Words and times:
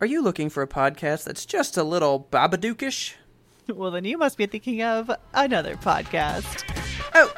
Are 0.00 0.06
you 0.06 0.22
looking 0.22 0.48
for 0.48 0.62
a 0.62 0.68
podcast 0.68 1.24
that's 1.24 1.44
just 1.44 1.76
a 1.76 1.82
little 1.82 2.28
babadookish? 2.30 3.14
Well, 3.66 3.90
then 3.90 4.04
you 4.04 4.16
must 4.16 4.38
be 4.38 4.46
thinking 4.46 4.80
of 4.80 5.10
another 5.34 5.74
podcast. 5.74 6.62
Oh, 7.14 7.32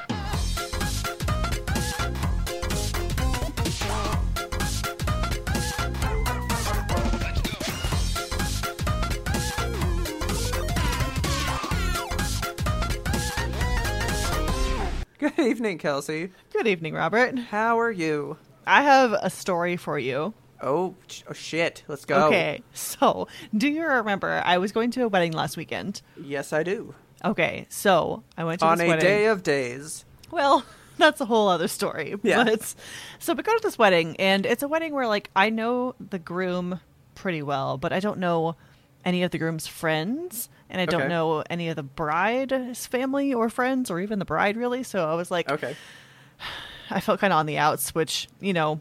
good 15.18 15.38
evening, 15.38 15.78
Kelsey. 15.78 16.30
Good 16.52 16.66
evening, 16.66 16.92
Robert. 16.92 17.38
How 17.38 17.80
are 17.80 17.90
you? 17.90 18.36
I 18.66 18.82
have 18.82 19.14
a 19.14 19.30
story 19.30 19.78
for 19.78 19.98
you. 19.98 20.34
Oh, 20.62 20.94
oh 21.28 21.32
shit. 21.32 21.82
Let's 21.88 22.04
go. 22.04 22.26
Okay, 22.28 22.62
so 22.72 23.28
do 23.56 23.68
you 23.68 23.84
remember 23.86 24.42
I 24.44 24.58
was 24.58 24.72
going 24.72 24.90
to 24.92 25.02
a 25.02 25.08
wedding 25.08 25.32
last 25.32 25.56
weekend? 25.56 26.02
Yes, 26.22 26.52
I 26.52 26.62
do. 26.62 26.94
Okay, 27.24 27.66
so 27.68 28.22
I 28.36 28.44
went 28.44 28.60
to 28.60 28.66
a 28.66 28.68
wedding. 28.70 28.82
On 28.82 28.86
a 28.86 28.90
wedding. 28.96 29.06
day 29.06 29.26
of 29.26 29.42
days. 29.42 30.04
Well, 30.30 30.64
that's 30.98 31.20
a 31.20 31.24
whole 31.24 31.48
other 31.48 31.68
story. 31.68 32.14
Yeah. 32.22 32.44
But 32.44 32.74
so 33.18 33.34
we 33.34 33.42
go 33.42 33.52
to 33.54 33.60
this 33.62 33.78
wedding, 33.78 34.16
and 34.18 34.46
it's 34.46 34.62
a 34.62 34.68
wedding 34.68 34.92
where 34.92 35.06
like 35.06 35.30
I 35.34 35.50
know 35.50 35.94
the 36.00 36.18
groom 36.18 36.80
pretty 37.14 37.42
well, 37.42 37.76
but 37.78 37.92
I 37.92 38.00
don't 38.00 38.18
know 38.18 38.56
any 39.04 39.22
of 39.22 39.30
the 39.30 39.38
groom's 39.38 39.66
friends, 39.66 40.48
and 40.68 40.80
I 40.80 40.86
don't 40.86 41.08
know 41.08 41.42
any 41.48 41.68
of 41.68 41.76
the 41.76 41.82
bride's 41.82 42.86
family 42.86 43.32
or 43.32 43.48
friends, 43.48 43.90
or 43.90 44.00
even 44.00 44.18
the 44.18 44.24
bride 44.24 44.56
really. 44.56 44.82
So 44.82 45.08
I 45.08 45.14
was 45.14 45.30
like, 45.30 45.50
Okay. 45.50 45.74
I 46.90 47.00
felt 47.00 47.20
kind 47.20 47.32
of 47.32 47.38
on 47.38 47.46
the 47.46 47.58
outs, 47.58 47.94
which 47.94 48.28
you 48.40 48.52
know, 48.52 48.80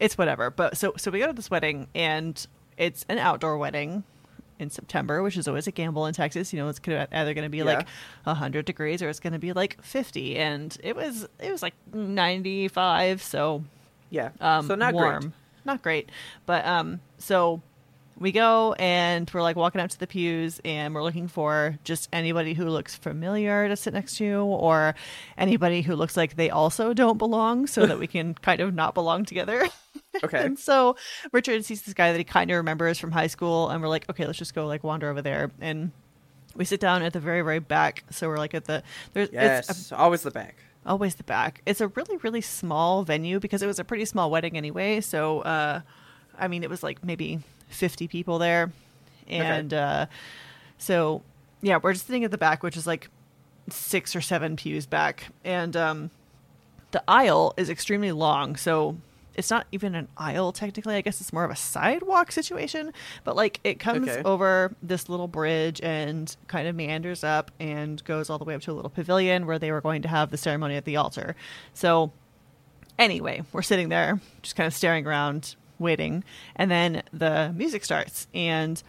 it's 0.00 0.16
whatever. 0.18 0.50
But 0.50 0.76
so 0.76 0.94
so 0.96 1.10
we 1.10 1.18
go 1.20 1.26
to 1.26 1.32
this 1.32 1.50
wedding, 1.50 1.88
and 1.94 2.44
it's 2.76 3.04
an 3.08 3.18
outdoor 3.18 3.56
wedding 3.58 4.04
in 4.58 4.70
September, 4.70 5.22
which 5.22 5.36
is 5.36 5.48
always 5.48 5.66
a 5.66 5.72
gamble 5.72 6.06
in 6.06 6.14
Texas. 6.14 6.52
You 6.52 6.60
know, 6.60 6.68
it's 6.68 6.78
gonna, 6.78 7.08
either 7.10 7.34
going 7.34 7.44
to 7.44 7.48
be 7.50 7.58
Yeah. 7.58 7.64
like 7.64 7.88
hundred 8.24 8.64
degrees 8.66 9.02
or 9.02 9.08
it's 9.08 9.20
going 9.20 9.32
to 9.32 9.38
be 9.38 9.52
like 9.52 9.82
fifty, 9.82 10.36
and 10.36 10.76
it 10.82 10.94
was 10.96 11.26
it 11.40 11.50
was 11.50 11.62
like 11.62 11.74
ninety 11.92 12.68
five, 12.68 13.22
so 13.22 13.64
Yeah. 14.10 14.30
um, 14.40 14.66
so 14.66 14.74
not 14.74 14.94
warm, 14.94 15.20
great. 15.20 15.32
not 15.64 15.82
great. 15.82 16.10
But 16.46 16.64
um, 16.66 17.00
so 17.18 17.62
we 18.18 18.30
go 18.32 18.74
and 18.74 19.28
we're 19.34 19.42
like 19.42 19.56
walking 19.56 19.80
up 19.80 19.90
to 19.90 19.98
the 19.98 20.06
pews 20.06 20.60
and 20.64 20.94
we're 20.94 21.02
looking 21.02 21.26
for 21.28 21.76
just 21.84 22.08
anybody 22.12 22.54
who 22.54 22.66
looks 22.66 22.94
familiar 22.94 23.66
to 23.68 23.76
sit 23.76 23.92
next 23.92 24.16
to 24.18 24.34
or 24.36 24.94
anybody 25.36 25.82
who 25.82 25.96
looks 25.96 26.16
like 26.16 26.36
they 26.36 26.48
also 26.50 26.94
don't 26.94 27.18
belong 27.18 27.66
so 27.66 27.86
that 27.86 27.98
we 27.98 28.06
can 28.06 28.34
kind 28.34 28.60
of 28.60 28.72
not 28.74 28.94
belong 28.94 29.24
together. 29.24 29.66
Okay. 30.22 30.44
and 30.44 30.56
so 30.58 30.94
Richard 31.32 31.64
sees 31.64 31.82
this 31.82 31.92
guy 31.94 32.12
that 32.12 32.18
he 32.18 32.24
kind 32.24 32.48
of 32.50 32.56
remembers 32.56 33.00
from 33.00 33.10
high 33.10 33.26
school 33.26 33.68
and 33.68 33.82
we're 33.82 33.88
like, 33.88 34.08
okay, 34.08 34.26
let's 34.26 34.38
just 34.38 34.54
go 34.54 34.64
like 34.66 34.84
wander 34.84 35.08
over 35.10 35.22
there 35.22 35.50
and 35.60 35.90
we 36.54 36.64
sit 36.64 36.78
down 36.78 37.02
at 37.02 37.12
the 37.12 37.18
very 37.20 37.42
very 37.42 37.58
back 37.58 38.04
so 38.10 38.28
we're 38.28 38.38
like 38.38 38.54
at 38.54 38.64
the 38.64 38.82
there's 39.12 39.28
Yes. 39.32 39.68
it's 39.68 39.90
a 39.92 39.96
always 39.96 40.22
the 40.22 40.30
back. 40.30 40.56
always 40.86 41.16
the 41.16 41.24
back. 41.24 41.62
It's 41.66 41.80
a 41.80 41.88
really, 41.88 42.16
really 42.18 42.40
small 42.42 43.02
venue 43.02 43.40
because 43.40 43.60
it 43.62 43.66
was 43.66 43.80
a 43.80 43.84
pretty 43.84 44.04
small 44.04 44.30
wedding 44.30 44.56
anyway. 44.56 45.00
So, 45.00 45.40
uh, 45.40 45.80
I 46.38 46.46
mean, 46.46 46.62
it 46.62 46.70
was 46.70 46.84
like 46.84 47.04
maybe 47.04 47.40
50 47.68 48.08
people 48.08 48.38
there. 48.38 48.72
And 49.28 49.72
uh, 49.72 50.06
so, 50.78 51.22
yeah, 51.62 51.78
we're 51.82 51.92
just 51.94 52.06
sitting 52.06 52.24
at 52.24 52.30
the 52.30 52.38
back, 52.38 52.62
which 52.62 52.76
is 52.76 52.86
like 52.86 53.08
six 53.70 54.14
or 54.14 54.20
seven 54.20 54.56
pews 54.56 54.86
back. 54.86 55.28
And 55.44 55.76
um, 55.76 56.10
the 56.90 57.02
aisle 57.08 57.54
is 57.56 57.70
extremely 57.70 58.12
long. 58.12 58.56
So, 58.56 58.96
it's 59.36 59.50
not 59.50 59.66
even 59.72 59.96
an 59.96 60.06
aisle 60.16 60.52
technically. 60.52 60.94
I 60.94 61.00
guess 61.00 61.20
it's 61.20 61.32
more 61.32 61.42
of 61.42 61.50
a 61.50 61.56
sidewalk 61.56 62.30
situation. 62.30 62.92
But 63.24 63.34
like 63.34 63.58
it 63.64 63.80
comes 63.80 64.08
Okay. 64.08 64.22
over 64.24 64.72
this 64.80 65.08
little 65.08 65.26
bridge 65.26 65.80
and 65.82 66.36
kind 66.46 66.68
of 66.68 66.76
meanders 66.76 67.24
up 67.24 67.50
and 67.58 68.02
goes 68.04 68.30
all 68.30 68.38
the 68.38 68.44
way 68.44 68.54
up 68.54 68.60
to 68.62 68.70
a 68.70 68.74
little 68.74 68.90
pavilion 68.92 69.46
where 69.46 69.58
they 69.58 69.72
were 69.72 69.80
going 69.80 70.02
to 70.02 70.08
have 70.08 70.30
the 70.30 70.36
ceremony 70.36 70.76
at 70.76 70.84
the 70.84 70.94
altar. 70.94 71.34
So 71.72 72.12
anyway, 72.96 73.42
we're 73.52 73.62
sitting 73.62 73.88
there 73.88 74.20
just 74.42 74.54
kind 74.54 74.68
of 74.68 74.72
staring 74.74 75.04
around, 75.04 75.56
waiting, 75.78 76.24
and 76.56 76.70
then 76.70 77.02
the 77.12 77.52
music 77.56 77.84
starts 77.84 78.26
and 78.34 78.82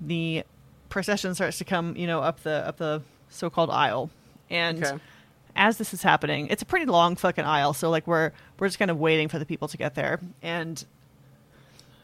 the 0.00 0.44
procession 0.88 1.34
starts 1.34 1.58
to 1.58 1.64
come, 1.64 1.96
you 1.96 2.06
know, 2.06 2.20
up 2.20 2.42
the 2.42 2.66
up 2.66 2.76
the 2.78 3.02
so-called 3.28 3.70
aisle. 3.70 4.10
And 4.48 4.82
Okay. 4.84 4.98
as 5.54 5.76
this 5.78 5.92
is 5.94 6.02
happening, 6.02 6.48
it's 6.48 6.62
a 6.62 6.66
pretty 6.66 6.86
long 6.86 7.16
fucking 7.16 7.44
aisle, 7.44 7.72
so 7.74 7.90
like 7.90 8.06
we're 8.06 8.32
we're 8.58 8.66
just 8.68 8.78
kind 8.78 8.90
of 8.90 8.98
waiting 8.98 9.28
for 9.28 9.38
the 9.38 9.46
people 9.46 9.68
to 9.68 9.76
get 9.76 9.94
there. 9.94 10.18
And 10.42 10.84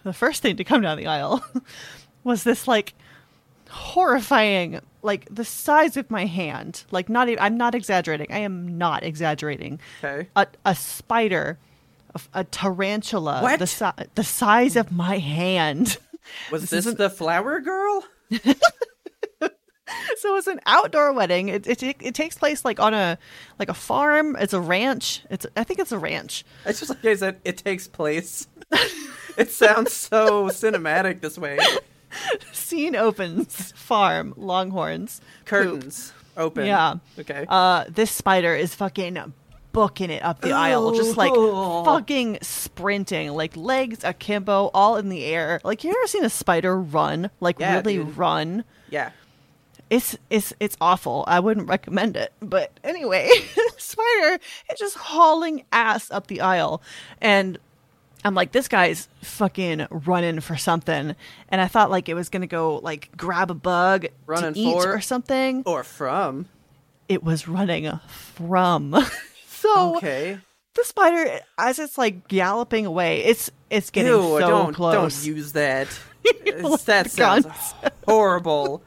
the 0.04 0.12
first 0.12 0.40
thing 0.42 0.56
to 0.58 0.64
come 0.64 0.82
down 0.82 0.96
the 0.98 1.06
aisle 1.08 1.44
was 2.24 2.44
this 2.44 2.68
like 2.68 2.94
horrifying 3.70 4.80
like 5.02 5.26
the 5.34 5.44
size 5.44 5.96
of 5.96 6.10
my 6.10 6.24
hand 6.24 6.84
like 6.92 7.08
not 7.08 7.28
even, 7.28 7.42
i'm 7.42 7.56
not 7.56 7.74
exaggerating 7.74 8.26
i 8.30 8.38
am 8.38 8.78
not 8.78 9.02
exaggerating 9.02 9.78
Okay. 10.02 10.28
a, 10.36 10.46
a 10.64 10.74
spider 10.74 11.58
a, 12.14 12.40
a 12.40 12.44
tarantula 12.44 13.42
What? 13.42 13.58
the, 13.58 13.66
si- 13.66 14.04
the 14.14 14.24
size 14.24 14.76
of 14.76 14.92
my 14.92 15.18
hand 15.18 15.98
Was 16.50 16.62
This 16.62 16.70
this, 16.70 16.78
isn't- 16.86 16.98
the 16.98 17.10
flower 17.10 17.60
girl? 17.60 18.04
so 20.16 20.36
it's 20.36 20.48
an 20.48 20.58
outdoor 20.66 21.12
wedding 21.12 21.48
it, 21.48 21.66
it, 21.66 21.80
it 21.82 22.14
takes 22.14 22.36
place 22.36 22.64
like 22.64 22.80
on 22.80 22.92
a 22.92 23.16
like 23.60 23.68
a 23.68 23.74
farm 23.74 24.36
it's 24.40 24.52
a 24.52 24.60
ranch 24.60 25.22
it's 25.30 25.46
i 25.56 25.62
think 25.62 25.78
it's 25.78 25.92
a 25.92 25.98
ranch 25.98 26.44
It's 26.64 26.80
just 26.80 26.90
like 26.90 27.04
I 27.04 27.14
said, 27.14 27.40
it 27.44 27.58
takes 27.58 27.86
place. 27.86 28.48
it 29.36 29.50
sounds 29.52 29.92
so 29.92 30.46
cinematic 30.48 31.20
this 31.20 31.38
way. 31.38 31.58
scene 32.52 32.96
opens 32.96 33.72
farm 33.72 34.34
longhorns 34.36 35.20
poop. 35.44 35.46
Curtains 35.46 36.12
open. 36.36 36.66
Yeah. 36.66 36.94
Okay. 37.18 37.46
Uh, 37.48 37.84
this 37.88 38.10
spider 38.10 38.54
is 38.56 38.74
fucking 38.74 39.32
booking 39.76 40.08
it 40.10 40.22
up 40.24 40.40
the 40.40 40.52
aisle, 40.52 40.92
just 40.92 41.18
like 41.18 41.32
Oh. 41.34 41.84
fucking 41.84 42.38
sprinting, 42.40 43.32
like 43.34 43.54
legs 43.56 44.02
akimbo, 44.04 44.70
all 44.72 44.96
in 44.96 45.10
the 45.10 45.22
air. 45.24 45.60
Like 45.64 45.84
you 45.84 45.90
ever 45.90 46.06
seen 46.06 46.24
a 46.24 46.30
spider 46.30 46.80
run? 46.80 47.30
Like 47.40 47.60
Yeah, 47.60 47.76
really 47.76 47.98
dude. 47.98 48.16
run? 48.16 48.64
yeah. 48.90 49.10
It's 49.90 50.16
it's 50.30 50.52
it's 50.58 50.76
awful. 50.80 51.24
I 51.28 51.38
wouldn't 51.40 51.68
recommend 51.68 52.16
it. 52.16 52.32
But 52.40 52.72
anyway, 52.82 53.30
spider 53.76 54.40
is 54.72 54.78
just 54.78 54.96
hauling 54.96 55.64
ass 55.72 56.10
up 56.10 56.26
the 56.26 56.40
aisle, 56.40 56.82
and 57.20 57.58
I'm 58.24 58.34
like, 58.34 58.50
this 58.50 58.66
guy's 58.66 59.08
fucking 59.22 59.86
running 59.90 60.40
for 60.40 60.56
something. 60.56 61.14
And 61.50 61.60
I 61.60 61.68
thought 61.68 61.90
like 61.90 62.08
it 62.08 62.14
was 62.14 62.30
gonna 62.30 62.48
go 62.48 62.78
like 62.78 63.10
grab 63.16 63.50
a 63.50 63.54
bug 63.54 64.06
Running 64.26 64.54
to 64.54 64.58
eat 64.58 64.72
for? 64.72 64.94
or 64.94 65.00
something 65.00 65.62
Or 65.66 65.84
from. 65.84 66.48
it 67.08 67.22
was 67.22 67.46
running 67.46 67.88
from. 68.34 68.96
so 69.74 69.96
Okay. 69.96 70.38
the 70.74 70.84
spider, 70.84 71.40
as 71.58 71.78
it's 71.78 71.96
like 71.98 72.28
galloping 72.28 72.86
away, 72.86 73.24
it's 73.24 73.50
it's 73.70 73.90
getting 73.90 74.12
Ew, 74.12 74.20
so 74.22 74.40
don't 74.40 74.74
close. 74.74 74.94
don't 74.94 75.26
use 75.26 75.52
that. 75.52 75.88
That 76.86 77.08
sounds 77.10 77.46
horrible. 78.04 78.82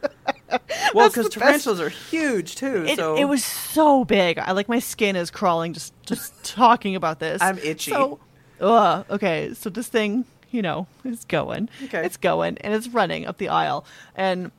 well, 0.94 1.08
because 1.10 1.30
tarantulas 1.30 1.80
are 1.80 1.88
huge 1.90 2.56
too. 2.56 2.86
it, 2.86 2.98
so 2.98 3.16
it 3.16 3.26
was 3.26 3.46
so 3.46 4.04
big. 4.04 4.40
I 4.40 4.52
like 4.52 4.68
my 4.68 4.80
skin 4.80 5.16
is 5.16 5.32
crawling 5.32 5.72
just 5.74 5.94
just 6.06 6.34
talking 6.44 6.96
about 6.96 7.20
this. 7.20 7.42
I'm 7.42 7.58
itchy. 7.60 7.92
So, 7.92 8.20
ugh, 8.60 9.06
okay, 9.10 9.54
so 9.54 9.70
this 9.70 9.88
thing, 9.88 10.26
you 10.52 10.62
know, 10.62 10.88
is 11.06 11.24
going. 11.26 11.70
Okay. 11.86 12.06
It's 12.06 12.18
going 12.18 12.58
and 12.60 12.74
it's 12.74 12.90
running 12.90 13.26
up 13.26 13.38
the 13.38 13.48
aisle 13.50 13.86
and 14.16 14.52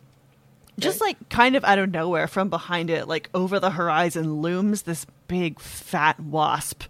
just 0.81 1.00
like 1.00 1.29
kind 1.29 1.56
of 1.56 1.65
out 1.65 1.79
of 1.79 1.91
nowhere 1.91 2.27
from 2.27 2.49
behind 2.50 2.91
it, 2.91 3.09
like 3.09 3.29
over 3.35 3.61
the 3.61 3.71
horizon 3.71 4.41
looms 4.41 4.82
this 4.82 5.06
big 5.29 5.61
fat 5.61 6.19
wasp. 6.21 6.85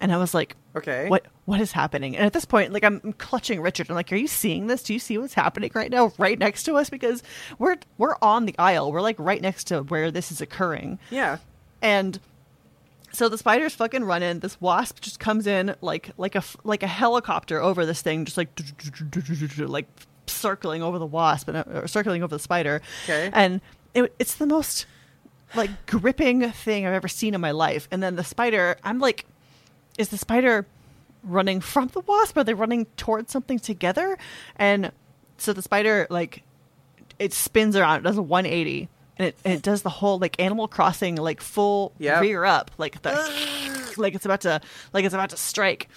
And 0.00 0.12
I 0.12 0.16
was 0.18 0.34
like, 0.34 0.56
Okay. 0.76 1.08
What 1.08 1.24
what 1.46 1.60
is 1.60 1.72
happening? 1.72 2.16
And 2.16 2.26
at 2.26 2.34
this 2.34 2.44
point, 2.44 2.72
like 2.72 2.84
I'm 2.84 3.14
clutching 3.14 3.62
Richard. 3.62 3.88
I'm 3.88 3.96
like, 3.96 4.12
Are 4.12 4.16
you 4.16 4.26
seeing 4.26 4.66
this? 4.66 4.82
Do 4.82 4.92
you 4.92 4.98
see 4.98 5.16
what's 5.16 5.32
happening 5.34 5.70
right 5.74 5.90
now, 5.90 6.12
right 6.18 6.38
next 6.38 6.64
to 6.64 6.74
us? 6.74 6.90
Because 6.90 7.22
we're 7.58 7.76
we're 7.96 8.16
on 8.20 8.44
the 8.44 8.54
aisle. 8.58 8.92
We're 8.92 9.00
like 9.00 9.16
right 9.18 9.40
next 9.40 9.64
to 9.64 9.82
where 9.82 10.10
this 10.10 10.30
is 10.30 10.40
occurring. 10.42 10.98
Yeah. 11.10 11.38
And 11.80 12.20
so 13.12 13.30
the 13.30 13.38
spider's 13.38 13.74
fucking 13.74 14.04
running. 14.04 14.40
This 14.40 14.60
wasp 14.60 15.00
just 15.00 15.18
comes 15.18 15.46
in 15.46 15.74
like 15.80 16.10
like 16.18 16.34
a 16.34 16.42
like 16.62 16.82
a 16.82 16.86
helicopter 16.88 17.62
over 17.62 17.86
this 17.86 18.02
thing, 18.02 18.26
just 18.26 18.36
like 18.36 18.50
like 19.58 19.88
circling 20.28 20.82
over 20.82 20.98
the 20.98 21.06
wasp 21.06 21.48
and 21.48 21.56
uh, 21.58 21.64
or 21.82 21.88
circling 21.88 22.22
over 22.22 22.34
the 22.34 22.42
spider. 22.42 22.82
Okay. 23.04 23.30
And 23.32 23.60
it, 23.94 24.14
it's 24.18 24.34
the 24.34 24.46
most 24.46 24.86
like 25.54 25.70
gripping 25.86 26.50
thing 26.50 26.86
I've 26.86 26.92
ever 26.94 27.08
seen 27.08 27.34
in 27.34 27.40
my 27.40 27.52
life. 27.52 27.88
And 27.90 28.02
then 28.02 28.16
the 28.16 28.24
spider, 28.24 28.76
I'm 28.84 28.98
like, 28.98 29.24
is 29.98 30.08
the 30.08 30.18
spider 30.18 30.66
running 31.22 31.60
from 31.60 31.88
the 31.88 32.00
wasp? 32.00 32.36
Are 32.36 32.44
they 32.44 32.54
running 32.54 32.86
towards 32.96 33.32
something 33.32 33.58
together? 33.58 34.18
And 34.56 34.92
so 35.38 35.52
the 35.52 35.62
spider 35.62 36.06
like 36.10 36.42
it 37.18 37.32
spins 37.32 37.76
around, 37.76 38.00
it 38.00 38.02
does 38.02 38.18
a 38.18 38.22
180. 38.22 38.88
And 39.18 39.28
it, 39.28 39.36
and 39.46 39.54
it 39.54 39.62
does 39.62 39.80
the 39.80 39.88
whole 39.88 40.18
like 40.18 40.38
Animal 40.38 40.68
Crossing 40.68 41.16
like 41.16 41.40
full 41.40 41.92
Yep. 41.98 42.20
rear 42.20 42.44
up 42.44 42.70
like 42.76 43.00
the 43.00 43.12
like 43.96 44.14
it's 44.14 44.26
about 44.26 44.42
to 44.42 44.60
like 44.92 45.06
it's 45.06 45.14
about 45.14 45.30
to 45.30 45.38
strike 45.38 45.88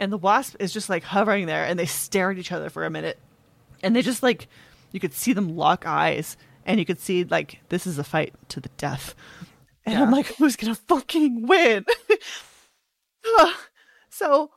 and 0.00 0.10
the 0.10 0.18
wasp 0.18 0.56
is 0.58 0.72
just 0.72 0.88
like 0.90 1.04
hovering 1.04 1.46
there 1.46 1.64
and 1.64 1.78
they 1.78 1.86
stare 1.86 2.32
at 2.32 2.38
each 2.38 2.50
other 2.50 2.68
for 2.68 2.84
a 2.84 2.90
minute 2.90 3.16
and 3.84 3.94
they 3.94 4.02
just 4.02 4.22
like 4.22 4.48
you 4.92 4.98
could 5.00 5.12
see 5.12 5.32
them 5.32 5.54
lock 5.56 5.86
eyes 5.86 6.36
and 6.66 6.78
you 6.80 6.84
could 6.86 6.98
see 7.00 7.24
like 7.24 7.60
this 7.68 7.86
is 7.86 7.98
a 7.98 8.04
fight 8.04 8.32
to 8.48 8.58
the 8.60 8.70
death. 8.78 9.14
And 9.86 9.98
i'm 10.02 10.10
like 10.10 10.26
who's 10.36 10.56
gonna 10.56 10.74
fucking 10.74 11.46
win? 11.46 11.84
So 14.10 14.50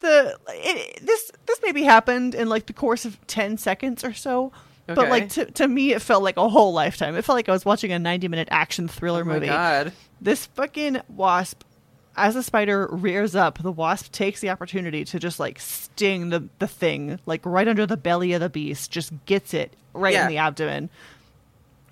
the 0.00 0.36
it, 0.48 1.04
this 1.06 1.30
this 1.46 1.60
maybe 1.62 1.82
happened 1.84 2.34
in 2.34 2.48
like 2.48 2.66
the 2.66 2.72
course 2.72 3.04
of 3.04 3.24
10 3.28 3.56
seconds 3.58 4.02
or 4.04 4.12
so 4.12 4.50
but 4.86 5.08
like 5.10 5.28
to, 5.30 5.44
to 5.52 5.68
me 5.68 5.92
it 5.92 6.02
felt 6.02 6.24
like 6.24 6.36
a 6.36 6.48
whole 6.48 6.72
lifetime. 6.72 7.14
It 7.14 7.24
felt 7.24 7.36
like 7.36 7.48
i 7.48 7.52
was 7.52 7.64
watching 7.64 7.92
a 7.92 7.98
90 7.98 8.26
minute 8.28 8.48
action 8.50 8.88
thriller 8.88 9.20
Oh 9.20 9.24
movie. 9.24 9.46
God. 9.46 9.92
this 10.20 10.46
fucking 10.46 11.00
wasp 11.08 11.62
as 12.16 12.34
the 12.34 12.42
spider 12.42 12.88
rears 12.90 13.34
up 13.36 13.58
the 13.62 13.72
wasp 13.72 14.10
takes 14.12 14.40
the 14.40 14.50
opportunity 14.50 15.04
to 15.04 15.18
just 15.18 15.38
like 15.40 15.58
sting 15.60 16.30
the, 16.30 16.48
the 16.58 16.66
thing 16.66 17.18
like 17.26 17.40
right 17.44 17.68
under 17.68 17.86
the 17.86 17.96
belly 17.96 18.32
of 18.32 18.40
the 18.40 18.50
beast 18.50 18.90
just 18.90 19.12
gets 19.26 19.54
it 19.54 19.74
right 19.94 20.14
Yeah. 20.14 20.24
in 20.24 20.28
the 20.28 20.36
abdomen 20.38 20.90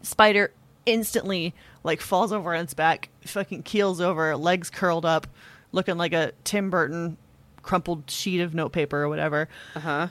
spider 0.02 0.52
instantly 0.86 1.54
like 1.84 2.00
falls 2.00 2.32
over 2.32 2.54
on 2.54 2.62
its 2.64 2.74
back 2.74 3.08
fucking 3.24 3.62
keels 3.62 4.00
over 4.00 4.36
legs 4.36 4.70
curled 4.70 5.04
up 5.04 5.26
looking 5.72 5.96
like 5.98 6.12
a 6.12 6.32
tim 6.44 6.70
burton 6.70 7.16
crumpled 7.62 8.10
sheet 8.10 8.40
of 8.40 8.54
notepaper 8.54 9.02
or 9.02 9.08
whatever 9.08 9.48
Uh-huh. 9.74 10.08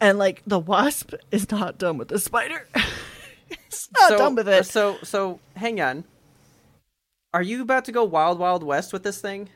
and 0.00 0.18
like 0.18 0.42
the 0.46 0.58
wasp 0.58 1.14
is 1.30 1.50
not 1.50 1.78
done 1.78 1.98
with 1.98 2.08
the 2.08 2.18
spider 2.18 2.68
it's 3.50 3.88
not 3.92 4.08
so, 4.10 4.18
done 4.18 4.34
with 4.36 4.48
it 4.48 4.64
So 4.66 4.96
so 5.02 5.40
hang 5.56 5.80
on. 5.80 6.04
Are 7.34 7.42
you 7.42 7.60
about 7.60 7.84
to 7.86 7.92
go 7.92 8.04
wild 8.04 8.38
wild 8.38 8.62
west 8.62 8.92
with 8.92 9.02
this 9.02 9.20
thing? 9.20 9.50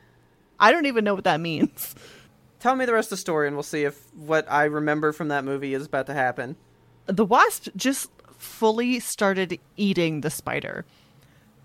i 0.59 0.71
don't 0.71 0.85
even 0.85 1.05
know 1.05 1.15
what 1.15 1.23
that 1.23 1.39
means 1.39 1.95
Tell 2.59 2.75
me 2.75 2.85
the 2.85 2.93
rest 2.93 3.07
of 3.07 3.11
the 3.11 3.17
story 3.17 3.47
and 3.47 3.55
we'll 3.55 3.63
see 3.63 3.83
if 3.83 4.13
what 4.13 4.45
I 4.51 4.65
remember 4.65 5.13
from 5.13 5.29
that 5.29 5.45
movie 5.45 5.73
is 5.73 5.85
about 5.85 6.07
to 6.07 6.13
happen. 6.13 6.57
the 7.05 7.25
wasp 7.25 7.69
just 7.75 8.11
fully 8.37 8.99
started 8.99 9.59
eating 9.77 10.21
the 10.21 10.29
spider. 10.29 10.85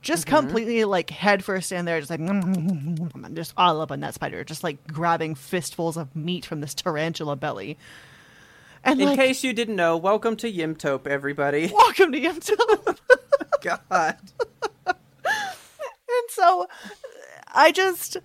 Just 0.02 0.26
mm-hmm. 0.26 0.36
completely 0.36 0.84
like 0.84 1.10
head 1.10 1.42
first 1.42 1.72
in 1.72 1.84
there, 1.84 2.00
just 2.00 2.10
like 2.10 2.20
just 3.34 3.54
all 3.56 3.80
up 3.80 3.90
on 3.90 4.00
that 4.00 4.14
spider, 4.14 4.44
just 4.44 4.62
like 4.62 4.86
grabbing 4.86 5.34
fistfuls 5.34 5.96
of 5.96 6.14
meat 6.14 6.46
from 6.46 6.60
this 6.60 6.74
tarantula 6.74 7.34
belly. 7.36 7.76
And 8.84 9.00
In 9.00 9.08
like, 9.08 9.18
case 9.18 9.42
you 9.42 9.52
didn't 9.52 9.76
know, 9.76 9.96
welcome 9.96 10.36
to 10.36 10.52
Yimtope, 10.52 11.06
everybody. 11.06 11.72
welcome 11.74 12.12
to 12.12 12.20
Yimtope. 12.20 12.98
God. 13.62 14.16
And 16.24 16.30
so 16.30 16.66
I 17.54 17.70
just 17.72 18.16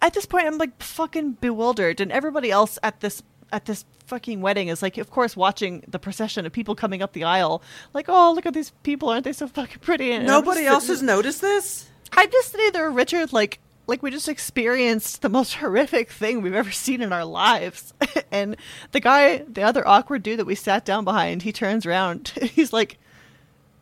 at 0.00 0.14
this 0.14 0.26
point 0.26 0.46
I'm 0.46 0.58
like 0.58 0.80
fucking 0.82 1.32
bewildered. 1.32 2.00
And 2.00 2.10
everybody 2.12 2.50
else 2.50 2.78
at 2.82 3.00
this 3.00 3.22
at 3.52 3.64
this 3.66 3.84
fucking 4.06 4.40
wedding 4.40 4.68
is 4.68 4.80
like 4.82 4.96
of 4.96 5.10
course 5.10 5.36
watching 5.36 5.84
the 5.86 5.98
procession 5.98 6.46
of 6.46 6.52
people 6.52 6.74
coming 6.74 7.02
up 7.02 7.12
the 7.12 7.24
aisle. 7.24 7.62
Like 7.92 8.06
oh 8.08 8.32
look 8.32 8.46
at 8.46 8.54
these 8.54 8.70
people. 8.82 9.08
Aren't 9.10 9.24
they 9.24 9.32
so 9.32 9.48
fucking 9.48 9.80
pretty? 9.80 10.12
And 10.12 10.26
Nobody 10.26 10.64
else 10.66 10.84
sitting- 10.84 10.94
has 10.96 11.02
noticed 11.02 11.40
this? 11.40 11.88
I'm 12.12 12.30
just 12.30 12.52
sitting 12.52 12.72
there 12.72 12.90
Richard 12.90 13.32
like 13.32 13.58
like 13.86 14.02
we 14.02 14.10
just 14.10 14.28
experienced 14.28 15.20
the 15.22 15.28
most 15.28 15.54
horrific 15.60 16.10
thing 16.10 16.42
we've 16.42 16.54
ever 16.54 16.70
seen 16.72 17.02
in 17.02 17.12
our 17.12 17.24
lives. 17.24 17.92
And 18.30 18.56
the 18.92 19.00
guy 19.00 19.38
the 19.48 19.62
other 19.62 19.86
awkward 19.88 20.22
dude 20.22 20.38
that 20.38 20.44
we 20.44 20.54
sat 20.54 20.84
down 20.84 21.04
behind 21.04 21.42
he 21.42 21.52
turns 21.52 21.86
around. 21.86 22.28
He's 22.42 22.72
like 22.72 22.98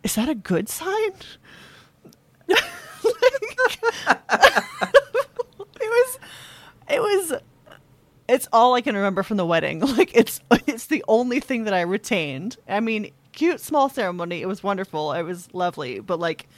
is 0.03 0.15
that 0.15 0.29
a 0.29 0.35
good 0.37 0.69
sign 0.69 1.13
it 5.81 5.91
was 5.91 6.19
it 6.89 7.01
was 7.01 7.33
it's 8.29 8.49
all 8.53 8.75
I 8.75 8.81
can 8.81 8.95
remember 8.97 9.23
from 9.23 9.37
the 9.37 9.47
wedding. 9.47 9.81
Like 9.97 10.15
it's 10.17 10.41
it's 10.67 10.87
the 10.87 11.05
only 11.09 11.41
thing 11.41 11.65
that 11.65 11.75
I 11.75 11.83
retained. 11.83 12.57
I 12.69 12.81
mean, 12.81 13.13
cute 13.33 13.61
small 13.61 13.89
ceremony. 13.89 14.43
It 14.43 14.47
was 14.47 14.63
wonderful. 14.63 15.13
It 15.13 15.23
was 15.23 15.53
lovely, 15.55 16.01
but 16.01 16.19
like 16.19 16.49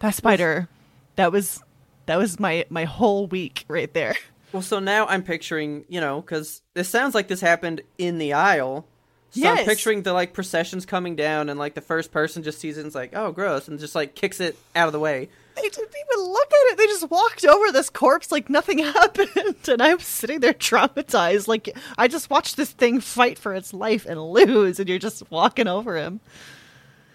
that 0.00 0.14
spider, 0.14 0.68
that 1.16 1.32
was 1.32 1.62
that 2.06 2.16
was 2.16 2.40
my 2.40 2.64
my 2.70 2.84
whole 2.84 3.26
week 3.26 3.64
right 3.68 3.92
there. 3.94 4.16
Well, 4.52 4.62
so 4.62 4.80
now 4.80 5.06
I'm 5.06 5.22
picturing, 5.22 5.84
you 5.88 6.00
know, 6.00 6.20
because 6.20 6.62
this 6.74 6.88
sounds 6.88 7.14
like 7.14 7.28
this 7.28 7.40
happened 7.40 7.82
in 7.98 8.18
the 8.18 8.32
aisle. 8.32 8.84
So 9.30 9.42
Yes. 9.42 9.60
I'm 9.60 9.64
picturing 9.64 10.02
the 10.02 10.12
like 10.12 10.32
processions 10.32 10.84
coming 10.84 11.14
down, 11.14 11.48
and 11.48 11.56
like 11.58 11.74
the 11.74 11.80
first 11.80 12.10
person 12.10 12.42
just 12.42 12.58
sees 12.58 12.76
it 12.76 12.80
and 12.80 12.88
is 12.88 12.96
like, 12.96 13.12
"Oh, 13.14 13.30
gross," 13.30 13.68
and 13.68 13.78
just 13.78 13.94
like 13.94 14.16
kicks 14.16 14.40
it 14.40 14.56
out 14.74 14.88
of 14.88 14.92
the 14.92 14.98
way. 14.98 15.28
They 15.62 15.68
didn't 15.68 15.94
even 16.12 16.24
look 16.32 16.46
at 16.52 16.72
it. 16.72 16.78
They 16.78 16.86
just 16.86 17.10
walked 17.10 17.44
over 17.44 17.70
this 17.72 17.90
corpse 17.90 18.30
like 18.32 18.48
nothing 18.50 18.78
happened. 18.78 19.56
And 19.68 19.82
I'm 19.82 19.98
sitting 20.00 20.40
there 20.40 20.52
traumatized. 20.54 21.48
Like 21.48 21.76
I 21.98 22.08
just 22.08 22.30
watched 22.30 22.56
this 22.56 22.70
thing 22.70 23.00
fight 23.00 23.38
for 23.38 23.54
its 23.54 23.72
life 23.74 24.06
and 24.06 24.20
lose, 24.22 24.78
and 24.80 24.88
you're 24.88 24.98
just 24.98 25.30
walking 25.30 25.68
over 25.68 25.96
him. 25.96 26.20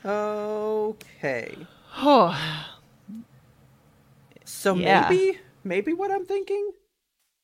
Okay, 0.06 1.56
Oh, 1.98 2.38
so 4.46 4.76
Yeah. 4.76 5.08
maybe, 5.10 5.40
maybe 5.64 5.94
what 5.94 6.12
I'm 6.12 6.26
thinking. 6.26 6.72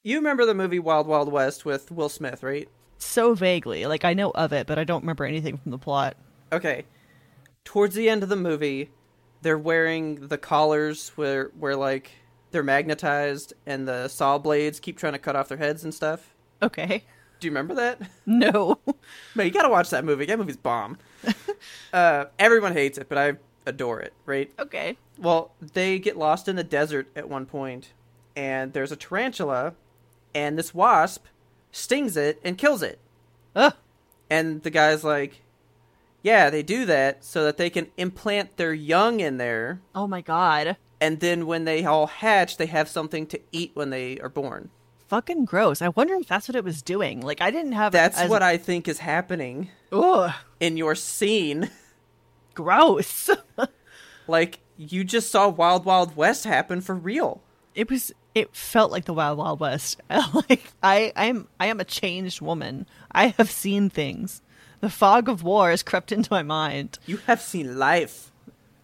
You 0.03 0.18
remember 0.18 0.45
the 0.45 0.53
movie 0.53 0.80
Wild 0.80 1.07
Wild 1.07 1.31
West 1.31 1.65
with 1.65 1.92
Will 1.92 2.09
Smith, 2.09 2.44
right? 2.44 2.68
so 2.98 3.33
vaguely. 3.33 3.88
Like 3.88 4.06
I 4.06 4.13
know 4.13 4.30
of 4.31 4.53
it, 4.53 4.68
but 4.68 4.77
I 4.77 4.83
don't 4.83 5.01
remember 5.01 5.25
anything 5.25 5.57
from 5.57 5.71
the 5.71 5.80
plot. 5.80 6.15
Okay. 6.51 6.86
Towards 7.65 7.95
the 7.95 8.07
end 8.09 8.21
of 8.21 8.30
the 8.30 8.36
movie, 8.36 8.92
they're 9.42 9.58
wearing 9.58 10.28
the 10.28 10.38
collars 10.38 11.10
where 11.16 11.52
where 11.58 11.76
like 11.76 12.12
they're 12.52 12.64
magnetized 12.64 13.54
and 13.66 13.88
the 13.88 14.08
saw 14.08 14.38
blades 14.38 14.80
keep 14.80 14.98
trying 14.98 15.14
to 15.14 15.20
cut 15.20 15.36
off 15.36 15.48
their 15.48 15.58
heads 15.58 15.84
and 15.84 15.94
stuff. 15.94 16.34
Okay. 16.62 17.04
Do 17.40 17.48
you 17.48 17.52
remember 17.52 17.74
that? 17.76 18.00
No. 18.26 18.80
Man, 19.36 19.48
you 19.48 19.52
gotta 19.52 19.70
watch 19.70 19.90
that 19.90 20.06
movie. 20.06 20.26
That 20.26 20.38
movie's 20.38 20.58
bomb. 20.58 20.98
uh, 21.94 22.25
everyone 22.38 22.74
hates 22.74 22.98
it, 22.98 23.10
but 23.10 23.18
I 23.18 23.34
adore 23.65 24.00
it, 24.00 24.13
right? 24.25 24.51
okay. 24.60 24.98
Well, 25.18 25.51
they 25.60 26.00
get 26.00 26.18
lost 26.18 26.48
in 26.48 26.56
the 26.56 26.63
desert 26.63 27.08
at 27.15 27.30
one 27.30 27.46
point, 27.46 27.94
and 28.36 28.74
there's 28.74 28.92
a 28.92 28.96
tarantula, 28.96 29.74
and 30.34 30.58
this 30.58 30.74
wasp 30.74 31.25
stings 31.72 32.18
it 32.18 32.39
and 32.44 32.58
kills 32.58 32.82
it. 32.82 33.00
Ugh. 33.56 33.74
And 34.30 34.63
the 34.63 34.70
guy's 34.70 35.04
like, 35.04 35.42
yeah, 36.22 36.50
they 36.50 36.63
do 36.63 36.86
that 36.86 37.24
so 37.24 37.44
that 37.46 37.58
they 37.58 37.70
can 37.70 37.88
implant 37.98 38.58
their 38.58 38.74
young 38.74 39.20
in 39.20 39.38
there, 39.38 39.82
Oh 39.96 40.08
my 40.08 40.22
god. 40.22 40.78
and 41.00 41.20
then 41.20 41.46
when 41.48 41.66
they 41.66 41.84
all 41.86 42.08
hatch, 42.08 42.58
they 42.58 42.68
have 42.68 42.88
something 42.88 43.25
to 43.28 43.40
eat 43.51 43.72
when 43.74 43.90
they 43.90 44.20
are 44.20 44.30
born. 44.30 44.70
Fucking 45.08 45.46
gross. 45.46 45.82
I 45.82 45.90
wonder 45.90 46.13
if 46.16 46.28
that's 46.28 46.48
what 46.48 46.56
it 46.56 46.63
was 46.63 46.82
doing. 46.82 47.20
Like 47.22 47.42
I 47.42 47.51
didn't 47.51 47.74
have 47.74 47.92
That's 47.92 48.18
as- 48.20 48.30
what 48.30 48.42
I 48.42 48.56
think 48.58 48.88
is 48.88 49.00
happening 49.00 49.70
Ugh. 49.92 50.32
in 50.60 50.78
your 50.78 50.96
scene. 50.96 51.70
Gross. 52.54 53.30
Like, 54.28 54.60
you 54.78 55.04
just 55.04 55.30
saw 55.32 55.50
Wild 55.50 55.84
Wild 55.84 56.16
West 56.16 56.46
happen 56.46 56.80
for 56.80 56.96
real. 56.96 57.42
it 57.75 57.90
was 57.90 58.13
it 58.34 58.56
felt 58.56 58.92
like 58.92 59.04
the 59.06 59.13
wild 59.13 59.38
wild 59.38 59.60
west 59.60 60.00
like 60.50 60.63
i 60.82 61.12
i'm 61.18 61.50
i 61.60 61.66
am 61.66 61.82
a 61.82 61.84
changed 61.84 62.40
woman 62.40 62.86
i 63.12 63.28
have 63.38 63.51
seen 63.51 63.90
things 63.90 64.42
the 64.82 64.90
fog 64.90 65.30
of 65.30 65.44
war 65.44 65.70
has 65.70 65.82
crept 65.84 66.12
into 66.12 66.28
my 66.32 66.44
mind 66.44 67.00
You 67.06 67.18
have 67.28 67.42
seen 67.42 67.80
life. 67.80 68.32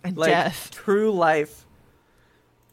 and 0.03 0.17
like 0.17 0.29
death 0.29 0.71
true 0.71 1.11
life. 1.11 1.65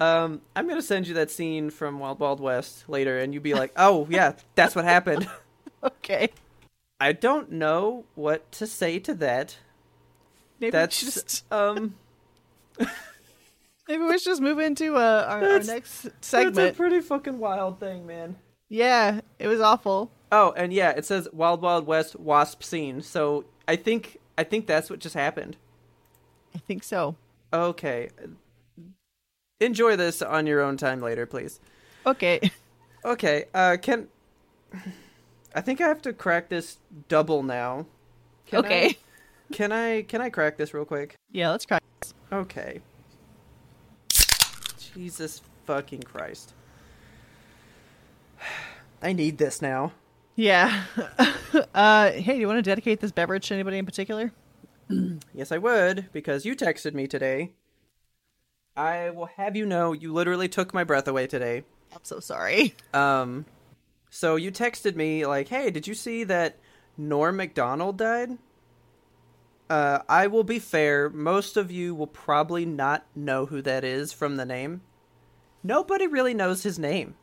Um, 0.00 0.40
I'm 0.57 0.69
gonna 0.69 0.83
send 0.83 1.07
you 1.09 1.14
that 1.14 1.31
scene 1.31 1.71
from 1.71 1.99
Wild 1.99 2.21
Wild 2.21 2.40
West 2.40 2.88
later, 2.88 3.19
and 3.19 3.33
you'd 3.33 3.43
be 3.43 3.54
like, 3.54 3.73
"Oh 3.76 4.07
yeah, 4.11 4.35
that's 4.54 4.75
what 4.75 4.85
happened." 4.85 5.28
okay 5.85 6.31
I 7.00 7.12
don't 7.12 7.52
know 7.52 8.04
what 8.14 8.50
to 8.52 8.66
say 8.66 8.99
to 9.00 9.14
that. 9.16 9.59
maybe 10.61 10.71
That's 10.71 11.00
just 11.00 11.45
um, 11.52 11.95
maybe 12.78 14.02
we 14.04 14.19
should 14.19 14.31
just 14.31 14.40
move 14.40 14.59
into 14.59 14.97
uh, 14.97 15.26
our, 15.28 15.45
our 15.45 15.61
next 15.61 16.09
that's 16.31 16.59
a 16.59 16.73
pretty 16.73 17.00
fucking 17.00 17.38
wild 17.38 17.81
thing, 17.81 18.07
man. 18.07 18.37
Yeah 18.68 19.21
it 19.38 19.47
was 19.49 19.61
awful 19.61 20.11
Oh, 20.33 20.52
and 20.56 20.73
yeah, 20.73 20.90
it 20.90 21.04
says 21.04 21.28
Wild 21.33 21.62
Wild 21.62 21.87
West 21.87 22.18
wasp 22.18 22.64
scene. 22.64 23.02
So 23.02 23.44
I 23.68 23.76
think 23.76 24.18
I 24.37 24.42
think 24.42 24.66
that's 24.66 24.90
what 24.90 24.99
just 24.99 25.14
happened. 25.14 25.56
i 26.56 26.59
think 26.59 26.83
so 26.83 27.14
Okay, 27.52 28.09
enjoy 29.61 29.94
this 29.94 30.23
on 30.23 30.47
your 30.49 30.61
own 30.61 30.76
time 30.76 31.00
later, 31.00 31.25
please. 31.25 31.61
okay 32.04 32.40
Okay, 33.04 33.44
uh, 33.54 33.76
can 33.80 34.09
I 35.54 35.61
think 35.61 35.80
I 35.80 35.87
have 35.87 36.02
to 36.02 36.12
crack 36.12 36.49
this 36.49 36.78
double 37.09 37.42
now 37.44 37.87
Can 38.47 38.59
okay. 38.64 38.87
I, 38.88 38.97
can 39.52 39.71
I 39.73 40.02
can 40.02 40.21
I 40.21 40.30
crack 40.30 40.56
this 40.56 40.75
real 40.75 40.85
quick? 40.87 41.14
Yeah, 41.30 41.50
let's 41.50 41.64
try. 41.64 41.78
Okay. 42.33 42.80
Jesus 44.94 45.42
fucking 45.66 46.02
Christ. 46.02 46.54
I 49.02 49.12
need 49.12 49.38
this 49.38 49.60
now. 49.60 49.92
Yeah. 50.36 50.84
uh, 51.74 52.10
hey, 52.10 52.34
do 52.34 52.40
you 52.40 52.46
want 52.46 52.58
to 52.58 52.62
dedicate 52.62 53.00
this 53.00 53.12
beverage 53.12 53.48
to 53.48 53.54
anybody 53.54 53.78
in 53.78 53.86
particular? 53.86 54.32
Yes, 55.34 55.50
I 55.50 55.58
would, 55.58 56.10
because 56.12 56.44
you 56.44 56.54
texted 56.54 56.94
me 56.94 57.06
today. 57.06 57.52
I 58.76 59.10
will 59.10 59.26
have 59.26 59.56
you 59.56 59.66
know 59.66 59.92
you 59.92 60.12
literally 60.12 60.48
took 60.48 60.74
my 60.74 60.84
breath 60.84 61.08
away 61.08 61.26
today. 61.26 61.64
I'm 61.92 62.00
so 62.02 62.20
sorry. 62.20 62.74
Um 62.94 63.46
so 64.10 64.36
you 64.36 64.52
texted 64.52 64.94
me 64.94 65.26
like, 65.26 65.48
"Hey, 65.48 65.70
did 65.70 65.88
you 65.88 65.94
see 65.94 66.22
that 66.24 66.58
Norm 66.96 67.36
Macdonald 67.36 67.98
died?" 67.98 68.38
Uh 69.70 70.00
I 70.08 70.26
will 70.26 70.44
be 70.44 70.58
fair, 70.58 71.08
most 71.08 71.56
of 71.56 71.70
you 71.70 71.94
will 71.94 72.06
probably 72.06 72.64
not 72.64 73.06
know 73.14 73.46
who 73.46 73.62
that 73.62 73.84
is 73.84 74.12
from 74.12 74.36
the 74.36 74.44
name. 74.44 74.82
Nobody 75.62 76.06
really 76.06 76.34
knows 76.34 76.62
his 76.62 76.78
name. 76.78 77.14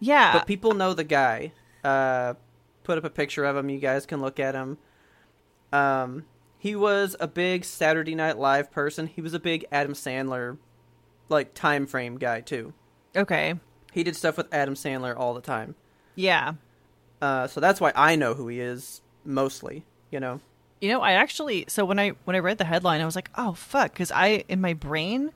Yeah. 0.00 0.32
but 0.32 0.46
people 0.46 0.74
know 0.74 0.94
the 0.94 1.04
guy. 1.04 1.52
Uh, 1.82 2.34
put 2.82 2.98
up 2.98 3.04
a 3.04 3.10
picture 3.10 3.44
of 3.44 3.56
him. 3.56 3.68
You 3.70 3.78
guys 3.78 4.06
can 4.06 4.20
look 4.20 4.38
at 4.40 4.54
him. 4.54 4.78
Um, 5.72 6.24
he 6.58 6.76
was 6.76 7.16
a 7.20 7.28
big 7.28 7.64
Saturday 7.64 8.14
Night 8.14 8.38
Live 8.38 8.70
person. 8.70 9.06
He 9.06 9.20
was 9.20 9.34
a 9.34 9.40
big 9.40 9.66
Adam 9.72 9.92
Sandler, 9.92 10.58
like 11.28 11.54
time 11.54 11.86
frame 11.86 12.16
guy 12.18 12.40
too. 12.40 12.72
okay. 13.16 13.54
He 13.92 14.02
did 14.02 14.16
stuff 14.16 14.36
with 14.36 14.52
Adam 14.52 14.74
Sandler 14.74 15.16
all 15.16 15.34
the 15.34 15.40
time. 15.40 15.76
Yeah. 16.16 16.54
Uh, 17.22 17.46
so 17.46 17.60
that's 17.60 17.80
why 17.80 17.92
I 17.94 18.16
know 18.16 18.34
who 18.34 18.48
he 18.48 18.58
is 18.60 19.02
mostly. 19.24 19.84
You 20.10 20.20
know. 20.20 20.40
You 20.80 20.88
know, 20.90 21.00
I 21.00 21.12
actually 21.12 21.64
so 21.68 21.84
when 21.84 21.98
I 22.00 22.10
when 22.24 22.34
I 22.34 22.40
read 22.40 22.58
the 22.58 22.64
headline, 22.64 23.00
I 23.00 23.04
was 23.04 23.14
like, 23.16 23.30
"Oh 23.36 23.52
fuck," 23.52 23.92
because 23.92 24.10
I 24.10 24.44
in 24.48 24.60
my 24.60 24.74
brain, 24.74 25.30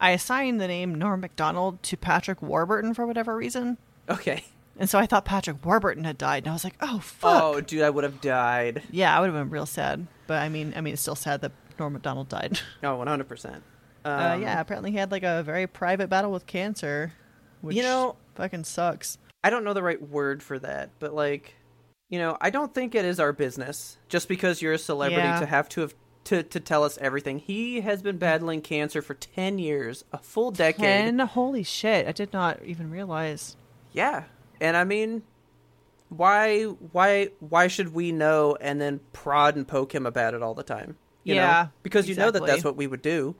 I 0.00 0.10
assigned 0.10 0.60
the 0.60 0.68
name 0.68 0.94
Norm 0.94 1.20
Macdonald 1.20 1.82
to 1.84 1.96
Patrick 1.96 2.42
Warburton 2.42 2.92
for 2.92 3.06
whatever 3.06 3.34
reason, 3.34 3.78
Okay. 4.08 4.44
and 4.78 4.88
so 4.88 4.98
I 4.98 5.06
thought 5.06 5.24
Patrick 5.24 5.64
Warburton 5.64 6.04
had 6.04 6.18
died, 6.18 6.44
and 6.44 6.50
I 6.50 6.52
was 6.52 6.64
like, 6.64 6.76
"Oh 6.80 6.98
fuck." 7.00 7.42
Oh, 7.42 7.60
dude, 7.60 7.82
I 7.82 7.90
would 7.90 8.04
have 8.04 8.20
died. 8.20 8.82
Yeah, 8.90 9.16
I 9.16 9.20
would 9.20 9.26
have 9.26 9.34
been 9.34 9.50
real 9.50 9.66
sad. 9.66 10.06
But 10.26 10.42
I 10.42 10.48
mean, 10.48 10.72
I 10.76 10.80
mean, 10.80 10.92
it's 10.94 11.02
still 11.02 11.14
sad 11.14 11.40
that 11.42 11.52
Norm 11.78 11.92
Macdonald 11.94 12.28
died. 12.28 12.60
Oh, 12.82 12.96
one 12.96 13.06
hundred 13.06 13.28
percent. 13.28 13.62
Um, 14.04 14.12
uh, 14.20 14.34
yeah, 14.36 14.60
apparently 14.60 14.90
he 14.92 14.96
had 14.98 15.10
like 15.10 15.22
a 15.24 15.42
very 15.42 15.66
private 15.66 16.08
battle 16.08 16.30
with 16.30 16.46
cancer, 16.46 17.12
which 17.60 17.76
You 17.76 17.82
know- 17.82 18.16
fucking 18.36 18.64
sucks. 18.64 19.18
I 19.42 19.50
don't 19.50 19.64
know 19.64 19.72
the 19.74 19.82
right 19.82 20.00
word 20.00 20.42
for 20.42 20.58
that, 20.60 20.90
but 20.98 21.14
like, 21.14 21.54
you 22.08 22.18
know, 22.18 22.36
I 22.40 22.50
don't 22.50 22.72
think 22.74 22.94
it 22.94 23.04
is 23.04 23.18
our 23.20 23.32
business 23.32 23.96
just 24.08 24.28
because 24.28 24.60
you're 24.62 24.72
a 24.74 24.78
celebrity 24.78 25.22
Yeah. 25.22 25.40
to 25.40 25.46
have 25.46 25.68
to 25.70 25.80
have 25.82 25.94
to 26.24 26.42
to 26.42 26.58
tell 26.60 26.82
us 26.84 26.98
everything. 27.00 27.38
He 27.38 27.80
has 27.82 28.02
been 28.02 28.18
battling 28.18 28.60
cancer 28.60 29.00
for 29.02 29.14
10 29.14 29.58
years, 29.58 30.04
a 30.12 30.18
full 30.18 30.50
decade. 30.50 30.80
Ten, 30.84 31.18
holy 31.20 31.62
shit! 31.62 32.06
I 32.08 32.12
did 32.12 32.32
not 32.32 32.62
even 32.64 32.90
realize. 32.90 33.56
Yeah. 33.96 34.24
And 34.60 34.76
I 34.76 34.84
mean, 34.84 35.22
why 36.08 36.62
why 36.64 37.30
why 37.40 37.66
should 37.66 37.92
we 37.92 38.12
know 38.12 38.56
and 38.60 38.80
then 38.80 39.00
prod 39.12 39.56
and 39.56 39.66
poke 39.66 39.92
him 39.94 40.06
about 40.06 40.34
it 40.34 40.42
all 40.42 40.54
the 40.54 40.62
time? 40.62 40.96
You 41.24 41.34
know? 41.34 41.40
Yeah, 41.42 41.66
Because 41.82 42.08
you 42.08 42.14
know 42.14 42.30
that 42.30 42.46
that's 42.46 42.62
what 42.62 42.76
we 42.76 42.86
would 42.86 43.02
do. 43.02 43.34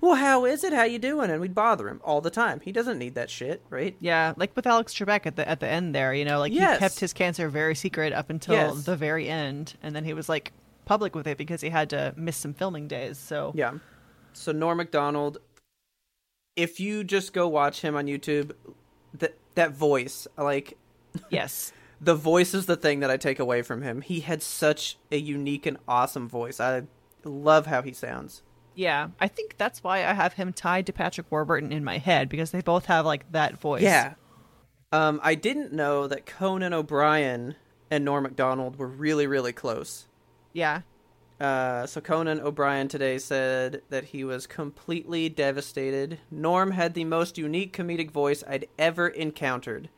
Well, 0.00 0.14
how 0.16 0.46
is 0.46 0.64
it? 0.64 0.72
How 0.72 0.82
you 0.84 0.98
doing? 0.98 1.30
And 1.30 1.40
we'd 1.40 1.54
bother 1.54 1.88
him 1.88 2.00
all 2.02 2.20
the 2.20 2.30
time. 2.30 2.60
He 2.60 2.72
doesn't 2.72 2.98
need 2.98 3.14
that 3.14 3.30
shit, 3.30 3.62
right? 3.70 3.94
Yeah, 4.00 4.32
like 4.36 4.56
with 4.56 4.66
Alex 4.66 4.94
Trebek 4.94 5.26
at 5.26 5.36
the 5.36 5.46
at 5.48 5.60
the 5.60 5.68
end 5.68 5.94
there, 5.94 6.12
you 6.14 6.24
know, 6.24 6.38
like 6.40 6.52
Yes. 6.52 6.76
he 6.76 6.78
kept 6.80 6.98
his 7.00 7.12
cancer 7.12 7.48
very 7.48 7.74
secret 7.74 8.12
up 8.12 8.30
until 8.30 8.54
Yes. 8.54 8.84
the 8.84 8.96
very 8.96 9.28
end, 9.28 9.74
and 9.82 9.94
then 9.94 10.04
he 10.04 10.12
was 10.14 10.28
like 10.28 10.52
public 10.86 11.14
with 11.14 11.26
it 11.26 11.36
because 11.38 11.60
he 11.60 11.68
had 11.68 11.90
to 11.90 12.14
miss 12.16 12.36
some 12.36 12.54
filming 12.54 12.88
days. 12.88 13.18
So 13.18 13.52
Yeah. 13.54 13.74
So 14.32 14.50
Norm 14.52 14.78
Macdonald, 14.78 15.38
if 16.56 16.80
you 16.80 17.04
just 17.04 17.32
go 17.32 17.46
watch 17.46 17.82
him 17.82 17.94
on 17.94 18.06
YouTube, 18.06 18.52
that 19.14 19.36
that 19.56 19.72
voice, 19.72 20.26
like 20.38 20.78
yes, 21.28 21.72
the 22.00 22.14
voice 22.14 22.54
is 22.54 22.66
the 22.66 22.76
thing 22.76 23.00
that 23.00 23.10
I 23.10 23.16
take 23.16 23.38
away 23.38 23.62
from 23.62 23.82
him. 23.82 24.00
He 24.00 24.20
had 24.20 24.42
such 24.42 24.96
a 25.10 25.16
unique 25.18 25.66
and 25.66 25.76
awesome 25.88 26.28
voice. 26.28 26.60
I 26.60 26.84
love 27.24 27.66
how 27.66 27.82
he 27.82 27.92
sounds. 27.92 28.42
yeah, 28.74 29.08
I 29.18 29.28
think 29.28 29.56
that's 29.58 29.82
why 29.82 29.98
I 29.98 30.12
have 30.14 30.34
him 30.34 30.52
tied 30.52 30.86
to 30.86 30.92
Patrick 30.92 31.30
Warburton 31.30 31.72
in 31.72 31.82
my 31.82 31.98
head 31.98 32.28
because 32.28 32.52
they 32.52 32.60
both 32.60 32.86
have 32.86 33.04
like 33.04 33.30
that 33.32 33.58
voice. 33.60 33.82
Yeah. 33.82 34.14
Um, 34.92 35.18
I 35.22 35.34
didn't 35.34 35.72
know 35.72 36.06
that 36.06 36.26
Conan 36.26 36.72
O'Brien 36.72 37.56
and 37.90 38.04
Norm 38.04 38.22
Macdonald 38.22 38.78
were 38.78 38.86
really, 38.86 39.26
really 39.26 39.52
close. 39.52 40.06
yeah, 40.52 40.82
Uh, 41.38 41.86
so 41.86 42.00
Conan 42.00 42.40
O'Brien 42.40 42.88
today 42.88 43.18
said 43.18 43.82
that 43.90 44.04
he 44.04 44.24
was 44.24 44.46
completely 44.46 45.28
devastated. 45.28 46.18
Norm 46.30 46.70
had 46.70 46.94
the 46.94 47.04
most 47.04 47.36
unique 47.36 47.76
comedic 47.76 48.10
voice 48.10 48.42
I'd 48.48 48.68
ever 48.78 49.08
encountered. 49.08 49.90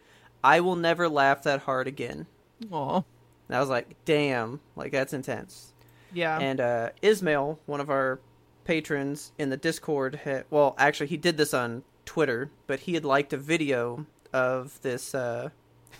I 0.42 0.60
will 0.60 0.76
never 0.76 1.08
laugh 1.08 1.42
that 1.44 1.62
hard 1.62 1.86
again. 1.86 2.26
oh, 2.72 3.04
And 3.48 3.56
I 3.56 3.60
was 3.60 3.68
like, 3.68 3.94
damn, 4.04 4.60
like 4.74 4.90
that's 4.90 5.12
intense. 5.12 5.72
yeah, 6.12 6.38
And 6.38 6.60
uh, 6.60 6.90
Ismail, 7.02 7.60
one 7.66 7.80
of 7.80 7.90
our 7.90 8.20
patrons 8.64 9.32
in 9.38 9.50
the 9.50 9.56
Discord, 9.56 10.16
had, 10.16 10.44
well, 10.50 10.74
actually, 10.76 11.06
he 11.06 11.16
did 11.16 11.36
this 11.36 11.54
on 11.54 11.84
Twitter, 12.04 12.50
but 12.66 12.80
he 12.80 12.94
had 12.94 13.04
liked 13.04 13.32
a 13.32 13.36
video 13.36 14.06
of 14.32 14.80
this 14.82 15.14
uh, 15.14 15.50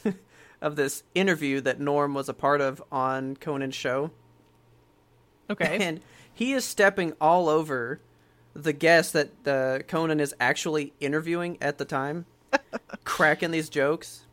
of 0.60 0.76
this 0.76 1.04
interview 1.14 1.60
that 1.60 1.80
Norm 1.80 2.14
was 2.14 2.28
a 2.28 2.34
part 2.34 2.60
of 2.60 2.82
on 2.90 3.36
Conan's 3.36 3.74
show. 3.74 4.10
Okay, 5.50 5.78
And 5.80 6.00
he 6.32 6.52
is 6.52 6.64
stepping 6.64 7.14
all 7.20 7.48
over 7.48 8.00
the 8.54 8.72
guest 8.72 9.12
that 9.12 9.46
uh, 9.46 9.82
Conan 9.86 10.20
is 10.20 10.34
actually 10.40 10.92
interviewing 11.00 11.58
at 11.60 11.78
the 11.78 11.84
time, 11.84 12.26
cracking 13.04 13.50
these 13.50 13.68
jokes. 13.68 14.24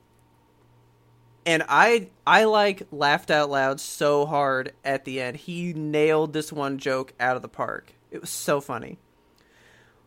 And 1.45 1.63
I 1.69 2.10
I 2.25 2.45
like 2.45 2.88
laughed 2.91 3.29
out 3.29 3.50
loud 3.51 3.79
so 3.79 4.25
hard 4.25 4.74
at 4.84 5.05
the 5.05 5.22
end. 5.22 5.38
He 5.38 5.74
nailed 5.74 6.34
this 6.34 6.51
one 6.51 6.79
joke 6.79 7.13
out 7.19 7.36
of 7.36 7.43
the 7.43 7.48
park. 7.48 7.93
It 8.10 8.22
was 8.22 8.31
so 8.31 8.60
funny. 8.60 8.98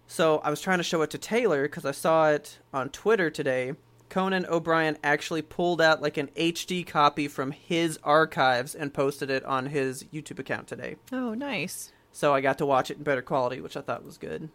So 0.08 0.38
I 0.38 0.50
was 0.50 0.60
trying 0.60 0.78
to 0.78 0.84
show 0.84 1.02
it 1.02 1.10
to 1.10 1.18
Taylor 1.18 1.62
because 1.62 1.84
I 1.84 1.92
saw 1.92 2.30
it 2.30 2.58
on 2.72 2.88
Twitter 2.88 3.30
today. 3.30 3.74
Conan 4.08 4.46
O'Brien 4.46 4.96
actually 5.04 5.42
pulled 5.42 5.80
out 5.80 6.00
like 6.02 6.16
an 6.16 6.28
HD 6.36 6.86
copy 6.86 7.28
from 7.28 7.50
his 7.52 7.98
archives 8.02 8.74
and 8.74 8.92
posted 8.94 9.30
it 9.30 9.44
on 9.44 9.66
his 9.66 10.04
YouTube 10.04 10.38
account 10.38 10.66
today. 10.66 10.96
oh, 11.12 11.34
nice, 11.34 11.92
So 12.12 12.32
I 12.34 12.40
got 12.40 12.58
to 12.58 12.66
watch 12.66 12.90
it 12.90 12.98
in 12.98 13.02
better 13.02 13.22
quality, 13.22 13.60
which 13.60 13.76
I 13.76 13.80
thought 13.82 14.04
was 14.04 14.18
good. 14.18 14.48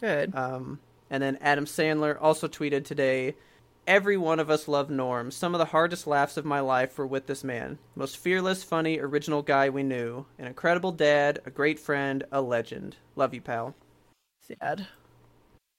good. 0.00 0.34
Um, 0.34 0.80
and 1.10 1.22
then 1.22 1.38
Adam 1.40 1.64
Sandler 1.64 2.16
also 2.20 2.48
tweeted 2.48 2.84
today 2.84 3.34
Every 3.86 4.18
one 4.18 4.38
of 4.38 4.50
us 4.50 4.68
love 4.68 4.90
Norm. 4.90 5.30
Some 5.30 5.54
of 5.54 5.58
the 5.58 5.64
hardest 5.64 6.06
laughs 6.06 6.36
of 6.36 6.44
my 6.44 6.60
life 6.60 6.98
were 6.98 7.06
with 7.06 7.26
this 7.26 7.42
man. 7.42 7.78
Most 7.96 8.18
fearless, 8.18 8.62
funny, 8.62 8.98
original 8.98 9.40
guy 9.40 9.70
we 9.70 9.82
knew. 9.82 10.26
An 10.38 10.46
incredible 10.46 10.92
dad, 10.92 11.40
a 11.46 11.50
great 11.50 11.78
friend, 11.78 12.22
a 12.30 12.42
legend. 12.42 12.96
Love 13.16 13.32
you, 13.32 13.40
pal. 13.40 13.74
Sad. 14.42 14.86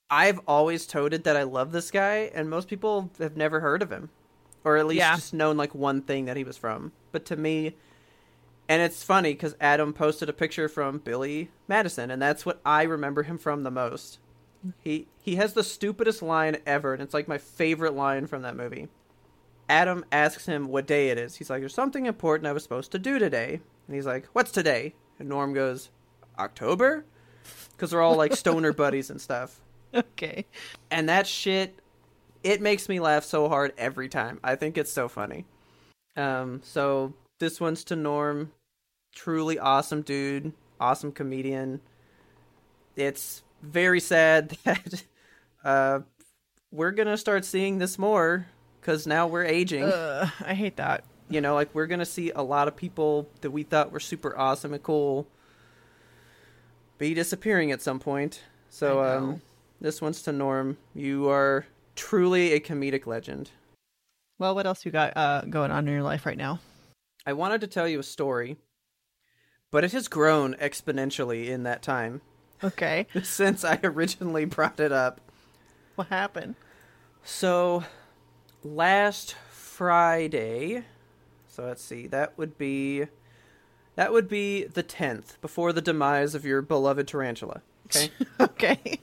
I've 0.09 0.39
always 0.47 0.85
toted 0.87 1.23
that 1.25 1.35
I 1.37 1.43
love 1.43 1.71
this 1.71 1.91
guy, 1.91 2.31
and 2.33 2.49
most 2.49 2.67
people 2.67 3.11
have 3.19 3.37
never 3.37 3.59
heard 3.59 3.81
of 3.81 3.91
him. 3.91 4.09
Or 4.63 4.77
at 4.77 4.87
least 4.87 4.99
Yeah. 4.99 5.15
just 5.15 5.33
known 5.33 5.55
like 5.57 5.73
one 5.73 6.01
thing 6.01 6.25
that 6.25 6.35
he 6.37 6.43
was 6.43 6.57
from. 6.57 6.91
But 7.11 7.25
to 7.25 7.35
me, 7.35 7.77
and 8.67 8.81
it's 8.81 9.03
funny 9.03 9.33
because 9.33 9.55
Adam 9.61 9.93
posted 9.93 10.27
a 10.29 10.33
picture 10.33 10.67
from 10.67 10.97
Billy 10.99 11.49
Madison, 11.67 12.11
and 12.11 12.21
that's 12.21 12.45
what 12.45 12.59
I 12.65 12.83
remember 12.83 13.23
him 13.23 13.37
from 13.37 13.63
the 13.63 13.71
most. 13.71 14.19
He 14.79 15.07
he 15.21 15.37
has 15.37 15.53
the 15.53 15.63
stupidest 15.63 16.21
line 16.21 16.57
ever, 16.65 16.93
and 16.93 17.01
it's 17.01 17.13
like 17.13 17.27
my 17.29 17.37
favorite 17.37 17.93
line 17.93 18.27
from 18.27 18.41
that 18.41 18.57
movie. 18.57 18.89
Adam 19.69 20.03
asks 20.11 20.45
him 20.47 20.67
what 20.67 20.85
day 20.87 21.09
it 21.09 21.17
is. 21.17 21.37
He's 21.37 21.49
like, 21.49 21.61
"There's 21.61 21.73
something 21.73 22.05
important 22.07 22.47
I 22.47 22.51
was 22.51 22.63
supposed 22.63 22.91
to 22.91 22.99
do 22.99 23.19
today," 23.19 23.61
and 23.87 23.95
he's 23.95 24.05
like, 24.05 24.25
"What's 24.33 24.51
today?" 24.51 24.95
And 25.17 25.29
Norm 25.29 25.53
goes, 25.53 25.89
"October," 26.37 27.05
because 27.71 27.91
they're 27.91 28.01
all 28.01 28.15
like 28.17 28.35
stoner 28.35 28.73
buddies 28.83 29.09
and 29.09 29.21
stuff. 29.21 29.61
Okay, 29.95 30.45
And 30.91 31.09
that 31.09 31.25
shit, 31.25 31.79
it 32.43 32.61
makes 32.61 32.87
me 32.87 32.99
laugh 32.99 33.23
so 33.23 33.49
hard 33.49 33.73
every 33.77 34.07
time. 34.07 34.39
I 34.43 34.55
think 34.55 34.77
it's 34.77 34.91
so 34.91 35.07
funny. 35.07 35.45
Um, 36.15 36.61
so 36.63 37.13
this 37.39 37.59
one's 37.59 37.83
to 37.85 37.95
Norm. 37.95 38.51
Truly 39.15 39.57
awesome 39.57 40.03
dude, 40.03 40.53
awesome 40.79 41.11
comedian. 41.11 41.81
It's 42.95 43.41
very 43.63 43.99
sad 43.99 44.57
that 44.63 45.03
uh, 45.63 45.99
we're 46.71 46.91
gonna 46.91 47.17
start 47.17 47.43
seeing 47.45 47.79
this 47.79 47.97
more 47.97 48.45
because 48.79 49.07
now 49.07 49.25
we're 49.27 49.45
aging. 49.45 49.83
uh, 49.83 50.29
I 50.41 50.53
hate 50.53 50.77
that. 50.77 51.03
You 51.29 51.41
know, 51.41 51.55
like 51.55 51.73
we're 51.73 51.87
gonna 51.87 52.05
see 52.05 52.31
a 52.31 52.43
lot 52.43 52.67
of 52.67 52.75
people 52.75 53.27
that 53.41 53.51
we 53.51 53.63
thought 53.63 53.91
were 53.91 53.99
super 53.99 54.37
awesome 54.37 54.73
and 54.73 54.83
cool 54.83 55.27
be 56.99 57.13
disappearing 57.13 57.71
at 57.71 57.81
some 57.81 57.99
point. 57.99 58.41
So 58.69 59.03
um 59.03 59.41
this 59.81 60.01
one's 60.01 60.21
to 60.23 60.31
Norm. 60.31 60.77
You 60.93 61.29
are 61.29 61.65
truly 61.95 62.53
a 62.53 62.59
comedic 62.59 63.05
legend. 63.07 63.51
Well, 64.37 64.55
what 64.55 64.65
else 64.65 64.85
you 64.85 64.91
got 64.91 65.15
uh, 65.17 65.41
going 65.49 65.71
on 65.71 65.87
in 65.87 65.93
your 65.93 66.03
life 66.03 66.25
right 66.25 66.37
now? 66.37 66.59
I 67.25 67.33
wanted 67.33 67.61
to 67.61 67.67
tell 67.67 67.87
you 67.87 67.99
a 67.99 68.03
story. 68.03 68.57
but 69.71 69.83
it 69.83 69.91
has 69.91 70.07
grown 70.07 70.55
exponentially 70.55 71.47
in 71.47 71.63
that 71.63 71.81
time 71.83 72.21
Okay. 72.63 73.07
since 73.23 73.63
I 73.63 73.79
originally 73.83 74.45
brought 74.45 74.79
it 74.79 74.91
up. 74.91 75.21
What 75.95 76.07
happened? 76.07 76.55
So, 77.23 77.83
last 78.63 79.35
Friday, 79.51 80.83
so 81.47 81.65
let's 81.65 81.83
see, 81.83 82.07
that 82.07 82.37
would 82.37 82.57
be 82.57 83.05
that 83.95 84.11
would 84.13 84.27
be 84.29 84.63
the 84.63 84.83
10th 84.83 85.39
before 85.41 85.73
the 85.73 85.81
demise 85.81 86.33
of 86.35 86.45
your 86.45 86.61
beloved 86.61 87.07
tarantula. 87.07 87.61
Okay? 87.87 88.09
okay. 88.39 88.99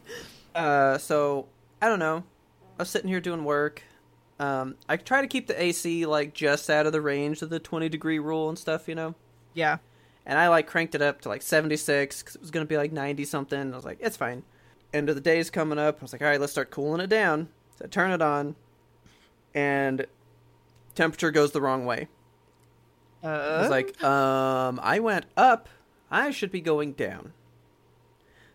Uh 0.57 0.99
so, 0.99 1.49
I 1.81 1.89
don't 1.89 1.99
know. 1.99 2.25
I 2.79 2.83
was 2.83 2.91
sitting 2.91 3.09
here 3.09 3.21
doing 3.21 3.45
work. 3.45 3.83
Um 4.39 4.77
I 4.89 4.97
try 4.97 5.21
to 5.21 5.27
keep 5.27 5.47
the 5.47 5.61
AC 5.61 6.07
like 6.07 6.35
just 6.35 6.69
out 6.71 6.87
of 6.87 6.93
the 6.93 7.01
range 7.01 7.43
of 7.43 7.51
the 7.51 7.59
20 7.61 7.89
degree 7.89 8.19
rule 8.19 8.49
and 8.49 8.59
stuff, 8.59 8.89
you 8.89 8.95
know. 8.95 9.15
Yeah. 9.55 9.79
And 10.25 10.39
I 10.39 10.49
like 10.49 10.67
cranked 10.67 10.95
it 10.95 11.03
up 11.03 11.21
to 11.23 11.29
like 11.29 11.43
76 11.43 12.23
cuz 12.23 12.35
it 12.35 12.41
was 12.41 12.51
going 12.51 12.67
to 12.67 12.69
be 12.69 12.77
like 12.77 12.93
90 12.93 13.25
something. 13.25 13.73
I 13.73 13.77
was 13.77 13.85
like, 13.85 13.99
it's 14.01 14.17
fine. 14.17 14.43
End 14.93 15.09
of 15.09 15.15
the 15.15 15.21
day's 15.21 15.51
coming 15.51 15.79
up. 15.79 15.99
I 16.01 16.03
was 16.03 16.13
like, 16.13 16.23
all 16.23 16.29
right, 16.29 16.41
let's 16.41 16.53
start 16.53 16.71
cooling 16.71 17.01
it 17.01 17.07
down. 17.09 17.49
So 17.79 17.85
I 17.85 17.89
turn 17.89 18.11
it 18.11 18.23
on, 18.23 18.57
and 19.55 20.07
temperature 20.95 21.31
goes 21.31 21.53
the 21.53 21.61
wrong 21.61 21.85
way. 21.85 22.09
I 23.23 23.27
Uh, 23.29 23.59
was 23.61 23.71
like, 23.71 24.03
um, 24.03 24.81
I 24.83 24.99
went 25.01 25.27
up. 25.37 25.69
I 26.11 26.31
should 26.31 26.51
be 26.51 26.61
going 26.61 26.93
down. 26.93 27.33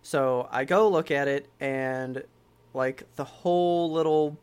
So 0.02 0.48
I 0.52 0.66
go 0.66 0.90
look 0.90 1.12
at 1.12 1.28
it, 1.28 1.48
and 1.60 2.24
like 2.74 3.04
the 3.16 3.24
whole 3.24 3.92
little 3.92 4.38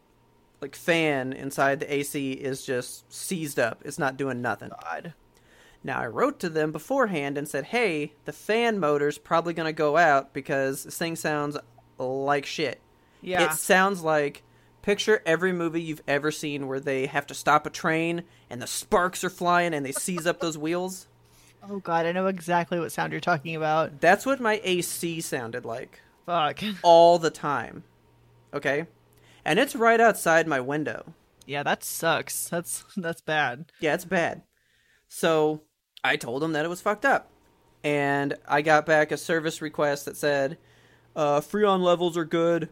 like 0.61 0.75
fan 0.75 1.33
inside 1.33 1.81
the 1.81 1.93
AC 1.93 2.33
is 2.33 2.65
just 2.65 3.13
seized 3.13 3.59
up. 3.59 3.83
It's 3.85 3.99
not 3.99 4.17
doing 4.17 4.43
nothing. 4.43 4.71
God. 4.83 5.15
Now 5.85 6.01
I 6.01 6.07
wrote 6.07 6.41
to 6.41 6.49
them 6.49 6.73
beforehand 6.73 7.39
and 7.39 7.49
said, 7.49 7.67
"Hey, 7.67 8.15
the 8.25 8.33
fan 8.33 8.79
motor's 8.79 9.19
probably 9.19 9.55
going 9.55 9.67
to 9.69 9.73
go 9.73 9.97
out 9.97 10.33
because 10.33 10.85
this 10.85 10.99
thing 10.99 11.17
sounds 11.17 11.57
like 11.99 12.47
shit. 12.47 12.81
Yeah. 13.21 13.45
It 13.45 13.57
sounds 13.57 14.03
like 14.03 14.43
picture 14.83 15.23
every 15.27 15.53
movie 15.53 15.83
you've 15.83 16.03
ever 16.07 16.31
seen 16.31 16.67
where 16.67 16.81
they 16.81 17.07
have 17.07 17.27
to 17.27 17.35
stop 17.35 17.67
a 17.67 17.71
train 17.71 18.23
and 18.49 18.63
the 18.63 18.67
sparks 18.67 19.25
are 19.25 19.31
flying 19.31 19.75
and 19.75 19.85
they 19.85 19.93
seize 19.93 20.27
up 20.27 20.41
those 20.41 20.57
wheels. 20.57 21.09
Oh 21.63 21.81
God, 21.81 22.07
I 22.07 22.13
know 22.13 22.27
exactly 22.27 22.79
what 22.79 22.93
sound 22.93 23.13
you're 23.13 23.21
talking 23.21 23.57
about. 23.57 24.01
That's 24.01 24.25
what 24.25 24.41
my 24.41 24.61
AC 24.65 25.21
sounded 25.21 25.65
like 25.65 26.01
Fuck. 26.27 26.63
all 26.83 27.19
the 27.19 27.31
time. 27.31 27.85
Okay? 28.55 28.87
And 29.45 29.59
it's 29.59 29.77
right 29.77 30.01
outside 30.01 30.47
my 30.47 30.61
window. 30.61 31.15
Yeah, 31.47 31.63
that 31.63 31.83
sucks. 31.83 32.49
That's 32.49 32.85
that's 32.97 33.21
bad. 33.21 33.73
Yeah, 33.81 33.95
it's 33.95 34.05
bad. 34.05 34.43
So 35.09 35.63
I 36.05 36.17
told 36.17 36.43
him 36.43 36.53
that 36.53 36.65
it 36.65 36.69
was 36.69 36.81
fucked 36.81 37.05
up. 37.05 37.31
And 37.85 38.35
I 38.47 38.63
got 38.63 38.87
back 38.87 39.13
a 39.13 39.17
service 39.17 39.63
request 39.63 40.05
that 40.05 40.17
said, 40.17 40.59
uh, 41.15 41.41
Freon 41.41 41.81
levels 41.81 42.17
are 42.17 42.25
good. 42.25 42.69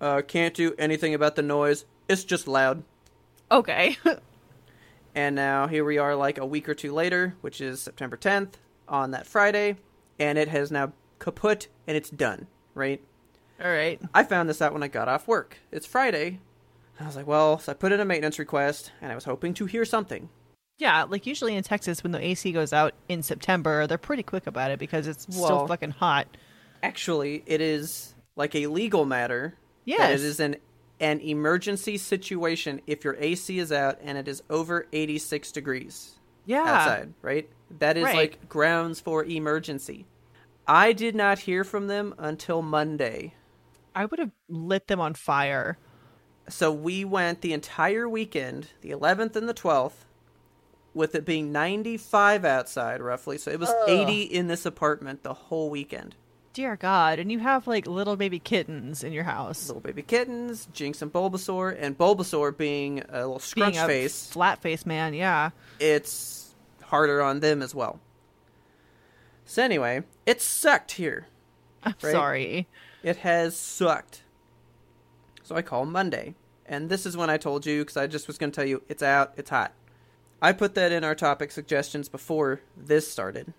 Uh, 0.00 0.22
can't 0.22 0.54
do 0.54 0.74
anything 0.78 1.14
about 1.14 1.36
the 1.36 1.42
noise. 1.42 1.84
It's 2.08 2.24
just 2.24 2.46
loud. 2.46 2.82
Okay. 3.50 3.96
And 5.14 5.36
now 5.36 5.66
here 5.66 5.84
we 5.84 5.98
are, 5.98 6.14
like 6.16 6.38
a 6.38 6.46
week 6.46 6.68
or 6.68 6.74
two 6.74 6.92
later, 6.92 7.34
which 7.40 7.60
is 7.60 7.80
September 7.80 8.16
10th, 8.16 8.52
on 8.88 9.10
that 9.10 9.26
Friday. 9.26 9.76
And 10.18 10.38
it 10.38 10.48
has 10.48 10.70
now 10.70 10.92
kaput 11.18 11.68
and 11.86 11.96
it's 11.96 12.10
done, 12.10 12.46
right? 12.74 13.00
All 13.62 13.70
right. 13.70 14.00
I 14.14 14.24
found 14.24 14.48
this 14.48 14.62
out 14.62 14.72
when 14.72 14.82
I 14.82 14.88
got 14.88 15.08
off 15.08 15.28
work. 15.28 15.58
It's 15.70 15.86
Friday. 15.86 16.40
I 17.00 17.06
was 17.06 17.16
like, 17.16 17.26
well, 17.26 17.58
so 17.58 17.72
I 17.72 17.74
put 17.74 17.92
in 17.92 18.00
a 18.00 18.04
maintenance 18.04 18.38
request 18.38 18.92
and 19.00 19.10
I 19.12 19.14
was 19.14 19.24
hoping 19.24 19.54
to 19.54 19.66
hear 19.66 19.84
something. 19.84 20.28
Yeah, 20.78 21.04
like 21.04 21.26
usually 21.26 21.54
in 21.56 21.62
Texas 21.62 22.02
when 22.02 22.12
the 22.12 22.24
AC 22.24 22.50
goes 22.52 22.72
out 22.72 22.94
in 23.08 23.22
September, 23.22 23.86
they're 23.86 23.98
pretty 23.98 24.22
quick 24.22 24.46
about 24.46 24.70
it 24.70 24.78
because 24.78 25.06
it's 25.06 25.26
Well- 25.28 25.44
still 25.44 25.66
fucking 25.66 25.90
hot. 25.92 26.26
actually 26.82 27.42
it 27.46 27.60
is 27.60 28.14
like 28.34 28.54
a 28.56 28.66
legal 28.66 29.04
matter 29.04 29.54
that 29.54 29.58
Yes. 29.84 30.20
it 30.20 30.24
is 30.26 30.40
an 30.40 30.56
an 31.02 31.20
emergency 31.20 31.98
situation 31.98 32.80
if 32.86 33.04
your 33.04 33.16
AC 33.18 33.58
is 33.58 33.72
out 33.72 33.98
and 34.02 34.16
it 34.16 34.28
is 34.28 34.42
over 34.48 34.86
86 34.92 35.50
degrees 35.50 36.14
Yeah. 36.46 36.62
outside, 36.62 37.12
right? 37.20 37.50
That 37.78 37.96
is 37.96 38.04
Right. 38.04 38.14
like 38.14 38.48
grounds 38.48 39.00
for 39.00 39.24
emergency. 39.24 40.06
I 40.66 40.92
did 40.92 41.16
not 41.16 41.40
hear 41.40 41.64
from 41.64 41.88
them 41.88 42.14
until 42.18 42.62
Monday. 42.62 43.34
I 43.96 44.04
would 44.04 44.20
have 44.20 44.30
lit 44.48 44.86
them 44.86 45.00
on 45.00 45.14
fire. 45.14 45.76
So 46.48 46.70
we 46.72 47.04
went 47.04 47.40
the 47.40 47.52
entire 47.52 48.08
weekend, 48.08 48.68
the 48.80 48.90
11th 48.90 49.34
and 49.34 49.48
the 49.48 49.54
12th, 49.54 50.04
with 50.94 51.14
it 51.16 51.24
being 51.24 51.50
95 51.50 52.44
outside 52.44 53.00
roughly. 53.00 53.38
So 53.38 53.50
it 53.50 53.58
was 53.58 53.74
80 53.88 54.22
in 54.22 54.46
this 54.46 54.64
apartment 54.64 55.24
the 55.24 55.34
whole 55.34 55.68
weekend. 55.68 56.14
Dear 56.52 56.76
God, 56.76 57.18
and 57.18 57.32
you 57.32 57.38
have 57.38 57.66
like 57.66 57.86
little 57.86 58.14
baby 58.16 58.38
kittens 58.38 59.02
in 59.02 59.12
your 59.14 59.24
house. 59.24 59.68
little 59.68 59.80
baby 59.80 60.02
kittens, 60.02 60.68
Jinx 60.72 61.00
and 61.00 61.10
Bulbasaur, 61.10 61.74
and 61.80 61.96
Bulbasaur 61.96 62.54
being 62.56 63.02
a 63.08 63.20
little 63.20 63.38
scrunch 63.38 63.74
Being 63.74 63.84
a 63.84 63.88
face, 63.88 64.30
flat 64.30 64.60
face 64.60 64.84
man, 64.84 65.14
yeah. 65.14 65.50
it's 65.80 66.54
harder 66.82 67.22
on 67.22 67.40
them 67.40 67.62
as 67.62 67.74
well. 67.74 68.00
So 69.46 69.62
anyway, 69.62 70.02
it 70.26 70.42
sucked 70.42 70.92
here. 70.92 71.26
I'm 71.82 71.94
Right. 72.02 72.12
sorry. 72.12 72.68
It 73.02 73.16
has 73.18 73.56
sucked. 73.56 74.22
So 75.42 75.56
I 75.56 75.62
call 75.62 75.86
Monday, 75.86 76.34
and 76.66 76.90
this 76.90 77.06
is 77.06 77.16
when 77.16 77.30
I 77.30 77.38
told 77.38 77.64
you 77.64 77.80
because 77.80 77.96
I 77.96 78.06
just 78.06 78.26
was 78.26 78.36
going 78.36 78.52
to 78.52 78.54
tell 78.56 78.68
you 78.68 78.82
it's 78.90 79.02
out, 79.02 79.32
it's 79.38 79.50
hot. 79.50 79.72
I 80.42 80.52
put 80.52 80.74
that 80.74 80.92
in 80.92 81.02
our 81.02 81.14
topic 81.14 81.50
suggestions 81.50 82.10
before 82.10 82.60
this 82.76 83.10
started. 83.10 83.54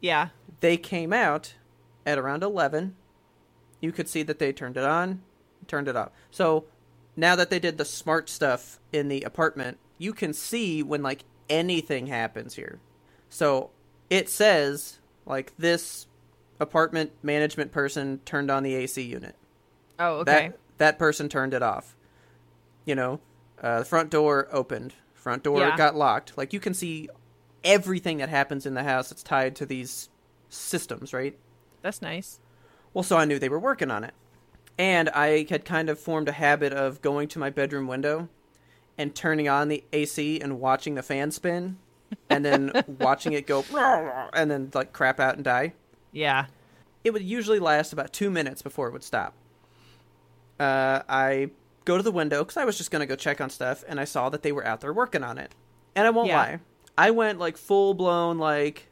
Yeah. 0.00 0.30
They 0.60 0.76
came 0.76 1.12
out 1.12 1.54
at 2.06 2.18
around 2.18 2.42
11. 2.42 2.94
You 3.80 3.92
could 3.92 4.08
see 4.08 4.22
that 4.22 4.38
they 4.38 4.52
turned 4.52 4.76
it 4.76 4.84
on, 4.84 5.22
turned 5.66 5.88
it 5.88 5.96
off. 5.96 6.10
So 6.30 6.64
now 7.16 7.36
that 7.36 7.50
they 7.50 7.58
did 7.58 7.78
the 7.78 7.84
smart 7.84 8.28
stuff 8.28 8.78
in 8.92 9.08
the 9.08 9.22
apartment, 9.22 9.78
you 9.98 10.12
can 10.12 10.32
see 10.32 10.82
when 10.82 11.02
like 11.02 11.24
anything 11.48 12.06
happens 12.06 12.54
here. 12.54 12.80
So 13.28 13.70
it 14.10 14.28
says 14.28 14.98
like 15.26 15.52
this 15.56 16.06
apartment 16.60 17.12
management 17.22 17.72
person 17.72 18.20
turned 18.24 18.50
on 18.50 18.62
the 18.62 18.74
AC 18.74 19.02
unit. 19.02 19.34
Oh, 19.98 20.18
okay. 20.18 20.48
That 20.48 20.58
that 20.78 20.98
person 20.98 21.28
turned 21.28 21.54
it 21.54 21.62
off. 21.62 21.96
You 22.84 22.94
know, 22.94 23.20
uh, 23.60 23.80
the 23.80 23.84
front 23.84 24.10
door 24.10 24.48
opened, 24.50 24.94
front 25.14 25.42
door 25.44 25.60
Yeah. 25.60 25.76
got 25.76 25.94
locked. 25.96 26.36
Like 26.36 26.52
you 26.52 26.60
can 26.60 26.74
see 26.74 27.08
everything 27.64 28.18
that 28.18 28.28
happens 28.28 28.66
in 28.66 28.74
the 28.74 28.82
house 28.82 29.10
that's 29.10 29.22
tied 29.22 29.54
to 29.56 29.66
these 29.66 30.08
systems, 30.48 31.12
right? 31.12 31.38
That's 31.82 32.00
nice. 32.00 32.40
Well, 32.94 33.02
so 33.02 33.16
I 33.16 33.24
knew 33.24 33.38
they 33.38 33.48
were 33.48 33.58
working 33.58 33.90
on 33.90 34.04
it. 34.04 34.14
And 34.78 35.08
I 35.10 35.46
had 35.48 35.64
kind 35.64 35.90
of 35.90 35.98
formed 35.98 36.28
a 36.28 36.32
habit 36.32 36.72
of 36.72 37.02
going 37.02 37.28
to 37.28 37.38
my 37.38 37.50
bedroom 37.50 37.86
window 37.86 38.28
and 38.96 39.14
turning 39.14 39.48
on 39.48 39.68
the 39.68 39.84
AC 39.92 40.40
and 40.40 40.60
watching 40.60 40.94
the 40.94 41.02
fan 41.02 41.30
spin 41.30 41.78
and 42.30 42.44
then 42.44 42.72
watching 43.00 43.32
it 43.34 43.46
go 43.46 43.64
and 44.32 44.50
then 44.50 44.70
like 44.74 44.92
crap 44.92 45.20
out 45.20 45.34
and 45.36 45.44
die. 45.44 45.74
Yeah. 46.12 46.46
It 47.04 47.12
would 47.12 47.22
usually 47.22 47.58
last 47.58 47.92
about 47.92 48.12
two 48.12 48.30
minutes 48.30 48.62
before 48.62 48.86
it 48.88 48.92
would 48.92 49.02
stop. 49.04 49.34
Uh, 50.60 51.02
I 51.08 51.50
go 51.84 51.96
to 51.96 52.02
the 52.02 52.12
window 52.12 52.44
because 52.44 52.56
I 52.56 52.64
was 52.64 52.78
just 52.78 52.90
going 52.90 53.00
to 53.00 53.06
go 53.06 53.16
check 53.16 53.40
on 53.40 53.50
stuff 53.50 53.82
and 53.88 53.98
I 53.98 54.04
saw 54.04 54.28
that 54.30 54.42
they 54.42 54.52
were 54.52 54.64
out 54.66 54.80
there 54.80 54.92
working 54.92 55.24
on 55.24 55.38
it. 55.38 55.52
And 55.96 56.06
I 56.06 56.10
won't 56.10 56.28
Yeah. 56.28 56.36
lie. 56.36 56.60
I 56.96 57.10
went 57.10 57.38
like 57.38 57.56
full 57.56 57.94
blown 57.94 58.38
like 58.38 58.88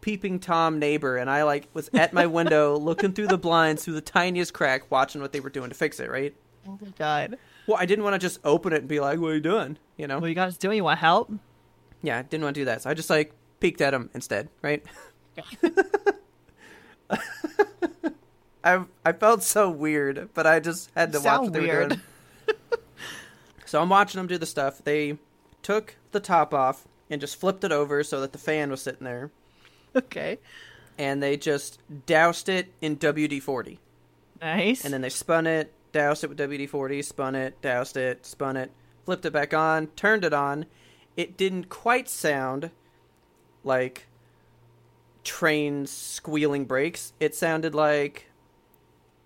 peeping 0.00 0.38
tom 0.38 0.78
neighbor 0.78 1.16
and 1.16 1.28
I 1.28 1.42
like 1.42 1.68
was 1.74 1.90
at 1.94 2.12
my 2.12 2.26
window 2.26 2.76
looking 2.78 3.12
through 3.12 3.26
the 3.28 3.38
blinds 3.38 3.84
through 3.84 3.94
the 3.94 4.00
tiniest 4.00 4.54
crack 4.54 4.90
watching 4.90 5.20
what 5.20 5.32
they 5.32 5.40
were 5.40 5.50
doing 5.50 5.68
to 5.70 5.74
fix 5.74 5.98
it, 6.00 6.10
right? 6.10 6.34
Oh 6.68 6.78
my 6.80 6.90
God. 6.98 7.38
Well, 7.66 7.76
I 7.78 7.86
didn't 7.86 8.04
want 8.04 8.14
to 8.14 8.18
just 8.18 8.38
open 8.44 8.72
it 8.72 8.80
and 8.80 8.88
be 8.88 9.00
like, 9.00 9.18
"What 9.18 9.32
are 9.32 9.34
you 9.34 9.40
doing?" 9.40 9.78
You 9.96 10.06
know? 10.06 10.18
What 10.18 10.28
you 10.28 10.34
guys 10.34 10.56
doing? 10.56 10.76
You 10.76 10.84
want 10.84 10.98
help? 10.98 11.32
Yeah, 12.02 12.18
I 12.18 12.22
didn't 12.22 12.44
want 12.44 12.54
to 12.54 12.60
do 12.60 12.64
that. 12.66 12.82
So 12.82 12.90
I 12.90 12.94
just 12.94 13.10
like 13.10 13.32
peeked 13.60 13.80
at 13.80 13.90
them 13.90 14.10
instead, 14.14 14.48
right? 14.62 14.84
I 18.64 18.84
I 19.04 19.12
felt 19.12 19.42
so 19.42 19.70
weird, 19.70 20.30
but 20.34 20.46
I 20.46 20.60
just 20.60 20.90
had 20.94 21.12
to 21.12 21.20
watch 21.20 21.40
what 21.42 21.52
they 21.52 21.60
were 21.60 21.66
weird. 21.66 21.88
doing. 21.90 22.00
so 23.64 23.80
I'm 23.80 23.88
watching 23.88 24.18
them 24.18 24.26
do 24.26 24.38
the 24.38 24.46
stuff. 24.46 24.82
They 24.82 25.18
took 25.62 25.96
the 26.12 26.20
top 26.20 26.52
off 26.52 26.86
and 27.10 27.20
just 27.20 27.38
flipped 27.38 27.64
it 27.64 27.72
over 27.72 28.02
so 28.02 28.20
that 28.20 28.32
the 28.32 28.38
fan 28.38 28.70
was 28.70 28.82
sitting 28.82 29.04
there, 29.04 29.30
Okay. 30.04 30.38
and 30.98 31.22
they 31.22 31.36
just 31.36 31.78
doused 32.06 32.48
it 32.48 32.72
in 32.80 32.96
WD 32.96 33.40
forty, 33.42 33.78
Nice. 34.40 34.84
and 34.84 34.92
then 34.94 35.00
they 35.00 35.08
spun 35.08 35.46
it, 35.46 35.72
doused 35.92 36.22
it 36.24 36.28
with 36.28 36.38
WD 36.38 36.68
forty, 36.68 37.00
spun 37.02 37.34
it, 37.34 37.60
doused 37.62 37.96
it, 37.96 38.24
spun 38.26 38.56
it, 38.56 38.70
flipped 39.04 39.24
it 39.24 39.32
back 39.32 39.54
on, 39.54 39.86
turned 39.88 40.24
it 40.24 40.32
on. 40.32 40.66
It 41.16 41.36
didn't 41.36 41.68
quite 41.70 42.08
sound 42.10 42.70
like 43.64 44.06
trains 45.24 45.90
squealing 45.90 46.64
brakes. 46.66 47.12
It 47.20 47.34
sounded 47.34 47.74
like 47.74 48.26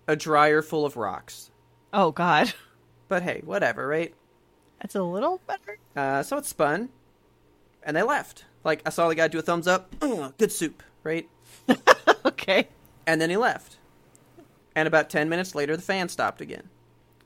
a 0.07 0.15
dryer 0.15 0.61
full 0.61 0.85
of 0.85 0.97
rocks. 0.97 1.51
oh 1.93 2.11
God. 2.11 2.53
But 3.07 3.23
hey, 3.23 3.41
whatever, 3.43 3.85
right? 3.87 4.13
That's 4.81 4.95
a 4.95 5.03
little 5.03 5.41
better. 5.45 5.77
Uh, 5.97 6.23
so 6.23 6.37
it 6.37 6.45
spun, 6.45 6.87
and 7.83 7.97
they 7.97 8.03
left. 8.03 8.45
Like 8.63 8.81
I 8.85 8.89
saw 8.89 9.07
the 9.09 9.15
guy 9.15 9.27
do 9.27 9.39
a 9.39 9.41
thumbs 9.41 9.67
up, 9.67 9.93
"Ugh, 10.01 10.33
good 10.37 10.51
soup, 10.51 10.83
right? 11.03 11.27
Okay. 12.23 12.67
And 13.07 13.19
then 13.21 13.29
he 13.29 13.37
left. 13.37 13.77
And 14.75 14.87
about 14.87 15.09
10 15.09 15.29
minutes 15.29 15.55
later, 15.55 15.75
the 15.75 15.81
fan 15.81 16.09
stopped 16.09 16.41
again. 16.41 16.69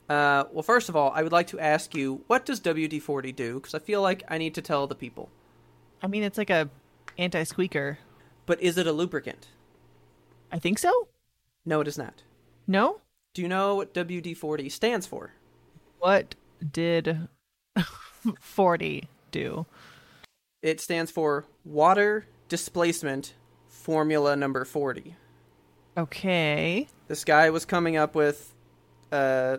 Uh, 0.09 0.45
well, 0.51 0.63
first 0.63 0.89
of 0.89 0.95
all, 0.95 1.11
I 1.15 1.23
would 1.23 1.31
like 1.31 1.47
to 1.47 1.59
ask 1.59 1.95
you, 1.95 2.23
what 2.27 2.45
does 2.45 2.59
WD 2.61 3.01
40 3.01 3.31
do? 3.31 3.55
Because 3.55 3.73
I 3.73 3.79
feel 3.79 4.01
like 4.01 4.23
I 4.27 4.37
need 4.37 4.53
to 4.55 4.61
tell 4.61 4.87
the 4.87 4.95
people. 4.95 5.29
I 6.01 6.07
mean, 6.07 6.23
it's 6.23 6.37
like 6.37 6.49
a 6.49 6.69
anti-squeaker. 7.17 7.97
But 8.45 8.61
is 8.61 8.77
it 8.77 8.87
a 8.87 8.91
lubricant? 8.91 9.47
I 10.51 10.59
think 10.59 10.79
so. 10.79 11.07
No, 11.65 11.81
it 11.81 11.87
is 11.87 11.97
not. 11.97 12.23
No. 12.67 13.01
Do 13.33 13.41
you 13.41 13.47
know 13.47 13.75
what 13.75 13.93
WD 13.93 14.37
40 14.37 14.69
stands 14.69 15.07
for? 15.07 15.31
What 15.99 16.35
did 16.71 17.27
40 18.39 19.07
do? 19.31 19.65
It 20.65 20.81
stands 20.81 21.11
for 21.11 21.45
Water 21.63 22.25
Displacement 22.49 23.35
Formula 23.67 24.35
Number 24.35 24.65
40. 24.65 25.15
Okay. 25.95 26.87
This 27.07 27.23
guy 27.23 27.51
was 27.51 27.65
coming 27.65 27.97
up 27.97 28.15
with, 28.15 28.51
uh, 29.11 29.57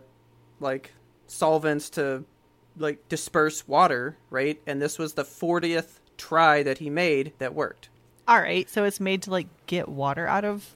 like, 0.59 0.91
solvents 1.29 1.91
to, 1.91 2.25
like, 2.77 3.09
disperse 3.09 3.69
water, 3.69 4.17
right? 4.31 4.61
And 4.67 4.83
this 4.83 4.99
was 4.99 5.15
the 5.15 5.23
40th 5.23 6.01
try 6.19 6.65
that 6.65 6.79
he 6.79 6.91
made 6.91 7.35
that 7.39 7.55
worked. 7.55 7.89
All 8.27 8.41
right. 8.41 8.69
So 8.69 8.83
it's 8.83 8.99
made 8.99 9.23
to 9.23 9.31
like 9.31 9.47
get 9.67 9.89
water 9.89 10.27
out 10.27 10.45
of 10.45 10.75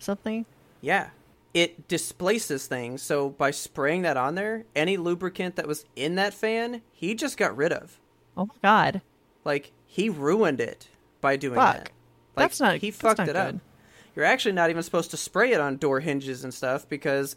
something. 0.00 0.44
Yeah. 0.80 1.10
It 1.54 1.86
displaces 1.86 2.66
things, 2.66 3.00
so 3.00 3.30
by 3.30 3.52
spraying 3.52 4.02
that 4.02 4.16
on 4.16 4.34
there, 4.34 4.64
any 4.74 4.96
lubricant 4.96 5.54
that 5.54 5.68
was 5.68 5.84
in 5.94 6.16
that 6.16 6.34
fan, 6.34 6.82
he 6.92 7.14
just 7.14 7.36
got 7.36 7.56
rid 7.56 7.72
of. 7.72 8.00
Oh 8.36 8.46
my 8.46 8.54
god. 8.60 9.02
Like, 9.46 9.72
he 9.86 10.10
ruined 10.10 10.60
it 10.60 10.88
by 11.20 11.36
doing 11.36 11.54
Fuck. 11.54 11.74
that. 11.76 11.90
Like, 12.36 12.44
That's 12.50 12.60
not- 12.60 12.76
He 12.78 12.90
fucked 12.90 13.18
not 13.20 13.28
it 13.28 13.36
up. 13.36 13.54
You're 14.14 14.24
actually 14.24 14.52
not 14.52 14.70
even 14.70 14.82
supposed 14.82 15.10
to 15.12 15.16
spray 15.16 15.52
it 15.52 15.60
on 15.60 15.76
door 15.76 16.00
hinges 16.00 16.42
and 16.42 16.52
stuff 16.52 16.88
because 16.88 17.36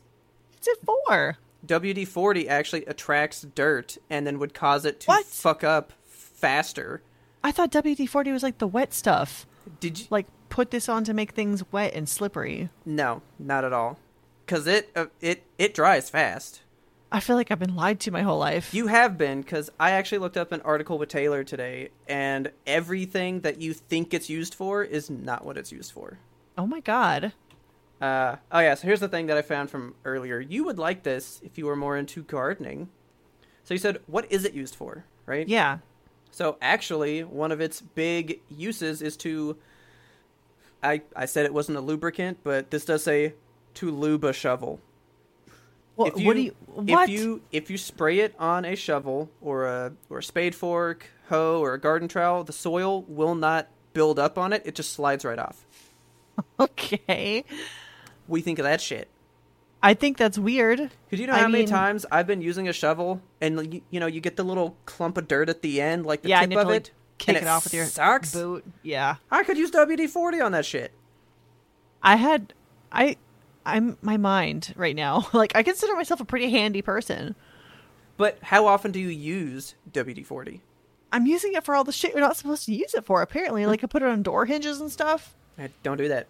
What's 0.54 0.68
it 0.68 0.80
for? 0.86 1.38
WD 1.66 2.08
40 2.08 2.50
actually 2.50 2.86
attracts 2.86 3.42
dirt 3.42 3.98
and 4.10 4.26
then 4.26 4.40
would 4.40 4.54
cause 4.54 4.86
it 4.86 5.02
to 5.02 5.08
What? 5.08 5.26
fuck 5.26 5.64
up 5.64 5.94
faster. 6.08 7.02
I 7.44 7.52
thought 7.52 7.72
WD 7.72 8.08
40 8.08 8.32
was 8.32 8.44
like 8.44 8.58
the 8.58 8.68
wet 8.68 8.94
stuff. 8.94 9.46
Did 9.80 10.00
you? 10.00 10.06
Like, 10.10 10.26
put 10.50 10.72
this 10.72 10.90
on 10.90 11.04
to 11.04 11.14
make 11.14 11.32
things 11.32 11.64
wet 11.72 11.94
and 11.94 12.10
slippery. 12.10 12.70
No, 12.86 13.22
not 13.38 13.64
at 13.64 13.74
all. 13.74 14.00
Because 14.46 14.66
it, 14.68 14.90
uh, 14.96 15.08
it, 15.22 15.44
it 15.58 15.74
dries 15.74 16.10
fast. 16.10 16.62
I 17.12 17.20
feel 17.20 17.36
like 17.36 17.50
I've 17.50 17.60
been 17.60 17.76
lied 17.76 18.00
to 18.02 18.12
my 18.12 18.22
whole 18.22 18.38
life. 18.38 18.74
You 18.74 18.88
have 18.88 19.18
been, 19.18 19.42
because 19.42 19.72
I 19.80 19.92
actually 19.92 20.20
looked 20.20 20.38
up 20.38 20.52
an 20.52 20.62
article 20.62 20.98
with 21.00 21.10
Taylor 21.10 21.44
today, 21.44 21.90
and 22.08 22.52
everything 22.68 23.42
that 23.42 23.60
you 23.60 23.74
think 23.74 24.14
it's 24.14 24.30
used 24.30 24.54
for 24.54 24.84
is 24.84 25.10
not 25.10 25.44
what 25.44 25.58
it's 25.58 25.72
used 25.72 25.92
for. 25.92 26.20
oh 26.58 26.68
my 26.68 26.82
god. 26.82 27.34
Uh, 28.02 28.38
oh 28.52 28.60
yeah, 28.60 28.76
so 28.76 28.88
here's 28.88 29.00
the 29.02 29.10
thing 29.10 29.26
that 29.28 29.38
I 29.38 29.42
found 29.42 29.70
from 29.70 29.96
earlier. 30.06 30.40
You 30.40 30.64
would 30.66 30.78
like 30.78 31.04
this 31.04 31.42
if 31.44 31.58
you 31.58 31.66
were 31.66 31.76
more 31.76 31.98
into 31.98 32.24
gardening. 32.24 32.90
So 33.64 33.74
you 33.74 33.78
said, 33.78 34.00
what 34.08 34.32
is 34.32 34.46
it 34.46 34.54
used 34.54 34.76
for, 34.76 35.04
right? 35.26 35.48
Yeah. 35.48 35.80
So 36.32 36.58
actually, 36.62 37.24
one 37.24 37.52
of 37.52 37.60
its 37.60 37.82
big 37.82 38.40
uses 38.50 39.02
is 39.02 39.18
to. 39.18 39.58
I 40.82 41.02
I 41.16 41.26
said 41.26 41.46
it 41.46 41.54
wasn't 41.54 41.78
a 41.78 41.82
lubricant, 41.82 42.38
but 42.44 42.72
this 42.72 42.86
does 42.86 43.04
say 43.04 43.34
to 43.76 43.92
lube 43.92 44.24
a 44.24 44.32
shovel. 44.32 44.80
If 46.08 46.20
you, 46.20 46.26
what 46.28 46.36
do 46.36 46.42
you. 46.42 46.56
What? 46.68 47.10
If 47.10 47.10
you 47.10 47.42
if 47.52 47.70
you 47.70 47.78
spray 47.78 48.20
it 48.20 48.34
on 48.40 48.66
a 48.66 48.76
shovel 48.76 49.30
or 49.42 49.66
a 49.66 49.92
or 50.10 50.20
a 50.20 50.24
spade 50.24 50.56
fork, 50.56 51.08
hoe, 51.28 51.60
or 51.60 51.74
a 51.74 51.80
garden 51.80 52.08
trowel, 52.08 52.44
the 52.44 52.54
soil 52.54 53.04
will 53.04 53.36
not 53.36 53.68
build 53.94 54.18
up 54.20 54.38
on 54.38 54.54
it. 54.54 54.62
It 54.66 54.76
just 54.76 54.94
slides 54.94 55.26
right 55.26 55.40
off. 55.40 55.66
Okay. 56.60 57.44
We 58.30 58.40
think 58.42 58.60
of 58.60 58.64
that 58.64 58.80
shit. 58.80 59.10
I 59.84 59.94
think 59.94 60.18
that's 60.18 60.38
weird. 60.38 60.78
Because 61.10 61.20
you 61.20 61.28
know 61.28 61.34
I 61.34 61.40
how 61.40 61.48
many 61.48 61.64
mean- 61.64 61.70
times 61.70 62.06
I've 62.12 62.28
been 62.28 62.42
using 62.42 62.68
a 62.70 62.74
shovel 62.74 63.22
and 63.42 63.74
you, 63.74 63.82
you 63.90 64.00
know 64.00 64.08
you 64.08 64.22
get 64.22 64.36
the 64.38 64.44
little 64.44 64.78
clump 64.86 65.18
of 65.18 65.28
dirt 65.28 65.50
at 65.50 65.62
the 65.62 65.82
end, 65.82 66.06
like 66.06 66.22
the 66.22 66.30
yeah, 66.30 66.38
tip 66.40 66.44
and 66.44 66.52
you 66.54 66.58
have 66.60 66.68
of 66.68 66.72
to, 66.72 66.74
like, 66.76 66.88
it, 66.88 66.92
kick 67.18 67.36
and 67.36 67.46
it 67.46 67.50
off 67.50 67.64
with 67.66 67.74
your 67.74 67.86
sucks. 67.86 68.34
boot. 68.34 68.64
Yeah. 68.84 69.16
I 69.32 69.44
could 69.44 69.58
use 69.58 69.72
WD 69.72 70.10
forty 70.10 70.40
on 70.40 70.52
that 70.54 70.66
shit. 70.66 70.92
I 72.02 72.16
had. 72.16 72.54
I. 72.92 73.18
I'm 73.76 73.98
my 74.02 74.18
mind 74.18 74.74
right 74.76 74.96
now. 74.96 75.28
Like, 75.34 75.56
I 75.56 75.64
consider 75.64 75.96
myself 75.96 76.20
a 76.20 76.26
pretty 76.26 76.50
handy 76.50 76.82
person. 76.82 77.36
But 78.18 78.38
how 78.42 78.68
often 78.68 78.92
do 78.92 79.00
you 79.00 79.10
use 79.10 79.76
WD 79.92 80.26
forty? 80.26 80.62
I'm 81.12 81.26
using 81.26 81.54
it 81.54 81.64
for 81.64 81.74
all 81.76 81.84
the 81.84 81.92
shit 81.92 82.12
you're 82.12 82.20
not 82.22 82.38
supposed 82.38 82.66
to 82.66 82.74
use 82.74 82.94
it 82.94 83.06
for, 83.06 83.22
apparently. 83.22 83.66
Like, 83.66 83.84
I 83.84 83.88
put 83.88 84.02
it 84.04 84.10
on 84.10 84.22
door 84.22 84.46
hinges 84.46 84.80
and 84.82 84.92
stuff. 84.92 85.36
Don't 85.84 85.98
do 85.98 86.08
that. 86.10 86.28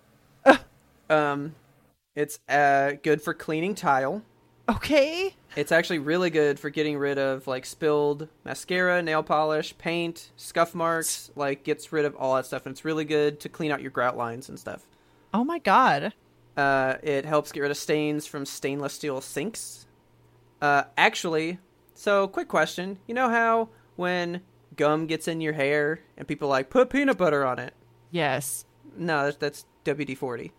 um, 1.09 1.55
it's 2.15 2.39
uh 2.49 2.93
good 3.03 3.21
for 3.21 3.33
cleaning 3.33 3.75
tile. 3.75 4.23
Okay. 4.67 5.33
It's 5.55 5.71
actually 5.71 5.97
really 5.99 6.29
good 6.29 6.59
for 6.59 6.69
getting 6.69 6.97
rid 6.97 7.17
of 7.17 7.47
like 7.47 7.65
spilled 7.65 8.27
mascara, 8.45 9.01
nail 9.01 9.23
polish, 9.23 9.75
paint, 9.79 10.29
scuff 10.37 10.75
marks. 10.75 11.31
Like 11.35 11.63
gets 11.63 11.91
rid 11.91 12.05
of 12.05 12.15
all 12.15 12.35
that 12.35 12.45
stuff, 12.45 12.65
and 12.65 12.73
it's 12.73 12.85
really 12.85 13.05
good 13.05 13.39
to 13.41 13.49
clean 13.49 13.71
out 13.71 13.81
your 13.81 13.91
grout 13.91 14.15
lines 14.15 14.47
and 14.49 14.59
stuff. 14.59 14.83
Oh 15.33 15.43
my 15.43 15.57
god. 15.59 16.13
Uh, 16.59 16.97
it 17.01 17.23
helps 17.23 17.53
get 17.53 17.61
rid 17.61 17.71
of 17.71 17.77
stains 17.77 18.27
from 18.27 18.45
stainless 18.45 18.91
steel 18.91 19.21
sinks. 19.21 19.87
Uh, 20.61 20.83
actually, 20.97 21.57
so 21.93 22.27
quick 22.27 22.49
question: 22.49 22.99
You 23.07 23.13
know 23.13 23.29
how 23.29 23.69
when 23.95 24.41
gum 24.75 25.07
gets 25.07 25.29
in 25.29 25.39
your 25.39 25.53
hair 25.53 26.01
and 26.17 26.27
people 26.27 26.49
like 26.49 26.69
put 26.69 26.89
peanut 26.89 27.17
butter 27.17 27.45
on 27.45 27.59
it? 27.59 27.73
Yes. 28.11 28.65
No, 28.97 29.31
that's, 29.31 29.37
that's 29.37 29.65
WD 29.85 30.17
forty. 30.17 30.51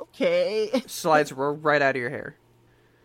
Okay. 0.00 0.82
Slides 0.86 1.30
right 1.30 1.82
out 1.82 1.94
of 1.94 2.00
your 2.00 2.08
hair. 2.08 2.36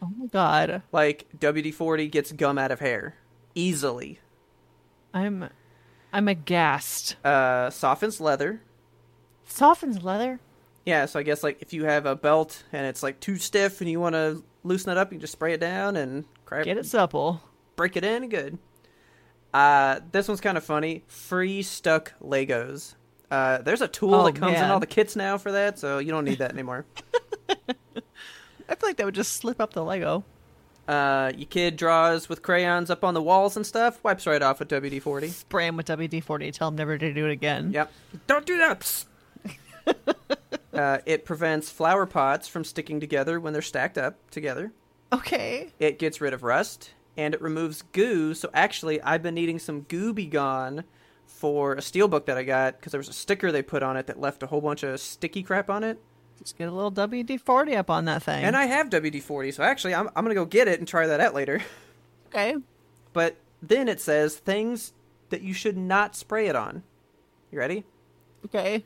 Oh 0.01 0.09
my 0.15 0.27
god. 0.27 0.81
Like 0.93 1.27
WD 1.37 1.73
forty 1.73 2.07
gets 2.07 2.31
gum 2.31 2.57
out 2.57 2.71
of 2.71 2.79
hair 2.79 3.15
easily. 3.53 4.19
I'm. 5.13 5.49
I'm 6.13 6.29
aghast. 6.29 7.17
Uh, 7.25 7.69
softens 7.69 8.21
leather. 8.21 8.61
Softens 9.43 10.03
leather. 10.03 10.39
Yeah, 10.89 11.05
so 11.05 11.19
I 11.19 11.23
guess 11.23 11.43
like 11.43 11.61
if 11.61 11.71
you 11.71 11.85
have 11.85 12.07
a 12.07 12.15
belt 12.15 12.63
and 12.73 12.83
it's 12.87 13.03
like 13.03 13.19
too 13.19 13.35
stiff 13.37 13.79
and 13.79 13.87
you 13.89 13.99
want 13.99 14.15
to 14.15 14.43
loosen 14.63 14.91
it 14.91 14.97
up, 14.97 15.13
you 15.13 15.19
just 15.19 15.33
spray 15.33 15.53
it 15.53 15.59
down 15.59 15.95
and 15.95 16.25
Get 16.49 16.77
it 16.79 16.85
supple. 16.87 17.41
break 17.75 17.95
it 17.95 18.03
in, 18.03 18.27
good. 18.27 18.57
Uh, 19.53 19.99
this 20.11 20.27
one's 20.27 20.41
kind 20.41 20.57
of 20.57 20.63
funny. 20.63 21.03
Free 21.07 21.61
stuck 21.61 22.13
Legos. 22.23 22.95
Uh, 23.29 23.59
there's 23.59 23.81
a 23.81 23.87
tool 23.87 24.15
Oh, 24.15 24.25
that 24.25 24.35
comes 24.35 24.57
in 24.57 24.63
all 24.63 24.79
the 24.79 24.87
kits 24.87 25.15
now 25.15 25.37
for 25.37 25.51
that, 25.51 25.77
so 25.77 25.99
you 25.99 26.09
don't 26.11 26.25
need 26.25 26.39
that 26.39 26.51
anymore. 26.51 26.85
I 27.49 28.75
feel 28.75 28.89
like 28.89 28.97
that 28.97 29.05
would 29.05 29.13
just 29.15 29.33
slip 29.33 29.61
up 29.61 29.73
the 29.73 29.83
Lego. 29.83 30.23
Uh, 30.87 31.31
your 31.37 31.45
kid 31.47 31.75
draws 31.77 32.27
with 32.29 32.41
crayons 32.41 32.89
up 32.89 33.03
on 33.03 33.13
the 33.13 33.21
walls 33.21 33.55
and 33.55 33.63
stuff, 33.63 34.03
wipes 34.03 34.25
right 34.25 34.41
off 34.41 34.57
with 34.57 34.69
WD 34.69 35.03
forty. 35.03 35.27
Spray 35.27 35.67
him 35.67 35.77
with 35.77 35.85
WD 35.85 36.23
40. 36.23 36.51
Tell 36.51 36.69
him 36.69 36.75
never 36.75 36.97
to 36.97 37.13
do 37.13 37.27
it 37.27 37.31
again. 37.31 37.71
Yep. 37.73 37.91
Don't 38.25 38.45
do 38.47 38.57
that. 38.57 39.05
Uh, 40.73 40.99
it 41.05 41.25
prevents 41.25 41.69
flower 41.69 42.05
pots 42.05 42.47
from 42.47 42.63
sticking 42.63 42.99
together 42.99 43.39
when 43.39 43.53
they're 43.53 43.61
stacked 43.61 43.97
up 43.97 44.29
together. 44.29 44.71
Okay. 45.11 45.69
It 45.79 45.97
gets 45.97 46.21
rid 46.21 46.33
of 46.33 46.43
rust 46.43 46.91
and 47.17 47.33
it 47.33 47.41
removes 47.41 47.81
goo. 47.91 48.33
So 48.33 48.49
actually, 48.53 49.01
I've 49.01 49.23
been 49.23 49.33
needing 49.35 49.59
some 49.59 49.81
goo 49.81 50.13
be 50.13 50.25
gone 50.25 50.83
for 51.25 51.73
a 51.73 51.77
steelbook 51.77 52.25
that 52.25 52.37
I 52.37 52.43
got 52.43 52.77
because 52.77 52.91
there 52.91 52.99
was 52.99 53.09
a 53.09 53.13
sticker 53.13 53.51
they 53.51 53.61
put 53.61 53.81
on 53.81 53.97
it 53.97 54.07
that 54.07 54.19
left 54.19 54.43
a 54.43 54.47
whole 54.47 54.61
bunch 54.61 54.83
of 54.83 54.99
sticky 54.99 55.41
crap 55.43 55.69
on 55.69 55.83
it. 55.83 55.99
Just 56.39 56.57
get 56.57 56.69
a 56.69 56.71
little 56.71 56.91
WD 56.91 57.41
40 57.41 57.75
up 57.75 57.89
on 57.89 58.05
that 58.05 58.23
thing. 58.23 58.43
And 58.43 58.55
I 58.55 58.65
have 58.65 58.89
WD 58.89 59.21
40, 59.21 59.51
so 59.51 59.63
actually, 59.63 59.93
I'm, 59.93 60.07
I'm 60.15 60.23
going 60.23 60.33
to 60.33 60.39
go 60.39 60.45
get 60.45 60.67
it 60.69 60.79
and 60.79 60.87
try 60.87 61.07
that 61.07 61.19
out 61.19 61.33
later. 61.33 61.61
Okay. 62.31 62.55
But 63.11 63.37
then 63.59 63.87
it 63.87 63.99
says 63.99 64.35
things 64.35 64.93
that 65.31 65.41
you 65.41 65.51
should 65.51 65.75
not 65.75 66.15
spray 66.15 66.45
it 66.45 66.55
on. 66.55 66.83
You 67.51 67.57
ready? 67.57 67.85
Okay. 68.45 68.85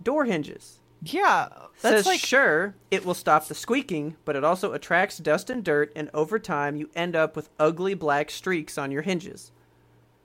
Door 0.00 0.26
hinges. 0.26 0.78
Yeah. 1.04 1.48
says 1.76 1.92
That's 1.92 2.06
like. 2.06 2.20
sure 2.20 2.74
it 2.90 3.04
will 3.04 3.14
stop 3.14 3.46
the 3.46 3.54
squeaking, 3.54 4.16
but 4.24 4.36
it 4.36 4.44
also 4.44 4.72
attracts 4.72 5.18
dust 5.18 5.50
and 5.50 5.62
dirt, 5.64 5.92
and 5.94 6.10
over 6.14 6.38
time 6.38 6.76
you 6.76 6.90
end 6.94 7.14
up 7.16 7.36
with 7.36 7.50
ugly 7.58 7.94
black 7.94 8.30
streaks 8.30 8.78
on 8.78 8.90
your 8.90 9.02
hinges. 9.02 9.50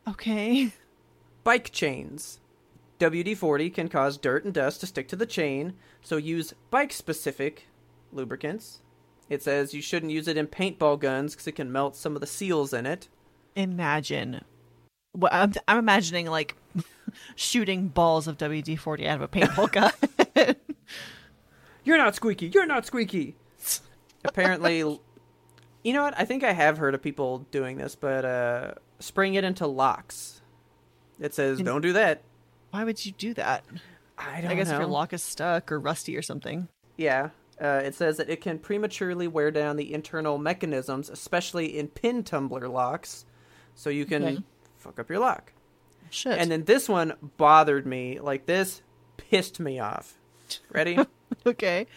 Okay. 0.08 0.72
Bike 1.44 1.72
chains. 1.72 2.40
WD 3.00 3.38
40 3.38 3.70
can 3.70 3.88
cause 3.88 4.18
dirt 4.18 4.44
and 4.44 4.54
dust 4.54 4.82
to 4.82 4.88
stick 4.88 5.08
to 5.08 5.16
the 5.16 5.26
chain, 5.26 5.74
so 6.02 6.18
use 6.18 6.54
bike 6.70 6.92
specific 6.92 7.68
lubricants. 8.12 8.80
It 9.30 9.44
says 9.44 9.74
you 9.74 9.82
shouldn't 9.82 10.12
use 10.12 10.28
it 10.28 10.38
in 10.38 10.48
paintball 10.48 11.00
guns 11.00 11.34
because 11.34 11.48
it 11.48 11.56
can 11.56 11.72
melt 11.72 11.96
some 11.96 12.16
of 12.16 12.22
the 12.22 12.28
seals 12.28 12.74
in 12.74 12.86
it. 12.86 13.08
Imagine. 13.56 14.42
Well, 15.16 15.32
I'm, 15.34 15.54
I'm 15.68 15.78
imagining 15.78 16.28
like 16.28 16.56
shooting 17.36 17.88
balls 17.88 18.28
of 18.28 18.38
WD 18.38 18.78
40 18.80 19.08
out 19.08 19.22
of 19.22 19.22
a 19.22 19.28
paintball 19.28 19.72
gun. 20.36 20.56
You're 21.90 21.98
not 21.98 22.14
squeaky. 22.14 22.50
You're 22.54 22.68
not 22.68 22.86
squeaky. 22.86 23.36
Apparently, 24.24 24.78
you 25.84 25.94
know 25.94 26.04
what? 26.04 26.14
I 26.16 26.24
think 26.24 26.44
I 26.44 26.52
have 26.54 26.78
heard 26.78 26.94
of 26.94 27.02
people 27.02 27.48
doing 27.50 27.78
this, 27.78 27.96
but 27.96 28.24
uh, 28.26 28.72
spraying 29.00 29.34
it 29.34 29.44
into 29.44 29.66
locks. 29.66 30.40
It 31.20 31.34
says 31.34 31.60
don't 31.60 31.82
do 31.82 31.94
that. 31.94 32.22
Why 32.70 32.84
would 32.84 33.04
you 33.04 33.12
do 33.14 33.34
that? 33.34 33.64
I 34.20 34.36
don't 34.36 34.44
know. 34.44 34.50
I 34.52 34.54
guess 34.54 34.68
know. 34.68 34.76
if 34.76 34.80
your 34.82 34.88
lock 34.88 35.14
is 35.14 35.24
stuck 35.24 35.72
or 35.72 35.80
rusty 35.80 36.16
or 36.16 36.22
something. 36.22 36.68
Yeah. 36.96 37.30
Uh, 37.60 37.82
it 37.84 37.96
says 37.96 38.18
that 38.18 38.30
it 38.30 38.40
can 38.40 38.60
prematurely 38.60 39.28
wear 39.28 39.50
down 39.50 39.76
the 39.76 39.92
internal 39.92 40.38
mechanisms, 40.38 41.10
especially 41.10 41.80
in 41.80 41.88
pin 41.88 42.24
tumbler 42.24 42.68
locks, 42.68 43.26
so 43.74 43.90
you 43.90 44.06
can 44.06 44.24
Okay. 44.24 44.38
fuck 44.78 45.00
up 45.00 45.10
your 45.10 45.18
lock. 45.18 45.54
Shit. 46.12 46.38
And 46.38 46.52
then 46.52 46.66
this 46.66 46.88
one 46.88 47.14
bothered 47.38 47.88
me. 47.88 48.20
Like 48.20 48.46
this 48.46 48.84
pissed 49.18 49.60
me 49.60 49.80
off. 49.80 50.19
Ready? 50.72 50.98
okay. 51.46 51.88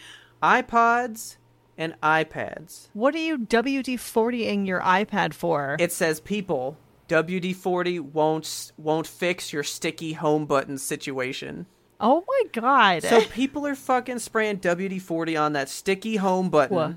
iPods 0.41 1.37
and 1.77 1.99
iPads. 2.01 2.89
What 2.93 3.15
are 3.15 3.19
you 3.19 3.37
WD 3.39 3.95
40ing 3.95 4.67
your 4.67 4.81
iPad 4.81 5.33
for? 5.33 5.75
It 5.79 5.91
says 5.91 6.19
people 6.19 6.77
WD-40 7.09 7.99
won't 7.99 8.71
won't 8.77 9.07
fix 9.07 9.51
your 9.53 9.63
sticky 9.63 10.13
home 10.13 10.45
button 10.45 10.77
situation. 10.77 11.65
oh 11.99 12.23
my 12.27 12.43
god. 12.51 13.03
So 13.03 13.21
people 13.21 13.67
are 13.67 13.75
fucking 13.75 14.19
spraying 14.19 14.59
WD-40 14.59 15.39
on 15.39 15.53
that 15.53 15.69
sticky 15.69 16.17
home 16.17 16.49
button. 16.49 16.75
What? 16.75 16.95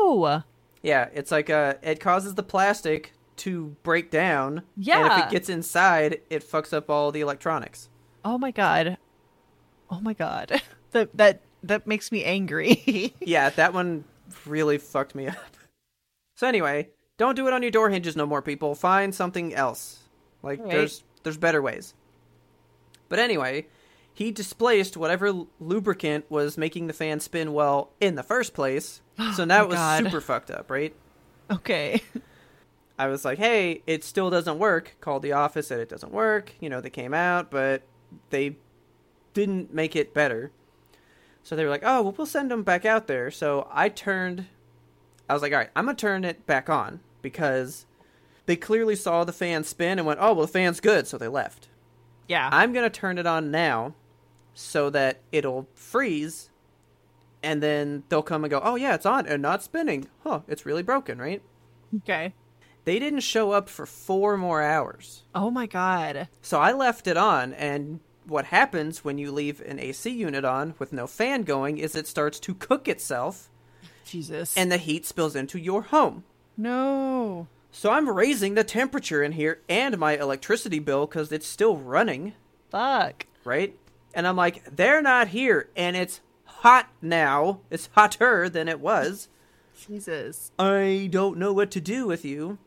Ooh. 0.00 0.42
Yeah, 0.82 1.08
it's 1.14 1.30
like 1.30 1.50
uh 1.50 1.74
it 1.82 2.00
causes 2.00 2.34
the 2.34 2.42
plastic 2.42 3.12
to 3.38 3.76
break 3.82 4.10
down. 4.10 4.62
Yeah. 4.76 5.04
And 5.04 5.12
if 5.12 5.26
it 5.26 5.30
gets 5.30 5.48
inside, 5.48 6.20
it 6.30 6.48
fucks 6.48 6.72
up 6.72 6.90
all 6.90 7.10
the 7.10 7.20
electronics. 7.20 7.88
Oh 8.24 8.38
my 8.38 8.50
god. 8.50 8.98
Oh 9.90 10.00
my 10.00 10.14
god. 10.14 10.60
That 10.92 11.16
that 11.16 11.40
that 11.64 11.86
makes 11.88 12.12
me 12.12 12.22
angry. 12.22 13.12
Yeah, 13.20 13.50
that 13.50 13.74
one 13.74 14.04
really 14.46 14.78
fucked 14.78 15.16
me 15.16 15.26
up. 15.26 15.56
So 16.36 16.46
anyway, 16.46 16.90
don't 17.18 17.34
do 17.34 17.48
it 17.48 17.52
on 17.52 17.62
your 17.62 17.72
door 17.72 17.90
hinges 17.90 18.14
no 18.14 18.26
more, 18.26 18.40
people. 18.42 18.76
Find 18.76 19.12
something 19.12 19.52
else. 19.54 19.98
Like 20.42 20.60
Alright. 20.60 20.72
there's 20.72 21.02
there's 21.24 21.36
better 21.36 21.60
ways. 21.60 21.94
But 23.08 23.18
anyway, 23.18 23.66
he 24.12 24.30
displaced 24.30 24.96
whatever 24.96 25.32
lubricant 25.58 26.30
was 26.30 26.56
making 26.56 26.86
the 26.86 26.92
fan 26.92 27.18
spin 27.18 27.52
well 27.52 27.90
in 28.00 28.14
the 28.14 28.22
first 28.22 28.54
place. 28.54 29.00
Oh 29.18 29.32
so 29.32 29.44
now 29.44 29.58
my 29.58 29.64
it 29.64 29.68
was 29.68 29.76
God. 29.76 30.04
super 30.04 30.20
fucked 30.20 30.50
up, 30.52 30.70
right? 30.70 30.94
okay. 31.50 32.02
I 32.98 33.08
was 33.08 33.24
like, 33.24 33.38
"Hey, 33.38 33.82
it 33.88 34.04
still 34.04 34.30
doesn't 34.30 34.58
work." 34.60 34.96
Called 35.00 35.22
the 35.22 35.32
office, 35.32 35.66
said 35.66 35.80
it 35.80 35.88
doesn't 35.88 36.12
work. 36.12 36.52
You 36.60 36.68
know, 36.70 36.80
they 36.80 36.90
came 36.90 37.12
out, 37.14 37.50
but 37.50 37.82
they 38.30 38.56
didn't 39.34 39.74
make 39.74 39.94
it 39.94 40.14
better. 40.14 40.50
So 41.42 41.54
they 41.54 41.64
were 41.64 41.70
like, 41.70 41.82
"Oh, 41.84 42.02
well, 42.02 42.14
we'll 42.16 42.26
send 42.26 42.50
them 42.50 42.62
back 42.62 42.86
out 42.86 43.06
there." 43.06 43.30
So 43.30 43.68
I 43.70 43.90
turned. 43.90 44.46
I 45.28 45.34
was 45.34 45.42
like, 45.42 45.52
"All 45.52 45.58
right, 45.58 45.70
I'm 45.76 45.84
gonna 45.84 45.96
turn 45.96 46.24
it 46.24 46.46
back 46.46 46.70
on 46.70 47.00
because 47.20 47.84
they 48.46 48.56
clearly 48.56 48.96
saw 48.96 49.24
the 49.24 49.32
fan 49.32 49.64
spin 49.64 49.98
and 49.98 50.06
went, 50.06 50.20
"Oh, 50.20 50.32
well, 50.32 50.46
the 50.46 50.52
fan's 50.52 50.80
good," 50.80 51.06
so 51.06 51.18
they 51.18 51.28
left. 51.28 51.68
Yeah. 52.28 52.48
I'm 52.50 52.72
gonna 52.72 52.88
turn 52.90 53.18
it 53.18 53.26
on 53.26 53.50
now, 53.50 53.94
so 54.54 54.88
that 54.90 55.20
it'll 55.32 55.68
freeze, 55.74 56.48
and 57.42 57.62
then 57.62 58.04
they'll 58.08 58.22
come 58.22 58.44
and 58.44 58.50
go, 58.50 58.60
"Oh 58.64 58.76
yeah, 58.76 58.94
it's 58.94 59.06
on 59.06 59.26
and 59.26 59.42
not 59.42 59.62
spinning. 59.62 60.08
Huh? 60.22 60.40
It's 60.48 60.64
really 60.64 60.82
broken, 60.82 61.18
right?" 61.18 61.42
okay. 61.98 62.32
They 62.84 62.98
didn't 62.98 63.20
show 63.20 63.52
up 63.52 63.68
for 63.70 63.86
four 63.86 64.36
more 64.36 64.62
hours. 64.62 65.22
Oh 65.34 65.50
my 65.50 65.66
god. 65.66 66.28
So 66.42 66.60
I 66.60 66.72
left 66.72 67.06
it 67.06 67.16
on, 67.16 67.54
and 67.54 68.00
what 68.26 68.46
happens 68.46 69.04
when 69.04 69.18
you 69.18 69.30
leave 69.32 69.60
an 69.62 69.78
AC 69.78 70.10
unit 70.10 70.44
on 70.44 70.74
with 70.78 70.92
no 70.92 71.06
fan 71.06 71.42
going 71.42 71.78
is 71.78 71.94
it 71.94 72.06
starts 72.06 72.38
to 72.40 72.54
cook 72.54 72.88
itself, 72.88 73.50
Jesus. 74.06 74.56
and 74.56 74.70
the 74.72 74.76
heat 74.78 75.04
spills 75.06 75.36
into 75.36 75.58
your 75.58 75.82
home. 75.82 76.24
no. 76.56 77.46
So 77.76 77.90
I'm 77.90 78.08
raising 78.08 78.54
the 78.54 78.62
temperature 78.62 79.20
in 79.20 79.32
here 79.32 79.60
and 79.68 79.98
my 79.98 80.16
electricity 80.16 80.78
bill 80.78 81.06
because 81.08 81.32
it's 81.32 81.44
still 81.46 81.76
running, 81.76 82.34
Fuck. 82.70 83.26
right? 83.44 83.74
And 84.14 84.28
I'm 84.28 84.36
like, 84.36 84.62
they're 84.76 85.02
not 85.02 85.26
here, 85.26 85.68
and 85.74 85.96
it's 85.96 86.20
hot 86.44 86.88
now. 87.02 87.58
It's 87.70 87.88
hotter 87.96 88.48
than 88.48 88.68
it 88.68 88.78
was. 88.78 89.28
Jesus. 89.88 90.52
I 90.56 91.08
don't 91.10 91.36
know 91.36 91.52
what 91.52 91.72
to 91.72 91.80
do 91.80 92.06
with 92.06 92.24
you. 92.24 92.58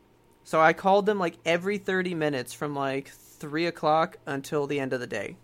So 0.44 0.60
I 0.60 0.74
called 0.74 1.06
them 1.06 1.18
like 1.18 1.38
every 1.46 1.78
30 1.78 2.14
minutes 2.14 2.52
from 2.52 2.74
like 2.74 3.08
3 3.08 3.64
o'clock 3.64 4.18
until 4.26 4.66
the 4.66 4.78
end 4.78 4.92
of 4.92 5.00
the 5.00 5.06
day. 5.06 5.36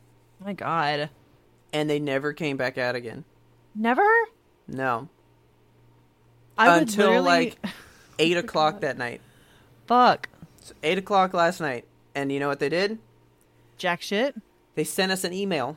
My 0.44 0.52
god. 0.52 1.10
And 1.72 1.88
they 1.88 1.98
never 1.98 2.32
came 2.32 2.56
back 2.56 2.78
out 2.78 2.94
again. 2.94 3.24
Never? 3.74 4.06
No. 4.68 5.08
I 6.56 6.78
until 6.78 7.06
literally- 7.08 7.24
like 7.26 7.66
8 8.18 8.36
o'clock 8.36 8.80
that 8.82 8.98
night. 8.98 9.20
fuck. 9.86 10.28
So 10.60 10.74
8 10.82 10.98
o'clock 10.98 11.34
last 11.34 11.60
night. 11.60 11.84
And 12.14 12.30
you 12.30 12.38
know 12.40 12.48
what 12.48 12.60
they 12.60 12.68
did? 12.68 12.98
Jack 13.76 14.00
shit. 14.02 14.34
They 14.76 14.84
sent 14.84 15.12
us 15.12 15.24
an 15.24 15.32
email. 15.32 15.76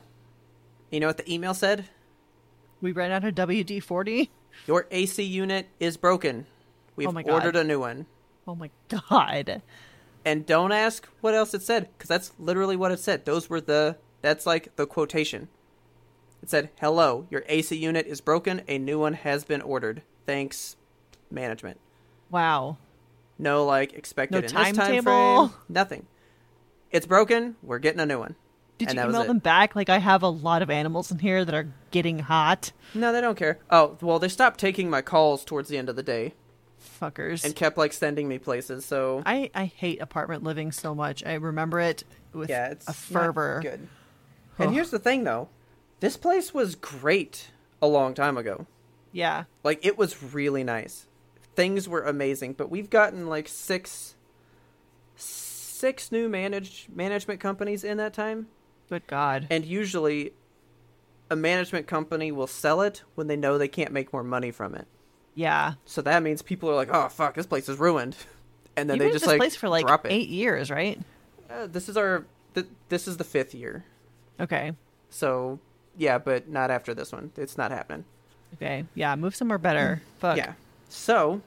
You 0.90 1.00
know 1.00 1.08
what 1.08 1.16
the 1.18 1.30
email 1.32 1.52
said? 1.52 1.86
We 2.80 2.92
ran 2.92 3.10
out 3.10 3.24
of 3.24 3.34
WD 3.34 3.82
40. 3.82 4.30
Your 4.66 4.86
AC 4.90 5.22
unit 5.22 5.68
is 5.80 5.96
broken. 5.96 6.46
We've 6.96 7.08
Oh 7.08 7.20
ordered 7.26 7.56
a 7.56 7.64
new 7.64 7.80
one. 7.80 8.06
Oh 8.46 8.54
my 8.54 8.70
god. 8.88 9.62
And 10.24 10.46
don't 10.46 10.72
ask 10.72 11.06
what 11.20 11.34
else 11.34 11.54
it 11.54 11.62
said, 11.62 11.88
because 11.96 12.08
that's 12.08 12.32
literally 12.38 12.76
what 12.76 12.92
it 12.92 12.98
said. 13.00 13.24
Those 13.24 13.50
were 13.50 13.60
the, 13.60 13.96
that's 14.22 14.46
like 14.46 14.74
the 14.76 14.86
quotation. 14.86 15.48
It 16.42 16.50
said, 16.50 16.70
hello, 16.80 17.26
your 17.30 17.42
AC 17.48 17.76
unit 17.76 18.06
is 18.06 18.20
broken. 18.20 18.62
A 18.68 18.78
new 18.78 18.98
one 18.98 19.14
has 19.14 19.44
been 19.44 19.60
ordered. 19.60 20.02
Thanks, 20.24 20.76
management. 21.30 21.80
Wow. 22.30 22.78
No, 23.38 23.64
like, 23.64 23.92
expected 23.94 24.32
No 24.34 24.38
in 24.38 24.42
this 24.44 24.52
time 24.52 24.74
timetable? 24.74 25.48
frame. 25.48 25.60
Nothing. 25.68 26.06
It's 26.90 27.06
broken. 27.06 27.56
We're 27.62 27.78
getting 27.80 28.00
a 28.00 28.06
new 28.06 28.18
one. 28.18 28.36
Did 28.78 28.90
And 28.90 28.98
you 28.98 29.04
email 29.04 29.24
them 29.24 29.40
back? 29.40 29.74
Like, 29.74 29.88
I 29.88 29.98
have 29.98 30.22
a 30.22 30.28
lot 30.28 30.62
of 30.62 30.70
animals 30.70 31.10
in 31.10 31.18
here 31.18 31.44
that 31.44 31.54
are 31.54 31.72
getting 31.90 32.20
hot. 32.20 32.70
No, 32.94 33.12
they 33.12 33.20
don't 33.20 33.36
care. 33.36 33.58
Oh, 33.70 33.96
well, 34.00 34.20
they 34.20 34.28
stopped 34.28 34.60
taking 34.60 34.88
my 34.88 35.02
calls 35.02 35.44
towards 35.44 35.68
the 35.68 35.76
end 35.76 35.88
of 35.88 35.96
the 35.96 36.02
day 36.04 36.34
Fuckers. 37.00 37.44
and 37.44 37.54
kept, 37.56 37.76
like, 37.76 37.92
sending 37.92 38.28
me 38.28 38.38
places, 38.38 38.84
so. 38.84 39.22
I, 39.26 39.50
I 39.54 39.64
hate 39.64 40.00
apartment 40.00 40.44
living 40.44 40.70
so 40.70 40.94
much. 40.94 41.24
I 41.26 41.34
remember 41.34 41.80
it 41.80 42.04
with 42.32 42.48
yeah, 42.50 42.68
it's 42.70 42.86
a 42.88 42.92
fervor. 42.92 43.58
good. 43.62 43.88
And 44.58 44.72
here's 44.72 44.90
the 44.90 44.98
thing, 44.98 45.24
though. 45.24 45.48
This 46.00 46.16
place 46.16 46.52
was 46.54 46.74
great 46.74 47.50
a 47.82 47.86
long 47.86 48.14
time 48.14 48.36
ago. 48.36 48.66
Yeah. 49.12 49.44
Like 49.64 49.84
it 49.84 49.96
was 49.98 50.22
really 50.34 50.62
nice. 50.64 51.06
Things 51.56 51.88
were 51.88 52.02
amazing, 52.02 52.52
but 52.52 52.70
we've 52.70 52.90
gotten 52.90 53.26
like 53.26 53.48
six 53.48 54.14
six 55.16 56.12
new 56.12 56.28
managed 56.28 56.94
management 56.94 57.40
companies 57.40 57.84
in 57.84 57.96
that 57.98 58.12
time, 58.12 58.48
Good 58.88 59.06
God. 59.06 59.46
and 59.50 59.64
usually 59.64 60.32
a 61.30 61.36
management 61.36 61.86
company 61.86 62.32
will 62.32 62.46
sell 62.46 62.80
it 62.82 63.02
when 63.14 63.26
they 63.26 63.36
know 63.36 63.58
they 63.58 63.68
can't 63.68 63.92
make 63.92 64.12
more 64.12 64.22
money 64.24 64.50
from 64.50 64.74
it. 64.74 64.86
Yeah. 65.34 65.74
So 65.84 66.02
that 66.02 66.22
means 66.22 66.42
people 66.42 66.70
are 66.70 66.74
like, 66.74 66.88
"Oh 66.92 67.08
fuck, 67.08 67.34
this 67.34 67.46
place 67.46 67.68
is 67.68 67.78
ruined." 67.78 68.16
And 68.76 68.88
then 68.88 68.98
You've 68.98 69.06
they 69.06 69.12
just 69.12 69.24
this 69.24 69.28
like 69.32 69.38
place 69.40 69.56
for 69.56 69.68
like 69.68 69.84
drop 69.84 70.06
it. 70.06 70.12
eight 70.12 70.28
years, 70.28 70.70
right? 70.70 71.00
Uh, 71.50 71.66
this 71.66 71.88
is 71.88 71.96
our 71.96 72.24
th- 72.54 72.68
this 72.90 73.08
is 73.08 73.16
the 73.16 73.24
5th 73.24 73.52
year. 73.52 73.84
Okay. 74.40 74.72
So, 75.10 75.58
yeah, 75.96 76.18
but 76.18 76.48
not 76.48 76.70
after 76.70 76.94
this 76.94 77.12
one. 77.12 77.32
It's 77.36 77.58
not 77.58 77.70
happening. 77.70 78.04
Okay. 78.54 78.84
Yeah. 78.94 79.14
Move 79.16 79.34
somewhere 79.34 79.58
better. 79.58 80.02
Fuck. 80.18 80.36
Yeah. 80.36 80.54
So 80.88 81.42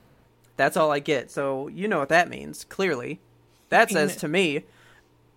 that's 0.58 0.78
all 0.78 0.92
I 0.92 1.00
get. 1.00 1.32
So 1.32 1.68
you 1.68 1.88
know 1.88 2.00
what 2.00 2.10
that 2.10 2.30
means, 2.30 2.64
clearly. 2.66 3.20
That 3.70 3.90
says 3.90 4.18
to 4.18 4.28
me, 4.28 4.64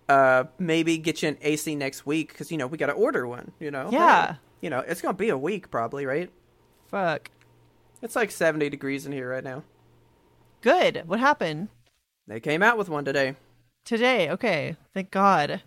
uh, 0.09 0.43
maybe 0.59 0.97
get 0.97 1.23
you 1.23 1.29
an 1.29 1.37
AC 1.41 1.73
next 1.75 2.05
week 2.05 2.27
because 2.29 2.51
you 2.51 2.57
know 2.57 2.67
we 2.67 2.77
got 2.77 2.87
to 2.87 2.93
order 2.93 3.25
one. 3.25 3.51
You 3.59 3.71
know. 3.71 3.89
Yeah. 3.91 4.35
You 4.61 4.69
know 4.69 4.79
it's 4.79 5.01
gonna 5.01 5.13
be 5.13 5.29
a 5.29 5.37
week 5.37 5.71
probably, 5.71 6.05
right? 6.05 6.29
Fuck. 6.89 7.29
It's 8.01 8.15
like 8.15 8.31
seventy 8.31 8.69
degrees 8.69 9.05
in 9.05 9.11
here 9.11 9.29
right 9.29 9.43
now. 9.43 9.63
Good. 10.61 11.03
What 11.07 11.19
happened? 11.19 11.69
They 12.27 12.39
came 12.39 12.61
out 12.61 12.77
with 12.77 12.89
one 12.89 13.05
today. 13.05 13.35
Today. 13.83 14.29
Okay. 14.31 14.75
Thank 14.93 15.11
God. 15.11 15.61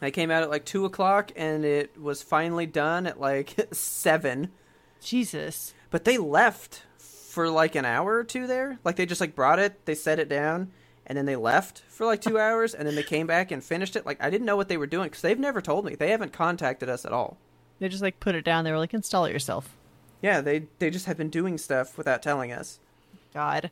They 0.00 0.10
came 0.10 0.30
out 0.30 0.42
at 0.42 0.50
like 0.50 0.64
two 0.64 0.84
o'clock, 0.84 1.32
and 1.36 1.64
it 1.64 2.00
was 2.00 2.22
finally 2.22 2.66
done 2.66 3.06
at 3.06 3.20
like 3.20 3.68
seven. 3.72 4.52
Jesus. 5.00 5.74
But 5.90 6.04
they 6.04 6.18
left 6.18 6.82
for 6.98 7.48
like 7.48 7.74
an 7.74 7.84
hour 7.84 8.16
or 8.16 8.24
two 8.24 8.46
there. 8.46 8.78
Like 8.84 8.96
they 8.96 9.06
just 9.06 9.20
like 9.20 9.34
brought 9.34 9.58
it, 9.58 9.84
they 9.86 9.94
set 9.94 10.18
it 10.18 10.28
down, 10.28 10.72
and 11.06 11.16
then 11.16 11.26
they 11.26 11.36
left 11.36 11.82
for 11.88 12.04
like 12.04 12.20
two 12.20 12.38
hours, 12.46 12.74
and 12.74 12.86
then 12.86 12.94
they 12.94 13.02
came 13.02 13.26
back 13.26 13.50
and 13.50 13.62
finished 13.64 13.96
it. 13.96 14.04
Like 14.06 14.22
I 14.22 14.30
didn't 14.30 14.46
know 14.46 14.56
what 14.56 14.68
they 14.68 14.76
were 14.76 14.86
doing 14.86 15.06
because 15.08 15.22
they've 15.22 15.38
never 15.38 15.60
told 15.60 15.84
me. 15.84 15.94
They 15.94 16.10
haven't 16.10 16.32
contacted 16.32 16.88
us 16.88 17.04
at 17.04 17.12
all. 17.12 17.38
They 17.78 17.88
just 17.88 18.02
like 18.02 18.20
put 18.20 18.34
it 18.34 18.44
down. 18.44 18.64
They 18.64 18.72
were 18.72 18.78
like, 18.78 18.94
install 18.94 19.24
it 19.24 19.32
yourself. 19.32 19.76
Yeah, 20.22 20.40
they 20.40 20.66
they 20.78 20.90
just 20.90 21.06
have 21.06 21.16
been 21.16 21.30
doing 21.30 21.56
stuff 21.58 21.96
without 21.96 22.22
telling 22.22 22.52
us. 22.52 22.80
God. 23.32 23.70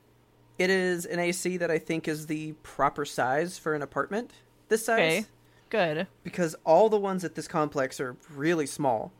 It 0.57 0.71
is 0.71 1.05
an 1.05 1.19
AC 1.19 1.57
that 1.57 1.71
I 1.71 1.79
think 1.79 2.07
is 2.07 2.27
the 2.27 2.53
proper 2.63 3.05
size 3.05 3.59
for 3.59 3.75
an 3.75 3.83
apartment 3.83 4.31
this 4.69 4.87
size 4.87 4.99
Okay. 4.99 5.27
Good. 5.75 6.07
because 6.23 6.55
all 6.65 6.89
the 6.89 6.99
ones 7.01 7.25
at 7.25 7.35
this 7.35 7.49
complex 7.49 7.99
are 7.99 8.17
really 8.33 8.67
small, 8.67 9.13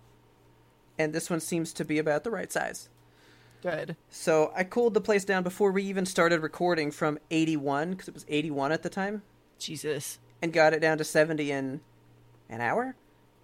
and 0.99 1.13
this 1.13 1.29
one 1.29 1.41
seems 1.41 1.73
to 1.73 1.85
be 1.85 1.99
about 1.99 2.23
the 2.23 2.31
right 2.31 2.53
size. 2.53 2.89
Good. 3.61 3.97
So 4.09 4.53
I 4.55 4.63
cooled 4.63 4.95
the 4.95 5.01
place 5.01 5.25
down 5.25 5.43
before 5.43 5.73
we 5.73 5.83
even 5.85 6.07
started 6.07 6.43
recording 6.43 6.91
from 6.91 7.19
81 7.31 7.91
because 7.91 8.09
it 8.09 8.15
was 8.15 8.27
81 8.29 8.73
at 8.73 8.83
the 8.83 8.91
time. 8.91 9.23
Jesus. 9.59 10.19
and 10.43 10.53
got 10.53 10.75
it 10.75 10.81
down 10.81 10.99
to 10.99 11.05
70 11.05 11.51
in 11.51 11.81
an 12.51 12.61
hour. 12.61 12.95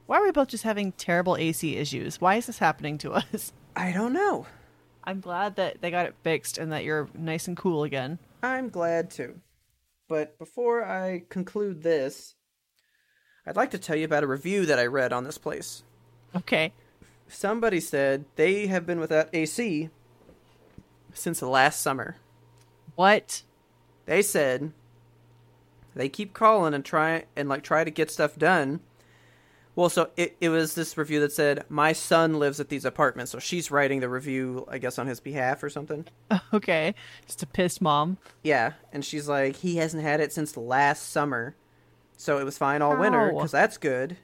Why 0.06 0.18
are 0.18 0.22
we 0.24 0.30
both 0.30 0.48
just 0.48 0.64
having 0.64 0.92
terrible 0.92 1.36
AC 1.36 1.76
issues? 1.76 2.20
Why 2.20 2.34
is 2.36 2.46
this 2.46 2.58
happening 2.58 2.98
to 2.98 3.12
us? 3.12 3.52
I 3.76 3.92
don't 3.92 4.12
know. 4.12 4.46
I'm 5.02 5.20
glad 5.20 5.56
that 5.56 5.80
they 5.80 5.90
got 5.90 6.06
it 6.06 6.14
fixed 6.22 6.58
and 6.58 6.70
that 6.72 6.84
you're 6.84 7.08
nice 7.14 7.48
and 7.48 7.56
cool 7.56 7.84
again. 7.84 8.18
I'm 8.42 8.68
glad 8.68 9.10
too. 9.10 9.40
But 10.08 10.38
before 10.38 10.84
I 10.84 11.22
conclude 11.30 11.82
this, 11.82 12.34
I'd 13.50 13.56
like 13.56 13.72
to 13.72 13.78
tell 13.78 13.96
you 13.96 14.04
about 14.04 14.22
a 14.22 14.28
review 14.28 14.64
that 14.66 14.78
I 14.78 14.86
read 14.86 15.12
on 15.12 15.24
this 15.24 15.36
place. 15.36 15.82
Okay. 16.36 16.72
Somebody 17.26 17.80
said 17.80 18.26
they 18.36 18.68
have 18.68 18.86
been 18.86 19.00
without 19.00 19.28
AC 19.32 19.90
since 21.12 21.42
last 21.42 21.80
summer. 21.80 22.14
What? 22.94 23.42
They 24.06 24.22
said 24.22 24.70
they 25.96 26.08
keep 26.08 26.32
calling 26.32 26.74
and 26.74 26.84
try 26.84 27.24
and 27.34 27.48
like 27.48 27.64
try 27.64 27.82
to 27.82 27.90
get 27.90 28.08
stuff 28.08 28.36
done. 28.36 28.78
Well, 29.74 29.88
so 29.88 30.10
it, 30.16 30.36
it 30.40 30.50
was 30.50 30.76
this 30.76 30.96
review 30.96 31.18
that 31.18 31.32
said 31.32 31.64
my 31.68 31.92
son 31.92 32.38
lives 32.38 32.60
at 32.60 32.68
these 32.68 32.84
apartments, 32.84 33.32
so 33.32 33.40
she's 33.40 33.72
writing 33.72 33.98
the 33.98 34.08
review, 34.08 34.64
I 34.70 34.78
guess, 34.78 34.96
on 34.96 35.08
his 35.08 35.18
behalf 35.18 35.64
or 35.64 35.70
something. 35.70 36.06
Okay. 36.54 36.94
Just 37.26 37.40
to 37.40 37.48
piss 37.48 37.80
mom. 37.80 38.18
Yeah, 38.44 38.74
and 38.92 39.04
she's 39.04 39.26
like, 39.26 39.56
he 39.56 39.78
hasn't 39.78 40.04
had 40.04 40.20
it 40.20 40.32
since 40.32 40.56
last 40.56 41.10
summer, 41.10 41.56
so 42.20 42.38
it 42.38 42.44
was 42.44 42.58
fine 42.58 42.82
all 42.82 42.96
winter 42.96 43.32
because 43.32 43.50
that's 43.50 43.78
good. 43.78 44.16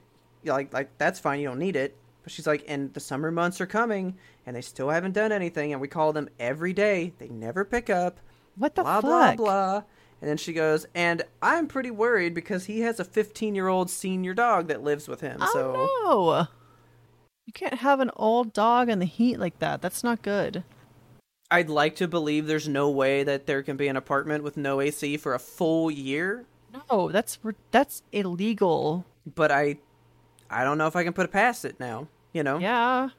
Like 0.45 0.71
like 0.71 0.95
that's 0.97 1.19
fine. 1.19 1.39
You 1.39 1.47
don't 1.47 1.59
need 1.59 1.75
it. 1.75 1.97
But 2.21 2.31
she's 2.31 2.45
like, 2.45 2.63
and 2.67 2.93
the 2.93 2.99
summer 2.99 3.31
months 3.31 3.59
are 3.59 3.65
coming, 3.65 4.17
and 4.45 4.55
they 4.55 4.61
still 4.61 4.89
haven't 4.89 5.13
done 5.13 5.31
anything, 5.31 5.71
and 5.71 5.81
we 5.81 5.87
call 5.87 6.13
them 6.13 6.29
every 6.39 6.73
day. 6.73 7.13
They 7.17 7.29
never 7.29 7.65
pick 7.65 7.89
up. 7.89 8.19
What 8.55 8.75
the 8.75 8.83
blah 8.83 9.01
blah 9.01 9.27
fuck? 9.29 9.37
blah. 9.37 9.83
And 10.21 10.29
then 10.29 10.37
she 10.37 10.53
goes, 10.53 10.85
and 10.93 11.23
I'm 11.41 11.67
pretty 11.67 11.91
worried 11.91 12.33
because 12.33 12.65
he 12.65 12.81
has 12.81 12.99
a 12.99 13.03
15 13.03 13.55
year 13.55 13.67
old 13.67 13.89
senior 13.89 14.33
dog 14.33 14.67
that 14.67 14.83
lives 14.83 15.07
with 15.07 15.21
him. 15.21 15.37
Oh, 15.41 15.49
so 15.53 15.73
Oh 15.75 16.37
no. 16.41 16.47
You 17.45 17.53
can't 17.53 17.75
have 17.75 17.99
an 17.99 18.11
old 18.15 18.53
dog 18.53 18.89
in 18.89 18.99
the 18.99 19.05
heat 19.05 19.39
like 19.39 19.59
that. 19.59 19.81
That's 19.81 20.03
not 20.03 20.21
good. 20.21 20.63
I'd 21.49 21.69
like 21.69 21.95
to 21.95 22.07
believe 22.07 22.45
there's 22.45 22.67
no 22.67 22.89
way 22.89 23.23
that 23.23 23.47
there 23.47 23.63
can 23.63 23.77
be 23.77 23.87
an 23.87 23.95
apartment 23.95 24.43
with 24.43 24.57
no 24.57 24.81
AC 24.81 25.15
for 25.17 25.33
a 25.33 25.39
full 25.39 25.89
year, 25.89 26.45
No, 26.89 27.11
that's 27.11 27.39
that's 27.71 28.03
illegal. 28.11 29.05
but 29.35 29.51
I, 29.51 29.77
I 30.49 30.63
don't 30.63 30.77
know 30.77 30.87
if 30.87 30.95
I 30.95 31.03
can 31.03 31.13
put 31.13 31.25
it 31.25 31.31
past 31.31 31.65
it 31.65 31.79
now. 31.79 32.07
You 32.33 32.43
know. 32.43 32.57
Yeah. 32.59 33.09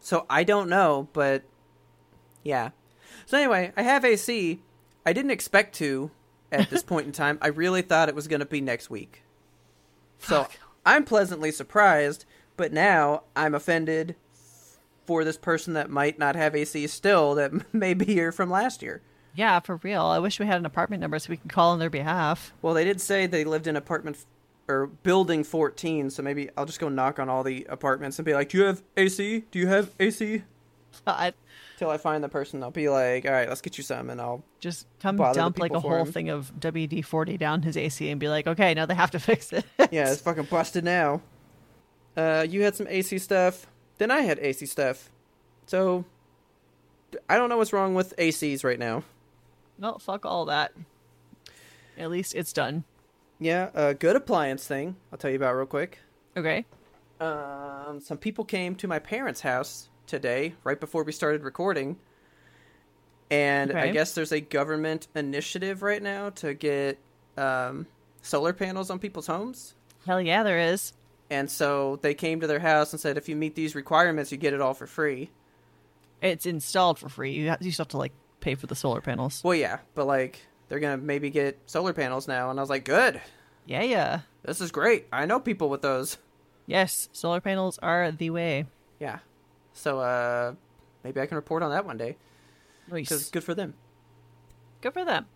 So 0.00 0.26
I 0.28 0.44
don't 0.44 0.68
know, 0.68 1.08
but 1.12 1.42
yeah. 2.42 2.70
So 3.26 3.38
anyway, 3.38 3.72
I 3.76 3.82
have 3.82 4.04
AC. 4.04 4.60
I 5.06 5.12
didn't 5.12 5.30
expect 5.30 5.74
to 5.76 6.10
at 6.52 6.70
this 6.70 6.82
point 6.92 7.06
in 7.06 7.12
time. 7.12 7.38
I 7.40 7.48
really 7.48 7.82
thought 7.82 8.08
it 8.08 8.14
was 8.14 8.28
going 8.28 8.40
to 8.40 8.46
be 8.46 8.60
next 8.60 8.90
week. 8.90 9.22
So 10.18 10.42
Fuck. 10.44 10.58
I'm 10.84 11.04
pleasantly 11.04 11.50
surprised, 11.50 12.24
but 12.56 12.72
now 12.72 13.22
I'm 13.34 13.54
offended 13.54 14.16
for 15.06 15.24
this 15.24 15.36
person 15.38 15.74
that 15.74 15.90
might 15.90 16.18
not 16.18 16.36
have 16.36 16.54
AC 16.54 16.86
still 16.86 17.34
that 17.36 17.52
may 17.74 17.94
be 17.94 18.06
here 18.06 18.32
from 18.32 18.50
last 18.50 18.82
year. 18.82 19.00
Yeah, 19.34 19.60
for 19.60 19.76
real. 19.76 20.02
I 20.02 20.18
wish 20.18 20.38
we 20.38 20.46
had 20.46 20.58
an 20.58 20.66
apartment 20.66 21.00
number 21.00 21.18
so 21.18 21.30
we 21.30 21.36
could 21.36 21.50
call 21.50 21.70
on 21.72 21.78
their 21.78 21.90
behalf. 21.90 22.52
Well, 22.62 22.74
they 22.74 22.84
did 22.84 23.00
say 23.00 23.26
they 23.26 23.44
lived 23.44 23.66
in 23.66 23.74
apartment 23.76 24.16
f- 24.18 24.26
or 24.68 24.86
building 24.86 25.42
14, 25.44 26.10
so 26.10 26.22
maybe 26.22 26.48
I'll 26.56 26.66
just 26.66 26.78
go 26.80 26.88
knock 26.88 27.18
on 27.18 27.28
all 27.28 27.42
the 27.42 27.66
apartments 27.68 28.18
and 28.18 28.24
be 28.26 28.32
like, 28.34 28.48
"Do 28.50 28.58
you 28.58 28.64
have 28.64 28.82
AC? 28.96 29.44
Do 29.50 29.58
you 29.58 29.66
have 29.66 29.90
AC?" 29.98 30.42
God. 31.04 31.34
Till 31.76 31.90
I 31.90 31.96
find 31.96 32.22
the 32.22 32.28
person, 32.28 32.62
I'll 32.62 32.70
be 32.70 32.88
like, 32.88 33.26
"All 33.26 33.32
right, 33.32 33.48
let's 33.48 33.60
get 33.60 33.76
you 33.76 33.82
some," 33.82 34.08
and 34.10 34.20
I'll 34.20 34.44
Just 34.60 34.86
come 35.00 35.16
dump 35.16 35.58
like 35.58 35.72
a 35.72 35.80
whole 35.80 36.02
him. 36.02 36.12
thing 36.12 36.28
of 36.30 36.52
WD 36.60 37.02
40 37.04 37.36
down 37.36 37.62
his 37.62 37.76
AC 37.76 38.08
and 38.10 38.20
be 38.20 38.28
like, 38.28 38.46
okay, 38.46 38.72
now 38.74 38.86
they 38.86 38.94
have 38.94 39.10
to 39.10 39.18
fix 39.30 39.52
it. 39.52 39.64
Yeah, 39.90 40.12
it's 40.12 40.20
fucking 40.20 40.44
busted 40.44 40.84
now. 40.84 41.20
Uh, 42.16 42.46
you 42.48 42.62
had 42.62 42.76
some 42.76 42.86
AC 42.88 43.18
stuff. 43.18 43.66
Then 43.98 44.12
I 44.12 44.20
had 44.20 44.38
AC 44.38 44.66
stuff. 44.66 45.10
So, 45.66 46.04
I 47.28 47.36
don't 47.36 47.48
know 47.48 47.56
what's 47.56 47.72
wrong 47.72 47.94
with 47.96 48.14
ACs 48.16 48.62
right 48.62 48.78
now. 48.78 49.02
Well, 49.78 49.98
fuck 49.98 50.24
all 50.24 50.46
that. 50.46 50.72
At 51.96 52.10
least 52.10 52.34
it's 52.34 52.52
done. 52.52 52.84
Yeah, 53.38 53.70
a 53.74 53.94
good 53.94 54.16
appliance 54.16 54.66
thing 54.66 54.96
I'll 55.12 55.18
tell 55.18 55.30
you 55.30 55.36
about 55.36 55.54
real 55.54 55.66
quick. 55.66 55.98
Okay. 56.36 56.64
Um, 57.20 58.00
some 58.00 58.18
people 58.18 58.44
came 58.44 58.74
to 58.76 58.88
my 58.88 58.98
parents' 58.98 59.40
house 59.40 59.88
today, 60.06 60.54
right 60.64 60.78
before 60.78 61.04
we 61.04 61.12
started 61.12 61.42
recording. 61.42 61.98
And 63.30 63.72
I 63.72 63.90
guess 63.90 64.14
there's 64.14 64.32
a 64.32 64.40
government 64.40 65.08
initiative 65.14 65.82
right 65.82 66.02
now 66.02 66.30
to 66.30 66.54
get 66.54 66.98
um, 67.36 67.86
solar 68.22 68.52
panels 68.52 68.90
on 68.90 68.98
people's 68.98 69.26
homes. 69.26 69.74
Hell 70.06 70.20
yeah, 70.20 70.42
there 70.42 70.58
is. 70.58 70.92
And 71.30 71.50
so 71.50 71.98
they 72.02 72.14
came 72.14 72.40
to 72.40 72.46
their 72.46 72.60
house 72.60 72.92
and 72.92 73.00
said, 73.00 73.16
if 73.16 73.28
you 73.28 73.34
meet 73.34 73.54
these 73.54 73.74
requirements, 73.74 74.30
you 74.30 74.38
get 74.38 74.52
it 74.52 74.60
all 74.60 74.74
for 74.74 74.86
free. 74.86 75.30
It's 76.20 76.46
installed 76.46 76.98
for 76.98 77.08
free. 77.08 77.32
You 77.32 77.48
have, 77.48 77.62
you 77.62 77.72
still 77.72 77.84
have 77.84 77.90
to 77.90 77.98
like 77.98 78.12
pay 78.44 78.54
for 78.54 78.66
the 78.66 78.74
solar 78.76 79.00
panels. 79.00 79.42
Well, 79.42 79.54
yeah, 79.54 79.78
but 79.94 80.06
like 80.06 80.40
they're 80.68 80.78
gonna 80.80 80.96
maybe 80.98 81.30
get 81.30 81.58
solar 81.66 81.92
panels 81.92 82.28
now, 82.28 82.50
and 82.50 82.58
I 82.58 82.62
was 82.62 82.70
like, 82.70 82.84
good, 82.84 83.20
Yeah, 83.66 83.82
yeah. 83.82 84.20
this 84.44 84.60
is 84.60 84.70
great. 84.70 85.06
I 85.12 85.26
know 85.26 85.40
people 85.40 85.68
with 85.68 85.82
those. 85.82 86.18
Yes, 86.66 87.08
solar 87.12 87.40
panels 87.40 87.78
are 87.82 88.10
the 88.12 88.30
way. 88.30 88.66
Yeah, 89.00 89.18
so 89.72 89.98
uh, 90.00 90.54
maybe 91.02 91.20
I 91.20 91.26
can 91.26 91.36
report 91.36 91.62
on 91.62 91.70
that 91.70 91.84
one 91.84 91.96
day 91.98 92.16
because 92.92 93.30
good 93.30 93.44
for 93.44 93.54
them. 93.54 93.74
Good 94.80 94.92
for 94.92 95.04
them. 95.04 95.26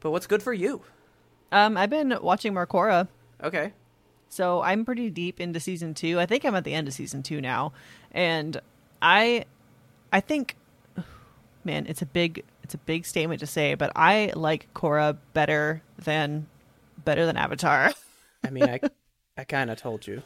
But 0.00 0.10
what's 0.10 0.26
good 0.26 0.42
for 0.42 0.52
you? 0.52 0.82
Um, 1.52 1.76
I've 1.76 1.90
been 1.90 2.16
watching 2.20 2.52
Marcora, 2.54 3.08
Okay, 3.42 3.72
so 4.28 4.60
I'm 4.62 4.84
pretty 4.84 5.10
deep 5.10 5.40
into 5.40 5.60
season 5.60 5.94
two. 5.94 6.18
I 6.18 6.26
think 6.26 6.44
I'm 6.44 6.54
at 6.54 6.64
the 6.64 6.74
end 6.74 6.88
of 6.88 6.94
season 6.94 7.22
two 7.22 7.40
now, 7.40 7.72
and 8.12 8.60
I, 9.00 9.44
I 10.12 10.20
think, 10.20 10.56
man, 11.64 11.86
it's 11.88 12.02
a 12.02 12.06
big, 12.06 12.44
it's 12.62 12.74
a 12.74 12.78
big 12.78 13.06
statement 13.06 13.40
to 13.40 13.46
say, 13.46 13.74
but 13.74 13.92
I 13.96 14.32
like 14.34 14.68
Korra 14.74 15.16
better 15.32 15.82
than, 15.98 16.46
better 17.04 17.26
than 17.26 17.36
Avatar. 17.36 17.92
I 18.44 18.50
mean, 18.50 18.64
I 18.64 18.80
I 19.36 19.44
kind 19.44 19.70
of 19.70 19.78
told 19.78 20.06
you. 20.06 20.22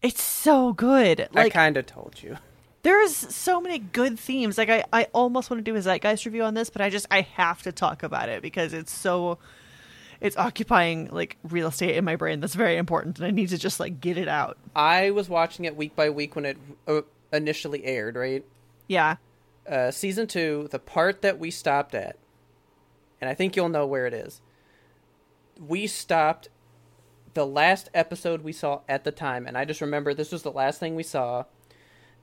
It's 0.00 0.22
so 0.22 0.72
good. 0.72 1.28
I 1.34 1.48
kind 1.48 1.76
of 1.76 1.86
told 1.86 2.22
you. 2.22 2.36
there's 2.82 3.14
so 3.16 3.60
many 3.60 3.80
good 3.80 4.18
themes. 4.18 4.56
Like 4.56 4.70
I, 4.70 4.84
I 4.92 5.04
almost 5.12 5.50
want 5.50 5.58
to 5.58 5.68
do 5.68 5.76
a 5.76 5.82
zeitgeist 5.82 6.24
review 6.24 6.44
on 6.44 6.54
this, 6.54 6.70
but 6.70 6.80
I 6.80 6.88
just 6.90 7.06
I 7.10 7.22
have 7.22 7.62
to 7.62 7.72
talk 7.72 8.04
about 8.04 8.28
it 8.28 8.40
because 8.40 8.72
it's 8.72 8.92
so 8.92 9.38
it's 10.20 10.36
occupying 10.36 11.08
like 11.10 11.36
real 11.42 11.68
estate 11.68 11.96
in 11.96 12.04
my 12.04 12.14
brain 12.16 12.40
that's 12.40 12.54
very 12.54 12.76
important 12.76 13.18
and 13.18 13.26
I 13.26 13.30
need 13.30 13.48
to 13.48 13.58
just 13.58 13.80
like 13.80 14.00
get 14.00 14.16
it 14.18 14.28
out. 14.28 14.56
I 14.76 15.10
was 15.10 15.28
watching 15.28 15.64
it 15.64 15.76
week 15.76 15.96
by 15.96 16.10
week 16.10 16.36
when 16.36 16.44
it 16.44 16.58
uh, 16.86 17.02
initially 17.32 17.84
aired, 17.84 18.14
right? 18.14 18.44
Yeah. 18.86 19.16
Uh, 19.68 19.90
season 19.90 20.26
two, 20.26 20.68
the 20.70 20.78
part 20.78 21.22
that 21.22 21.38
we 21.38 21.50
stopped 21.50 21.94
at, 21.94 22.16
and 23.20 23.28
I 23.28 23.34
think 23.34 23.56
you'll 23.56 23.68
know 23.68 23.86
where 23.86 24.06
it 24.06 24.14
is. 24.14 24.40
We 25.60 25.86
stopped 25.86 26.48
the 27.34 27.46
last 27.46 27.88
episode 27.94 28.42
we 28.42 28.52
saw 28.52 28.80
at 28.88 29.04
the 29.04 29.12
time, 29.12 29.46
and 29.46 29.56
I 29.58 29.64
just 29.64 29.80
remember 29.80 30.14
this 30.14 30.32
was 30.32 30.42
the 30.42 30.52
last 30.52 30.80
thing 30.80 30.94
we 30.94 31.02
saw. 31.02 31.44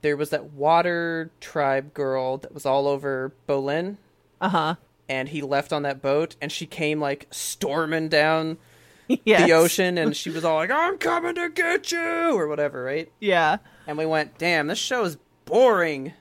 There 0.01 0.17
was 0.17 0.29
that 0.29 0.51
water 0.51 1.31
tribe 1.39 1.93
girl 1.93 2.38
that 2.39 2.53
was 2.53 2.65
all 2.65 2.88
over 2.88 3.34
Bolin, 3.47 3.97
Uh-huh. 4.41 4.75
and 5.10 5.29
he 5.29 5.41
left 5.41 5.73
on 5.73 5.84
that 5.84 6.01
boat, 6.01 6.36
and 6.41 6.51
she 6.51 6.65
came 6.65 6.99
like 6.99 7.27
storming 7.31 8.08
down 8.10 8.58
yes. 9.08 9.43
the 9.45 9.53
ocean, 9.53 9.97
and 9.97 10.15
she 10.15 10.29
was 10.29 10.43
all 10.45 10.55
like, 10.55 10.71
"I'm 10.71 10.97
coming 10.97 11.36
to 11.36 11.49
get 11.49 11.91
you," 11.91 11.99
or 12.38 12.47
whatever, 12.47 12.84
right? 12.84 13.12
Yeah. 13.19 13.58
And 13.88 13.97
we 13.97 14.05
went, 14.05 14.38
"Damn, 14.38 14.67
this 14.67 14.79
show 14.79 15.03
is 15.03 15.17
boring," 15.45 16.13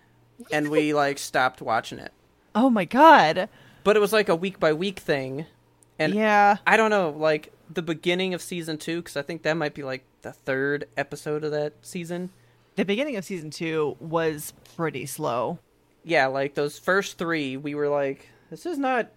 and 0.50 0.70
we 0.70 0.92
like 0.94 1.18
stopped 1.18 1.60
watching 1.62 1.98
it. 1.98 2.12
Oh 2.54 2.70
my 2.70 2.84
god. 2.84 3.48
but 3.82 3.96
it 3.96 4.00
was 4.00 4.12
like 4.12 4.28
a 4.28 4.36
week 4.36 4.58
by 4.60 4.72
week 4.72 4.98
thing 5.00 5.46
and 5.98 6.14
yeah. 6.14 6.56
i 6.66 6.76
don't 6.76 6.90
know 6.90 7.10
like 7.10 7.52
the 7.72 7.82
beginning 7.82 8.32
of 8.34 8.40
season 8.42 8.76
two 8.78 8.96
because 9.02 9.16
i 9.16 9.22
think 9.22 9.42
that 9.42 9.54
might 9.54 9.74
be 9.74 9.82
like 9.82 10.02
the 10.22 10.32
third 10.32 10.86
episode 10.96 11.44
of 11.44 11.50
that 11.52 11.72
season 11.82 12.30
The 12.76 12.84
beginning 12.84 13.14
of 13.16 13.24
season 13.24 13.50
2 13.50 13.96
was 14.00 14.52
pretty 14.76 15.06
slow. 15.06 15.58
yeah 16.04 16.26
like 16.26 16.54
those 16.54 16.78
first 16.78 17.18
three 17.18 17.56
we 17.56 17.74
were 17.74 17.88
like 17.88 18.28
this 18.50 18.66
is 18.66 18.78
not 18.78 19.08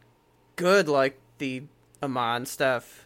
good 0.56 0.88
like 0.90 1.18
the 1.40 1.64
amon 2.04 2.46
stuff 2.46 3.06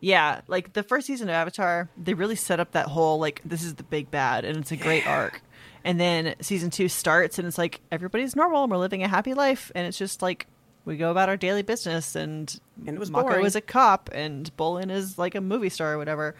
Yeah, 0.00 0.40
like 0.48 0.72
the 0.74 0.82
first 0.82 1.06
season 1.06 1.28
of 1.28 1.34
Avatar, 1.34 1.88
they 1.96 2.14
really 2.14 2.36
set 2.36 2.58
up 2.60 2.72
that 2.72 2.86
whole 2.86 3.18
like 3.18 3.40
this 3.44 3.62
is 3.62 3.74
the 3.74 3.82
big 3.84 4.10
bad 4.10 4.44
and 4.44 4.56
it's 4.58 4.72
a 4.72 4.76
great 4.76 5.06
arc. 5.06 5.40
And 5.84 6.00
then 6.00 6.34
season 6.40 6.70
2 6.70 6.88
starts 6.88 7.38
and 7.38 7.46
it's 7.46 7.58
like 7.58 7.80
everybody's 7.92 8.34
normal 8.34 8.62
and 8.64 8.70
we're 8.72 8.78
living 8.78 9.02
a 9.02 9.08
happy 9.08 9.34
life 9.34 9.70
and 9.74 9.86
it's 9.86 9.98
just 9.98 10.22
like 10.22 10.46
we 10.86 10.96
go 10.96 11.10
about 11.10 11.28
our 11.28 11.36
daily 11.36 11.62
business 11.62 12.16
and 12.16 12.58
And 12.86 12.96
it 12.96 12.98
was 12.98 13.10
Mako 13.10 13.28
boring. 13.28 13.46
is 13.46 13.54
a 13.56 13.60
cop 13.60 14.08
and 14.12 14.50
Bolin 14.56 14.90
is 14.90 15.18
like 15.18 15.34
a 15.34 15.40
movie 15.42 15.68
star 15.68 15.92
or 15.94 15.98
whatever. 15.98 16.34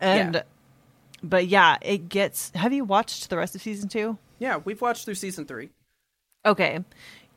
And 0.00 0.34
Yeah. 0.36 0.42
but 1.22 1.46
yeah, 1.48 1.78
it 1.82 2.08
gets 2.08 2.50
Have 2.54 2.72
you 2.72 2.84
watched 2.84 3.28
the 3.28 3.36
rest 3.36 3.54
of 3.54 3.62
season 3.62 3.88
2? 3.88 4.16
yeah 4.38 4.58
we've 4.64 4.80
watched 4.80 5.04
through 5.04 5.14
season 5.16 5.44
three 5.44 5.68
Okay. 6.46 6.76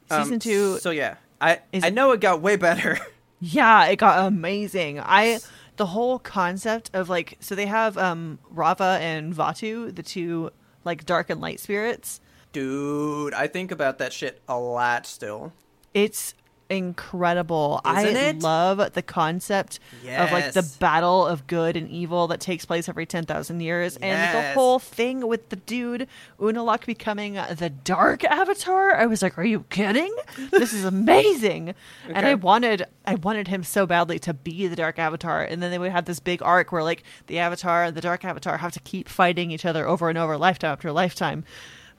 Um, 0.09 0.23
Season 0.23 0.39
2 0.39 0.77
so 0.79 0.91
yeah 0.91 1.15
i 1.41 1.59
Is 1.71 1.83
i 1.83 1.89
know 1.89 2.11
it 2.11 2.19
got 2.21 2.41
way 2.41 2.55
better 2.57 2.97
Yeah, 3.45 3.87
it 3.87 3.97
got 3.97 4.25
amazing. 4.25 5.01
I 5.01 5.39
the 5.75 5.87
whole 5.87 6.17
concept 6.17 6.91
of 6.93 7.09
like 7.09 7.35
so 7.41 7.55
they 7.55 7.65
have 7.65 7.97
um 7.97 8.39
Raava 8.55 8.99
and 8.99 9.33
Vaatu, 9.35 9.93
the 9.93 10.01
two 10.03 10.51
like 10.83 11.05
dark 11.05 11.29
and 11.29 11.41
light 11.41 11.59
spirits. 11.59 12.19
Dude, 12.51 13.33
I 13.33 13.47
think 13.47 13.71
about 13.71 13.97
that 13.97 14.13
shit 14.13 14.41
a 14.47 14.57
lot 14.57 15.05
still. 15.05 15.53
It's 15.93 16.33
incredible. 16.77 17.81
Isn't 17.85 18.17
I 18.17 18.19
it? 18.19 18.39
love 18.41 18.93
the 18.93 19.01
concept 19.01 19.79
of 20.07 20.31
like 20.31 20.53
the 20.53 20.69
battle 20.79 21.25
of 21.25 21.47
good 21.47 21.77
and 21.77 21.89
evil 21.89 22.27
that 22.27 22.39
takes 22.39 22.65
place 22.65 22.89
every 22.89 23.05
10,000 23.05 23.59
years 23.59 23.97
and 23.97 24.35
the 24.35 24.53
whole 24.53 24.79
thing 24.79 25.27
with 25.27 25.49
the 25.49 25.55
dude 25.55 26.07
Unalaq 26.39 26.85
becoming 26.85 27.33
the 27.33 27.69
dark 27.69 28.23
avatar. 28.23 28.95
I 28.95 29.05
was 29.05 29.21
like, 29.21 29.37
"Are 29.37 29.43
you 29.43 29.65
kidding? 29.69 30.13
This 30.51 30.73
is 30.73 30.85
amazing." 30.85 31.75
And 32.13 32.25
I 32.25 32.35
wanted 32.35 32.85
I 33.05 33.15
wanted 33.15 33.47
him 33.47 33.63
so 33.63 33.85
badly 33.85 34.19
to 34.19 34.33
be 34.33 34.67
the 34.67 34.75
dark 34.75 34.99
avatar 34.99 35.43
and 35.43 35.63
then 35.63 35.71
they 35.71 35.79
would 35.79 35.91
have 35.91 36.05
this 36.05 36.19
big 36.19 36.41
arc 36.43 36.71
where 36.71 36.83
like 36.83 37.03
the 37.27 37.39
avatar 37.39 37.85
and 37.85 37.95
the 37.95 38.01
dark 38.01 38.25
avatar 38.25 38.57
have 38.57 38.71
to 38.73 38.79
keep 38.81 39.07
fighting 39.07 39.51
each 39.51 39.65
other 39.65 39.87
over 39.87 40.09
and 40.09 40.17
over 40.17 40.37
lifetime 40.37 40.71
after 40.73 40.91
lifetime. 40.91 41.43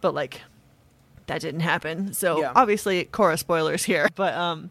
But 0.00 0.14
like 0.14 0.42
that 1.26 1.40
didn't 1.40 1.60
happen. 1.60 2.12
So 2.14 2.40
Yeah. 2.40 2.52
obviously 2.54 3.04
Korra 3.06 3.38
spoilers 3.38 3.84
here. 3.84 4.08
But 4.14 4.34
um 4.34 4.70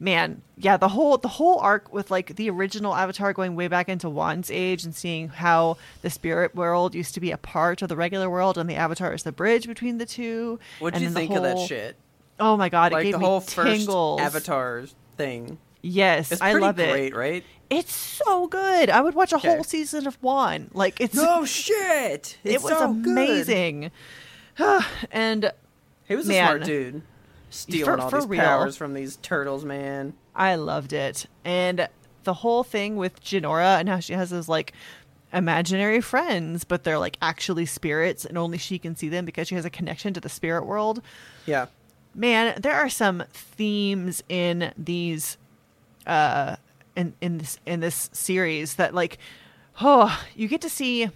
man, 0.00 0.42
yeah, 0.58 0.76
the 0.76 0.88
whole 0.88 1.16
the 1.18 1.28
whole 1.28 1.58
arc 1.60 1.92
with 1.92 2.10
like 2.10 2.36
the 2.36 2.50
original 2.50 2.94
Avatar 2.94 3.32
going 3.32 3.54
way 3.56 3.68
back 3.68 3.88
into 3.88 4.10
Wan's 4.10 4.50
age 4.50 4.84
and 4.84 4.94
seeing 4.94 5.28
how 5.28 5.76
the 6.02 6.10
spirit 6.10 6.54
world 6.54 6.94
used 6.94 7.14
to 7.14 7.20
be 7.20 7.30
a 7.30 7.36
part 7.38 7.80
of 7.82 7.88
the 7.88 7.96
regular 7.96 8.28
world 8.28 8.58
and 8.58 8.68
the 8.68 8.74
Avatar 8.74 9.12
is 9.12 9.22
the 9.22 9.32
bridge 9.32 9.66
between 9.66 9.98
the 9.98 10.06
two. 10.06 10.58
What'd 10.80 10.94
and 10.96 11.04
you 11.04 11.10
think 11.10 11.32
of 11.34 11.42
that 11.42 11.58
shit? 11.58 11.96
Oh 12.40 12.56
my 12.56 12.68
god, 12.68 12.92
it 12.92 12.96
Like 12.96 13.04
gave 13.04 13.12
the 13.12 13.18
me 13.20 13.24
whole 13.24 13.40
first 13.40 13.70
tingles. 13.86 14.20
Avatar 14.20 14.84
thing. 15.16 15.58
Yes, 15.82 16.32
It's 16.32 16.40
I 16.42 16.54
love 16.54 16.78
it. 16.80 16.88
great, 16.88 17.14
right? 17.14 17.44
It's 17.70 17.94
so 17.94 18.46
good. 18.48 18.90
I 18.90 19.00
would 19.00 19.14
watch 19.14 19.32
a 19.32 19.36
Okay. 19.36 19.48
whole 19.48 19.64
season 19.64 20.06
of 20.06 20.20
Wan. 20.22 20.70
Like 20.74 21.00
it's 21.00 21.14
No 21.14 21.44
shit. 21.44 22.38
it 22.44 22.62
was 22.62 22.72
so 22.72 22.84
amazing. 22.90 23.90
and 25.12 25.52
He 26.06 26.14
was 26.16 26.26
a 26.26 26.32
Man. 26.32 26.46
smart 26.46 26.64
dude. 26.64 27.02
Stealing 27.50 27.84
For- 27.84 28.00
all 28.00 28.10
for 28.10 28.20
these 28.20 28.26
real. 28.28 28.40
powers 28.42 28.76
from 28.76 28.94
these 28.94 29.16
turtles, 29.16 29.64
man. 29.64 30.14
I 30.34 30.56
loved 30.56 30.92
it. 30.92 31.26
And 31.44 31.88
the 32.24 32.34
whole 32.34 32.64
thing 32.64 32.96
with 32.96 33.22
Jinora 33.22 33.78
and 33.78 33.88
how 33.88 34.00
she 34.00 34.14
has 34.14 34.30
those 34.30 34.48
like 34.48 34.72
imaginary 35.32 36.00
friends, 36.00 36.64
but 36.64 36.84
they're 36.84 36.98
like 36.98 37.16
actually 37.22 37.66
spirits 37.66 38.24
and 38.24 38.36
only 38.38 38.58
she 38.58 38.78
can 38.78 38.96
see 38.96 39.08
them 39.08 39.24
because 39.24 39.48
she 39.48 39.54
has 39.54 39.64
a 39.64 39.70
connection 39.70 40.12
to 40.14 40.20
the 40.20 40.28
spirit 40.28 40.66
world. 40.66 41.00
Yeah. 41.46 41.66
Man, 42.14 42.60
there 42.60 42.74
are 42.74 42.88
some 42.88 43.24
themes 43.32 44.22
in 44.28 44.72
these 44.76 45.36
uh 46.06 46.56
in 46.96 47.14
in 47.20 47.38
this 47.38 47.58
in 47.66 47.80
this 47.80 48.10
series 48.12 48.74
that 48.76 48.94
like 48.94 49.18
oh, 49.82 50.20
you 50.36 50.46
get 50.48 50.60
to 50.60 50.68
see 50.70 51.10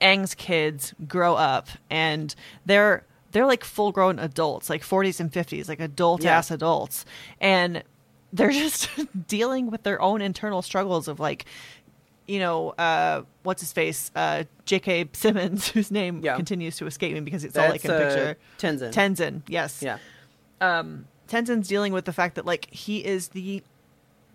Aang's 0.00 0.34
kids 0.34 0.94
grow 1.08 1.34
up 1.34 1.68
and 1.90 2.34
they're 2.66 3.04
they're 3.34 3.44
like 3.46 3.62
full 3.64 3.92
grown 3.92 4.18
adults, 4.18 4.70
like 4.70 4.82
40s 4.82 5.20
and 5.20 5.30
50s, 5.30 5.68
like 5.68 5.80
adult 5.80 6.24
ass 6.24 6.48
Yeah. 6.50 6.54
adults. 6.54 7.04
And 7.40 7.82
they're 8.32 8.50
just 8.64 8.88
dealing 9.28 9.70
with 9.70 9.82
their 9.82 10.00
own 10.00 10.22
internal 10.22 10.62
struggles 10.62 11.06
of 11.08 11.20
like 11.20 11.44
you 12.26 12.38
know, 12.38 12.70
uh, 12.78 13.20
what's 13.42 13.60
his 13.60 13.70
face? 13.70 14.10
Uh, 14.16 14.44
J.K. 14.64 15.10
Simmons, 15.12 15.68
whose 15.74 15.90
name 15.90 16.20
Yeah. 16.24 16.36
continues 16.36 16.78
to 16.78 16.86
escape 16.86 17.12
me 17.12 17.20
because 17.20 17.44
it's 17.44 17.54
all 17.58 17.68
That's 17.70 17.84
like 17.84 17.84
in 17.84 17.90
uh, 17.90 17.98
picture. 17.98 18.36
Tenzin. 18.56 18.92
Tenzin, 18.92 19.42
yes. 19.46 19.82
Yeah. 19.82 19.98
Um, 20.62 21.04
Tenzin's 21.28 21.68
dealing 21.68 21.92
with 21.92 22.06
the 22.06 22.14
fact 22.14 22.36
that 22.36 22.46
like 22.46 22.70
he 22.72 23.04
is 23.04 23.28
the 23.28 23.62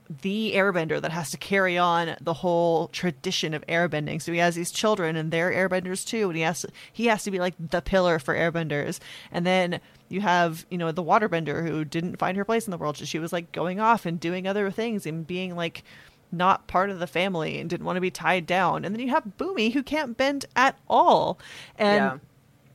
the 0.10 0.54
airbender 0.56 1.00
that 1.00 1.12
has 1.12 1.30
to 1.32 1.38
carry 1.38 1.78
on 1.78 2.16
the 2.20 2.34
whole 2.34 2.88
tradition 2.88 3.54
of 3.54 3.66
airbending. 3.68 4.22
So 4.22 4.32
he 4.32 4.40
has 4.40 4.56
these 4.56 4.72
children 4.72 5.16
and 5.16 5.32
they're 5.32 5.52
airbenders 5.52 6.06
too, 6.06 6.30
and 6.30 6.36
he 6.36 6.42
has 6.42 6.62
to, 6.62 6.70
he 6.92 7.06
has 7.06 7.24
to 7.24 7.32
be 7.32 7.40
like 7.40 7.54
the 7.60 7.82
pillar 7.82 8.18
for 8.18 8.36
airbenders. 8.36 9.00
And 9.32 9.46
then 9.46 9.80
you 10.10 10.22
have, 10.22 10.66
you 10.70 10.78
know, 10.80 10.92
the 10.92 11.04
waterbender 11.04 11.66
who 11.66 11.86
didn't 11.86 12.18
find 12.18 12.36
her 12.38 12.46
place 12.46 12.66
in 12.66 12.72
the 12.72 12.78
world. 12.78 12.98
She 12.98 13.20
was 13.20 13.32
like 13.32 13.52
going 13.52 13.80
off 13.80 14.08
and 14.08 14.20
doing 14.20 14.48
other 14.48 14.72
things 14.72 15.06
and 15.06 15.28
being 15.28 15.56
like 15.56 15.84
not 16.32 16.68
part 16.68 16.90
of 16.90 17.00
the 17.00 17.08
family 17.08 17.60
and 17.60 17.70
didn't 17.70 17.86
want 17.86 17.98
to 17.98 18.02
be 18.02 18.12
tied 18.12 18.48
down. 18.48 18.86
And 18.86 18.96
then 18.96 19.02
you 19.02 19.10
have 19.10 19.34
Bumi 19.38 19.74
who 19.74 19.84
can't 19.84 20.18
bend 20.18 20.46
at 20.56 20.78
all. 20.88 21.40
And 21.78 22.04
yeah. 22.04 22.18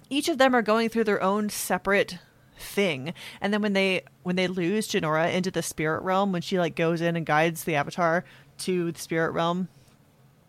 each 0.09 0.29
of 0.29 0.39
them 0.39 0.55
are 0.55 0.63
going 0.63 0.89
through 0.89 1.05
their 1.05 1.23
own 1.23 1.51
separate 1.51 2.19
thing. 2.57 3.15
And 3.41 3.53
then 3.53 3.63
when 3.63 3.73
they 3.73 4.03
when 4.23 4.37
they 4.37 4.47
lose 4.49 4.89
Jinora 4.89 5.33
into 5.33 5.51
the 5.51 5.63
spirit 5.63 6.03
realm 6.03 6.33
when 6.33 6.43
she 6.43 6.59
like 6.59 6.75
goes 6.77 7.01
in 7.01 7.17
and 7.17 7.27
guides 7.27 7.65
the 7.65 7.75
avatar 7.77 8.25
to 8.59 8.93
the 8.93 8.99
spirit 9.01 9.33
realm 9.33 9.69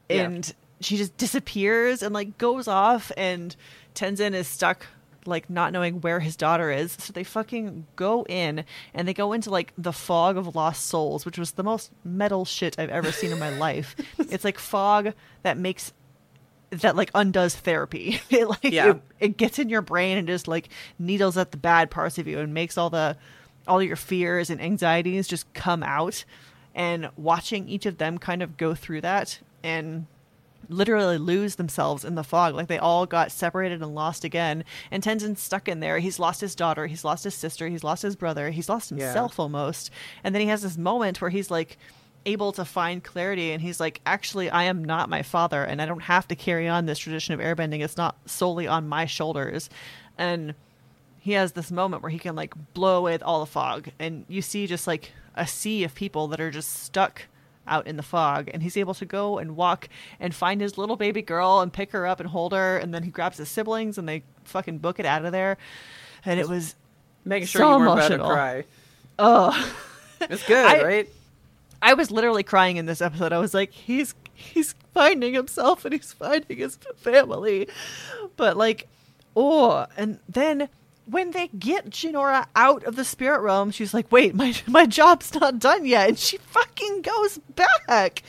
Yeah. 0.10 0.24
and 0.24 0.54
she 0.82 0.98
just 0.98 1.16
disappears 1.18 2.04
and 2.04 2.14
like 2.14 2.38
goes 2.38 2.68
off 2.68 3.12
and 3.18 3.56
Tenzin 3.96 4.34
is 4.34 4.48
stuck 4.48 4.86
like 5.28 5.50
not 5.50 5.74
knowing 5.74 6.02
where 6.02 6.20
his 6.20 6.36
daughter 6.36 6.70
is. 6.70 6.92
So 7.00 7.12
they 7.12 7.24
fucking 7.24 7.88
go 7.96 8.24
in 8.30 8.64
and 8.94 9.08
they 9.08 9.14
go 9.14 9.34
into 9.34 9.50
like 9.50 9.74
the 9.76 9.94
fog 9.94 10.38
of 10.38 10.56
lost 10.56 10.86
souls 10.86 11.26
which 11.26 11.40
was 11.40 11.54
the 11.54 11.64
most 11.64 11.92
metal 12.04 12.46
shit 12.46 12.78
I've 12.78 12.90
ever 12.92 13.12
seen 13.12 13.32
in 13.32 13.40
my 13.40 13.50
life. 13.50 13.96
It's 14.20 14.44
like 14.44 14.60
fog 14.60 15.14
that 15.44 15.58
makes 15.58 15.94
that 16.72 16.96
like 16.96 17.12
undoes 17.16 17.56
therapy. 17.56 18.20
It 18.30 18.48
like 18.50 18.64
Yeah. 18.64 18.92
it, 18.92 19.02
it 19.20 19.38
gets 19.38 19.60
in 19.60 19.70
your 19.70 19.82
brain 19.82 20.18
and 20.18 20.28
just 20.28 20.48
like 20.48 20.70
needles 21.00 21.38
at 21.38 21.52
the 21.52 21.58
bad 21.58 21.90
parts 21.92 22.18
of 22.18 22.28
you 22.28 22.40
and 22.40 22.54
makes 22.54 22.78
all 22.78 22.90
the 22.90 23.18
all 23.68 23.82
your 23.82 23.96
fears 23.96 24.50
and 24.50 24.62
anxieties 24.62 25.28
just 25.28 25.52
come 25.54 25.84
out. 25.84 26.24
And 26.74 27.10
watching 27.16 27.70
each 27.70 27.86
of 27.86 27.98
them 28.00 28.18
kind 28.18 28.44
of 28.44 28.58
go 28.58 28.76
through 28.76 29.02
that 29.02 29.40
and 29.64 30.08
literally 30.68 31.18
lose 31.18 31.56
themselves 31.56 32.04
in 32.04 32.16
the 32.16 32.24
fog. 32.24 32.54
Like 32.56 32.68
they 32.68 32.78
all 32.80 33.06
got 33.06 33.32
separated 33.32 33.82
and 33.82 33.96
lost 33.96 34.24
again. 34.24 34.64
And 34.92 35.02
Tenzin's 35.04 35.42
stuck 35.42 35.68
in 35.68 35.80
there. 35.80 36.00
He's 36.00 36.20
lost 36.20 36.42
his 36.42 36.56
daughter. 36.56 36.88
He's 36.88 37.06
lost 37.06 37.24
his 37.24 37.36
sister. 37.36 37.68
He's 37.70 37.84
lost 37.84 38.02
his 38.02 38.16
brother. 38.16 38.50
He's 38.52 38.68
lost 38.68 38.92
Yeah. 38.92 39.06
himself 39.06 39.40
almost. 39.40 39.90
And 40.24 40.34
then 40.34 40.42
he 40.42 40.48
has 40.48 40.64
this 40.64 40.78
moment 40.78 41.22
where 41.22 41.30
he's 41.30 41.50
like 41.52 41.78
able 42.26 42.52
to 42.54 42.66
find 42.66 43.04
clarity 43.04 43.52
and 43.52 43.62
he's 43.62 43.80
like, 43.80 44.02
actually, 44.06 44.50
I 44.50 44.64
am 44.64 44.84
not 44.84 45.10
my 45.10 45.22
father 45.22 45.64
and 45.64 45.82
I 45.82 45.86
don't 45.86 46.02
have 46.04 46.28
to 46.30 46.36
carry 46.36 46.68
on 46.68 46.86
this 46.86 46.98
tradition 47.00 47.34
of 47.34 47.40
airbending. 47.40 47.84
It's 47.84 47.98
not 47.98 48.16
solely 48.26 48.68
on 48.68 48.88
my 48.88 49.06
shoulders. 49.06 49.70
And 50.18 50.56
he 51.20 51.34
has 51.34 51.52
this 51.54 51.72
moment 51.72 52.02
where 52.04 52.10
he 52.12 52.20
can 52.20 52.36
like 52.36 52.54
blow 52.74 52.98
away 52.98 53.18
all 53.20 53.40
the 53.40 53.46
fog 53.46 53.90
and 54.00 54.26
you 54.28 54.42
see 54.42 54.68
just 54.68 54.86
like 54.88 55.12
a 55.36 55.46
sea 55.48 55.84
of 55.84 55.94
people 55.96 56.28
that 56.30 56.40
are 56.40 56.52
just 56.52 56.84
stuck 56.84 57.24
out 57.68 57.88
in 57.88 57.98
the 57.98 58.04
fog 58.04 58.48
and 58.54 58.62
he's 58.62 58.78
able 58.78 58.94
to 58.94 59.06
go 59.06 59.40
and 59.40 59.56
walk 59.56 59.90
and 60.20 60.36
find 60.36 60.62
his 60.62 60.78
little 60.78 60.96
baby 60.96 61.24
girl 61.24 61.62
and 61.62 61.74
pick 61.74 61.92
her 61.92 62.06
up 62.06 62.20
and 62.20 62.30
hold 62.30 62.54
her 62.54 62.78
and 62.78 62.94
then 62.94 63.02
he 63.02 63.10
grabs 63.10 63.38
his 63.40 63.50
siblings 63.50 63.98
and 63.98 64.08
they 64.08 64.22
fucking 64.44 64.78
book 64.78 65.00
it 65.00 65.06
out 65.06 65.26
of 65.26 65.32
there 65.32 65.58
and 66.26 66.40
it 66.40 66.48
was 66.48 66.76
Making 67.26 67.48
sure 67.48 67.60
so 67.62 67.72
you 67.72 67.78
weren't 67.80 67.92
about 68.00 68.08
to 68.08 68.14
emotional. 68.14 68.30
cry. 68.30 68.64
oh 69.18 69.74
It's 70.22 70.46
good, 70.48 70.64
I- 70.82 70.84
right? 70.84 71.10
I 71.86 71.94
was 71.94 72.10
literally 72.10 72.42
crying 72.42 72.78
in 72.78 72.88
this 72.88 73.00
episode. 73.00 73.32
I 73.32 73.38
was 73.38 73.54
like, 73.54 73.72
he's 73.72 74.16
he's 74.34 74.74
finding 74.96 75.36
himself 75.36 75.86
and 75.86 75.94
he's 75.94 76.14
finding 76.14 76.58
his 76.58 76.80
family. 76.96 77.68
But 78.36 78.58
like, 78.58 78.88
oh, 79.36 79.86
and 79.96 80.18
then 80.28 80.68
when 81.06 81.30
they 81.30 81.48
get 81.50 81.92
Jinora 81.92 82.48
out 82.56 82.84
of 82.86 82.96
the 82.96 83.06
spirit 83.06 83.42
realm, 83.42 83.70
she's 83.70 83.94
like, 83.94 84.12
wait, 84.12 84.34
my 84.34 84.56
my 84.68 84.88
job's 84.88 85.36
not 85.36 85.60
done 85.60 85.86
yet, 85.86 86.10
and 86.10 86.18
she 86.18 86.38
fucking 86.38 87.04
goes 87.04 87.38
back. 87.56 88.24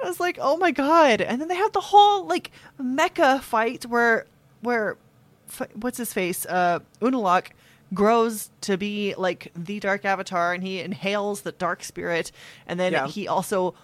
I 0.00 0.06
was 0.06 0.20
like, 0.20 0.38
oh 0.40 0.56
my 0.56 0.70
god! 0.70 1.20
And 1.20 1.40
then 1.40 1.48
they 1.48 1.56
have 1.56 1.72
the 1.72 1.80
whole 1.80 2.24
like 2.28 2.52
mecha 2.80 3.40
fight 3.40 3.86
where 3.86 4.26
where 4.60 4.96
what's 5.74 5.98
his 5.98 6.12
face 6.12 6.46
uh 6.46 6.78
Unalaq 7.00 7.48
grows 7.92 8.50
to 8.62 8.76
be 8.76 9.14
like 9.16 9.52
the 9.54 9.78
dark 9.80 10.04
avatar 10.04 10.52
and 10.52 10.62
he 10.64 10.80
inhales 10.80 11.42
the 11.42 11.52
dark 11.52 11.84
spirit 11.84 12.32
and 12.66 12.80
then 12.80 12.92
Yeah. 12.92 13.06
he 13.06 13.28
also 13.28 13.74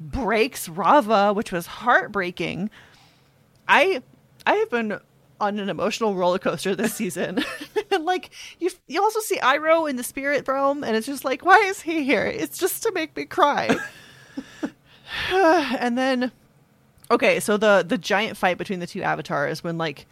breaks 0.00 0.68
Raava 0.68 1.34
which 1.34 1.50
was 1.52 1.66
heartbreaking. 1.66 2.70
I 3.66 4.02
I 4.46 4.54
have 4.54 4.70
been 4.70 4.98
on 5.40 5.58
an 5.58 5.68
emotional 5.68 6.14
roller 6.14 6.38
coaster 6.38 6.74
this 6.74 6.94
season. 6.94 7.44
And 7.90 8.04
like 8.04 8.30
you 8.58 8.70
you 8.86 9.02
also 9.02 9.20
see 9.20 9.38
Iroh 9.38 9.88
in 9.88 9.96
the 9.96 10.04
spirit 10.04 10.46
realm 10.46 10.84
and 10.84 10.94
it's 10.94 11.06
just 11.06 11.24
like 11.24 11.44
why 11.44 11.56
is 11.66 11.80
he 11.80 12.04
here? 12.04 12.26
It's 12.26 12.58
just 12.58 12.82
to 12.82 12.92
make 12.92 13.16
me 13.16 13.24
cry. 13.24 13.76
And 15.32 15.96
then 15.96 16.30
okay 17.10 17.40
so 17.40 17.56
the 17.56 17.84
the 17.86 17.96
giant 17.98 18.36
fight 18.36 18.58
between 18.58 18.80
the 18.80 18.86
two 18.86 19.02
avatars 19.02 19.64
when 19.64 19.78
like 19.78 20.06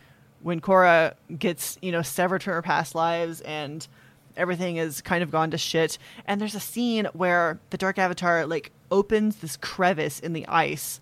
when 0.46 0.60
Korra 0.60 1.14
gets 1.36 1.76
you 1.82 1.90
know 1.90 2.02
severed 2.02 2.40
from 2.40 2.52
her 2.52 2.62
past 2.62 2.94
lives 2.94 3.40
and 3.40 3.88
everything 4.36 4.76
is 4.76 5.00
kind 5.00 5.24
of 5.24 5.32
gone 5.32 5.50
to 5.50 5.58
shit. 5.58 5.98
And 6.24 6.40
there's 6.40 6.54
a 6.54 6.60
scene 6.60 7.08
where 7.14 7.58
the 7.70 7.76
dark 7.76 7.98
avatar 7.98 8.46
like 8.46 8.70
opens 8.92 9.38
this 9.38 9.56
crevice 9.56 10.20
in 10.20 10.34
the 10.34 10.46
ice 10.46 11.00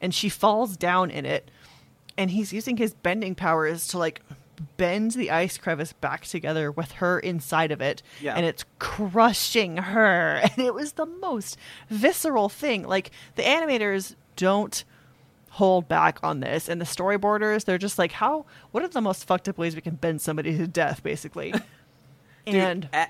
and 0.00 0.14
she 0.14 0.28
falls 0.28 0.76
down 0.76 1.10
in 1.10 1.26
it. 1.26 1.50
And 2.16 2.30
he's 2.30 2.52
using 2.52 2.76
his 2.76 2.94
bending 2.94 3.34
powers 3.34 3.88
to 3.88 3.98
like 3.98 4.22
bend 4.76 5.12
the 5.12 5.32
ice 5.32 5.58
crevice 5.58 5.92
back 5.92 6.24
together 6.24 6.70
with 6.70 6.92
her 6.92 7.18
inside 7.18 7.72
of 7.72 7.80
it. 7.80 8.04
Yeah. 8.20 8.36
and 8.36 8.46
it's 8.46 8.64
crushing 8.78 9.78
her. 9.78 10.42
And 10.56 10.64
it 10.64 10.74
was 10.74 10.92
the 10.92 11.06
most 11.06 11.58
visceral 11.90 12.48
thing. 12.48 12.84
Like 12.84 13.10
the 13.34 13.42
animators 13.42 14.14
don't 14.36 14.84
hold 15.56 15.88
back 15.88 16.18
on 16.22 16.40
this 16.40 16.68
and 16.68 16.80
the 16.80 16.84
storyboarders 16.84 17.64
they're 17.64 17.78
just 17.78 17.98
like 17.98 18.12
how 18.12 18.44
what 18.72 18.82
are 18.82 18.88
the 18.88 19.00
most 19.00 19.26
fucked 19.26 19.48
up 19.48 19.56
ways 19.56 19.74
we 19.74 19.80
can 19.80 19.94
bend 19.94 20.20
somebody 20.20 20.56
to 20.56 20.66
death 20.66 21.02
basically 21.02 21.52
Dude, 22.46 22.54
and 22.54 22.88
A- 22.92 23.08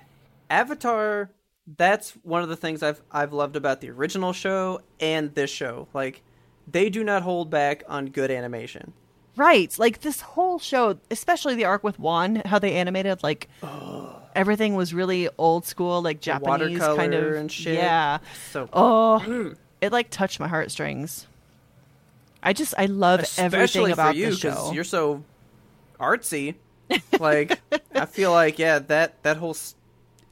Avatar. 0.50 1.30
That's 1.76 2.12
one 2.22 2.42
of 2.42 2.48
the 2.48 2.56
things 2.56 2.82
I've 2.82 3.02
I've 3.10 3.32
loved 3.32 3.56
about 3.56 3.80
the 3.80 3.90
original 3.90 4.32
show 4.32 4.80
and 5.00 5.34
this 5.34 5.50
show. 5.50 5.88
Like, 5.92 6.22
they 6.70 6.88
do 6.88 7.02
not 7.04 7.22
hold 7.22 7.50
back 7.50 7.82
on 7.88 8.06
good 8.06 8.30
animation. 8.30 8.92
Right. 9.36 9.76
Like 9.78 10.00
this 10.00 10.20
whole 10.22 10.58
show, 10.58 10.98
especially 11.10 11.54
the 11.56 11.64
arc 11.64 11.84
with 11.84 11.98
Wan, 11.98 12.36
how 12.46 12.58
they 12.58 12.74
animated 12.76 13.22
like 13.22 13.48
everything 14.34 14.74
was 14.74 14.94
really 14.94 15.28
old 15.36 15.66
school, 15.66 16.00
like 16.00 16.20
Japanese 16.20 16.78
kind 16.78 17.12
of 17.12 17.34
and 17.34 17.50
shit. 17.52 17.74
Yeah. 17.74 18.18
So 18.52 18.68
Oh, 18.72 19.54
it 19.80 19.92
like 19.92 20.08
touched 20.10 20.40
my 20.40 20.48
heartstrings. 20.48 21.26
I 22.46 22.52
just 22.54 22.72
I 22.78 22.86
love 22.86 23.24
everything 23.36 23.90
about 23.90 24.16
you 24.16 24.30
the 24.30 24.36
show. 24.36 24.72
you're 24.72 24.84
so 24.84 25.22
artsy. 26.00 26.54
Like, 27.18 27.60
I 27.94 28.06
feel 28.06 28.30
like 28.30 28.58
yeah, 28.58 28.78
that 28.78 29.22
that 29.24 29.36
whole 29.38 29.56